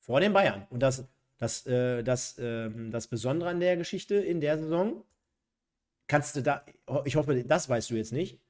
Vor 0.00 0.20
den 0.20 0.32
Bayern. 0.32 0.66
Und 0.70 0.80
das, 0.80 1.08
das, 1.38 1.66
äh, 1.66 2.02
das, 2.02 2.38
äh, 2.38 2.70
das 2.90 3.08
Besondere 3.08 3.50
an 3.50 3.60
der 3.60 3.76
Geschichte 3.76 4.16
in 4.16 4.40
der 4.40 4.58
Saison, 4.58 5.04
kannst 6.06 6.36
du 6.36 6.42
da, 6.42 6.64
ich 7.04 7.16
hoffe, 7.16 7.42
das 7.44 7.68
weißt 7.68 7.90
du 7.90 7.94
jetzt 7.94 8.12
nicht, 8.12 8.40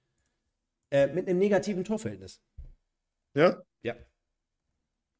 äh, 0.90 1.06
mit 1.08 1.28
einem 1.28 1.38
negativen 1.38 1.84
Torverhältnis. 1.84 2.40
Ja? 3.34 3.62
Ja. 3.82 3.94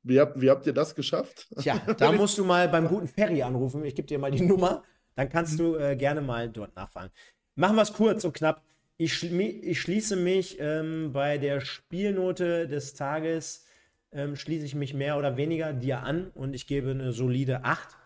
Wie 0.03 0.21
habt, 0.21 0.41
wie 0.41 0.51
habt 0.51 0.67
ihr 0.67 0.73
das 0.73 0.95
geschafft? 0.95 1.49
Tja, 1.59 1.81
da 1.99 2.12
musst 2.12 2.39
du 2.39 2.45
mal 2.45 2.69
beim 2.69 2.89
guten 2.89 3.09
Ferry 3.09 3.43
anrufen. 3.43 3.85
Ich 3.85 3.95
gebe 3.95 4.07
dir 4.07 4.19
mal 4.19 4.31
die 4.31 4.45
Nummer. 4.45 4.85
Dann 5.17 5.29
kannst 5.29 5.59
du 5.59 5.77
äh, 5.77 5.97
gerne 5.97 6.21
mal 6.21 6.49
dort 6.49 6.77
nachfragen. 6.77 7.11
Machen 7.57 7.77
wir 7.77 7.83
es 7.83 7.93
kurz 7.93 8.25
und 8.25 8.35
knapp. 8.35 8.62
Ich, 8.99 9.14
schli 9.14 9.49
ich 9.49 9.81
schließe 9.81 10.17
mich 10.17 10.59
ähm, 10.61 11.11
bei 11.12 11.39
der 11.39 11.61
Spielnote 11.61 12.69
des 12.69 12.95
Tages, 12.95 13.67
ähm, 14.12 14.37
schließe 14.37 14.64
ich 14.64 14.75
mich 14.75 14.95
mehr 14.95 15.19
oder 15.19 15.37
weniger 15.37 15.73
dir 15.73 16.03
an 16.03 16.31
und 16.35 16.55
ich 16.55 16.67
gebe 16.67 16.91
eine 16.91 17.12
solide 17.12 17.64
8. 17.64 17.97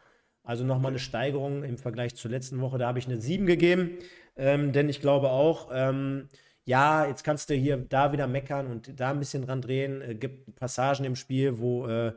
Also 0.43 0.65
nochmal 0.65 0.93
eine 0.93 0.99
Steigerung 0.99 1.63
im 1.65 1.79
Vergleich 1.79 2.17
zur 2.17 2.31
letzten 2.31 2.61
Woche. 2.61 2.79
Da 2.79 2.89
habe 2.89 2.99
ich 2.99 3.07
eine 3.07 3.21
7 3.21 3.47
gegeben, 3.47 3.99
ähm, 4.37 4.73
denn 4.73 4.89
ich 4.89 5.01
glaube 5.01 5.31
auch, 5.31 5.69
ähm, 5.73 6.29
ja, 6.65 7.07
jetzt 7.07 7.25
kannst 7.25 7.51
du 7.51 7.55
hier 7.55 7.77
da 7.77 8.13
wieder 8.13 8.27
meckern 8.27 8.67
und 8.67 8.99
da 9.01 9.11
ein 9.11 9.19
bisschen 9.19 9.47
dran 9.47 9.63
drehen. 9.63 10.03
Es 10.03 10.19
gibt 10.21 10.55
Passagen 10.57 11.05
im 11.05 11.17
Spiel, 11.17 11.59
wo, 11.59 11.87
äh, 11.87 12.13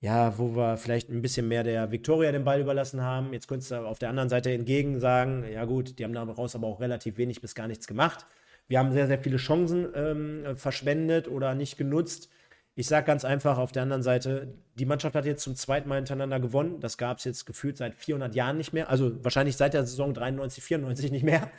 ja, 0.00 0.38
wo 0.38 0.56
wir 0.56 0.76
vielleicht 0.76 1.10
ein 1.10 1.22
bisschen 1.22 1.48
mehr 1.48 1.64
der 1.64 1.90
Viktoria 1.90 2.32
den 2.32 2.44
Ball 2.44 2.60
überlassen 2.60 3.02
haben. 3.02 3.32
Jetzt 3.32 3.48
könntest 3.48 3.70
du 3.70 3.86
auf 3.86 3.98
der 3.98 4.10
anderen 4.10 4.28
Seite 4.28 4.52
entgegen 4.52 5.00
sagen, 5.00 5.44
ja 5.50 5.64
gut, 5.64 5.98
die 5.98 6.04
haben 6.04 6.12
daraus 6.12 6.54
aber 6.54 6.66
auch 6.66 6.80
relativ 6.80 7.18
wenig 7.18 7.40
bis 7.40 7.54
gar 7.54 7.68
nichts 7.68 7.86
gemacht. 7.86 8.26
Wir 8.68 8.78
haben 8.78 8.92
sehr, 8.92 9.06
sehr 9.06 9.18
viele 9.18 9.36
Chancen 9.36 9.88
ähm, 9.94 10.56
verschwendet 10.56 11.28
oder 11.28 11.54
nicht 11.54 11.76
genutzt. 11.78 12.28
Ich 12.78 12.88
sage 12.88 13.06
ganz 13.06 13.24
einfach 13.24 13.56
auf 13.56 13.72
der 13.72 13.84
anderen 13.84 14.02
Seite, 14.02 14.54
die 14.74 14.84
Mannschaft 14.84 15.14
hat 15.14 15.24
jetzt 15.24 15.42
zum 15.42 15.54
zweiten 15.54 15.88
Mal 15.88 15.96
hintereinander 15.96 16.40
gewonnen. 16.40 16.80
Das 16.80 16.98
gab 16.98 17.18
es 17.18 17.24
jetzt 17.24 17.46
gefühlt 17.46 17.78
seit 17.78 17.94
400 17.94 18.34
Jahren 18.34 18.58
nicht 18.58 18.74
mehr. 18.74 18.90
Also 18.90 19.24
wahrscheinlich 19.24 19.56
seit 19.56 19.72
der 19.72 19.86
Saison 19.86 20.12
93, 20.12 20.62
94 20.62 21.10
nicht 21.10 21.22
mehr. 21.22 21.50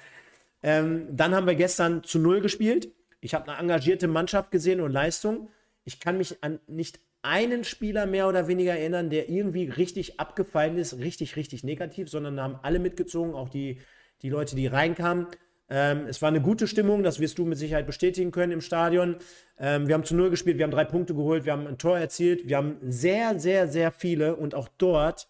Ähm, 0.64 1.08
dann 1.12 1.36
haben 1.36 1.48
wir 1.48 1.56
gestern 1.56 2.04
zu 2.04 2.20
Null 2.20 2.42
gespielt. 2.42 2.90
Ich 3.20 3.34
habe 3.34 3.50
eine 3.50 3.60
engagierte 3.60 4.08
Mannschaft 4.08 4.52
gesehen 4.52 4.82
und 4.82 4.92
Leistung. 4.92 5.50
Ich 5.84 6.00
kann 6.00 6.18
mich 6.18 6.44
an 6.44 6.60
nicht 6.68 7.00
einen 7.22 7.64
Spieler 7.64 8.06
mehr 8.06 8.28
oder 8.28 8.48
weniger 8.48 8.78
erinnern, 8.78 9.10
der 9.10 9.30
irgendwie 9.30 9.66
richtig 9.66 10.20
abgefallen 10.20 10.78
ist, 10.78 11.00
richtig, 11.00 11.36
richtig 11.36 11.64
negativ, 11.64 12.10
sondern 12.10 12.40
haben 12.40 12.60
alle 12.62 12.80
mitgezogen, 12.80 13.34
auch 13.34 13.50
die, 13.50 13.80
die 14.22 14.30
Leute, 14.30 14.56
die 14.56 14.68
reinkamen. 14.68 15.28
Ähm, 15.70 16.06
es 16.08 16.22
war 16.22 16.30
eine 16.30 16.42
gute 16.42 16.68
Stimmung, 16.68 17.04
das 17.04 17.20
wirst 17.20 17.38
du 17.38 17.46
mit 17.46 17.58
Sicherheit 17.58 17.86
bestätigen 17.86 18.32
können 18.32 18.54
im 18.54 18.62
Stadion. 18.62 19.18
Ähm, 19.60 19.88
wir 19.88 19.96
haben 19.96 20.06
zu 20.06 20.16
Null 20.16 20.30
gespielt, 20.30 20.58
wir 20.58 20.64
haben 20.64 20.72
drei 20.72 20.86
Punkte 20.86 21.14
geholt, 21.14 21.46
wir 21.46 21.52
haben 21.52 21.68
ein 21.68 21.78
Tor 21.78 21.98
erzielt, 21.98 22.48
wir 22.48 22.58
haben 22.58 22.78
sehr, 22.82 23.40
sehr, 23.40 23.68
sehr 23.68 23.92
viele 23.92 24.36
und 24.36 24.56
auch 24.56 24.70
dort 24.78 25.28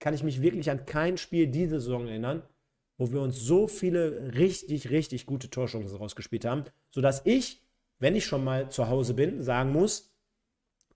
kann 0.00 0.14
ich 0.14 0.24
mich 0.24 0.42
wirklich 0.42 0.70
an 0.70 0.86
kein 0.86 1.16
Spiel 1.18 1.46
diese 1.46 1.80
Saison 1.80 2.08
erinnern, 2.08 2.42
wo 2.98 3.10
wir 3.10 3.20
uns 3.20 3.40
so 3.40 3.66
viele 3.66 4.34
richtig, 4.34 4.90
richtig 4.90 5.24
gute 5.24 5.48
Torchancen 5.48 5.96
rausgespielt 5.96 6.44
haben, 6.44 6.64
sodass 6.90 7.22
ich, 7.24 7.62
wenn 7.98 8.14
ich 8.14 8.26
schon 8.26 8.44
mal 8.44 8.70
zu 8.70 8.88
Hause 8.88 9.14
bin, 9.14 9.42
sagen 9.42 9.72
muss, 9.72 10.12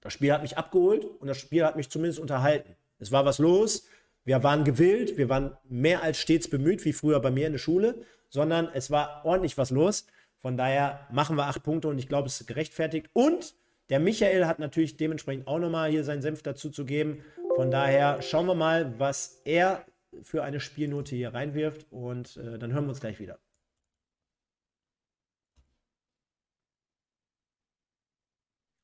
das 0.00 0.12
Spiel 0.12 0.32
hat 0.32 0.42
mich 0.42 0.58
abgeholt 0.58 1.04
und 1.04 1.28
das 1.28 1.38
Spiel 1.38 1.64
hat 1.64 1.76
mich 1.76 1.88
zumindest 1.88 2.18
unterhalten. 2.18 2.74
Es 2.98 3.12
war 3.12 3.24
was 3.24 3.38
los, 3.38 3.86
wir 4.24 4.42
waren 4.42 4.64
gewillt, 4.64 5.16
wir 5.16 5.28
waren 5.28 5.56
mehr 5.68 6.02
als 6.02 6.18
stets 6.18 6.48
bemüht, 6.48 6.84
wie 6.84 6.92
früher 6.92 7.20
bei 7.20 7.30
mir 7.30 7.46
in 7.46 7.52
der 7.52 7.58
Schule 7.58 8.04
sondern 8.32 8.68
es 8.72 8.90
war 8.90 9.24
ordentlich 9.24 9.58
was 9.58 9.70
los. 9.70 10.06
Von 10.38 10.56
daher 10.56 11.06
machen 11.12 11.36
wir 11.36 11.46
acht 11.46 11.62
Punkte 11.62 11.88
und 11.88 11.98
ich 11.98 12.08
glaube, 12.08 12.26
es 12.26 12.40
ist 12.40 12.46
gerechtfertigt. 12.46 13.10
Und 13.12 13.54
der 13.90 14.00
Michael 14.00 14.46
hat 14.46 14.58
natürlich 14.58 14.96
dementsprechend 14.96 15.46
auch 15.46 15.58
nochmal 15.58 15.90
hier 15.90 16.02
seinen 16.02 16.22
Senf 16.22 16.42
dazu 16.42 16.70
zu 16.70 16.84
geben. 16.84 17.22
Von 17.54 17.70
daher 17.70 18.22
schauen 18.22 18.46
wir 18.46 18.54
mal, 18.54 18.98
was 18.98 19.42
er 19.44 19.84
für 20.22 20.42
eine 20.42 20.60
Spielnote 20.60 21.16
hier 21.16 21.34
reinwirft 21.34 21.86
und 21.90 22.36
äh, 22.36 22.58
dann 22.58 22.72
hören 22.72 22.84
wir 22.84 22.90
uns 22.90 23.00
gleich 23.00 23.18
wieder. 23.18 23.38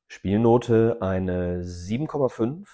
Spielnote 0.07 0.97
eine 1.01 1.61
7,5. 1.63 2.67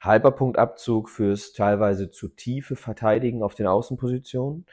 Halber 0.00 0.32
Punktabzug 0.32 1.08
fürs 1.08 1.52
teilweise 1.52 2.10
zu 2.10 2.28
tiefe 2.28 2.76
Verteidigen 2.76 3.42
auf 3.42 3.54
den 3.54 3.66
Außenpositionen 3.66 4.66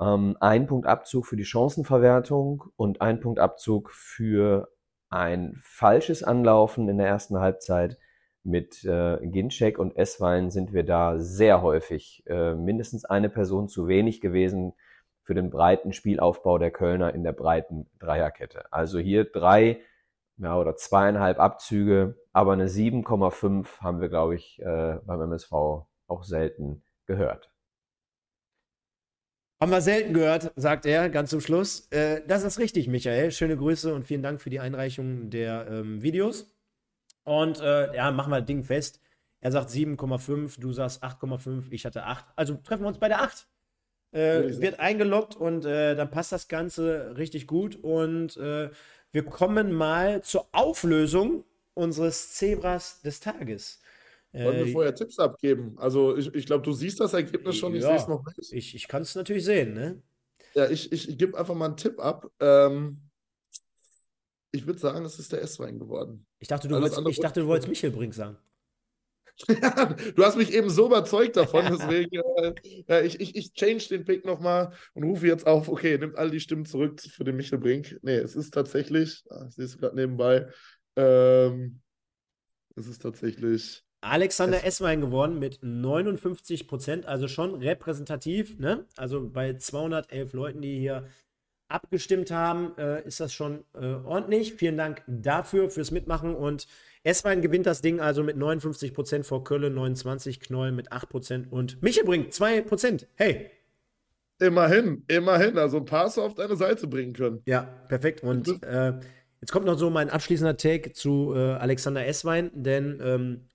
ähm, 0.00 0.36
ein 0.40 0.66
Punkt 0.66 0.86
Abzug 0.86 1.26
für 1.26 1.36
die 1.36 1.44
Chancenverwertung 1.44 2.64
und 2.76 3.00
ein 3.00 3.20
Punkt 3.20 3.38
Abzug 3.38 3.90
für 3.90 4.68
ein 5.08 5.56
falsches 5.62 6.22
Anlaufen 6.22 6.88
in 6.88 6.98
der 6.98 7.06
ersten 7.06 7.38
Halbzeit. 7.38 7.98
Mit 8.44 8.84
äh, 8.84 9.18
Ginczek 9.22 9.78
und 9.78 9.96
Esswein 9.96 10.50
sind 10.50 10.72
wir 10.72 10.84
da 10.84 11.18
sehr 11.18 11.62
häufig 11.62 12.22
äh, 12.26 12.54
mindestens 12.54 13.04
eine 13.04 13.30
Person 13.30 13.68
zu 13.68 13.88
wenig 13.88 14.20
gewesen 14.20 14.74
für 15.22 15.34
den 15.34 15.50
breiten 15.50 15.94
Spielaufbau 15.94 16.58
der 16.58 16.70
Kölner 16.70 17.14
in 17.14 17.24
der 17.24 17.32
breiten 17.32 17.86
Dreierkette. 17.98 18.70
Also 18.70 18.98
hier 18.98 19.24
drei 19.24 19.80
ja, 20.36 20.58
oder 20.58 20.76
zweieinhalb 20.76 21.38
Abzüge, 21.38 22.16
aber 22.32 22.52
eine 22.52 22.68
7,5 22.68 23.80
haben 23.80 24.00
wir, 24.00 24.08
glaube 24.08 24.34
ich, 24.34 24.60
äh, 24.60 24.98
beim 25.06 25.20
MSV 25.22 25.52
auch 25.52 26.24
selten 26.24 26.82
gehört. 27.06 27.50
Haben 29.60 29.70
wir 29.70 29.80
selten 29.80 30.12
gehört, 30.12 30.52
sagt 30.56 30.84
er 30.84 31.08
ganz 31.08 31.30
zum 31.30 31.40
Schluss. 31.40 31.88
Äh, 31.90 32.20
das 32.26 32.42
ist 32.42 32.58
richtig, 32.58 32.88
Michael. 32.88 33.30
Schöne 33.30 33.56
Grüße 33.56 33.94
und 33.94 34.04
vielen 34.04 34.22
Dank 34.22 34.42
für 34.42 34.50
die 34.50 34.60
Einreichung 34.60 35.30
der 35.30 35.66
ähm, 35.70 36.02
Videos. 36.02 36.53
Und 37.24 37.60
äh, 37.60 37.94
ja, 37.94 38.10
machen 38.10 38.30
wir 38.30 38.40
das 38.40 38.46
Ding 38.46 38.62
fest. 38.62 39.00
Er 39.40 39.52
sagt 39.52 39.70
7,5, 39.70 40.60
du 40.60 40.72
sagst 40.72 41.02
8,5, 41.02 41.64
ich 41.70 41.84
hatte 41.84 42.04
8. 42.04 42.24
Also 42.36 42.54
treffen 42.54 42.84
wir 42.84 42.88
uns 42.88 42.98
bei 42.98 43.08
der 43.08 43.22
8. 43.22 43.46
Äh, 44.12 44.60
wird 44.60 44.78
eingeloggt 44.78 45.34
und 45.34 45.64
äh, 45.64 45.96
dann 45.96 46.10
passt 46.10 46.30
das 46.30 46.48
Ganze 46.48 47.14
richtig 47.16 47.46
gut. 47.46 47.76
Und 47.76 48.36
äh, 48.36 48.70
wir 49.10 49.24
kommen 49.24 49.72
mal 49.72 50.22
zur 50.22 50.48
Auflösung 50.52 51.44
unseres 51.74 52.34
Zebras 52.34 53.02
des 53.02 53.20
Tages. 53.20 53.80
Wollen 54.32 54.58
wir 54.58 54.66
äh, 54.66 54.72
vorher 54.72 54.94
Tipps 54.94 55.18
abgeben? 55.18 55.76
Also 55.78 56.16
ich, 56.16 56.34
ich 56.34 56.46
glaube, 56.46 56.64
du 56.64 56.72
siehst 56.72 57.00
das 57.00 57.12
Ergebnis 57.12 57.56
schon, 57.56 57.74
ich 57.74 57.82
ja, 57.82 57.88
sehe 57.88 57.96
es 57.96 58.08
noch 58.08 58.24
nicht. 58.26 58.52
Ich, 58.52 58.74
ich 58.74 58.88
kann 58.88 59.02
es 59.02 59.14
natürlich 59.14 59.44
sehen, 59.44 59.74
ne? 59.74 60.02
Ja, 60.54 60.68
ich, 60.68 60.92
ich, 60.92 61.08
ich 61.08 61.18
gebe 61.18 61.38
einfach 61.38 61.54
mal 61.54 61.66
einen 61.66 61.76
Tipp 61.76 62.00
ab. 62.00 62.30
Ähm, 62.40 63.00
ich 64.54 64.66
würde 64.66 64.78
sagen, 64.78 65.04
es 65.04 65.18
ist 65.18 65.32
der 65.32 65.42
S-Wein 65.42 65.78
geworden. 65.78 66.26
Ich 66.38 66.48
dachte, 66.48 66.68
du 66.68 66.80
wolltest, 66.80 67.00
ich 67.08 67.20
dachte, 67.20 67.40
du 67.40 67.46
wolltest 67.46 67.68
Michel 67.68 67.90
Brink 67.90 68.14
sagen. 68.14 68.38
du 69.48 70.24
hast 70.24 70.36
mich 70.36 70.54
eben 70.54 70.70
so 70.70 70.86
überzeugt 70.86 71.36
davon, 71.36 71.64
deswegen 71.68 72.22
äh, 72.36 72.54
ja, 72.86 73.00
ich, 73.00 73.18
ich, 73.18 73.34
ich 73.34 73.52
change 73.52 73.88
den 73.88 74.04
Pick 74.04 74.24
nochmal 74.24 74.72
und 74.92 75.02
rufe 75.02 75.26
jetzt 75.26 75.44
auf, 75.44 75.68
okay, 75.68 75.98
nimmt 75.98 76.16
all 76.16 76.30
die 76.30 76.38
Stimmen 76.38 76.64
zurück 76.64 77.00
für 77.00 77.24
den 77.24 77.34
Michel 77.34 77.58
Brink. 77.58 77.98
Nee, 78.02 78.14
es 78.14 78.36
ist 78.36 78.54
tatsächlich, 78.54 79.24
ah, 79.30 79.46
ich 79.48 79.56
sehe 79.56 79.64
es 79.64 79.76
gerade 79.76 79.96
nebenbei, 79.96 80.46
ähm, 80.94 81.80
es 82.76 82.86
ist 82.86 83.02
tatsächlich 83.02 83.84
Alexander 84.04 84.64
Esswein 84.64 85.00
geworden 85.00 85.38
mit 85.38 85.60
59 85.62 86.68
Prozent, 86.68 87.06
also 87.06 87.26
schon 87.26 87.54
repräsentativ. 87.54 88.58
Ne? 88.58 88.86
Also 88.96 89.30
bei 89.30 89.56
211 89.56 90.32
Leuten, 90.34 90.60
die 90.60 90.78
hier 90.78 91.08
abgestimmt 91.68 92.30
haben, 92.30 92.76
äh, 92.78 93.06
ist 93.06 93.20
das 93.20 93.32
schon 93.32 93.64
äh, 93.74 93.94
ordentlich. 94.04 94.54
Vielen 94.54 94.76
Dank 94.76 95.02
dafür, 95.06 95.70
fürs 95.70 95.90
Mitmachen. 95.90 96.34
Und 96.34 96.66
Esswein 97.02 97.42
gewinnt 97.42 97.66
das 97.66 97.80
Ding 97.82 98.00
also 98.00 98.22
mit 98.22 98.36
59 98.36 98.94
Prozent 98.94 99.26
vor 99.26 99.44
Köln, 99.44 99.74
29, 99.74 100.40
Knoll 100.40 100.72
mit 100.72 100.92
8 100.92 101.08
Prozent 101.08 101.52
und 101.52 101.82
Michel 101.82 102.04
bringt 102.04 102.32
2 102.32 102.62
Prozent. 102.62 103.06
Hey! 103.14 103.50
Immerhin, 104.40 105.04
immerhin. 105.06 105.58
Also 105.58 105.78
ein 105.78 105.84
paar 105.84 106.06
auf 106.06 106.34
deine 106.34 106.56
Seite 106.56 106.86
bringen 106.86 107.12
können. 107.12 107.40
Ja, 107.46 107.62
perfekt. 107.62 108.22
Und 108.22 108.62
äh, 108.64 108.94
jetzt 109.40 109.52
kommt 109.52 109.66
noch 109.66 109.78
so 109.78 109.90
mein 109.90 110.10
abschließender 110.10 110.56
Take 110.56 110.92
zu 110.92 111.32
äh, 111.34 111.52
Alexander 111.54 112.04
Esswein, 112.06 112.50
denn 112.52 113.00
ähm, 113.02 113.48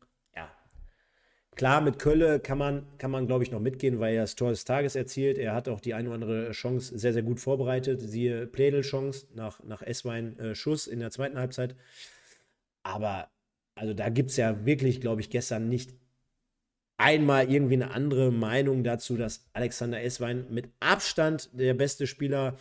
Klar, 1.60 1.81
mit 1.81 1.99
Kölle 1.99 2.40
kann 2.40 2.57
man, 2.57 2.88
kann 2.99 3.11
man 3.11 3.27
glaube 3.27 3.44
ich, 3.44 3.52
noch 3.52 3.60
mitgehen, 3.60 3.99
weil 3.99 4.15
er 4.15 4.22
das 4.22 4.36
Tor 4.36 4.52
des 4.52 4.64
Tages 4.64 4.95
erzielt. 4.95 5.38
Er 5.38 5.53
hat 5.53 5.68
auch 5.68 5.81
die 5.81 5.94
eine 5.94 6.07
oder 6.07 6.15
andere 6.15 6.52
Chance 6.52 6.98
sehr, 6.98 7.11
sehr 7.11 7.22
gut 7.22 7.41
vorbereitet. 7.41 7.99
Siehe 7.99 8.48
Plädel-Chance 8.48 9.27
nach, 9.36 9.61
nach 9.65 9.81
Esswein-Schuss 9.81 10.88
äh, 10.88 10.94
in 10.94 11.02
der 11.02 11.11
zweiten 11.11 11.38
Halbzeit. 11.38 11.76
Aber, 12.81 13.27
also 13.76 13.94
da 13.94 14.07
gibt 14.07 14.30
es 14.30 14.38
ja 14.38 14.65
wirklich, 14.65 15.02
glaube 15.02 15.19
ich, 15.19 15.30
gestern 15.30 15.68
nicht 15.68 15.94
einmal 16.95 17.52
irgendwie 17.52 17.73
eine 17.73 17.91
andere 17.91 18.31
Meinung 18.31 18.86
dazu, 18.86 19.18
dass 19.18 19.49
Alexander 19.52 20.02
Esswein 20.02 20.45
mit 20.49 20.69
Abstand 20.80 21.49
der 21.52 21.73
beste 21.73 22.07
Spieler, 22.07 22.56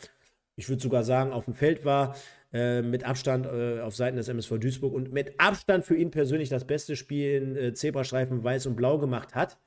ich 0.57 0.69
würde 0.69 0.83
sogar 0.83 1.05
sagen, 1.05 1.31
auf 1.31 1.45
dem 1.45 1.55
Feld 1.55 1.85
war. 1.85 2.17
Äh, 2.51 2.81
mit 2.81 3.05
Abstand 3.05 3.45
äh, 3.45 3.81
auf 3.81 3.95
Seiten 3.95 4.17
des 4.17 4.29
MSV 4.29 4.59
Duisburg 4.59 4.95
und 4.95 5.13
mit 5.13 5.39
Abstand 5.39 5.85
für 5.85 5.97
ihn 5.97 6.11
persönlich 6.11 6.49
das 6.49 6.67
beste 6.67 6.97
Spiel 6.97 7.43
in 7.43 7.57
äh, 7.57 7.75
Zebrastreifen 7.75 8.43
weiß 8.43 8.65
und 8.65 8.75
blau 8.75 8.97
gemacht 8.97 9.35
hat. 9.35 9.59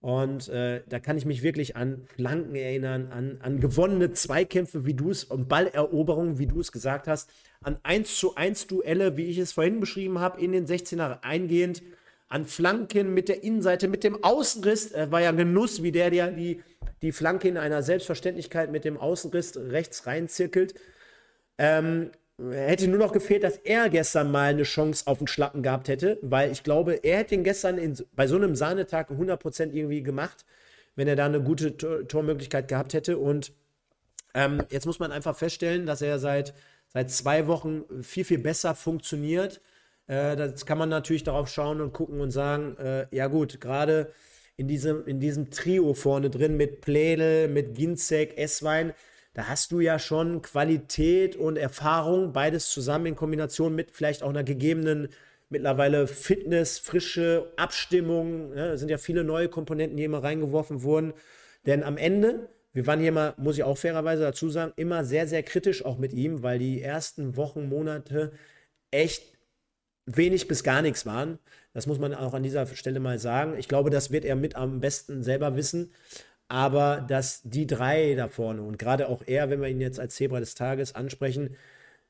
Und 0.00 0.48
äh, 0.48 0.82
da 0.88 1.00
kann 1.00 1.16
ich 1.16 1.24
mich 1.24 1.42
wirklich 1.42 1.74
an 1.74 2.04
Flanken 2.04 2.54
erinnern, 2.54 3.08
an, 3.10 3.38
an 3.40 3.58
gewonnene 3.58 4.12
Zweikämpfe, 4.12 4.84
wie 4.84 4.94
du 4.94 5.10
es, 5.10 5.24
und 5.24 5.48
Balleroberungen, 5.48 6.38
wie 6.38 6.46
du 6.46 6.60
es 6.60 6.70
gesagt 6.70 7.08
hast, 7.08 7.30
an 7.62 7.78
1 7.82 8.16
zu 8.16 8.36
1 8.36 8.68
Duelle, 8.68 9.16
wie 9.16 9.24
ich 9.24 9.38
es 9.38 9.52
vorhin 9.52 9.80
beschrieben 9.80 10.20
habe, 10.20 10.40
in 10.40 10.52
den 10.52 10.66
16er 10.66 11.24
eingehend, 11.24 11.82
an 12.28 12.44
Flanken 12.44 13.12
mit 13.12 13.28
der 13.28 13.42
Innenseite, 13.42 13.88
mit 13.88 14.04
dem 14.04 14.22
Außenriss, 14.22 14.92
äh, 14.92 15.10
war 15.10 15.20
ja 15.20 15.30
ein 15.30 15.36
Genuss, 15.36 15.82
wie 15.82 15.90
der, 15.90 16.10
der 16.10 16.30
die 16.30 16.60
die 17.04 17.12
Flanke 17.12 17.48
in 17.48 17.58
einer 17.58 17.82
Selbstverständlichkeit 17.82 18.72
mit 18.72 18.84
dem 18.84 18.96
Außenriss 18.96 19.56
rechts 19.56 20.06
reinzirkelt. 20.06 20.74
Ähm, 21.58 22.10
hätte 22.38 22.88
nur 22.88 22.98
noch 22.98 23.12
gefehlt, 23.12 23.44
dass 23.44 23.58
er 23.58 23.88
gestern 23.88 24.30
mal 24.30 24.50
eine 24.50 24.64
Chance 24.64 25.06
auf 25.06 25.18
den 25.18 25.26
Schlappen 25.26 25.62
gehabt 25.62 25.88
hätte, 25.88 26.18
weil 26.22 26.50
ich 26.50 26.62
glaube, 26.62 26.94
er 27.04 27.18
hätte 27.18 27.34
ihn 27.34 27.44
gestern 27.44 27.78
in, 27.78 27.96
bei 28.12 28.26
so 28.26 28.36
einem 28.36 28.56
Sahnetag 28.56 29.10
100% 29.10 29.72
irgendwie 29.72 30.02
gemacht, 30.02 30.44
wenn 30.96 31.06
er 31.08 31.16
da 31.16 31.26
eine 31.26 31.40
gute 31.40 31.76
Tor 31.76 32.06
Tormöglichkeit 32.08 32.68
gehabt 32.68 32.92
hätte. 32.94 33.18
Und 33.18 33.52
ähm, 34.34 34.62
jetzt 34.70 34.86
muss 34.86 34.98
man 34.98 35.12
einfach 35.12 35.36
feststellen, 35.36 35.86
dass 35.86 36.02
er 36.02 36.18
seit, 36.18 36.54
seit 36.88 37.10
zwei 37.10 37.46
Wochen 37.46 37.84
viel, 38.02 38.24
viel 38.24 38.38
besser 38.38 38.74
funktioniert. 38.74 39.60
Äh, 40.08 40.36
das 40.36 40.66
kann 40.66 40.78
man 40.78 40.88
natürlich 40.88 41.22
darauf 41.22 41.48
schauen 41.48 41.80
und 41.80 41.92
gucken 41.92 42.20
und 42.20 42.32
sagen, 42.32 42.76
äh, 42.78 43.06
ja 43.14 43.28
gut, 43.28 43.60
gerade 43.60 44.12
in 44.56 44.66
diesem, 44.68 45.06
in 45.06 45.20
diesem 45.20 45.50
Trio 45.50 45.94
vorne 45.94 46.30
drin 46.30 46.56
mit 46.56 46.80
Plädel, 46.80 47.48
mit 47.48 47.74
Ginzek, 47.74 48.36
Esswein, 48.38 48.92
da 49.34 49.48
hast 49.48 49.72
du 49.72 49.80
ja 49.80 49.98
schon 49.98 50.42
Qualität 50.42 51.34
und 51.34 51.56
Erfahrung, 51.56 52.32
beides 52.32 52.70
zusammen 52.70 53.06
in 53.06 53.16
Kombination 53.16 53.74
mit 53.74 53.90
vielleicht 53.90 54.22
auch 54.22 54.30
einer 54.30 54.44
gegebenen 54.44 55.08
mittlerweile 55.48 56.06
Fitness, 56.06 56.78
frische 56.78 57.52
Abstimmung. 57.56 58.56
Ja, 58.56 58.68
ne? 58.68 58.78
sind 58.78 58.90
ja 58.90 58.98
viele 58.98 59.24
neue 59.24 59.48
Komponenten, 59.48 59.96
die 59.96 60.04
immer 60.04 60.22
reingeworfen 60.22 60.82
wurden. 60.82 61.12
Denn 61.66 61.82
am 61.82 61.96
Ende, 61.96 62.48
wir 62.72 62.86
waren 62.86 63.00
hier 63.00 63.10
mal, 63.12 63.34
muss 63.36 63.56
ich 63.56 63.64
auch 63.64 63.76
fairerweise 63.76 64.22
dazu 64.22 64.48
sagen, 64.50 64.72
immer 64.76 65.04
sehr, 65.04 65.26
sehr 65.26 65.42
kritisch 65.42 65.84
auch 65.84 65.98
mit 65.98 66.12
ihm, 66.12 66.42
weil 66.42 66.60
die 66.60 66.80
ersten 66.80 67.36
Wochen, 67.36 67.68
Monate 67.68 68.32
echt 68.92 69.34
wenig 70.06 70.46
bis 70.46 70.62
gar 70.62 70.80
nichts 70.82 71.06
waren. 71.06 71.38
Das 71.72 71.88
muss 71.88 71.98
man 71.98 72.14
auch 72.14 72.34
an 72.34 72.44
dieser 72.44 72.66
Stelle 72.66 73.00
mal 73.00 73.18
sagen. 73.18 73.56
Ich 73.58 73.66
glaube, 73.66 73.90
das 73.90 74.12
wird 74.12 74.24
er 74.24 74.36
mit 74.36 74.54
am 74.54 74.80
besten 74.80 75.24
selber 75.24 75.56
wissen 75.56 75.92
aber 76.48 77.00
dass 77.00 77.42
die 77.44 77.66
drei 77.66 78.14
da 78.14 78.28
vorne 78.28 78.62
und 78.62 78.78
gerade 78.78 79.08
auch 79.08 79.22
er, 79.26 79.50
wenn 79.50 79.60
wir 79.60 79.68
ihn 79.68 79.80
jetzt 79.80 80.00
als 80.00 80.14
Zebra 80.16 80.40
des 80.40 80.54
Tages 80.54 80.94
ansprechen, 80.94 81.56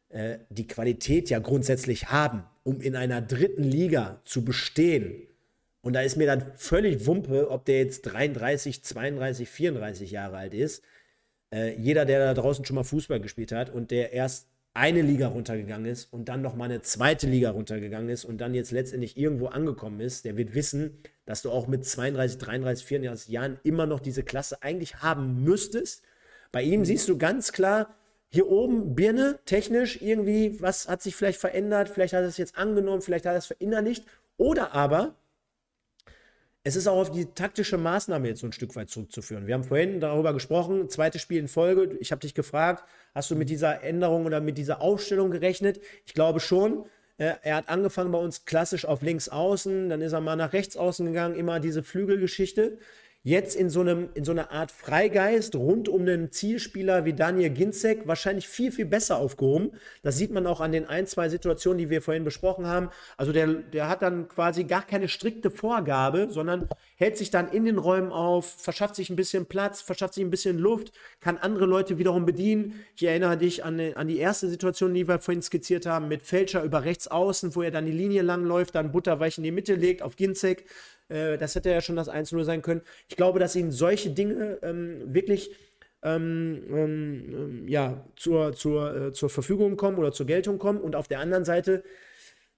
äh, 0.08 0.38
die 0.48 0.66
Qualität 0.66 1.30
ja 1.30 1.38
grundsätzlich 1.38 2.10
haben, 2.10 2.44
um 2.62 2.80
in 2.80 2.96
einer 2.96 3.20
dritten 3.20 3.64
Liga 3.64 4.20
zu 4.24 4.44
bestehen. 4.44 5.22
Und 5.82 5.92
da 5.92 6.00
ist 6.00 6.16
mir 6.16 6.26
dann 6.26 6.52
völlig 6.56 7.06
Wumpe, 7.06 7.50
ob 7.50 7.64
der 7.64 7.78
jetzt 7.78 8.02
33, 8.02 8.82
32, 8.82 9.48
34 9.48 10.10
Jahre 10.10 10.36
alt 10.38 10.54
ist. 10.54 10.82
Äh, 11.52 11.76
jeder, 11.78 12.04
der 12.04 12.20
da 12.20 12.34
draußen 12.34 12.64
schon 12.64 12.76
mal 12.76 12.84
Fußball 12.84 13.20
gespielt 13.20 13.52
hat 13.52 13.70
und 13.70 13.90
der 13.90 14.12
erst 14.12 14.48
eine 14.74 15.02
Liga 15.02 15.28
runtergegangen 15.28 15.86
ist 15.86 16.12
und 16.12 16.28
dann 16.28 16.42
noch 16.42 16.56
mal 16.56 16.64
eine 16.64 16.82
zweite 16.82 17.28
Liga 17.28 17.50
runtergegangen 17.50 18.08
ist 18.08 18.24
und 18.24 18.38
dann 18.38 18.54
jetzt 18.54 18.72
letztendlich 18.72 19.16
irgendwo 19.16 19.46
angekommen 19.46 20.00
ist, 20.00 20.24
der 20.24 20.36
wird 20.36 20.54
wissen, 20.54 20.98
dass 21.26 21.42
du 21.42 21.50
auch 21.50 21.68
mit 21.68 21.86
32, 21.86 22.38
33, 22.38 22.84
34 22.84 23.28
Jahren 23.28 23.60
immer 23.62 23.86
noch 23.86 24.00
diese 24.00 24.24
Klasse 24.24 24.62
eigentlich 24.62 24.96
haben 24.96 25.44
müsstest. 25.44 26.02
Bei 26.50 26.62
ihm 26.62 26.80
mhm. 26.80 26.84
siehst 26.84 27.08
du 27.08 27.16
ganz 27.16 27.52
klar, 27.52 27.94
hier 28.30 28.48
oben 28.48 28.96
Birne, 28.96 29.38
technisch 29.44 30.02
irgendwie, 30.02 30.60
was 30.60 30.88
hat 30.88 31.02
sich 31.02 31.14
vielleicht 31.14 31.40
verändert, 31.40 31.88
vielleicht 31.88 32.12
hat 32.14 32.22
er 32.22 32.28
es 32.28 32.36
jetzt 32.36 32.58
angenommen, 32.58 33.00
vielleicht 33.00 33.26
hat 33.26 33.34
er 33.34 33.38
es 33.38 33.46
verinnerlicht. 33.46 34.04
Oder 34.36 34.74
aber 34.74 35.14
es 36.66 36.76
ist 36.76 36.86
auch 36.86 36.96
auf 36.96 37.10
die 37.10 37.26
taktische 37.26 37.76
Maßnahme 37.76 38.28
jetzt 38.28 38.40
so 38.40 38.46
ein 38.46 38.52
Stück 38.52 38.74
weit 38.74 38.88
zurückzuführen. 38.88 39.46
Wir 39.46 39.52
haben 39.52 39.64
vorhin 39.64 40.00
darüber 40.00 40.32
gesprochen, 40.32 40.88
zweites 40.88 41.20
Spiel 41.20 41.38
in 41.38 41.46
Folge. 41.46 41.94
Ich 42.00 42.10
habe 42.10 42.20
dich 42.20 42.34
gefragt, 42.34 42.84
hast 43.14 43.30
du 43.30 43.36
mit 43.36 43.50
dieser 43.50 43.82
Änderung 43.82 44.24
oder 44.24 44.40
mit 44.40 44.56
dieser 44.56 44.80
Aufstellung 44.80 45.30
gerechnet? 45.30 45.80
Ich 46.06 46.14
glaube 46.14 46.40
schon. 46.40 46.86
Äh, 47.18 47.34
er 47.42 47.56
hat 47.56 47.68
angefangen 47.68 48.10
bei 48.12 48.18
uns 48.18 48.46
klassisch 48.46 48.86
auf 48.86 49.02
links 49.02 49.28
außen, 49.28 49.90
dann 49.90 50.00
ist 50.00 50.14
er 50.14 50.20
mal 50.20 50.36
nach 50.36 50.52
rechts 50.54 50.76
außen 50.76 51.06
gegangen, 51.06 51.36
immer 51.36 51.60
diese 51.60 51.82
Flügelgeschichte 51.82 52.78
jetzt 53.24 53.56
in 53.56 53.70
so, 53.70 53.80
einem, 53.80 54.10
in 54.12 54.22
so 54.22 54.32
einer 54.32 54.52
Art 54.52 54.70
Freigeist 54.70 55.56
rund 55.56 55.88
um 55.88 56.02
einen 56.02 56.30
Zielspieler 56.30 57.06
wie 57.06 57.14
Daniel 57.14 57.48
Ginzek 57.48 58.06
wahrscheinlich 58.06 58.46
viel, 58.46 58.70
viel 58.70 58.84
besser 58.84 59.16
aufgehoben. 59.16 59.72
Das 60.02 60.18
sieht 60.18 60.30
man 60.30 60.46
auch 60.46 60.60
an 60.60 60.72
den 60.72 60.86
ein, 60.86 61.06
zwei 61.06 61.30
Situationen, 61.30 61.78
die 61.78 61.88
wir 61.88 62.02
vorhin 62.02 62.24
besprochen 62.24 62.66
haben. 62.66 62.90
Also 63.16 63.32
der, 63.32 63.46
der 63.46 63.88
hat 63.88 64.02
dann 64.02 64.28
quasi 64.28 64.64
gar 64.64 64.82
keine 64.82 65.08
strikte 65.08 65.50
Vorgabe, 65.50 66.28
sondern 66.30 66.68
hält 66.96 67.16
sich 67.16 67.30
dann 67.30 67.50
in 67.50 67.64
den 67.64 67.78
Räumen 67.78 68.12
auf, 68.12 68.44
verschafft 68.58 68.94
sich 68.94 69.08
ein 69.08 69.16
bisschen 69.16 69.46
Platz, 69.46 69.80
verschafft 69.80 70.14
sich 70.14 70.22
ein 70.22 70.30
bisschen 70.30 70.58
Luft, 70.58 70.92
kann 71.20 71.38
andere 71.38 71.64
Leute 71.64 71.96
wiederum 71.96 72.26
bedienen. 72.26 72.84
Ich 72.94 73.04
erinnere 73.04 73.38
dich 73.38 73.64
an, 73.64 73.80
an 73.94 74.06
die 74.06 74.18
erste 74.18 74.50
Situation, 74.50 74.92
die 74.92 75.08
wir 75.08 75.18
vorhin 75.18 75.40
skizziert 75.40 75.86
haben, 75.86 76.08
mit 76.08 76.22
Fälscher 76.22 76.62
über 76.62 76.84
rechts 76.84 77.08
außen, 77.08 77.56
wo 77.56 77.62
er 77.62 77.70
dann 77.70 77.86
die 77.86 77.92
Linie 77.92 78.20
lang 78.20 78.44
läuft, 78.44 78.74
dann 78.74 78.92
Butterweich 78.92 79.38
in 79.38 79.44
die 79.44 79.50
Mitte 79.50 79.76
legt 79.76 80.02
auf 80.02 80.16
Ginzek. 80.16 80.66
Äh, 81.08 81.38
das 81.38 81.54
hätte 81.54 81.70
ja 81.70 81.80
schon 81.80 81.96
das 81.96 82.10
1-0 82.10 82.44
sein 82.44 82.62
können. 82.62 82.82
Ich 83.08 83.16
glaube, 83.16 83.38
dass 83.38 83.56
ihnen 83.56 83.72
solche 83.72 84.10
Dinge 84.10 84.58
ähm, 84.62 85.14
wirklich 85.14 85.50
ähm, 86.02 86.62
ähm, 86.70 87.68
ja, 87.68 88.04
zur, 88.16 88.52
zur, 88.54 88.96
äh, 88.96 89.12
zur 89.12 89.30
Verfügung 89.30 89.76
kommen 89.76 89.98
oder 89.98 90.12
zur 90.12 90.26
Geltung 90.26 90.58
kommen. 90.58 90.80
Und 90.80 90.94
auf 90.94 91.08
der 91.08 91.20
anderen 91.20 91.44
Seite, 91.44 91.82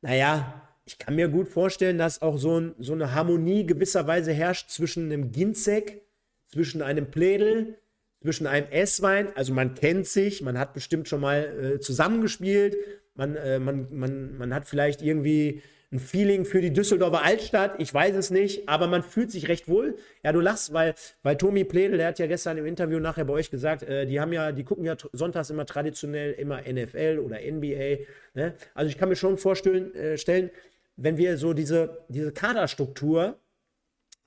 naja, 0.02 0.62
ich 0.84 0.98
kann 0.98 1.14
mir 1.14 1.28
gut 1.28 1.48
vorstellen, 1.48 1.98
dass 1.98 2.22
auch 2.22 2.38
so, 2.38 2.60
ein, 2.60 2.74
so 2.78 2.92
eine 2.92 3.14
Harmonie 3.14 3.66
gewisserweise 3.66 4.32
herrscht 4.32 4.70
zwischen 4.70 5.06
einem 5.06 5.32
Ginzek, 5.32 6.02
zwischen 6.48 6.82
einem 6.82 7.10
Plädel, 7.10 7.78
zwischen 8.22 8.46
einem 8.46 8.68
Esswein. 8.70 9.28
Also 9.36 9.52
man 9.52 9.74
kennt 9.74 10.06
sich, 10.06 10.42
man 10.42 10.58
hat 10.58 10.74
bestimmt 10.74 11.08
schon 11.08 11.20
mal 11.20 11.74
äh, 11.76 11.80
zusammengespielt, 11.80 12.76
man, 13.14 13.36
äh, 13.36 13.58
man, 13.58 13.88
man, 13.90 14.36
man 14.36 14.54
hat 14.54 14.66
vielleicht 14.66 15.02
irgendwie 15.02 15.62
ein 15.92 16.00
Feeling 16.00 16.44
für 16.44 16.60
die 16.60 16.72
Düsseldorfer 16.72 17.22
Altstadt. 17.22 17.76
Ich 17.78 17.92
weiß 17.92 18.16
es 18.16 18.30
nicht, 18.30 18.68
aber 18.68 18.88
man 18.88 19.02
fühlt 19.02 19.30
sich 19.30 19.48
recht 19.48 19.68
wohl. 19.68 19.96
Ja, 20.24 20.32
du 20.32 20.40
lachst, 20.40 20.72
weil, 20.72 20.94
weil 21.22 21.36
Tomi 21.36 21.64
Pledel, 21.64 21.98
der 21.98 22.08
hat 22.08 22.18
ja 22.18 22.26
gestern 22.26 22.58
im 22.58 22.66
Interview 22.66 22.98
nachher 22.98 23.24
bei 23.24 23.34
euch 23.34 23.50
gesagt, 23.50 23.84
äh, 23.84 24.06
die 24.06 24.20
haben 24.20 24.32
ja, 24.32 24.50
die 24.50 24.64
gucken 24.64 24.84
ja 24.84 24.96
sonntags 25.12 25.50
immer 25.50 25.64
traditionell 25.64 26.32
immer 26.32 26.62
NFL 26.62 27.20
oder 27.24 27.38
NBA. 27.40 28.04
Ne? 28.34 28.54
Also 28.74 28.88
ich 28.88 28.98
kann 28.98 29.08
mir 29.08 29.16
schon 29.16 29.38
vorstellen, 29.38 29.94
äh, 29.94 30.18
stellen, 30.18 30.50
wenn 30.96 31.18
wir 31.18 31.36
so 31.38 31.52
diese, 31.52 32.04
diese 32.08 32.32
Kaderstruktur 32.32 33.38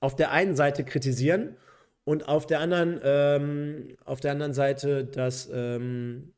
auf 0.00 0.16
der 0.16 0.30
einen 0.30 0.56
Seite 0.56 0.84
kritisieren 0.84 1.56
und 2.04 2.26
auf 2.26 2.46
der 2.46 2.60
anderen, 2.60 3.00
ähm, 3.04 3.96
auf 4.04 4.20
der 4.20 4.32
anderen 4.32 4.54
Seite, 4.54 5.04
dass, 5.04 5.50
ähm, 5.52 6.32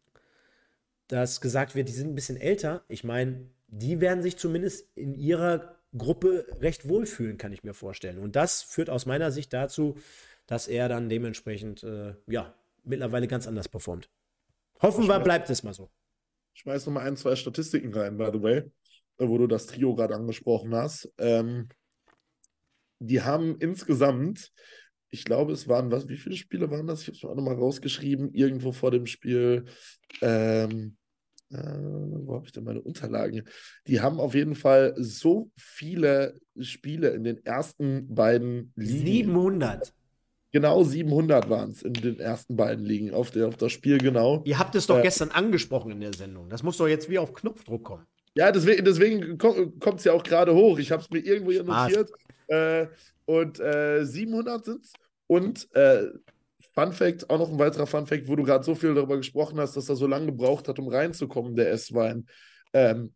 dass 1.06 1.40
gesagt 1.40 1.76
wird, 1.76 1.88
die 1.88 1.92
sind 1.92 2.08
ein 2.08 2.14
bisschen 2.16 2.38
älter. 2.38 2.82
Ich 2.88 3.04
meine, 3.04 3.46
die 3.72 4.00
werden 4.00 4.22
sich 4.22 4.36
zumindest 4.36 4.86
in 4.94 5.14
ihrer 5.14 5.76
Gruppe 5.96 6.46
recht 6.60 6.88
wohlfühlen, 6.88 7.38
kann 7.38 7.52
ich 7.52 7.64
mir 7.64 7.72
vorstellen. 7.72 8.18
Und 8.18 8.36
das 8.36 8.62
führt 8.62 8.90
aus 8.90 9.06
meiner 9.06 9.32
Sicht 9.32 9.52
dazu, 9.52 9.96
dass 10.46 10.68
er 10.68 10.88
dann 10.88 11.08
dementsprechend, 11.08 11.82
äh, 11.82 12.14
ja, 12.26 12.54
mittlerweile 12.84 13.26
ganz 13.28 13.48
anders 13.48 13.68
performt. 13.68 14.10
Hoffen 14.80 15.08
wir, 15.08 15.20
bleibt 15.20 15.48
es 15.48 15.62
mal 15.62 15.72
so. 15.72 15.90
Ich 16.54 16.60
schmeiß 16.62 16.86
noch 16.86 16.92
mal 16.92 17.06
ein, 17.06 17.16
zwei 17.16 17.34
Statistiken 17.34 17.94
rein, 17.94 18.18
by 18.18 18.28
the 18.32 18.42
way, 18.42 18.58
äh, 19.16 19.26
wo 19.26 19.38
du 19.38 19.46
das 19.46 19.66
Trio 19.66 19.94
gerade 19.94 20.14
angesprochen 20.14 20.74
hast. 20.74 21.10
Ähm, 21.16 21.68
die 22.98 23.22
haben 23.22 23.56
insgesamt, 23.58 24.52
ich 25.08 25.24
glaube, 25.24 25.52
es 25.52 25.66
waren, 25.66 25.90
was, 25.90 26.08
wie 26.08 26.18
viele 26.18 26.36
Spiele 26.36 26.70
waren 26.70 26.86
das? 26.86 27.00
Ich 27.00 27.06
habe 27.06 27.16
es 27.16 27.22
mir 27.22 27.30
auch 27.30 27.36
nochmal 27.36 27.56
rausgeschrieben, 27.56 28.34
irgendwo 28.34 28.72
vor 28.72 28.90
dem 28.90 29.06
Spiel. 29.06 29.64
Ähm, 30.20 30.98
äh, 31.52 32.26
wo 32.26 32.34
habe 32.34 32.46
ich 32.46 32.52
denn 32.52 32.64
meine 32.64 32.80
Unterlagen? 32.80 33.42
Die 33.86 34.00
haben 34.00 34.20
auf 34.20 34.34
jeden 34.34 34.54
Fall 34.54 34.94
so 34.96 35.50
viele 35.56 36.40
Spiele 36.58 37.10
in 37.10 37.24
den 37.24 37.44
ersten 37.44 38.14
beiden 38.14 38.72
Ligen. 38.76 39.06
700. 39.06 39.94
Genau 40.52 40.84
700 40.84 41.48
waren 41.48 41.70
es 41.70 41.82
in 41.82 41.94
den 41.94 42.20
ersten 42.20 42.56
beiden 42.56 42.84
Ligen, 42.84 43.14
auf, 43.14 43.30
der, 43.30 43.48
auf 43.48 43.56
das 43.56 43.72
Spiel 43.72 43.98
genau. 43.98 44.42
Ihr 44.44 44.58
habt 44.58 44.74
es 44.74 44.86
doch 44.86 44.98
äh, 44.98 45.02
gestern 45.02 45.30
angesprochen 45.30 45.92
in 45.92 46.00
der 46.00 46.12
Sendung. 46.12 46.50
Das 46.50 46.62
muss 46.62 46.76
doch 46.76 46.88
jetzt 46.88 47.08
wie 47.08 47.18
auf 47.18 47.32
Knopfdruck 47.32 47.84
kommen. 47.84 48.06
Ja, 48.34 48.52
deswegen, 48.52 48.84
deswegen 48.84 49.38
kommt 49.38 49.98
es 49.98 50.04
ja 50.04 50.12
auch 50.12 50.22
gerade 50.22 50.54
hoch. 50.54 50.78
Ich 50.78 50.90
habe 50.92 51.02
es 51.02 51.10
mir 51.10 51.20
irgendwo 51.20 51.52
hier 51.52 51.64
notiert. 51.64 52.10
Äh, 52.48 52.86
und 53.24 53.60
äh, 53.60 54.04
700 54.04 54.64
sind 54.64 54.84
es. 54.84 54.92
Und 55.26 55.74
äh, 55.74 56.08
Fun 56.74 56.92
Fact, 56.92 57.28
auch 57.30 57.38
noch 57.38 57.50
ein 57.50 57.58
weiterer 57.58 57.86
Fun 57.86 58.06
Fact, 58.06 58.28
wo 58.28 58.36
du 58.36 58.44
gerade 58.44 58.64
so 58.64 58.74
viel 58.74 58.94
darüber 58.94 59.16
gesprochen 59.16 59.60
hast, 59.60 59.76
dass 59.76 59.88
er 59.88 59.96
so 59.96 60.06
lange 60.06 60.26
gebraucht 60.26 60.68
hat, 60.68 60.78
um 60.78 60.88
reinzukommen, 60.88 61.54
der 61.54 61.70
S-Wein. 61.72 62.26
Ähm, 62.72 63.14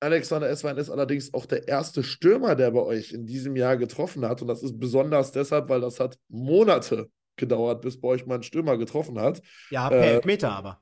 Alexander 0.00 0.48
S-Wein 0.48 0.78
ist 0.78 0.88
allerdings 0.88 1.34
auch 1.34 1.44
der 1.44 1.68
erste 1.68 2.02
Stürmer, 2.02 2.54
der 2.54 2.70
bei 2.70 2.80
euch 2.80 3.12
in 3.12 3.26
diesem 3.26 3.54
Jahr 3.54 3.76
getroffen 3.76 4.26
hat. 4.26 4.40
Und 4.40 4.48
das 4.48 4.62
ist 4.62 4.80
besonders 4.80 5.30
deshalb, 5.32 5.68
weil 5.68 5.82
das 5.82 6.00
hat 6.00 6.18
Monate 6.28 7.10
gedauert, 7.36 7.82
bis 7.82 8.00
bei 8.00 8.08
euch 8.08 8.24
mal 8.26 8.36
ein 8.36 8.42
Stürmer 8.42 8.78
getroffen 8.78 9.20
hat. 9.20 9.42
Ja, 9.70 9.90
per 9.90 9.98
äh, 9.98 10.14
Elfmeter 10.14 10.52
aber. 10.52 10.80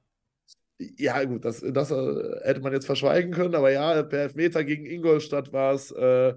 Ja, 0.79 1.25
gut, 1.25 1.45
das, 1.45 1.65
das 1.67 1.91
äh, 1.91 2.41
hätte 2.45 2.61
man 2.61 2.73
jetzt 2.73 2.87
verschweigen 2.87 3.33
können, 3.33 3.57
aber 3.57 3.73
ja, 3.73 4.01
per 4.05 4.21
Elfmeter 4.21 4.63
gegen 4.63 4.87
Ingolstadt 4.87 5.53
war 5.53 5.75
es. 5.75 5.91
Äh, 5.91 6.35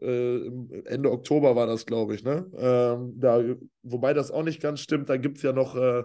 Ende 0.00 1.10
Oktober 1.10 1.56
war 1.56 1.66
das, 1.66 1.86
glaube 1.86 2.14
ich. 2.14 2.24
Ne? 2.24 2.50
Ähm, 2.56 3.14
da, 3.18 3.42
wobei 3.82 4.12
das 4.12 4.30
auch 4.30 4.42
nicht 4.42 4.60
ganz 4.60 4.80
stimmt, 4.80 5.08
da 5.08 5.16
gibt 5.16 5.36
es 5.36 5.42
ja 5.42 5.52
noch, 5.52 5.76
äh, 5.76 6.04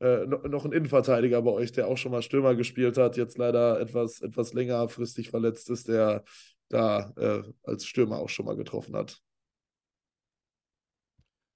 äh, 0.00 0.26
noch 0.26 0.64
einen 0.64 0.72
Innenverteidiger 0.72 1.42
bei 1.42 1.50
euch, 1.50 1.72
der 1.72 1.86
auch 1.88 1.96
schon 1.96 2.12
mal 2.12 2.22
Stürmer 2.22 2.54
gespielt 2.54 2.98
hat, 2.98 3.16
jetzt 3.16 3.38
leider 3.38 3.80
etwas, 3.80 4.20
etwas 4.20 4.54
längerfristig 4.54 5.30
verletzt 5.30 5.70
ist, 5.70 5.88
der 5.88 6.24
da 6.68 7.12
äh, 7.16 7.42
als 7.62 7.86
Stürmer 7.86 8.18
auch 8.18 8.28
schon 8.28 8.46
mal 8.46 8.56
getroffen 8.56 8.96
hat. 8.96 9.18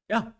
Ja, 0.08 0.36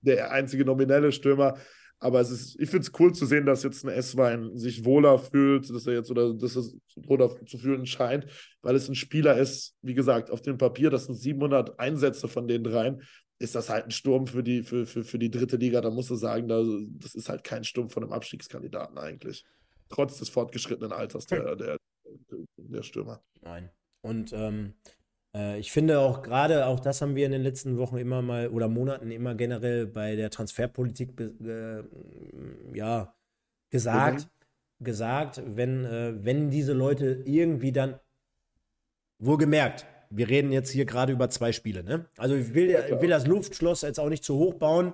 der 0.00 0.30
einzige 0.30 0.64
nominelle 0.64 1.12
Stürmer. 1.12 1.56
Aber 2.02 2.20
es 2.20 2.32
ist, 2.32 2.60
ich 2.60 2.68
finde 2.68 2.84
es 2.84 2.98
cool 2.98 3.14
zu 3.14 3.26
sehen, 3.26 3.46
dass 3.46 3.62
jetzt 3.62 3.84
ein 3.84 3.88
S-Wein 3.88 4.56
sich 4.56 4.84
wohler 4.84 5.20
fühlt, 5.20 5.70
dass 5.70 5.86
er 5.86 5.94
jetzt 5.94 6.10
oder 6.10 6.34
dass 6.34 6.56
es 6.56 6.76
wohler 6.96 7.30
zu 7.46 7.58
fühlen 7.58 7.86
scheint, 7.86 8.26
weil 8.60 8.74
es 8.74 8.88
ein 8.88 8.96
Spieler 8.96 9.38
ist, 9.38 9.76
wie 9.82 9.94
gesagt, 9.94 10.28
auf 10.28 10.42
dem 10.42 10.58
Papier, 10.58 10.90
das 10.90 11.04
sind 11.04 11.14
700 11.14 11.78
Einsätze 11.78 12.26
von 12.26 12.48
den 12.48 12.64
dreien, 12.64 13.02
ist 13.38 13.54
das 13.54 13.70
halt 13.70 13.84
ein 13.84 13.92
Sturm 13.92 14.26
für 14.26 14.42
die, 14.42 14.64
für, 14.64 14.84
für, 14.84 15.04
für 15.04 15.18
die 15.20 15.30
dritte 15.30 15.56
Liga. 15.56 15.80
Da 15.80 15.90
musst 15.90 16.10
du 16.10 16.16
sagen, 16.16 16.48
da, 16.48 16.64
das 16.98 17.14
ist 17.14 17.28
halt 17.28 17.44
kein 17.44 17.62
Sturm 17.62 17.88
von 17.88 18.02
einem 18.02 18.12
Abstiegskandidaten 18.12 18.98
eigentlich. 18.98 19.44
Trotz 19.88 20.18
des 20.18 20.28
fortgeschrittenen 20.28 20.90
Alters 20.90 21.26
der, 21.26 21.54
der, 21.54 21.76
der 22.56 22.82
Stürmer. 22.82 23.22
Nein. 23.42 23.70
Und 24.00 24.32
ähm, 24.32 24.74
äh, 25.34 25.58
ich 25.58 25.72
finde 25.72 26.00
auch 26.00 26.22
gerade, 26.22 26.66
auch 26.66 26.80
das 26.80 27.00
haben 27.00 27.14
wir 27.14 27.26
in 27.26 27.32
den 27.32 27.42
letzten 27.42 27.78
Wochen 27.78 27.96
immer 27.96 28.22
mal 28.22 28.48
oder 28.48 28.68
Monaten 28.68 29.10
immer 29.10 29.34
generell 29.34 29.86
bei 29.86 30.16
der 30.16 30.30
Transferpolitik 30.30 31.20
äh, 31.20 31.82
ja, 32.74 33.14
gesagt, 33.70 34.28
mhm. 34.78 34.84
gesagt, 34.84 35.42
wenn, 35.44 35.84
äh, 35.84 36.24
wenn 36.24 36.50
diese 36.50 36.72
Leute 36.72 37.22
irgendwie 37.24 37.72
dann, 37.72 37.98
wohlgemerkt, 39.18 39.86
wir 40.10 40.28
reden 40.28 40.52
jetzt 40.52 40.70
hier 40.70 40.84
gerade 40.84 41.12
über 41.12 41.30
zwei 41.30 41.52
Spiele, 41.52 41.82
ne? 41.82 42.06
Also 42.18 42.34
ich 42.34 42.52
will, 42.54 42.70
ja, 42.70 43.00
will 43.00 43.08
das 43.08 43.26
Luftschloss 43.26 43.82
jetzt 43.82 43.98
auch 43.98 44.08
nicht 44.08 44.24
zu 44.24 44.36
hoch 44.36 44.54
bauen. 44.54 44.92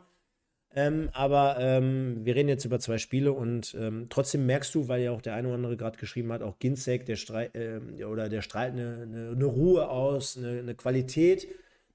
Ähm, 0.75 1.09
aber 1.13 1.57
ähm, 1.59 2.25
wir 2.25 2.35
reden 2.35 2.49
jetzt 2.49 2.65
über 2.65 2.79
zwei 2.79 2.99
Spiele 2.99 3.33
und 3.33 3.75
ähm, 3.79 4.07
trotzdem 4.11 4.45
merkst 4.45 4.75
du, 4.75 4.87
weil 4.89 5.01
ja 5.03 5.13
auch 5.13 5.23
der 5.23 5.35
eine 5.35 5.49
oder 5.49 5.57
andere 5.57 5.77
gerade 5.77 5.99
geschrieben 5.99 6.31
hat, 6.33 6.43
auch 6.43 6.59
Ginzek, 6.59 7.07
der 7.07 7.17
strahlt 7.17 7.55
äh, 7.55 8.05
oder 8.05 8.29
der 8.29 8.43
strahlt 8.43 8.75
eine, 8.75 9.03
eine, 9.03 9.31
eine 9.31 9.45
Ruhe 9.47 9.89
aus, 9.89 10.37
eine, 10.37 10.59
eine 10.59 10.75
Qualität 10.75 11.49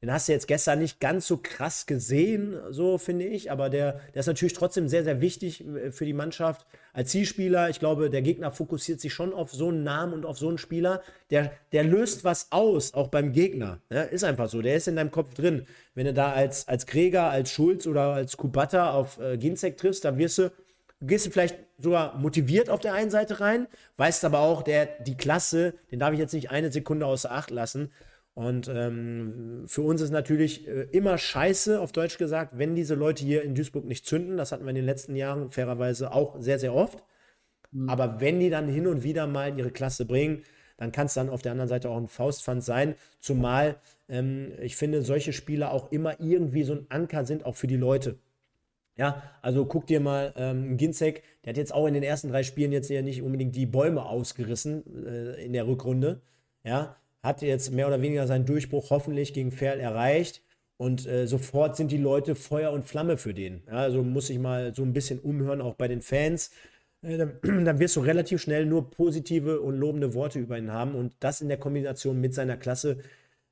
den 0.03 0.11
hast 0.11 0.27
du 0.27 0.33
jetzt 0.33 0.49
gestern 0.49 0.79
nicht 0.79 0.99
ganz 0.99 1.27
so 1.27 1.39
krass 1.41 1.85
gesehen, 1.85 2.59
so 2.71 2.97
finde 2.97 3.23
ich, 3.23 3.51
aber 3.51 3.69
der, 3.69 4.01
der 4.13 4.19
ist 4.19 4.27
natürlich 4.27 4.51
trotzdem 4.51 4.89
sehr, 4.89 5.05
sehr 5.05 5.21
wichtig 5.21 5.65
äh, 5.65 5.93
für 5.93 6.03
die 6.03 6.11
Mannschaft 6.11 6.67
als 6.91 7.11
Zielspieler. 7.11 7.69
Ich 7.69 7.79
glaube, 7.79 8.09
der 8.09 8.21
Gegner 8.21 8.51
fokussiert 8.51 8.99
sich 8.99 9.13
schon 9.13 9.33
auf 9.33 9.53
so 9.53 9.69
einen 9.69 9.83
Namen 9.83 10.11
und 10.11 10.25
auf 10.25 10.37
so 10.37 10.49
einen 10.49 10.57
Spieler. 10.57 11.01
Der, 11.29 11.53
der 11.71 11.85
löst 11.85 12.25
was 12.25 12.51
aus, 12.51 12.93
auch 12.93 13.07
beim 13.07 13.31
Gegner. 13.31 13.79
Ja, 13.89 14.01
ist 14.01 14.25
einfach 14.25 14.49
so, 14.49 14.61
der 14.61 14.75
ist 14.75 14.89
in 14.89 14.97
deinem 14.97 15.09
Kopf 15.09 15.35
drin. 15.35 15.67
Wenn 15.95 16.05
du 16.05 16.13
da 16.13 16.33
als, 16.33 16.67
als 16.67 16.85
Gräger, 16.85 17.29
als 17.29 17.49
Schulz 17.49 17.87
oder 17.87 18.13
als 18.13 18.35
Kubata 18.35 18.91
auf 18.91 19.21
äh, 19.21 19.37
Ginzek 19.37 19.77
triffst, 19.77 20.03
dann 20.03 20.17
wirst 20.17 20.37
du 20.37 20.51
gehst 20.99 21.25
du 21.25 21.31
vielleicht 21.31 21.55
sogar 21.77 22.17
motiviert 22.17 22.69
auf 22.69 22.79
der 22.79 22.93
einen 22.93 23.09
Seite 23.09 23.39
rein, 23.39 23.67
weißt 23.97 24.25
aber 24.25 24.39
auch, 24.39 24.63
der, 24.63 24.85
die 24.85 25.17
Klasse, 25.17 25.73
den 25.91 25.99
darf 25.99 26.13
ich 26.13 26.19
jetzt 26.19 26.33
nicht 26.33 26.49
eine 26.51 26.71
Sekunde 26.71 27.05
außer 27.05 27.31
Acht 27.31 27.51
lassen. 27.51 27.91
Und 28.33 28.67
ähm, 28.67 29.63
für 29.67 29.83
uns 29.83 30.01
ist 30.01 30.11
natürlich 30.11 30.67
äh, 30.67 30.87
immer 30.91 31.17
scheiße, 31.17 31.79
auf 31.79 31.91
Deutsch 31.91 32.17
gesagt, 32.17 32.57
wenn 32.57 32.75
diese 32.75 32.95
Leute 32.95 33.23
hier 33.23 33.43
in 33.43 33.53
Duisburg 33.53 33.85
nicht 33.85 34.05
zünden. 34.05 34.37
Das 34.37 34.51
hatten 34.51 34.63
wir 34.63 34.71
in 34.71 34.75
den 34.75 34.85
letzten 34.85 35.15
Jahren 35.15 35.51
fairerweise 35.51 36.11
auch 36.11 36.39
sehr, 36.39 36.57
sehr 36.57 36.73
oft. 36.73 37.03
Mhm. 37.71 37.89
Aber 37.89 38.19
wenn 38.21 38.39
die 38.39 38.49
dann 38.49 38.67
hin 38.67 38.87
und 38.87 39.03
wieder 39.03 39.27
mal 39.27 39.57
ihre 39.57 39.71
Klasse 39.71 40.05
bringen, 40.05 40.43
dann 40.77 40.91
kann 40.91 41.05
es 41.05 41.13
dann 41.13 41.29
auf 41.29 41.43
der 41.43 41.51
anderen 41.51 41.69
Seite 41.69 41.89
auch 41.89 41.97
ein 41.97 42.07
Faustpfand 42.07 42.63
sein. 42.63 42.95
Zumal 43.19 43.77
ähm, 44.09 44.53
ich 44.61 44.75
finde, 44.75 45.01
solche 45.01 45.33
Spieler 45.33 45.71
auch 45.71 45.91
immer 45.91 46.19
irgendwie 46.19 46.63
so 46.63 46.73
ein 46.73 46.85
Anker 46.89 47.25
sind, 47.25 47.45
auch 47.45 47.55
für 47.55 47.67
die 47.67 47.77
Leute. 47.77 48.19
Ja, 48.95 49.23
also 49.41 49.65
guck 49.65 49.87
dir 49.87 49.99
mal 49.99 50.33
ähm, 50.37 50.77
Ginzek, 50.77 51.23
der 51.43 51.51
hat 51.51 51.57
jetzt 51.57 51.73
auch 51.73 51.87
in 51.87 51.95
den 51.95 52.03
ersten 52.03 52.29
drei 52.29 52.43
Spielen 52.43 52.71
jetzt 52.71 52.89
ja 52.89 53.01
nicht 53.01 53.23
unbedingt 53.23 53.55
die 53.55 53.65
Bäume 53.65 54.05
ausgerissen 54.05 54.83
äh, 55.07 55.43
in 55.43 55.53
der 55.53 55.65
Rückrunde. 55.65 56.21
Ja, 56.63 56.95
hat 57.23 57.41
jetzt 57.41 57.71
mehr 57.71 57.87
oder 57.87 58.01
weniger 58.01 58.27
seinen 58.27 58.45
Durchbruch 58.45 58.89
hoffentlich 58.89 59.33
gegen 59.33 59.51
Ferl 59.51 59.79
erreicht. 59.79 60.43
Und 60.77 61.07
äh, 61.07 61.27
sofort 61.27 61.77
sind 61.77 61.91
die 61.91 61.97
Leute 61.97 62.35
Feuer 62.35 62.71
und 62.71 62.83
Flamme 62.83 63.17
für 63.17 63.33
den. 63.33 63.63
Ja, 63.67 63.73
also 63.73 64.03
muss 64.03 64.29
ich 64.29 64.39
mal 64.39 64.75
so 64.75 64.83
ein 64.83 64.93
bisschen 64.93 65.19
umhören, 65.19 65.61
auch 65.61 65.75
bei 65.75 65.87
den 65.87 66.01
Fans. 66.01 66.51
Äh, 67.01 67.17
dann, 67.17 67.39
dann, 67.65 67.79
wirst 67.79 67.95
du 67.95 68.01
relativ 68.01 68.41
schnell 68.41 68.65
nur 68.65 68.91
positive 68.91 69.61
und 69.61 69.77
lobende 69.77 70.13
Worte 70.13 70.39
über 70.39 70.57
ihn 70.57 70.71
haben. 70.71 70.95
Und 70.95 71.13
das 71.21 71.41
in 71.41 71.47
der 71.47 71.57
Kombination 71.59 72.19
mit 72.19 72.33
seiner 72.33 72.57
Klasse 72.57 72.97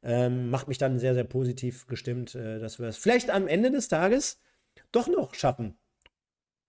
ähm, 0.03 0.49
macht 0.49 0.68
mich 0.68 0.77
dann 0.77 0.99
sehr, 0.99 1.14
sehr 1.14 1.23
positiv 1.23 1.88
gestimmt, 1.88 2.35
äh, 2.35 2.60
dass 2.60 2.80
wir 2.80 2.88
es 2.88 2.98
vielleicht 2.98 3.30
am 3.30 3.48
Ende 3.48 3.72
des 3.72 3.88
Tages 3.88 4.41
doch 4.91 5.07
noch 5.07 5.34
schaffen. 5.34 5.77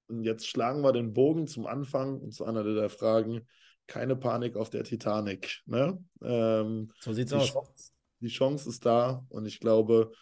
Und 0.08 0.24
jetzt 0.24 0.46
schlagen 0.46 0.82
wir 0.82 0.92
den 0.92 1.14
Bogen 1.14 1.46
zum 1.46 1.66
Anfang 1.66 2.20
und 2.20 2.32
zu 2.32 2.44
einer 2.44 2.62
der 2.62 2.90
Fragen 2.90 3.46
keine 3.86 4.16
Panik 4.16 4.56
auf 4.56 4.70
der 4.70 4.84
Titanic. 4.84 5.60
Ne? 5.66 6.02
Ähm, 6.22 6.90
so 7.00 7.12
sieht's 7.12 7.30
die 7.30 7.36
aus. 7.36 7.52
Chance, 7.52 7.92
die 8.20 8.28
Chance 8.28 8.68
ist 8.68 8.86
da 8.86 9.24
und 9.28 9.46
ich 9.46 9.60
glaube, 9.60 10.12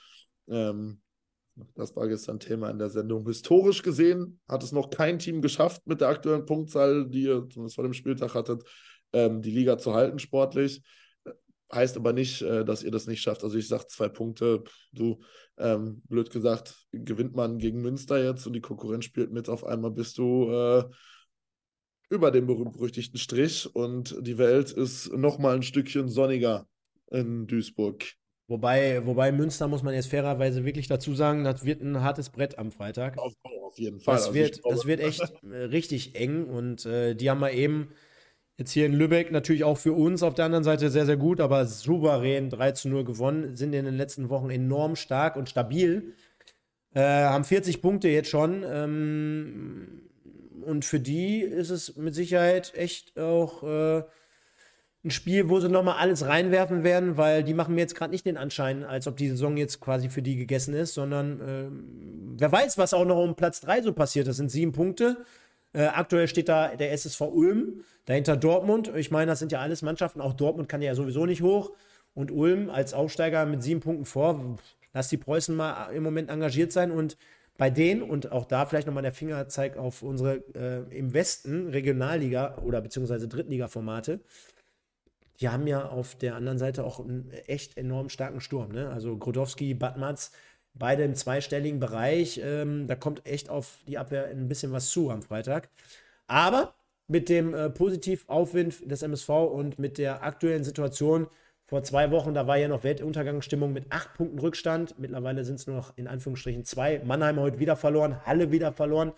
ähm, 0.49 1.01
das 1.75 1.95
war 1.97 2.09
gestern 2.09 2.41
Thema 2.41 2.71
in 2.71 2.79
der 2.79 2.91
Sendung. 2.91 3.27
Historisch 3.27 3.83
gesehen 3.83 4.41
hat 4.49 4.63
es 4.63 4.73
noch 4.73 4.91
kein 4.91 5.19
Team 5.19 5.43
geschafft, 5.43 5.87
mit 5.87 6.01
der 6.01 6.09
aktuellen 6.09 6.47
Punktzahl, 6.47 7.09
die 7.09 7.25
ihr 7.25 7.47
zumindest 7.49 7.77
vor 7.77 7.85
dem 7.85 7.93
Spieltag 7.93 8.35
hattet, 8.35 8.65
ähm, 9.13 9.43
die 9.43 9.51
Liga 9.51 9.79
zu 9.79 9.95
halten 9.95 10.19
sportlich. 10.19 10.83
Heißt 11.73 11.97
aber 11.97 12.13
nicht, 12.13 12.43
äh, 12.43 12.65
dass 12.65 12.83
ihr 12.83 12.91
das 12.91 13.07
nicht 13.07 13.21
schafft. 13.21 13.45
Also 13.45 13.57
ich 13.57 13.69
sage 13.69 13.87
zwei 13.87 14.09
Punkte. 14.09 14.65
Du, 14.93 15.21
ähm, 15.57 16.03
blöd 16.09 16.31
gesagt, 16.31 16.87
gewinnt 16.93 17.37
man 17.37 17.59
gegen 17.59 17.81
Münster 17.81 18.23
jetzt 18.23 18.47
und 18.47 18.55
die 18.55 18.61
Konkurrenz 18.61 19.05
spielt 19.05 19.31
mit. 19.31 19.49
Auf 19.49 19.65
einmal 19.65 19.93
bist 19.93 20.19
du 20.19 20.51
äh, 20.51 20.85
über 22.11 22.31
den 22.31 22.47
berühmt-berüchtigten 22.47 23.19
Strich 23.19 23.75
und 23.75 24.17
die 24.21 24.37
Welt 24.37 24.73
ist 24.73 25.13
nochmal 25.13 25.55
ein 25.55 25.63
Stückchen 25.63 26.09
sonniger 26.09 26.67
in 27.11 27.47
Duisburg. 27.47 28.05
Wobei, 28.49 29.07
wobei 29.07 29.31
Münster 29.31 29.69
muss 29.69 29.85
man 29.85 29.95
jetzt 29.95 30.09
fairerweise 30.09 30.65
wirklich 30.65 30.89
dazu 30.89 31.15
sagen, 31.15 31.45
das 31.45 31.65
wird 31.65 31.83
ein 31.83 32.03
hartes 32.03 32.31
Brett 32.31 32.59
am 32.59 32.73
Freitag. 32.73 33.17
Auf, 33.17 33.33
auf 33.63 33.79
jeden 33.79 34.01
Fall. 34.01 34.17
Das, 34.17 34.25
also 34.25 34.35
wird, 34.35 34.61
das 34.65 34.87
wird 34.87 35.01
echt 35.01 35.33
äh, 35.45 35.57
richtig 35.57 36.17
eng 36.17 36.47
und 36.47 36.85
äh, 36.85 37.15
die 37.15 37.31
haben 37.31 37.39
wir 37.39 37.53
eben 37.53 37.91
jetzt 38.59 38.73
hier 38.73 38.87
in 38.87 38.93
Lübeck 38.93 39.31
natürlich 39.31 39.63
auch 39.63 39.79
für 39.79 39.93
uns 39.93 40.25
auf 40.25 40.35
der 40.35 40.47
anderen 40.47 40.65
Seite 40.65 40.91
sehr, 40.91 41.07
sehr 41.07 41.17
gut, 41.17 41.41
aber 41.41 41.65
souverän 41.65 42.51
3 42.51 42.73
zu 42.73 42.89
0 42.89 43.05
gewonnen, 43.05 43.55
sind 43.55 43.73
in 43.73 43.85
den 43.85 43.97
letzten 43.97 44.29
Wochen 44.31 44.51
enorm 44.51 44.97
stark 44.97 45.37
und 45.37 45.49
stabil. 45.49 46.15
Äh, 46.93 47.01
haben 47.01 47.45
40 47.45 47.81
Punkte 47.81 48.09
jetzt 48.09 48.31
schon. 48.31 48.65
Ähm, 48.67 50.11
und 50.63 50.85
für 50.85 51.01
die 51.01 51.41
ist 51.41 51.71
es 51.71 51.97
mit 51.97 52.15
Sicherheit 52.15 52.73
echt 52.75 53.19
auch 53.19 53.63
äh, 53.63 54.03
ein 55.03 55.11
Spiel, 55.11 55.49
wo 55.49 55.61
sie 55.61 55.69
nochmal 55.69 55.97
alles 55.99 56.27
reinwerfen 56.27 56.85
werden, 56.85 57.17
weil 57.17 57.43
die 57.43 57.55
machen 57.55 57.75
mir 57.75 57.81
jetzt 57.81 57.95
gerade 57.95 58.11
nicht 58.11 58.27
den 58.27 58.37
Anschein, 58.37 58.85
als 58.85 59.07
ob 59.07 59.17
die 59.17 59.29
Saison 59.29 59.57
jetzt 59.57 59.81
quasi 59.81 60.11
für 60.11 60.21
die 60.21 60.37
gegessen 60.37 60.75
ist, 60.75 60.95
sondern 60.95 61.41
äh, 61.41 62.39
wer 62.39 62.53
weiß, 62.53 62.77
was 62.77 62.93
auch 62.93 63.07
noch 63.07 63.23
um 63.23 63.35
Platz 63.35 63.61
3 63.61 63.83
so 63.83 63.93
passiert. 63.93 64.27
Das 64.27 64.37
sind 64.37 64.51
sieben 64.51 64.73
Punkte. 64.73 65.25
Äh, 65.73 65.85
aktuell 65.85 66.29
steht 66.29 66.49
da 66.49 66.77
der 66.77 66.93
SSV 66.93 67.21
Ulm, 67.23 67.85
dahinter 68.05 68.37
Dortmund. 68.37 68.93
Ich 68.95 69.11
meine, 69.11 69.31
das 69.31 69.39
sind 69.39 69.53
ja 69.53 69.61
alles 69.61 69.83
Mannschaften. 69.83 70.21
Auch 70.21 70.35
Dortmund 70.35 70.69
kann 70.69 70.83
ja 70.83 70.95
sowieso 70.95 71.25
nicht 71.25 71.43
hoch. 71.43 71.73
Und 72.13 72.31
Ulm 72.31 72.69
als 72.69 72.93
Aufsteiger 72.93 73.47
mit 73.47 73.63
sieben 73.63 73.81
Punkten 73.81 74.05
vor. 74.05 74.59
Lass 74.93 75.09
die 75.09 75.17
Preußen 75.17 75.55
mal 75.55 75.91
im 75.93 76.03
Moment 76.03 76.29
engagiert 76.29 76.73
sein 76.73 76.91
und 76.91 77.17
bei 77.59 77.71
denen 77.71 78.03
und 78.03 78.33
auch 78.33 78.47
da 78.47 78.65
vielleicht 78.67 78.87
nochmal 78.87 79.03
der 79.03 79.13
Fingerzeig 79.13 79.77
auf 79.77 80.03
unsere 80.03 80.37
äh, 80.55 80.97
im 80.97 81.13
Westen 81.13 81.69
Regionalliga 81.69 82.59
oder 82.59 82.81
beziehungsweise 82.81 83.29
Drittliga-Formate. 83.29 84.21
Die 85.41 85.49
haben 85.49 85.67
ja 85.67 85.89
auf 85.89 86.17
der 86.17 86.37
anderen 86.37 86.59
Seite 86.59 86.85
auch 86.85 87.01
einen 87.01 87.31
echt 87.47 87.77
enorm 87.77 88.09
starken 88.09 88.41
Sturm. 88.41 88.73
Ne? 88.73 88.91
Also 88.91 89.17
Grodowski, 89.17 89.75
Batmatz, 89.75 90.33
beide 90.75 91.03
im 91.05 91.15
zweistelligen 91.15 91.81
Bereich. 91.81 92.41
Ähm, 92.43 92.87
da 92.87 92.95
kommt 92.95 93.27
echt 93.27 93.49
auf 93.49 93.79
die 93.87 93.99
Abwehr 93.99 94.27
ein 94.27 94.49
bisschen 94.49 94.73
was 94.73 94.91
zu 94.91 95.11
am 95.11 95.23
Freitag. 95.23 95.69
Aber 96.27 96.75
mit 97.09 97.29
dem 97.29 97.55
äh, 97.55 97.71
Positivaufwind 97.71 98.91
des 98.91 99.03
MSV 99.03 99.29
und 99.29 99.79
mit 99.79 99.99
der 99.99 100.23
aktuellen 100.23 100.65
Situation 100.65 101.27
vor 101.71 101.85
zwei 101.85 102.11
Wochen, 102.11 102.35
da 102.35 102.49
war 102.49 102.57
ja 102.57 102.67
noch 102.67 102.83
Weltuntergangsstimmung 102.83 103.73
mit 103.73 103.93
acht 103.93 104.13
Punkten 104.15 104.41
Rückstand. 104.41 104.99
Mittlerweile 104.99 105.45
sind 105.45 105.55
es 105.55 105.69
nur 105.69 105.77
noch 105.77 105.97
in 105.97 106.09
Anführungsstrichen 106.09 106.65
zwei. 106.65 107.01
Mannheim 107.05 107.39
heute 107.39 107.61
wieder 107.61 107.77
verloren, 107.77 108.27
Halle 108.27 108.51
wieder 108.51 108.73
verloren. 108.73 109.13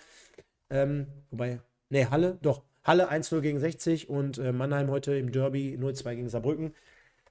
Ähm, 0.68 1.06
wobei, 1.30 1.60
nee, 1.88 2.04
Halle, 2.10 2.38
doch. 2.42 2.62
Halle 2.84 3.10
1-0 3.10 3.40
gegen 3.40 3.58
60 3.58 4.10
und 4.10 4.36
äh, 4.36 4.52
Mannheim 4.52 4.90
heute 4.90 5.14
im 5.14 5.32
Derby 5.32 5.78
0-2 5.80 6.14
gegen 6.14 6.28
Saarbrücken. 6.28 6.74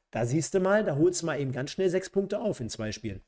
Da 0.10 0.26
siehst 0.26 0.56
du 0.56 0.60
mal, 0.60 0.84
da 0.84 0.96
holst 0.96 1.22
du 1.22 1.28
mal 1.28 1.40
eben 1.40 1.52
ganz 1.52 1.70
schnell 1.70 1.92
sechs 1.92 2.10
Punkte 2.10 2.40
auf 2.40 2.60
in 2.60 2.70
zwei 2.70 2.92
Spielen. 2.92 3.22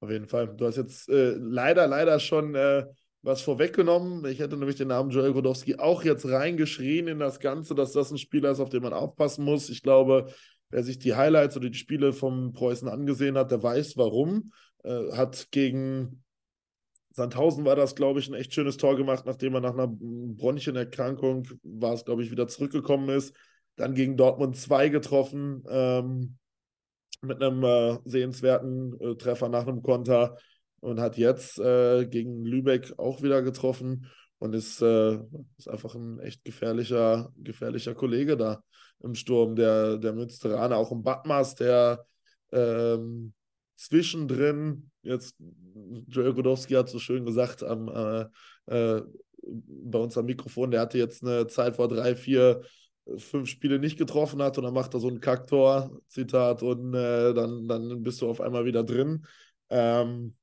Auf 0.00 0.08
jeden 0.10 0.26
Fall. 0.26 0.48
Du 0.48 0.64
hast 0.64 0.76
jetzt 0.76 1.10
äh, 1.10 1.34
leider, 1.36 1.86
leider 1.88 2.18
schon 2.20 2.54
äh, 2.54 2.86
was 3.20 3.42
vorweggenommen. 3.42 4.24
Ich 4.24 4.38
hätte 4.38 4.56
nämlich 4.56 4.76
den 4.76 4.88
Namen 4.88 5.10
Joel 5.10 5.34
Godowski 5.34 5.76
auch 5.76 6.04
jetzt 6.04 6.26
reingeschrien 6.26 7.06
in 7.06 7.18
das 7.18 7.38
Ganze, 7.38 7.74
dass 7.74 7.92
das 7.92 8.10
ein 8.10 8.18
Spieler 8.18 8.50
ist, 8.50 8.60
auf 8.60 8.70
den 8.70 8.82
man 8.82 8.94
aufpassen 8.94 9.44
muss. 9.44 9.68
Ich 9.68 9.82
glaube, 9.82 10.32
Wer 10.70 10.82
sich 10.82 10.98
die 10.98 11.14
Highlights 11.14 11.56
oder 11.56 11.70
die 11.70 11.78
Spiele 11.78 12.12
vom 12.12 12.52
Preußen 12.52 12.88
angesehen 12.88 13.36
hat, 13.36 13.50
der 13.50 13.62
weiß 13.62 13.96
warum. 13.96 14.52
Äh, 14.82 15.12
hat 15.12 15.48
gegen 15.50 16.24
Sandhausen 17.10 17.64
war 17.64 17.76
das, 17.76 17.94
glaube 17.94 18.20
ich, 18.20 18.28
ein 18.28 18.34
echt 18.34 18.52
schönes 18.52 18.76
Tor 18.76 18.96
gemacht, 18.96 19.24
nachdem 19.24 19.54
er 19.54 19.60
nach 19.60 19.72
einer 19.72 19.88
Bronchienerkrankung, 19.88 21.48
war 21.62 21.94
es, 21.94 22.04
glaube 22.04 22.22
ich, 22.22 22.30
wieder 22.30 22.46
zurückgekommen 22.46 23.08
ist. 23.08 23.34
Dann 23.76 23.94
gegen 23.94 24.16
Dortmund 24.16 24.56
2 24.56 24.90
getroffen, 24.90 25.64
ähm, 25.68 26.36
mit 27.22 27.42
einem 27.42 27.64
äh, 27.64 27.98
sehenswerten 28.04 29.00
äh, 29.00 29.14
Treffer 29.16 29.48
nach 29.48 29.66
einem 29.66 29.82
Konter. 29.82 30.36
und 30.80 31.00
hat 31.00 31.16
jetzt 31.16 31.58
äh, 31.58 32.06
gegen 32.06 32.44
Lübeck 32.44 32.98
auch 32.98 33.22
wieder 33.22 33.40
getroffen 33.42 34.06
und 34.38 34.54
ist, 34.54 34.82
äh, 34.82 35.18
ist 35.56 35.68
einfach 35.68 35.94
ein 35.94 36.18
echt 36.20 36.44
gefährlicher, 36.44 37.32
gefährlicher 37.36 37.94
Kollege 37.94 38.36
da 38.36 38.62
im 39.02 39.14
Sturm. 39.14 39.56
Der, 39.56 39.96
der 39.96 40.12
Münsteraner, 40.12 40.76
auch 40.76 40.92
im 40.92 41.02
Batmas, 41.02 41.54
der 41.54 42.04
ähm, 42.52 43.32
zwischendrin, 43.76 44.90
jetzt 45.02 45.36
Joel 46.08 46.34
Godowski 46.34 46.74
hat 46.74 46.88
so 46.88 46.98
schön 46.98 47.24
gesagt 47.24 47.62
am, 47.62 47.88
äh, 47.88 48.26
äh, 48.66 49.02
bei 49.48 49.98
uns 49.98 50.18
am 50.18 50.26
Mikrofon, 50.26 50.70
der 50.70 50.80
hatte 50.80 50.98
jetzt 50.98 51.22
eine 51.22 51.46
Zeit 51.46 51.76
vor 51.76 51.88
drei, 51.88 52.16
vier, 52.16 52.62
fünf 53.18 53.48
Spiele 53.48 53.78
nicht 53.78 53.98
getroffen 53.98 54.42
hat 54.42 54.58
und 54.58 54.64
dann 54.64 54.74
macht 54.74 54.94
er 54.94 55.00
so 55.00 55.08
ein 55.08 55.20
Kacktor, 55.20 56.00
Zitat, 56.08 56.62
und 56.62 56.92
äh, 56.94 57.32
dann, 57.34 57.68
dann 57.68 58.02
bist 58.02 58.20
du 58.20 58.28
auf 58.28 58.40
einmal 58.40 58.64
wieder 58.64 58.82
drin. 58.82 59.24
Ähm, 59.70 60.34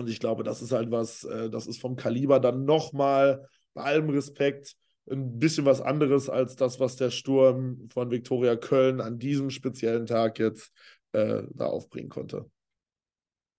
und 0.00 0.08
ich 0.08 0.20
glaube, 0.20 0.42
das 0.42 0.62
ist 0.62 0.72
halt 0.72 0.90
was, 0.90 1.24
äh, 1.24 1.50
das 1.50 1.66
ist 1.66 1.80
vom 1.80 1.96
Kaliber 1.96 2.40
dann 2.40 2.64
nochmal, 2.64 3.48
bei 3.74 3.82
allem 3.82 4.10
Respekt, 4.10 4.76
ein 5.10 5.38
bisschen 5.38 5.64
was 5.64 5.80
anderes 5.80 6.28
als 6.28 6.56
das, 6.56 6.80
was 6.80 6.96
der 6.96 7.10
Sturm 7.10 7.88
von 7.92 8.10
Viktoria 8.10 8.56
Köln 8.56 9.00
an 9.00 9.18
diesem 9.18 9.50
speziellen 9.50 10.06
Tag 10.06 10.38
jetzt 10.38 10.72
äh, 11.12 11.42
da 11.52 11.66
aufbringen 11.66 12.08
konnte. 12.08 12.50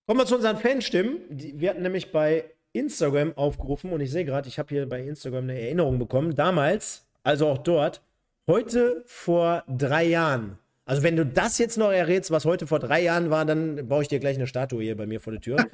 Kommen 0.08 0.20
wir 0.20 0.26
zu 0.26 0.36
unseren 0.36 0.58
Fanstimmen. 0.58 1.20
Wir 1.30 1.70
hatten 1.70 1.84
nämlich 1.84 2.12
bei 2.12 2.54
Instagram 2.74 3.38
aufgerufen 3.38 3.92
und 3.92 4.02
ich 4.02 4.12
sehe 4.12 4.26
gerade, 4.26 4.48
ich 4.48 4.60
habe 4.60 4.70
hier 4.70 4.88
bei 4.88 5.04
Instagram 5.04 5.44
eine 5.44 5.60
Erinnerung 5.60 6.00
bekommen. 6.00 6.36
Damals, 6.36 7.08
also 7.24 7.48
auch 7.48 7.58
dort, 7.58 8.02
heute 8.48 9.04
vor 9.06 9.64
drei 9.68 10.06
Jahren 10.06 10.58
also, 10.84 11.04
wenn 11.04 11.16
du 11.16 11.26
das 11.26 11.60
jetzt 11.60 11.78
noch 11.78 11.92
errätst, 11.92 12.32
was 12.32 12.44
heute 12.44 12.66
vor 12.66 12.80
drei 12.80 13.04
Jahren 13.04 13.30
war, 13.30 13.46
dann 13.46 13.88
baue 13.88 14.02
ich 14.02 14.08
dir 14.08 14.20
gleich 14.20 14.36
eine 14.36 14.48
Statue 14.48 14.82
hier 14.82 14.98
bei 14.98 15.06
mir 15.06 15.20
vor 15.20 15.32
der 15.32 15.42
Tür. 15.42 15.58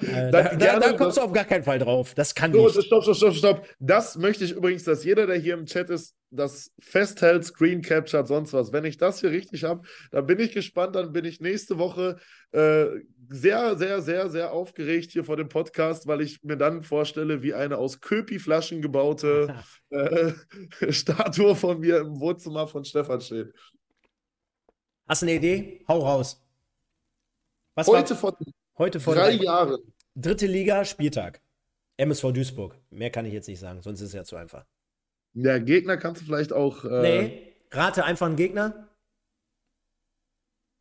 äh, 0.00 0.30
da, 0.30 0.54
da, 0.54 0.80
da, 0.80 0.92
kommst 0.94 1.18
du 1.18 1.20
auf 1.20 1.32
gar 1.32 1.44
keinen 1.44 1.62
Fall 1.62 1.78
drauf. 1.78 2.14
Das 2.14 2.34
kann 2.34 2.52
so, 2.52 2.64
nicht. 2.64 2.82
Stopp, 2.82 3.02
stopp, 3.02 3.16
stopp, 3.16 3.34
stopp. 3.34 3.66
Das 3.78 4.16
möchte 4.16 4.44
ich 4.44 4.52
übrigens, 4.52 4.84
dass 4.84 5.04
jeder, 5.04 5.26
der 5.26 5.36
hier 5.36 5.54
im 5.54 5.66
Chat 5.66 5.90
ist, 5.90 6.14
das 6.30 6.72
festhält, 6.80 7.44
Screen 7.44 7.82
captured, 7.82 8.26
sonst 8.26 8.54
was. 8.54 8.72
Wenn 8.72 8.84
ich 8.84 8.96
das 8.96 9.20
hier 9.20 9.30
richtig 9.30 9.64
habe, 9.64 9.82
dann 10.10 10.26
bin 10.26 10.40
ich 10.40 10.52
gespannt. 10.52 10.96
Dann 10.96 11.12
bin 11.12 11.26
ich 11.26 11.40
nächste 11.40 11.78
Woche 11.78 12.16
äh, 12.52 12.86
sehr, 13.28 13.76
sehr, 13.76 14.00
sehr, 14.00 14.30
sehr 14.30 14.52
aufgeregt 14.52 15.10
hier 15.12 15.24
vor 15.24 15.36
dem 15.36 15.48
Podcast, 15.48 16.06
weil 16.06 16.22
ich 16.22 16.42
mir 16.42 16.56
dann 16.56 16.82
vorstelle, 16.82 17.42
wie 17.42 17.54
eine 17.54 17.76
aus 17.76 18.00
Köpi-Flaschen 18.00 18.80
gebaute 18.80 19.54
äh, 19.90 20.32
Statue 20.90 21.54
von 21.54 21.80
mir 21.80 21.98
im 21.98 22.20
Wohnzimmer 22.20 22.66
von 22.66 22.84
Stefan 22.84 23.20
steht. 23.20 23.52
Hast 25.06 25.22
du 25.22 25.26
eine 25.26 25.36
Idee? 25.36 25.84
Hau 25.86 26.00
raus. 26.00 26.42
Was 27.74 27.86
heute, 27.86 28.10
war, 28.10 28.16
vor, 28.16 28.38
heute 28.78 28.98
vor 28.98 29.14
drei, 29.14 29.32
Jahren. 29.32 29.78
Dritte 30.16 30.46
Liga, 30.46 30.84
Spieltag. 30.84 31.40
MSV 31.96 32.32
Duisburg. 32.32 32.76
Mehr 32.90 33.10
kann 33.10 33.24
ich 33.24 33.32
jetzt 33.32 33.46
nicht 33.46 33.60
sagen, 33.60 33.82
sonst 33.82 34.00
ist 34.00 34.08
es 34.08 34.14
ja 34.14 34.24
zu 34.24 34.36
einfach. 34.36 34.64
Ja, 35.34 35.58
Gegner 35.58 35.96
kannst 35.96 36.22
du 36.22 36.26
vielleicht 36.26 36.52
auch. 36.52 36.84
Äh, 36.84 37.02
nee, 37.02 37.52
rate 37.70 38.04
einfach 38.04 38.26
einen 38.26 38.36
Gegner. 38.36 38.88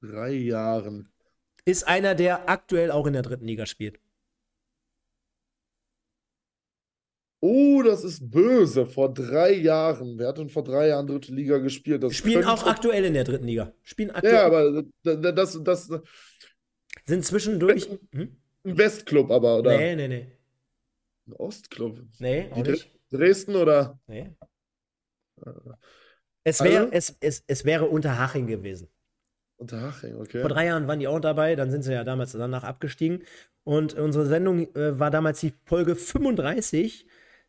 Drei 0.02 0.32
Jahren. 0.32 1.12
Ist 1.66 1.88
einer, 1.88 2.16
der 2.16 2.50
aktuell 2.50 2.92
auch 2.92 3.06
in 3.06 3.14
der 3.14 3.22
dritten 3.22 3.46
Liga 3.46 3.66
spielt. 3.66 4.00
Oh, 7.48 7.84
das 7.84 8.04
ist 8.04 8.32
böse. 8.32 8.88
Vor 8.88 9.14
drei 9.14 9.54
Jahren. 9.54 10.18
Wer 10.18 10.30
hat 10.30 10.40
denn 10.40 10.50
vor 10.50 10.64
drei 10.64 10.88
Jahren 10.88 11.06
dritte 11.06 11.32
Liga 11.32 11.60
gespielt? 11.60 12.02
Das 12.02 12.16
Spielen 12.16 12.44
auch 12.44 12.66
aktuell 12.66 13.06
in 13.06 13.14
der 13.14 13.24
dritten 13.24 13.46
Liga. 13.46 13.72
Spielen 13.84 14.10
aktuell. 14.10 14.34
Ja, 14.34 14.46
aber 14.48 14.84
das, 15.04 15.62
das, 15.62 15.64
das 15.64 16.02
sind 17.06 17.24
zwischendurch. 17.24 17.88
Hm? 18.14 18.36
Ein 18.64 18.78
Westclub, 18.80 19.30
aber, 19.30 19.60
oder? 19.60 19.78
Nee, 19.78 19.96
nee, 19.96 20.08
nee. 20.08 20.28
Ein 21.28 21.34
Ostclub? 21.34 22.02
Nee, 22.18 22.50
auch 22.52 22.66
nicht. 22.66 22.92
Dresden 23.12 23.56
oder? 23.56 24.00
Nee. 24.08 24.32
Es, 26.44 26.64
wär, 26.64 26.80
also? 26.80 26.92
es, 26.94 27.16
es, 27.20 27.44
es 27.46 27.64
wäre 27.64 27.86
Unterhaching 27.86 28.48
gewesen. 28.48 28.88
Unterhaching, 29.58 30.16
okay. 30.16 30.42
Vor 30.42 30.50
drei 30.50 30.66
Jahren 30.66 30.88
waren 30.88 31.00
die 31.00 31.08
auch 31.08 31.20
dabei, 31.20 31.56
dann 31.56 31.70
sind 31.70 31.84
sie 31.84 31.94
ja 31.94 32.04
damals 32.04 32.32
danach 32.32 32.64
abgestiegen. 32.64 33.24
Und 33.64 33.94
unsere 33.94 34.26
Sendung 34.26 34.74
äh, 34.76 35.00
war 35.00 35.12
damals 35.12 35.42
die 35.42 35.54
Folge 35.66 35.96
35 35.96 37.06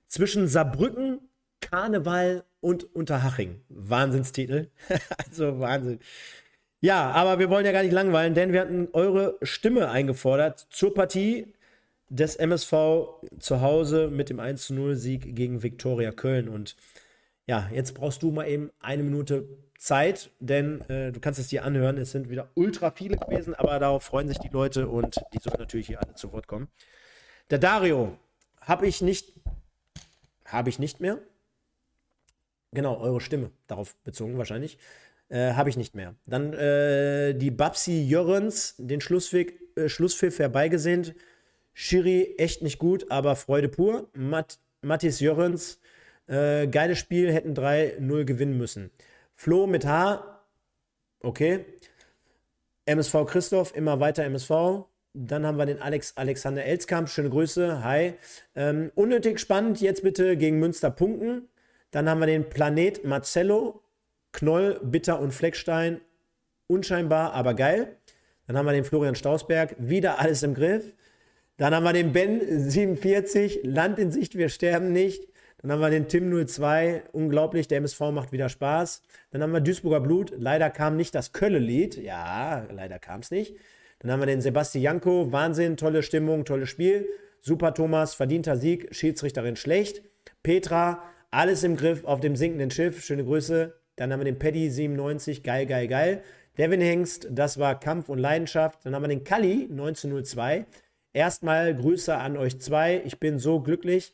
zwischen 0.08 0.48
Saarbrücken, 0.48 1.20
Karneval 1.60 2.44
und 2.60 2.94
Unterhaching. 2.94 3.60
Wahnsinnstitel. 3.68 4.70
also 5.28 5.60
Wahnsinn. 5.60 6.00
Ja, 6.80 7.10
aber 7.10 7.38
wir 7.38 7.50
wollen 7.50 7.64
ja 7.64 7.72
gar 7.72 7.82
nicht 7.82 7.92
langweilen, 7.92 8.34
denn 8.34 8.52
wir 8.52 8.60
hatten 8.60 8.88
eure 8.92 9.38
Stimme 9.42 9.90
eingefordert 9.90 10.66
zur 10.70 10.94
Partie 10.94 11.52
des 12.08 12.36
MSV 12.36 12.72
zu 13.38 13.60
Hause 13.60 14.08
mit 14.08 14.30
dem 14.30 14.38
1-0-Sieg 14.38 15.34
gegen 15.34 15.62
Viktoria 15.62 16.12
Köln. 16.12 16.48
Und 16.48 16.76
ja, 17.46 17.68
jetzt 17.72 17.94
brauchst 17.94 18.22
du 18.22 18.30
mal 18.30 18.46
eben 18.46 18.70
eine 18.80 19.02
Minute 19.02 19.48
Zeit, 19.78 20.30
denn 20.40 20.80
äh, 20.88 21.12
du 21.12 21.20
kannst 21.20 21.40
es 21.40 21.48
dir 21.48 21.64
anhören. 21.64 21.98
Es 21.98 22.12
sind 22.12 22.30
wieder 22.30 22.50
ultra 22.54 22.90
viele 22.90 23.16
gewesen, 23.16 23.54
aber 23.54 23.78
darauf 23.78 24.04
freuen 24.04 24.28
sich 24.28 24.38
die 24.38 24.48
Leute 24.48 24.88
und 24.88 25.16
die 25.32 25.38
sollen 25.38 25.58
natürlich 25.58 25.88
hier 25.88 26.00
alle 26.00 26.14
zu 26.14 26.32
Wort 26.32 26.46
kommen. 26.46 26.68
Der 27.50 27.58
Dario 27.58 28.16
habe 28.60 28.86
ich 28.86 29.02
nicht 29.02 29.32
habe 30.47 30.68
ich 30.68 30.78
nicht 30.78 31.01
mehr. 31.01 31.18
Genau, 32.73 32.98
eure 32.98 33.20
Stimme, 33.20 33.51
darauf 33.66 33.97
bezogen 34.05 34.39
wahrscheinlich. 34.39 34.78
Äh, 35.28 35.52
habe 35.55 35.70
ich 35.70 35.77
nicht 35.77 35.94
mehr. 35.94 36.14
Dann 36.27 36.52
äh, 36.52 37.35
die 37.35 37.51
Babsi 37.51 38.02
Jörens, 38.02 38.74
den 38.78 39.01
Schlusspfiff, 39.01 39.52
äh, 39.77 39.89
Schlusspfiff 39.89 40.39
herbeigesehnt. 40.39 41.14
Schiri 41.73 42.35
echt 42.39 42.62
nicht 42.62 42.78
gut, 42.78 43.10
aber 43.10 43.36
Freude 43.36 43.68
pur. 43.68 44.09
Matt, 44.14 44.59
Mathis 44.82 45.20
Jörens, 45.20 45.81
äh, 46.27 46.68
geiles 46.68 46.98
Spiel, 46.98 47.32
hätten 47.32 47.55
3-0 47.55 48.24
gewinnen 48.24 48.56
müssen. 48.56 48.90
Flo 49.35 49.66
mit 49.66 49.85
H, 49.85 50.43
okay. 51.20 51.66
MSV 52.86 53.27
Christoph, 53.27 53.74
immer 53.74 54.01
weiter 54.01 54.24
MSV. 54.24 54.86
Dann 55.18 55.47
haben 55.47 55.56
wir 55.56 55.64
den 55.64 55.80
Alex 55.80 56.12
Alexander 56.16 56.62
Elskamp. 56.62 57.09
Schöne 57.09 57.30
Grüße. 57.30 57.82
Hi. 57.82 58.12
Ähm, 58.55 58.93
unnötig 58.94 59.40
spannend. 59.40 59.80
Jetzt 59.80 60.02
bitte 60.02 60.36
gegen 60.36 60.59
Münster 60.59 60.90
punkten. 60.90 61.48
Dann 61.90 62.06
haben 62.06 62.20
wir 62.20 62.26
den 62.26 62.51
Planet 62.51 63.02
Marcello. 63.02 63.82
Knoll, 64.32 64.78
Bitter 64.82 65.18
und 65.18 65.32
Fleckstein. 65.32 66.02
Unscheinbar, 66.66 67.32
aber 67.32 67.55
geil. 67.55 67.97
Dann 68.47 68.59
haben 68.59 68.66
wir 68.66 68.72
den 68.72 68.84
Florian 68.84 69.14
Stausberg. 69.14 69.74
Wieder 69.78 70.18
alles 70.18 70.43
im 70.43 70.52
Griff. 70.52 70.93
Dann 71.56 71.74
haben 71.74 71.84
wir 71.84 71.94
den 71.94 72.12
Ben 72.12 72.68
47. 72.68 73.60
Land 73.62 73.98
in 73.98 74.10
Sicht, 74.10 74.36
wir 74.36 74.51
sterben 74.51 74.93
nicht. 74.93 75.26
Dann 75.62 75.72
haben 75.72 75.80
wir 75.80 75.88
den 75.88 76.09
Tim 76.09 76.47
02. 76.47 77.05
Unglaublich, 77.12 77.68
der 77.68 77.78
MSV 77.78 78.01
macht 78.12 78.32
wieder 78.32 78.51
Spaß. 78.51 79.01
Dann 79.30 79.43
haben 79.43 79.52
wir 79.52 79.60
Duisburger 79.60 80.01
Blut. 80.01 80.34
Leider 80.36 80.68
kam 80.68 80.98
nicht 80.98 81.14
das 81.14 81.32
Kölle-Lied. 81.32 81.97
Ja, 81.97 82.66
leider 82.70 82.98
kam 82.98 83.20
es 83.20 83.30
nicht. 83.30 83.56
Dann 84.06 84.12
haben 84.12 84.20
wir 84.20 84.26
den 84.26 84.40
Sebastian 84.40 84.84
Janko, 84.84 85.32
Wahnsinn, 85.32 85.76
tolle 85.76 86.04
Stimmung, 86.04 86.44
tolles 86.44 86.68
Spiel. 86.68 87.08
Super 87.40 87.74
Thomas, 87.74 88.14
verdienter 88.14 88.56
Sieg, 88.56 88.86
Schiedsrichterin 88.94 89.56
schlecht. 89.56 90.00
Petra, 90.44 91.02
alles 91.32 91.64
im 91.64 91.74
Griff 91.74 92.04
auf 92.04 92.20
dem 92.20 92.36
sinkenden 92.36 92.70
Schiff, 92.70 93.04
schöne 93.04 93.24
Grüße. 93.24 93.74
Dann 93.96 94.12
haben 94.12 94.20
wir 94.20 94.24
den 94.24 94.38
Paddy 94.38 94.70
97, 94.70 95.42
geil, 95.42 95.66
geil, 95.66 95.88
geil. 95.88 96.22
Devin 96.56 96.80
Hengst, 96.80 97.26
das 97.32 97.58
war 97.58 97.80
Kampf 97.80 98.08
und 98.08 98.18
Leidenschaft. 98.18 98.86
Dann 98.86 98.94
haben 98.94 99.02
wir 99.02 99.08
den 99.08 99.24
Kali 99.24 99.66
1902. 99.68 100.66
Erstmal 101.12 101.74
Grüße 101.74 102.16
an 102.16 102.36
euch 102.36 102.60
zwei. 102.60 103.02
Ich 103.04 103.18
bin 103.18 103.40
so 103.40 103.58
glücklich. 103.58 104.12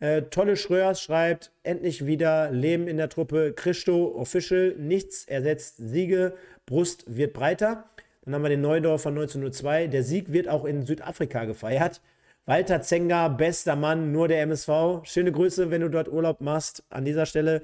Äh, 0.00 0.24
Tolle 0.24 0.58
Schröers 0.58 1.00
schreibt, 1.00 1.50
endlich 1.62 2.04
wieder 2.04 2.50
Leben 2.50 2.88
in 2.88 2.98
der 2.98 3.08
Truppe. 3.08 3.54
Christo 3.54 4.14
Official, 4.18 4.74
nichts 4.76 5.24
ersetzt 5.24 5.76
Siege. 5.78 6.34
Brust 6.66 7.04
wird 7.06 7.32
breiter. 7.32 7.88
Dann 8.24 8.34
haben 8.34 8.42
wir 8.42 8.48
den 8.48 8.62
Neudorf 8.62 9.02
von 9.02 9.14
1902. 9.14 9.88
Der 9.88 10.02
Sieg 10.02 10.32
wird 10.32 10.48
auch 10.48 10.64
in 10.64 10.86
Südafrika 10.86 11.44
gefeiert. 11.44 12.00
Walter 12.46 12.82
Zenga, 12.82 13.28
bester 13.28 13.76
Mann, 13.76 14.12
nur 14.12 14.28
der 14.28 14.42
MSV. 14.42 15.02
Schöne 15.04 15.32
Grüße, 15.32 15.70
wenn 15.70 15.82
du 15.82 15.88
dort 15.88 16.08
Urlaub 16.08 16.40
machst. 16.40 16.84
An 16.88 17.04
dieser 17.04 17.26
Stelle 17.26 17.62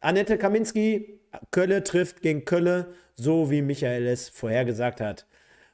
Annette 0.00 0.38
Kaminski, 0.38 1.20
Kölle 1.50 1.82
trifft 1.82 2.22
gegen 2.22 2.44
Kölle, 2.44 2.94
so 3.14 3.50
wie 3.50 3.62
Michael 3.62 4.06
es 4.06 4.28
vorhergesagt 4.28 5.00
hat. 5.00 5.26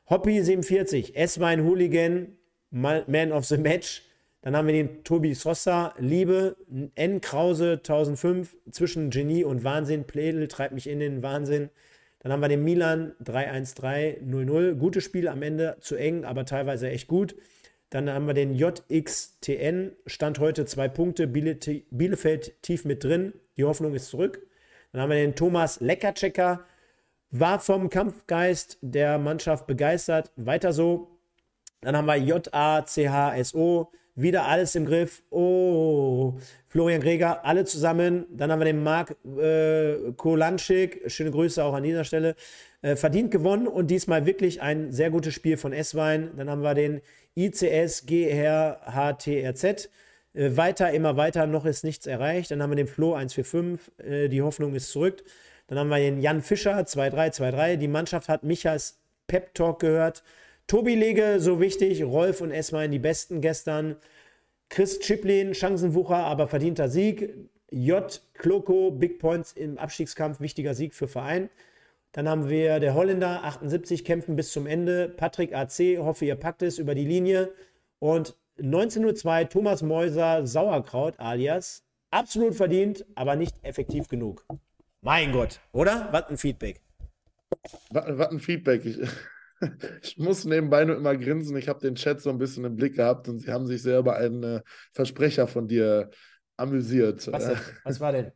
Hoppy 0.09 0.43
47, 0.43 1.17
S-Wein 1.17 1.65
Hooligan, 1.65 2.37
Man 2.71 3.33
of 3.33 3.45
the 3.45 3.59
Match. 3.59 4.03
Dann 4.41 4.57
haben 4.57 4.67
wir 4.67 4.75
den 4.75 5.05
Tobi 5.05 5.35
Sossa, 5.35 5.95
Liebe, 5.99 6.57
N. 6.95 7.21
Krause 7.21 7.73
1005, 7.75 8.57
zwischen 8.71 9.11
Genie 9.11 9.45
und 9.45 9.65
Wahnsinn. 9.65 10.05
Pledel 10.05 10.49
treibt 10.49 10.75
mich 10.75 10.87
in 10.87 11.01
den 11.01 11.23
Wahnsinn. 11.23 11.71
Dann 12.25 12.33
haben 12.33 12.41
wir 12.41 12.49
den 12.49 12.65
Milan 12.65 13.13
3-1-3-0-0. 13.23 14.75
Gutes 14.77 15.05
Spiel 15.05 15.29
am 15.29 15.43
Ende, 15.43 15.77
zu 15.81 15.95
eng, 15.95 16.25
aber 16.25 16.47
teilweise 16.47 16.89
echt 16.89 17.07
gut. 17.07 17.37
Dann 17.91 18.09
haben 18.09 18.27
wir 18.27 18.33
den 18.33 18.55
JXTN, 18.55 19.93
Stand 20.07 20.39
heute 20.39 20.65
zwei 20.65 20.89
Punkte, 20.89 21.27
Bielefeld 21.27 22.63
tief 22.63 22.87
mit 22.87 23.05
drin. 23.05 23.35
Die 23.59 23.65
Hoffnung 23.65 23.93
ist 23.95 24.09
zurück. 24.09 24.41
Dann 24.91 25.03
haben 25.03 25.11
wir 25.11 25.19
den 25.19 25.37
Thomas 25.37 25.81
Leckerchecker, 25.81 26.65
war 27.31 27.61
vom 27.61 27.91
Kampfgeist 27.91 28.79
der 28.81 29.19
Mannschaft 29.19 29.67
begeistert. 29.67 30.33
Weiter 30.37 30.73
so. 30.73 31.19
Dann 31.83 31.95
haben 31.95 32.07
wir 32.07 32.17
J-A-C-H-S-O. 32.17 33.93
Wieder 34.15 34.47
alles 34.47 34.75
im 34.77 34.87
Griff. 34.87 35.23
Oh, 35.29 36.39
Florian 36.75 37.01
Greger, 37.01 37.45
alle 37.45 37.65
zusammen. 37.65 38.27
Dann 38.31 38.51
haben 38.51 38.59
wir 38.59 38.65
den 38.65 38.83
Marc 38.83 39.15
äh, 39.39 40.11
Kolanschik. 40.17 41.03
Schöne 41.07 41.31
Grüße 41.31 41.63
auch 41.63 41.73
an 41.73 41.85
dieser 41.85 42.03
Stelle. 42.03 42.35
Äh, 42.83 42.97
verdient 42.97 43.31
gewonnen 43.31 43.69
und 43.69 43.93
diesmal 43.93 44.27
wirklich 44.27 44.61
ein 44.61 44.91
sehr 44.91 45.11
gutes 45.11 45.35
Spiel 45.35 45.57
von 45.57 45.73
S-Wein. 45.73 46.33
Dann 46.37 46.51
haben 46.51 46.63
wir 46.63 46.75
den 46.75 47.01
ICS 47.37 48.07
GRHTRZ. 48.07 49.89
Äh, 50.35 50.57
weiter, 50.57 50.91
immer 50.91 51.17
weiter, 51.17 51.47
noch 51.47 51.65
ist 51.65 51.85
nichts 51.85 52.09
erreicht. 52.09 52.51
Dann 52.51 52.61
haben 52.61 52.73
wir 52.73 52.77
den 52.77 52.89
Flo 52.89 53.15
145, 53.15 53.93
äh, 54.05 54.29
die 54.29 54.43
Hoffnung 54.43 54.75
ist 54.75 54.91
zurück. 54.91 55.23
Dann 55.69 55.79
haben 55.79 55.91
wir 55.91 55.99
den 55.99 56.21
Jan 56.21 56.43
Fischer 56.43 56.85
2323. 56.85 57.79
Die 57.79 57.87
Mannschaft 57.87 58.29
hat 58.29 58.43
Michas 58.43 58.99
Pep 59.29 59.55
Talk 59.55 59.79
gehört. 59.79 60.25
Tobi 60.67 60.97
Lege, 60.97 61.37
so 61.39 61.61
wichtig. 61.61 62.03
Rolf 62.03 62.41
und 62.41 62.51
Esma 62.51 62.83
in 62.83 62.91
die 62.91 62.99
Besten 62.99 63.41
gestern. 63.41 63.95
Chris 64.75 64.99
Chiplin, 64.99 65.55
Chancenwucher, 65.55 66.17
aber 66.17 66.49
verdienter 66.49 66.89
Sieg. 66.89 67.33
J. 67.71 68.21
Kloko, 68.35 68.91
Big 68.91 69.21
Points 69.21 69.53
im 69.53 69.79
Abstiegskampf, 69.79 70.41
wichtiger 70.41 70.75
Sieg 70.75 70.95
für 70.95 71.07
Verein. 71.07 71.49
Dann 72.11 72.29
haben 72.29 72.49
wir 72.49 72.81
der 72.81 72.95
Holländer, 72.95 73.45
78, 73.45 74.05
kämpfen 74.05 74.35
bis 74.35 74.51
zum 74.51 74.67
Ende. 74.67 75.09
Patrick 75.09 75.55
AC, 75.55 75.99
hoffe 75.99 76.25
ihr 76.25 76.35
packt 76.35 76.63
es 76.63 76.81
über 76.81 76.97
die 76.97 77.05
Linie. 77.05 77.53
Und 78.01 78.35
19.02 78.59 79.49
Thomas 79.49 79.83
Mäuser, 79.83 80.45
Sauerkraut 80.45 81.21
alias. 81.21 81.85
Absolut 82.11 82.57
verdient, 82.57 83.07
aber 83.15 83.37
nicht 83.37 83.55
effektiv 83.63 84.09
genug. 84.09 84.45
Mein 85.03 85.31
Gott, 85.31 85.61
oder? 85.71 86.09
Was 86.11 86.29
ein 86.31 86.37
Feedback. 86.37 86.81
Was, 87.91 88.29
ein 88.29 88.41
Feedback. 88.41 88.83
Ich, 90.03 90.19
muss 90.19 90.45
nebenbei 90.45 90.85
nur 90.85 90.97
immer 90.97 91.17
grinsen. 91.17 91.57
Ich 91.57 91.69
habe 91.69 91.81
den 91.81 91.95
Chat 91.95 92.21
so 92.21 92.31
ein 92.31 92.39
bisschen 92.39 92.65
im 92.65 92.77
Blick 92.77 92.97
gehabt 92.97 93.29
und 93.29 93.41
sie 93.41 93.51
haben 93.51 93.67
sich 93.67 93.83
sehr 93.83 93.99
über 93.99 94.17
einen 94.17 94.43
äh, 94.43 94.61
Versprecher 94.93 95.47
von 95.47 95.69
dir 95.69 96.11
amüsiert. 96.57 97.31
Was, 97.33 97.47
denn? 97.47 97.59
was 97.85 98.01
war 98.01 98.13
denn? 98.13 98.33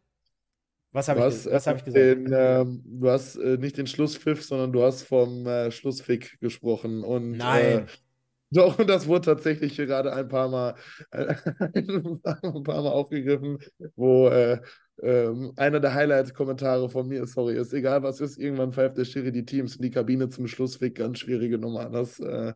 Was 0.92 1.08
habe 1.08 1.28
ich, 1.28 1.46
hab 1.46 1.76
ich 1.76 1.84
gesagt? 1.84 1.86
Den, 1.86 2.32
ähm, 2.32 2.82
du 2.84 3.10
hast 3.10 3.36
äh, 3.36 3.58
nicht 3.58 3.76
den 3.76 3.86
Schlusspfiff, 3.86 4.42
sondern 4.42 4.72
du 4.72 4.82
hast 4.82 5.02
vom 5.02 5.46
äh, 5.46 5.70
Schlussfick 5.70 6.40
gesprochen. 6.40 7.04
Und, 7.04 7.32
Nein. 7.32 7.64
Äh, 7.64 7.86
doch, 8.50 8.78
und 8.78 8.88
das 8.88 9.06
wurde 9.06 9.26
tatsächlich 9.26 9.76
gerade 9.76 10.12
ein 10.12 10.28
paar 10.28 10.48
Mal, 10.48 10.74
ein 11.10 12.22
paar 12.22 12.82
Mal 12.82 12.90
aufgegriffen, 12.90 13.58
wo 13.96 14.28
äh, 14.28 14.60
ähm, 15.02 15.52
einer 15.56 15.80
der 15.80 15.94
Highlight-Kommentare 15.94 16.88
von 16.88 17.08
mir, 17.08 17.26
sorry, 17.26 17.56
ist 17.56 17.72
egal 17.72 18.02
was 18.02 18.20
ist, 18.20 18.38
irgendwann 18.38 18.72
pfeift 18.72 18.98
der 18.98 19.04
Schiri 19.04 19.32
die 19.32 19.44
Teams 19.44 19.76
in 19.76 19.82
die 19.82 19.90
Kabine 19.90 20.28
zum 20.28 20.46
Schlussweg, 20.48 20.96
ganz 20.96 21.18
schwierige 21.20 21.58
Nummer. 21.58 21.88
Das, 21.88 22.18
äh, 22.18 22.52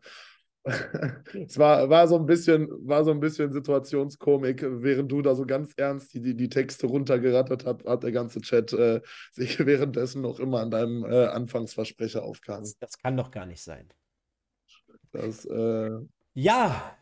es 1.33 1.57
war, 1.57 1.89
war, 1.89 2.07
so 2.07 2.17
ein 2.17 2.25
bisschen, 2.25 2.69
war 2.87 3.03
so 3.03 3.11
ein 3.11 3.19
bisschen 3.19 3.51
Situationskomik, 3.51 4.65
während 4.65 5.11
du 5.11 5.21
da 5.21 5.35
so 5.35 5.45
ganz 5.45 5.73
ernst 5.75 6.13
die, 6.13 6.21
die, 6.21 6.35
die 6.35 6.49
Texte 6.49 6.87
runtergerattert 6.87 7.65
hast, 7.65 7.85
hat 7.85 8.03
der 8.03 8.11
ganze 8.11 8.39
Chat 8.41 8.71
äh, 8.73 9.01
sich 9.31 9.65
währenddessen 9.65 10.21
noch 10.21 10.39
immer 10.39 10.61
an 10.61 10.71
deinem 10.71 11.03
äh, 11.03 11.25
Anfangsversprecher 11.27 12.23
aufgehangen. 12.23 12.63
Das, 12.63 12.77
das, 12.77 12.97
kann 12.97 13.17
doch 13.17 13.31
gar 13.31 13.45
nicht 13.45 13.61
sein. 13.61 13.89
Das, 15.11 15.45
äh, 15.45 15.91
ja. 16.33 16.97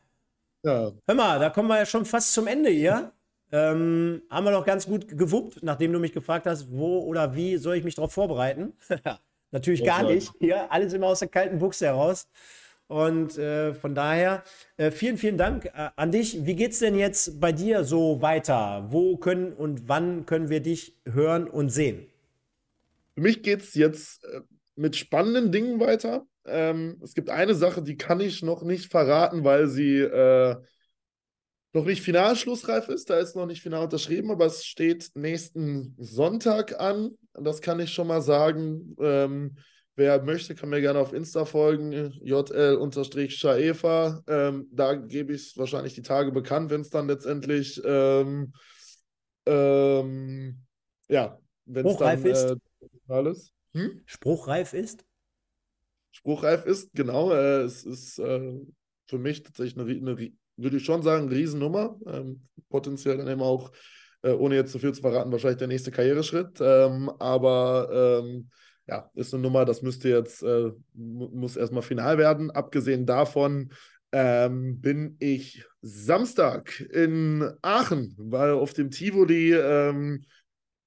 ja. 0.63 0.91
Hör 1.07 1.15
mal, 1.15 1.39
da 1.39 1.49
kommen 1.49 1.69
wir 1.69 1.77
ja 1.77 1.85
schon 1.85 2.05
fast 2.05 2.33
zum 2.33 2.47
Ende 2.47 2.69
hier. 2.69 3.13
Ähm, 3.51 4.21
haben 4.29 4.45
wir 4.45 4.51
doch 4.51 4.65
ganz 4.65 4.85
gut 4.85 5.07
gewuppt, 5.07 5.61
nachdem 5.61 5.91
du 5.91 5.99
mich 5.99 6.13
gefragt 6.13 6.45
hast, 6.45 6.71
wo 6.71 6.99
oder 6.99 7.35
wie 7.35 7.57
soll 7.57 7.75
ich 7.75 7.83
mich 7.83 7.95
darauf 7.95 8.13
vorbereiten? 8.13 8.73
Natürlich 9.51 9.83
gar 9.83 10.03
nicht. 10.03 10.31
Hier, 10.39 10.71
alles 10.71 10.93
immer 10.93 11.07
aus 11.07 11.19
der 11.19 11.27
kalten 11.27 11.59
Buchse 11.59 11.87
heraus. 11.87 12.29
Und 12.87 13.37
äh, 13.37 13.73
von 13.73 13.95
daher, 13.95 14.43
äh, 14.77 14.91
vielen, 14.91 15.17
vielen 15.17 15.37
Dank 15.37 15.65
äh, 15.65 15.89
an 15.95 16.11
dich. 16.11 16.45
Wie 16.45 16.55
geht 16.55 16.71
es 16.71 16.79
denn 16.79 16.95
jetzt 16.95 17.39
bei 17.39 17.51
dir 17.51 17.83
so 17.83 18.21
weiter? 18.21 18.87
Wo 18.89 19.17
können 19.17 19.53
und 19.53 19.87
wann 19.87 20.25
können 20.25 20.49
wir 20.49 20.61
dich 20.61 20.97
hören 21.05 21.47
und 21.47 21.69
sehen? 21.69 22.05
Für 23.15 23.21
mich 23.21 23.43
geht 23.43 23.61
es 23.61 23.75
jetzt 23.75 24.25
äh, 24.25 24.41
mit 24.75 24.95
spannenden 24.95 25.51
Dingen 25.51 25.79
weiter. 25.79 26.25
Ähm, 26.45 26.99
es 27.01 27.13
gibt 27.13 27.29
eine 27.29 27.55
Sache, 27.55 27.81
die 27.81 27.97
kann 27.97 28.19
ich 28.19 28.43
noch 28.43 28.63
nicht 28.63 28.91
verraten, 28.91 29.43
weil 29.43 29.67
sie 29.67 29.99
äh, 29.99 30.55
noch 31.73 31.85
nicht 31.85 32.01
final 32.01 32.35
schlussreif 32.35 32.89
ist. 32.89 33.09
Da 33.09 33.17
ist 33.19 33.35
noch 33.35 33.45
nicht 33.45 33.61
final 33.61 33.83
unterschrieben, 33.83 34.31
aber 34.31 34.45
es 34.45 34.65
steht 34.65 35.11
nächsten 35.15 35.95
Sonntag 35.97 36.79
an. 36.79 37.11
Das 37.33 37.61
kann 37.61 37.79
ich 37.79 37.93
schon 37.93 38.07
mal 38.07 38.21
sagen. 38.21 38.95
Ähm, 38.99 39.57
wer 39.95 40.21
möchte, 40.23 40.55
kann 40.55 40.69
mir 40.69 40.81
gerne 40.81 40.99
auf 40.99 41.13
Insta 41.13 41.45
folgen, 41.45 41.91
jl-shaefa. 42.21 43.23
Ähm, 44.27 44.67
da 44.71 44.95
gebe 44.95 45.33
ich 45.33 45.41
es 45.41 45.57
wahrscheinlich 45.57 45.93
die 45.93 46.01
Tage 46.01 46.31
bekannt, 46.31 46.71
wenn 46.71 46.81
es 46.81 46.89
dann 46.89 47.07
letztendlich 47.07 47.81
ähm, 47.85 48.51
ähm 49.45 50.57
ja, 51.07 51.39
wenn 51.65 51.85
es 51.85 51.97
dann 51.97 52.25
ist. 52.25 52.51
Äh, 52.51 52.55
alles. 53.07 53.53
Hm? 53.73 54.01
Spruchreif 54.05 54.73
ist? 54.73 55.05
Spruchreif 56.11 56.65
ist, 56.65 56.93
genau. 56.93 57.31
Äh, 57.31 57.61
es 57.61 57.85
ist 57.85 58.19
äh, 58.19 58.59
für 59.07 59.17
mich 59.17 59.43
tatsächlich 59.43 59.77
eine, 59.77 59.89
eine 59.91 60.31
würde 60.57 60.77
ich 60.77 60.85
schon 60.85 61.03
sagen, 61.03 61.29
Riesennummer. 61.29 61.97
Ähm, 62.05 62.47
potenziell 62.69 63.17
dann 63.17 63.27
eben 63.27 63.41
auch, 63.41 63.71
äh, 64.23 64.31
ohne 64.31 64.55
jetzt 64.55 64.71
zu 64.71 64.79
viel 64.79 64.93
zu 64.93 65.01
verraten, 65.01 65.31
wahrscheinlich 65.31 65.59
der 65.59 65.67
nächste 65.67 65.91
Karriereschritt. 65.91 66.59
Ähm, 66.61 67.09
aber 67.19 68.21
ähm, 68.23 68.49
ja, 68.87 69.09
ist 69.13 69.33
eine 69.33 69.43
Nummer, 69.43 69.65
das 69.65 69.81
müsste 69.81 70.09
jetzt, 70.09 70.43
äh, 70.43 70.71
muss 70.93 71.55
erstmal 71.55 71.83
final 71.83 72.17
werden. 72.17 72.51
Abgesehen 72.51 73.05
davon 73.05 73.71
ähm, 74.11 74.81
bin 74.81 75.15
ich 75.19 75.65
Samstag 75.81 76.79
in 76.79 77.49
Aachen, 77.61 78.13
weil 78.17 78.51
auf 78.51 78.73
dem 78.73 78.91
Tivoli, 78.91 79.53
ähm, 79.53 80.23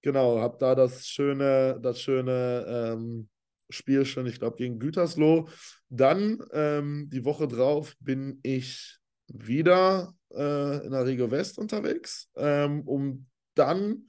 genau, 0.02 0.40
habe 0.40 0.58
da 0.58 0.74
das 0.74 1.06
schöne, 1.06 1.78
das 1.80 2.00
schöne 2.00 2.66
ähm, 2.68 3.28
Spiel 3.70 4.04
schon, 4.04 4.26
ich 4.26 4.38
glaube, 4.38 4.56
gegen 4.56 4.78
Gütersloh. 4.78 5.48
Dann 5.88 6.38
ähm, 6.52 7.08
die 7.10 7.24
Woche 7.24 7.48
drauf 7.48 7.94
bin 8.00 8.38
ich 8.42 8.98
wieder 9.28 10.14
äh, 10.34 10.84
in 10.84 10.92
der 10.92 11.04
Regio 11.04 11.30
West 11.30 11.58
unterwegs, 11.58 12.28
ähm, 12.36 12.82
um 12.82 13.26
dann 13.54 14.06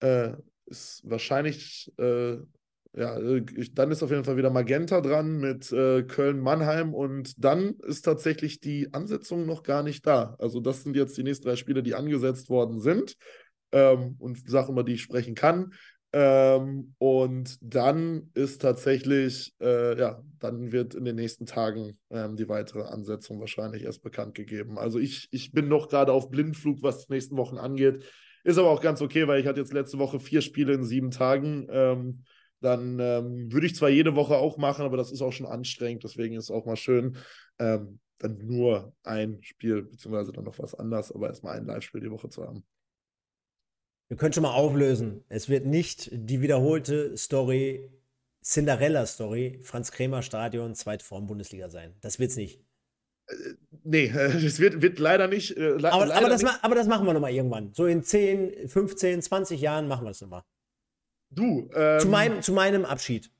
äh, 0.00 0.32
ist 0.66 1.02
wahrscheinlich, 1.04 1.92
äh, 1.98 2.36
ja, 2.96 3.18
ich, 3.56 3.74
dann 3.74 3.90
ist 3.90 4.02
auf 4.02 4.10
jeden 4.10 4.24
Fall 4.24 4.36
wieder 4.36 4.50
Magenta 4.50 5.00
dran 5.00 5.38
mit 5.38 5.72
äh, 5.72 6.04
Köln-Mannheim 6.04 6.94
und 6.94 7.44
dann 7.44 7.74
ist 7.86 8.02
tatsächlich 8.02 8.60
die 8.60 8.92
Ansetzung 8.94 9.46
noch 9.46 9.62
gar 9.62 9.82
nicht 9.82 10.06
da. 10.06 10.36
Also 10.38 10.60
das 10.60 10.84
sind 10.84 10.96
jetzt 10.96 11.16
die 11.16 11.24
nächsten 11.24 11.46
drei 11.46 11.56
Spiele, 11.56 11.82
die 11.82 11.94
angesetzt 11.94 12.48
worden 12.50 12.80
sind 12.80 13.16
ähm, 13.72 14.16
und 14.18 14.48
Sachen, 14.48 14.72
über 14.72 14.84
die 14.84 14.94
ich 14.94 15.02
sprechen 15.02 15.34
kann. 15.34 15.72
Ähm, 16.16 16.94
und 16.98 17.58
dann 17.60 18.30
ist 18.34 18.62
tatsächlich, 18.62 19.52
äh, 19.60 19.98
ja, 19.98 20.22
dann 20.38 20.70
wird 20.70 20.94
in 20.94 21.04
den 21.04 21.16
nächsten 21.16 21.44
Tagen 21.44 21.98
ähm, 22.08 22.36
die 22.36 22.48
weitere 22.48 22.82
Ansetzung 22.84 23.40
wahrscheinlich 23.40 23.82
erst 23.82 24.00
bekannt 24.00 24.36
gegeben. 24.36 24.78
Also 24.78 25.00
ich, 25.00 25.26
ich 25.32 25.50
bin 25.50 25.66
noch 25.66 25.88
gerade 25.88 26.12
auf 26.12 26.30
Blindflug, 26.30 26.84
was 26.84 27.06
die 27.06 27.14
nächsten 27.14 27.36
Wochen 27.36 27.58
angeht. 27.58 28.04
Ist 28.44 28.58
aber 28.58 28.70
auch 28.70 28.80
ganz 28.80 29.02
okay, 29.02 29.26
weil 29.26 29.40
ich 29.40 29.48
hatte 29.48 29.58
jetzt 29.58 29.72
letzte 29.72 29.98
Woche 29.98 30.20
vier 30.20 30.40
Spiele 30.40 30.74
in 30.74 30.84
sieben 30.84 31.10
Tagen. 31.10 31.66
Ähm, 31.68 32.22
dann 32.60 33.00
ähm, 33.00 33.52
würde 33.52 33.66
ich 33.66 33.74
zwar 33.74 33.88
jede 33.88 34.14
Woche 34.14 34.36
auch 34.36 34.56
machen, 34.56 34.84
aber 34.84 34.96
das 34.96 35.10
ist 35.10 35.20
auch 35.20 35.32
schon 35.32 35.46
anstrengend. 35.46 36.04
Deswegen 36.04 36.36
ist 36.36 36.44
es 36.44 36.50
auch 36.52 36.64
mal 36.64 36.76
schön, 36.76 37.16
ähm, 37.58 37.98
dann 38.18 38.38
nur 38.38 38.94
ein 39.02 39.38
Spiel, 39.42 39.82
beziehungsweise 39.82 40.30
dann 40.30 40.44
noch 40.44 40.60
was 40.60 40.76
anderes, 40.76 41.10
aber 41.10 41.26
erstmal 41.26 41.56
ein 41.56 41.66
Live-Spiel 41.66 42.02
die 42.02 42.10
Woche 42.12 42.28
zu 42.28 42.44
haben. 42.44 42.64
Wir 44.08 44.16
können 44.16 44.32
schon 44.32 44.42
mal 44.42 44.52
auflösen. 44.52 45.24
Es 45.28 45.48
wird 45.48 45.66
nicht 45.66 46.10
die 46.12 46.40
wiederholte 46.40 47.16
Story, 47.16 47.90
Cinderella-Story, 48.42 49.60
Franz 49.62 49.90
Kremer 49.92 50.22
Stadion, 50.22 50.74
zweite 50.74 51.04
Form 51.04 51.26
Bundesliga 51.26 51.70
sein. 51.70 51.94
Das 52.00 52.18
wird 52.18 52.30
es 52.30 52.36
nicht. 52.36 52.60
Äh, 53.28 53.34
nee, 53.82 54.06
es 54.08 54.60
wird, 54.60 54.82
wird 54.82 54.98
leider 54.98 55.28
nicht. 55.28 55.56
Äh, 55.56 55.76
le 55.76 55.92
aber, 55.92 56.06
leider 56.06 56.20
aber, 56.20 56.28
das 56.28 56.42
nicht. 56.42 56.58
aber 56.62 56.74
das 56.74 56.86
machen 56.86 57.06
wir 57.06 57.14
nochmal 57.14 57.32
irgendwann. 57.32 57.72
So 57.72 57.86
in 57.86 58.02
10, 58.02 58.68
15, 58.68 59.22
20 59.22 59.60
Jahren 59.60 59.88
machen 59.88 60.04
wir 60.04 60.10
das 60.10 60.20
nochmal. 60.20 60.42
Du. 61.30 61.70
Ähm, 61.74 62.00
zu, 62.00 62.08
meinem, 62.08 62.42
zu 62.42 62.52
meinem 62.52 62.84
Abschied 62.84 63.30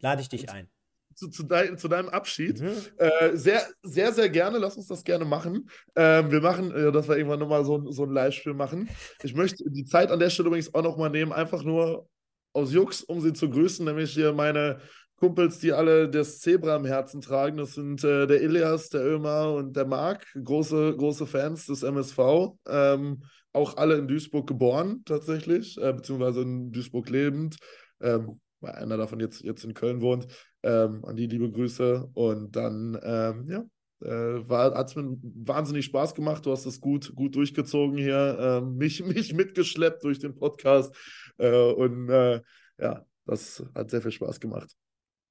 lade 0.00 0.20
ich 0.20 0.28
dich 0.28 0.50
ein 0.50 0.68
zu, 1.14 1.28
zu, 1.28 1.42
dein, 1.44 1.78
zu 1.78 1.88
deinem 1.88 2.08
Abschied. 2.08 2.60
Mhm. 2.60 2.72
Äh, 2.96 3.36
sehr, 3.36 3.62
sehr, 3.82 4.12
sehr 4.12 4.28
gerne. 4.28 4.58
Lass 4.58 4.76
uns 4.76 4.86
das 4.86 5.04
gerne 5.04 5.24
machen. 5.24 5.68
Ähm, 5.96 6.30
wir 6.30 6.40
machen, 6.40 6.72
äh, 6.72 6.92
dass 6.92 7.08
wir 7.08 7.16
irgendwann 7.16 7.40
nochmal 7.40 7.64
so, 7.64 7.90
so 7.90 8.04
ein 8.04 8.10
Live-Spiel 8.10 8.54
machen. 8.54 8.88
Ich 9.22 9.34
möchte 9.34 9.64
die 9.70 9.84
Zeit 9.84 10.10
an 10.10 10.18
der 10.18 10.30
Stelle 10.30 10.48
übrigens 10.48 10.74
auch 10.74 10.82
nochmal 10.82 11.10
nehmen, 11.10 11.32
einfach 11.32 11.62
nur 11.62 12.08
aus 12.52 12.72
Jux, 12.72 13.02
um 13.02 13.20
sie 13.20 13.32
zu 13.32 13.48
grüßen, 13.48 13.84
nämlich 13.84 14.12
hier 14.12 14.32
meine 14.32 14.78
Kumpels, 15.16 15.60
die 15.60 15.72
alle 15.72 16.08
das 16.08 16.40
Zebra 16.40 16.76
im 16.76 16.84
Herzen 16.84 17.20
tragen. 17.20 17.56
Das 17.56 17.74
sind 17.74 18.02
äh, 18.02 18.26
der 18.26 18.42
Ilias, 18.42 18.88
der 18.88 19.04
Ömer 19.04 19.54
und 19.54 19.76
der 19.76 19.86
Marc, 19.86 20.26
große, 20.34 20.96
große 20.96 21.26
Fans 21.26 21.66
des 21.66 21.82
MSV. 21.82 22.18
Ähm, 22.66 23.22
auch 23.52 23.76
alle 23.76 23.96
in 23.96 24.08
Duisburg 24.08 24.46
geboren, 24.48 25.02
tatsächlich, 25.04 25.78
äh, 25.78 25.92
beziehungsweise 25.92 26.42
in 26.42 26.72
Duisburg 26.72 27.08
lebend. 27.08 27.56
Ähm, 28.00 28.40
weil 28.62 28.72
einer 28.74 28.96
davon 28.96 29.20
jetzt, 29.20 29.42
jetzt 29.42 29.64
in 29.64 29.74
Köln 29.74 30.00
wohnt. 30.00 30.26
Ähm, 30.62 31.04
an 31.04 31.16
die 31.16 31.26
liebe 31.26 31.50
Grüße. 31.50 32.10
Und 32.14 32.54
dann, 32.54 32.98
ähm, 33.02 33.48
ja, 33.48 33.64
äh, 34.04 34.44
hat 34.48 34.88
es 34.88 34.96
mir 34.96 35.16
wahnsinnig 35.22 35.84
Spaß 35.86 36.14
gemacht. 36.14 36.46
Du 36.46 36.52
hast 36.52 36.66
es 36.66 36.80
gut, 36.80 37.14
gut 37.14 37.34
durchgezogen 37.34 37.98
hier, 37.98 38.38
äh, 38.38 38.60
mich, 38.64 39.04
mich 39.04 39.34
mitgeschleppt 39.34 40.04
durch 40.04 40.18
den 40.18 40.34
Podcast. 40.34 40.94
Äh, 41.38 41.72
und 41.72 42.08
äh, 42.08 42.40
ja, 42.78 43.04
das 43.26 43.64
hat 43.74 43.90
sehr 43.90 44.02
viel 44.02 44.12
Spaß 44.12 44.40
gemacht. 44.40 44.70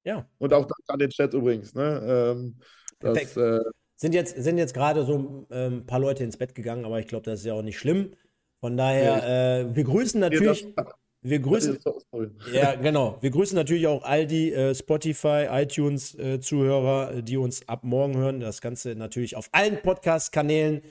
Ja. 0.04 0.28
Und 0.38 0.52
auch 0.52 0.66
danke 0.66 0.88
an 0.88 0.98
den 0.98 1.10
Chat 1.10 1.34
übrigens. 1.34 1.74
Ne? 1.74 2.34
Ähm, 2.34 2.56
das, 2.98 3.36
äh, 3.36 3.60
sind 3.96 4.14
jetzt, 4.14 4.36
sind 4.36 4.58
jetzt 4.58 4.74
gerade 4.74 5.04
so 5.04 5.18
ein 5.18 5.46
ähm, 5.50 5.86
paar 5.86 6.00
Leute 6.00 6.24
ins 6.24 6.36
Bett 6.36 6.54
gegangen, 6.54 6.84
aber 6.84 6.98
ich 6.98 7.06
glaube, 7.06 7.24
das 7.24 7.40
ist 7.40 7.46
ja 7.46 7.54
auch 7.54 7.62
nicht 7.62 7.78
schlimm. 7.78 8.14
Von 8.60 8.76
daher, 8.76 9.04
ja, 9.04 9.60
äh, 9.60 9.76
wir 9.76 9.84
grüßen 9.84 10.20
natürlich. 10.20 10.66
Wir 11.22 11.38
grüßen, 11.38 11.78
ja, 12.52 12.74
genau. 12.74 13.16
Wir 13.20 13.30
grüßen 13.30 13.54
natürlich 13.54 13.86
auch 13.86 14.02
all 14.02 14.26
die 14.26 14.52
äh, 14.52 14.74
Spotify, 14.74 15.46
iTunes-Zuhörer, 15.50 17.14
äh, 17.14 17.22
die 17.22 17.36
uns 17.36 17.68
ab 17.68 17.84
morgen 17.84 18.16
hören. 18.16 18.40
Das 18.40 18.60
Ganze 18.60 18.96
natürlich 18.96 19.36
auf 19.36 19.48
allen 19.52 19.80
Podcast-Kanälen 19.80 20.82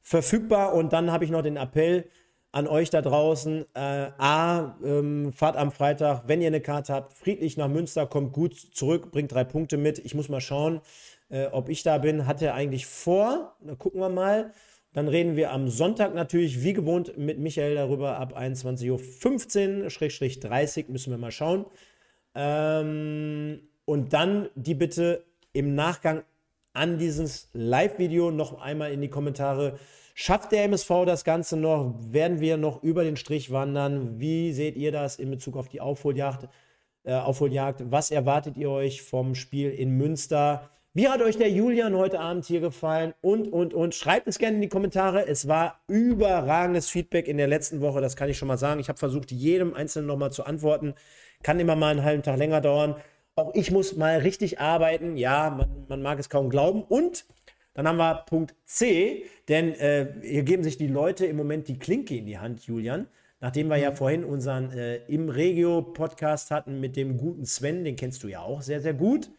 verfügbar. 0.00 0.74
Und 0.74 0.92
dann 0.92 1.10
habe 1.10 1.24
ich 1.24 1.32
noch 1.32 1.42
den 1.42 1.56
Appell 1.56 2.04
an 2.52 2.68
euch 2.68 2.90
da 2.90 3.02
draußen. 3.02 3.64
Äh, 3.74 3.80
A, 4.18 4.76
ähm, 4.84 5.32
fahrt 5.32 5.56
am 5.56 5.72
Freitag, 5.72 6.24
wenn 6.28 6.40
ihr 6.40 6.48
eine 6.48 6.60
Karte 6.60 6.92
habt, 6.92 7.14
friedlich 7.14 7.56
nach 7.56 7.68
Münster, 7.68 8.06
kommt 8.06 8.32
gut 8.32 8.54
zurück, 8.54 9.10
bringt 9.10 9.32
drei 9.32 9.42
Punkte 9.42 9.78
mit. 9.78 9.98
Ich 9.98 10.14
muss 10.14 10.28
mal 10.28 10.40
schauen, 10.40 10.80
äh, 11.28 11.46
ob 11.46 11.68
ich 11.68 11.82
da 11.82 11.98
bin. 11.98 12.26
Hat 12.26 12.40
er 12.40 12.54
eigentlich 12.54 12.86
vor? 12.86 13.56
Da 13.60 13.74
gucken 13.74 14.00
wir 14.00 14.10
mal. 14.10 14.52
Dann 14.92 15.08
reden 15.08 15.36
wir 15.36 15.52
am 15.52 15.68
Sonntag 15.68 16.14
natürlich 16.14 16.62
wie 16.62 16.74
gewohnt 16.74 17.16
mit 17.16 17.38
Michael 17.38 17.76
darüber 17.76 18.18
ab 18.18 18.36
21.15 18.36 19.84
Uhr, 19.84 20.92
müssen 20.92 21.10
wir 21.10 21.18
mal 21.18 21.30
schauen. 21.30 21.64
Ähm, 22.34 23.60
und 23.84 24.12
dann 24.12 24.48
die 24.54 24.74
Bitte 24.74 25.24
im 25.52 25.74
Nachgang 25.74 26.22
an 26.74 26.98
dieses 26.98 27.48
Live-Video 27.52 28.30
noch 28.30 28.60
einmal 28.60 28.92
in 28.92 29.00
die 29.00 29.08
Kommentare. 29.08 29.78
Schafft 30.14 30.52
der 30.52 30.64
MSV 30.64 31.04
das 31.06 31.24
Ganze 31.24 31.56
noch? 31.56 31.94
Werden 32.10 32.40
wir 32.40 32.58
noch 32.58 32.82
über 32.82 33.02
den 33.02 33.16
Strich 33.16 33.50
wandern? 33.50 34.20
Wie 34.20 34.52
seht 34.52 34.76
ihr 34.76 34.92
das 34.92 35.16
in 35.16 35.30
Bezug 35.30 35.56
auf 35.56 35.68
die 35.68 35.80
Aufholjagd? 35.80 36.48
Äh, 37.04 37.14
Aufholjagd? 37.14 37.90
Was 37.90 38.10
erwartet 38.10 38.58
ihr 38.58 38.70
euch 38.70 39.02
vom 39.02 39.34
Spiel 39.34 39.70
in 39.70 39.96
Münster? 39.96 40.70
Wie 40.94 41.08
hat 41.08 41.22
euch 41.22 41.38
der 41.38 41.48
Julian 41.50 41.96
heute 41.96 42.20
Abend 42.20 42.44
hier 42.44 42.60
gefallen? 42.60 43.14
Und, 43.22 43.50
und, 43.50 43.72
und. 43.72 43.94
Schreibt 43.94 44.28
es 44.28 44.38
gerne 44.38 44.56
in 44.56 44.60
die 44.60 44.68
Kommentare. 44.68 45.26
Es 45.26 45.48
war 45.48 45.80
überragendes 45.88 46.90
Feedback 46.90 47.28
in 47.28 47.38
der 47.38 47.46
letzten 47.46 47.80
Woche, 47.80 48.02
das 48.02 48.14
kann 48.14 48.28
ich 48.28 48.36
schon 48.36 48.48
mal 48.48 48.58
sagen. 48.58 48.78
Ich 48.78 48.90
habe 48.90 48.98
versucht, 48.98 49.32
jedem 49.32 49.72
Einzelnen 49.72 50.06
nochmal 50.06 50.32
zu 50.32 50.44
antworten. 50.44 50.92
Kann 51.42 51.58
immer 51.60 51.76
mal 51.76 51.92
einen 51.92 52.04
halben 52.04 52.22
Tag 52.22 52.36
länger 52.36 52.60
dauern. 52.60 52.96
Auch 53.36 53.54
ich 53.54 53.70
muss 53.70 53.96
mal 53.96 54.18
richtig 54.18 54.60
arbeiten. 54.60 55.16
Ja, 55.16 55.48
man, 55.48 55.86
man 55.88 56.02
mag 56.02 56.18
es 56.18 56.28
kaum 56.28 56.50
glauben. 56.50 56.82
Und 56.82 57.24
dann 57.72 57.88
haben 57.88 57.96
wir 57.96 58.24
Punkt 58.26 58.54
C, 58.66 59.24
denn 59.48 59.72
äh, 59.72 60.12
hier 60.20 60.42
geben 60.42 60.62
sich 60.62 60.76
die 60.76 60.88
Leute 60.88 61.24
im 61.24 61.38
Moment 61.38 61.68
die 61.68 61.78
Klinke 61.78 62.18
in 62.18 62.26
die 62.26 62.36
Hand, 62.36 62.66
Julian. 62.66 63.06
Nachdem 63.40 63.68
wir 63.68 63.78
ja 63.78 63.92
mhm. 63.92 63.96
vorhin 63.96 64.24
unseren 64.24 64.70
äh, 64.72 64.96
Im 65.06 65.30
Regio-Podcast 65.30 66.50
hatten 66.50 66.80
mit 66.80 66.96
dem 66.96 67.16
guten 67.16 67.46
Sven, 67.46 67.82
den 67.82 67.96
kennst 67.96 68.22
du 68.24 68.28
ja 68.28 68.42
auch 68.42 68.60
sehr, 68.60 68.82
sehr 68.82 68.92
gut. 68.92 69.30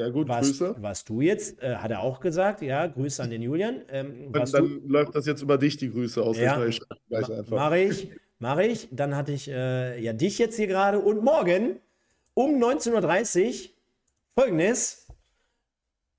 Sehr 0.00 0.12
gut, 0.12 0.28
was, 0.28 0.46
Grüße. 0.46 0.76
Was 0.78 1.04
du 1.04 1.20
jetzt, 1.20 1.62
äh, 1.62 1.76
hat 1.76 1.90
er 1.90 2.00
auch 2.00 2.20
gesagt, 2.20 2.62
ja, 2.62 2.86
Grüße 2.86 3.22
an 3.22 3.28
den 3.28 3.42
Julian. 3.42 3.82
Ähm, 3.90 4.32
dann, 4.32 4.50
dann 4.50 4.80
läuft 4.88 5.14
das 5.14 5.26
jetzt 5.26 5.42
über 5.42 5.58
dich, 5.58 5.76
die 5.76 5.90
Grüße 5.90 6.22
aus. 6.22 6.38
Ja, 6.38 6.58
Ma 7.10 7.42
Mache 7.50 7.80
ich, 7.80 8.10
mache 8.38 8.64
ich. 8.64 8.88
Dann 8.92 9.14
hatte 9.14 9.32
ich 9.32 9.50
äh, 9.50 10.02
ja 10.02 10.14
dich 10.14 10.38
jetzt 10.38 10.56
hier 10.56 10.68
gerade 10.68 11.00
und 11.00 11.22
morgen 11.22 11.80
um 12.32 12.52
19.30 12.52 13.46
Uhr 13.46 13.70
folgendes. 14.34 15.06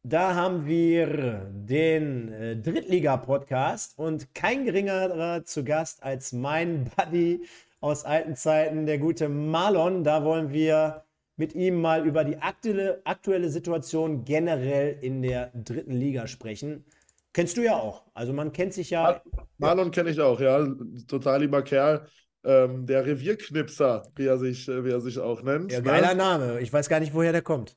Da 0.04 0.36
haben 0.36 0.68
wir 0.68 1.50
den 1.52 2.32
äh, 2.34 2.56
Drittliga-Podcast 2.58 3.98
und 3.98 4.36
kein 4.36 4.64
geringerer 4.64 5.44
zu 5.44 5.64
Gast 5.64 6.04
als 6.04 6.34
mein 6.34 6.92
Buddy 6.96 7.48
aus 7.80 8.06
alten 8.06 8.36
Zeiten, 8.36 8.86
der 8.86 9.00
gute 9.00 9.28
Marlon. 9.28 10.04
Da 10.04 10.24
wollen 10.24 10.54
wir 10.54 11.04
mit 11.42 11.56
ihm 11.56 11.82
mal 11.82 12.06
über 12.06 12.24
die 12.24 12.38
aktuelle, 12.38 13.02
aktuelle 13.04 13.50
Situation 13.50 14.26
generell 14.26 14.96
in 15.02 15.24
der 15.24 15.52
dritten 15.56 15.94
Liga 15.94 16.28
sprechen. 16.28 16.86
Kennst 17.34 17.58
du 17.58 17.64
ja 17.64 17.78
auch. 17.78 18.04
Also 18.14 18.32
man 18.32 18.54
kennt 18.54 18.76
sich 18.76 18.92
ja. 18.92 19.24
Marlon 19.58 19.88
ja. 19.88 19.92
kenne 19.92 20.12
ich 20.12 20.22
auch, 20.22 20.40
ja. 20.40 20.68
Total 21.08 21.42
lieber 21.42 21.64
Kerl. 21.64 22.06
Ähm, 22.44 22.86
der 22.86 23.08
Revierknipser, 23.08 24.04
wie 24.16 24.28
er, 24.28 24.38
sich, 24.38 24.68
wie 24.68 24.92
er 24.92 25.02
sich 25.02 25.18
auch 25.18 25.42
nennt. 25.42 25.72
Ja, 25.72 25.80
ne? 25.80 25.84
geiler 25.86 26.14
Name. 26.14 26.60
Ich 26.62 26.72
weiß 26.72 26.88
gar 26.90 27.00
nicht, 27.00 27.16
woher 27.16 27.32
der 27.32 27.42
kommt. 27.42 27.76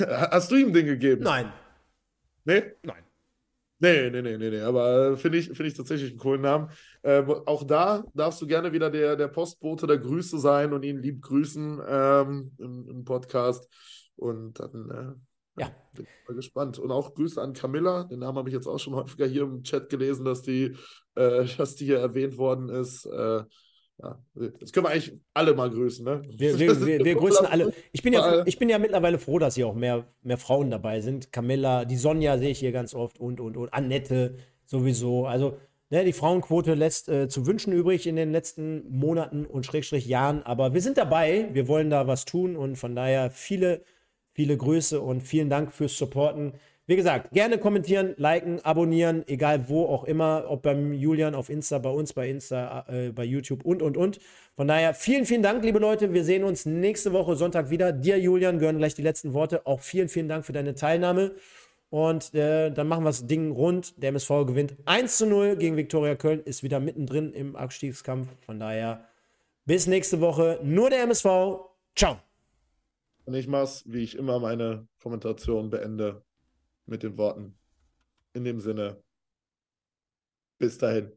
Hast 0.00 0.50
du 0.50 0.56
ihm 0.56 0.72
den 0.72 0.86
gegeben? 0.86 1.22
Nein. 1.22 1.52
Nee? 2.44 2.64
Nein. 2.82 3.04
Nee, 3.80 4.10
nee, 4.10 4.22
nee, 4.22 4.36
nee, 4.36 4.50
nee. 4.50 4.60
Aber 4.60 5.16
finde 5.16 5.38
ich, 5.38 5.46
find 5.46 5.68
ich 5.68 5.74
tatsächlich 5.74 6.10
einen 6.10 6.18
coolen 6.18 6.40
Namen. 6.40 6.70
Ähm, 7.04 7.30
auch 7.46 7.62
da 7.62 8.02
darfst 8.12 8.42
du 8.42 8.46
gerne 8.46 8.72
wieder 8.72 8.90
der, 8.90 9.14
der 9.14 9.28
Postbote 9.28 9.86
der 9.86 9.98
Grüße 9.98 10.38
sein 10.38 10.72
und 10.72 10.84
ihn 10.84 10.98
lieb 10.98 11.22
grüßen 11.22 11.80
ähm, 11.86 12.52
im, 12.58 12.88
im, 12.88 13.04
Podcast. 13.04 13.68
Und 14.16 14.58
dann 14.58 14.90
äh, 14.90 15.62
ja. 15.62 15.70
bin 15.94 16.06
ich 16.06 16.28
mal 16.28 16.34
gespannt. 16.34 16.80
Und 16.80 16.90
auch 16.90 17.14
Grüße 17.14 17.40
an 17.40 17.52
Camilla. 17.52 18.02
Den 18.04 18.18
Namen 18.18 18.38
habe 18.38 18.48
ich 18.48 18.54
jetzt 18.54 18.66
auch 18.66 18.80
schon 18.80 18.96
häufiger 18.96 19.26
hier 19.26 19.42
im 19.42 19.62
Chat 19.62 19.88
gelesen, 19.88 20.24
dass 20.24 20.42
die, 20.42 20.76
äh, 21.14 21.46
dass 21.56 21.76
die 21.76 21.84
hier 21.84 22.00
erwähnt 22.00 22.36
worden 22.36 22.68
ist. 22.70 23.06
Äh, 23.06 23.44
ja, 24.00 24.18
jetzt 24.60 24.72
können 24.72 24.86
wir 24.86 24.90
eigentlich 24.90 25.18
alle 25.34 25.54
mal 25.54 25.68
grüßen, 25.70 26.04
ne? 26.04 26.22
Wir, 26.30 26.56
wir, 26.58 26.86
wir, 26.86 27.04
wir 27.04 27.14
grüßen 27.16 27.46
alle. 27.46 27.72
Ich 27.90 28.02
bin, 28.02 28.12
ja, 28.12 28.46
ich 28.46 28.58
bin 28.58 28.68
ja 28.68 28.78
mittlerweile 28.78 29.18
froh, 29.18 29.40
dass 29.40 29.56
hier 29.56 29.66
auch 29.66 29.74
mehr, 29.74 30.06
mehr 30.22 30.38
Frauen 30.38 30.70
dabei 30.70 31.00
sind. 31.00 31.32
Camilla, 31.32 31.84
die 31.84 31.96
Sonja 31.96 32.38
sehe 32.38 32.50
ich 32.50 32.60
hier 32.60 32.70
ganz 32.70 32.94
oft 32.94 33.18
und, 33.18 33.40
und, 33.40 33.56
und. 33.56 33.74
Annette 33.74 34.36
sowieso. 34.66 35.26
Also, 35.26 35.58
ne, 35.90 36.04
die 36.04 36.12
Frauenquote 36.12 36.74
lässt 36.74 37.08
äh, 37.08 37.28
zu 37.28 37.46
wünschen 37.46 37.72
übrig 37.72 38.06
in 38.06 38.14
den 38.14 38.30
letzten 38.30 38.88
Monaten 38.88 39.44
und 39.44 39.66
Schrägstrich 39.66 40.06
Jahren. 40.06 40.44
Aber 40.44 40.74
wir 40.74 40.80
sind 40.80 40.96
dabei. 40.96 41.48
Wir 41.52 41.66
wollen 41.66 41.90
da 41.90 42.06
was 42.06 42.24
tun 42.24 42.54
und 42.54 42.76
von 42.76 42.94
daher 42.94 43.32
viele, 43.32 43.82
viele 44.32 44.56
Grüße 44.56 45.00
und 45.00 45.22
vielen 45.22 45.50
Dank 45.50 45.72
fürs 45.72 45.98
Supporten. 45.98 46.52
Wie 46.88 46.96
gesagt, 46.96 47.32
gerne 47.32 47.58
kommentieren, 47.58 48.14
liken, 48.16 48.64
abonnieren, 48.64 49.22
egal 49.28 49.68
wo 49.68 49.84
auch 49.84 50.04
immer, 50.04 50.46
ob 50.48 50.62
beim 50.62 50.94
Julian 50.94 51.34
auf 51.34 51.50
Insta, 51.50 51.78
bei 51.78 51.90
uns 51.90 52.14
bei 52.14 52.30
Insta, 52.30 52.86
äh, 52.88 53.10
bei 53.10 53.24
YouTube 53.24 53.62
und, 53.66 53.82
und, 53.82 53.98
und. 53.98 54.20
Von 54.56 54.68
daher 54.68 54.94
vielen, 54.94 55.26
vielen 55.26 55.42
Dank, 55.42 55.62
liebe 55.62 55.78
Leute. 55.80 56.14
Wir 56.14 56.24
sehen 56.24 56.44
uns 56.44 56.64
nächste 56.64 57.12
Woche 57.12 57.36
Sonntag 57.36 57.68
wieder. 57.68 57.92
Dir, 57.92 58.18
Julian, 58.18 58.58
gehören 58.58 58.78
gleich 58.78 58.94
die 58.94 59.02
letzten 59.02 59.34
Worte. 59.34 59.66
Auch 59.66 59.80
vielen, 59.80 60.08
vielen 60.08 60.30
Dank 60.30 60.46
für 60.46 60.54
deine 60.54 60.74
Teilnahme. 60.74 61.32
Und 61.90 62.34
äh, 62.34 62.70
dann 62.70 62.88
machen 62.88 63.04
wir 63.04 63.10
das 63.10 63.26
Ding 63.26 63.52
rund. 63.52 64.02
Der 64.02 64.08
MSV 64.08 64.46
gewinnt 64.46 64.74
1 64.86 65.18
zu 65.18 65.26
0 65.26 65.56
gegen 65.56 65.76
Viktoria 65.76 66.14
Köln, 66.14 66.40
ist 66.42 66.62
wieder 66.62 66.80
mittendrin 66.80 67.34
im 67.34 67.54
Abstiegskampf. 67.54 68.28
Von 68.46 68.60
daher 68.60 69.04
bis 69.66 69.86
nächste 69.86 70.22
Woche. 70.22 70.58
Nur 70.62 70.88
der 70.88 71.02
MSV. 71.02 71.26
Ciao. 71.94 72.16
Und 73.26 73.34
ich 73.34 73.46
mach's, 73.46 73.84
wie 73.86 74.04
ich 74.04 74.16
immer 74.16 74.40
meine 74.40 74.88
Kommentation 75.02 75.68
beende 75.68 76.22
mit 76.88 77.02
den 77.02 77.16
Worten. 77.16 77.58
In 78.32 78.44
dem 78.44 78.60
Sinne, 78.60 79.02
bis 80.58 80.78
dahin. 80.78 81.12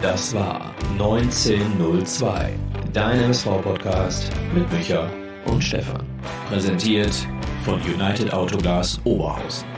Das 0.00 0.32
war 0.34 0.74
1902, 0.92 2.58
dein 2.92 3.20
MSV-Podcast 3.20 4.30
mit 4.54 4.70
Micha 4.72 5.10
und 5.46 5.62
Stefan. 5.62 6.04
Präsentiert 6.48 7.28
von 7.68 7.82
United 7.82 8.32
Autoglas 8.32 8.98
Oberhausen. 9.04 9.77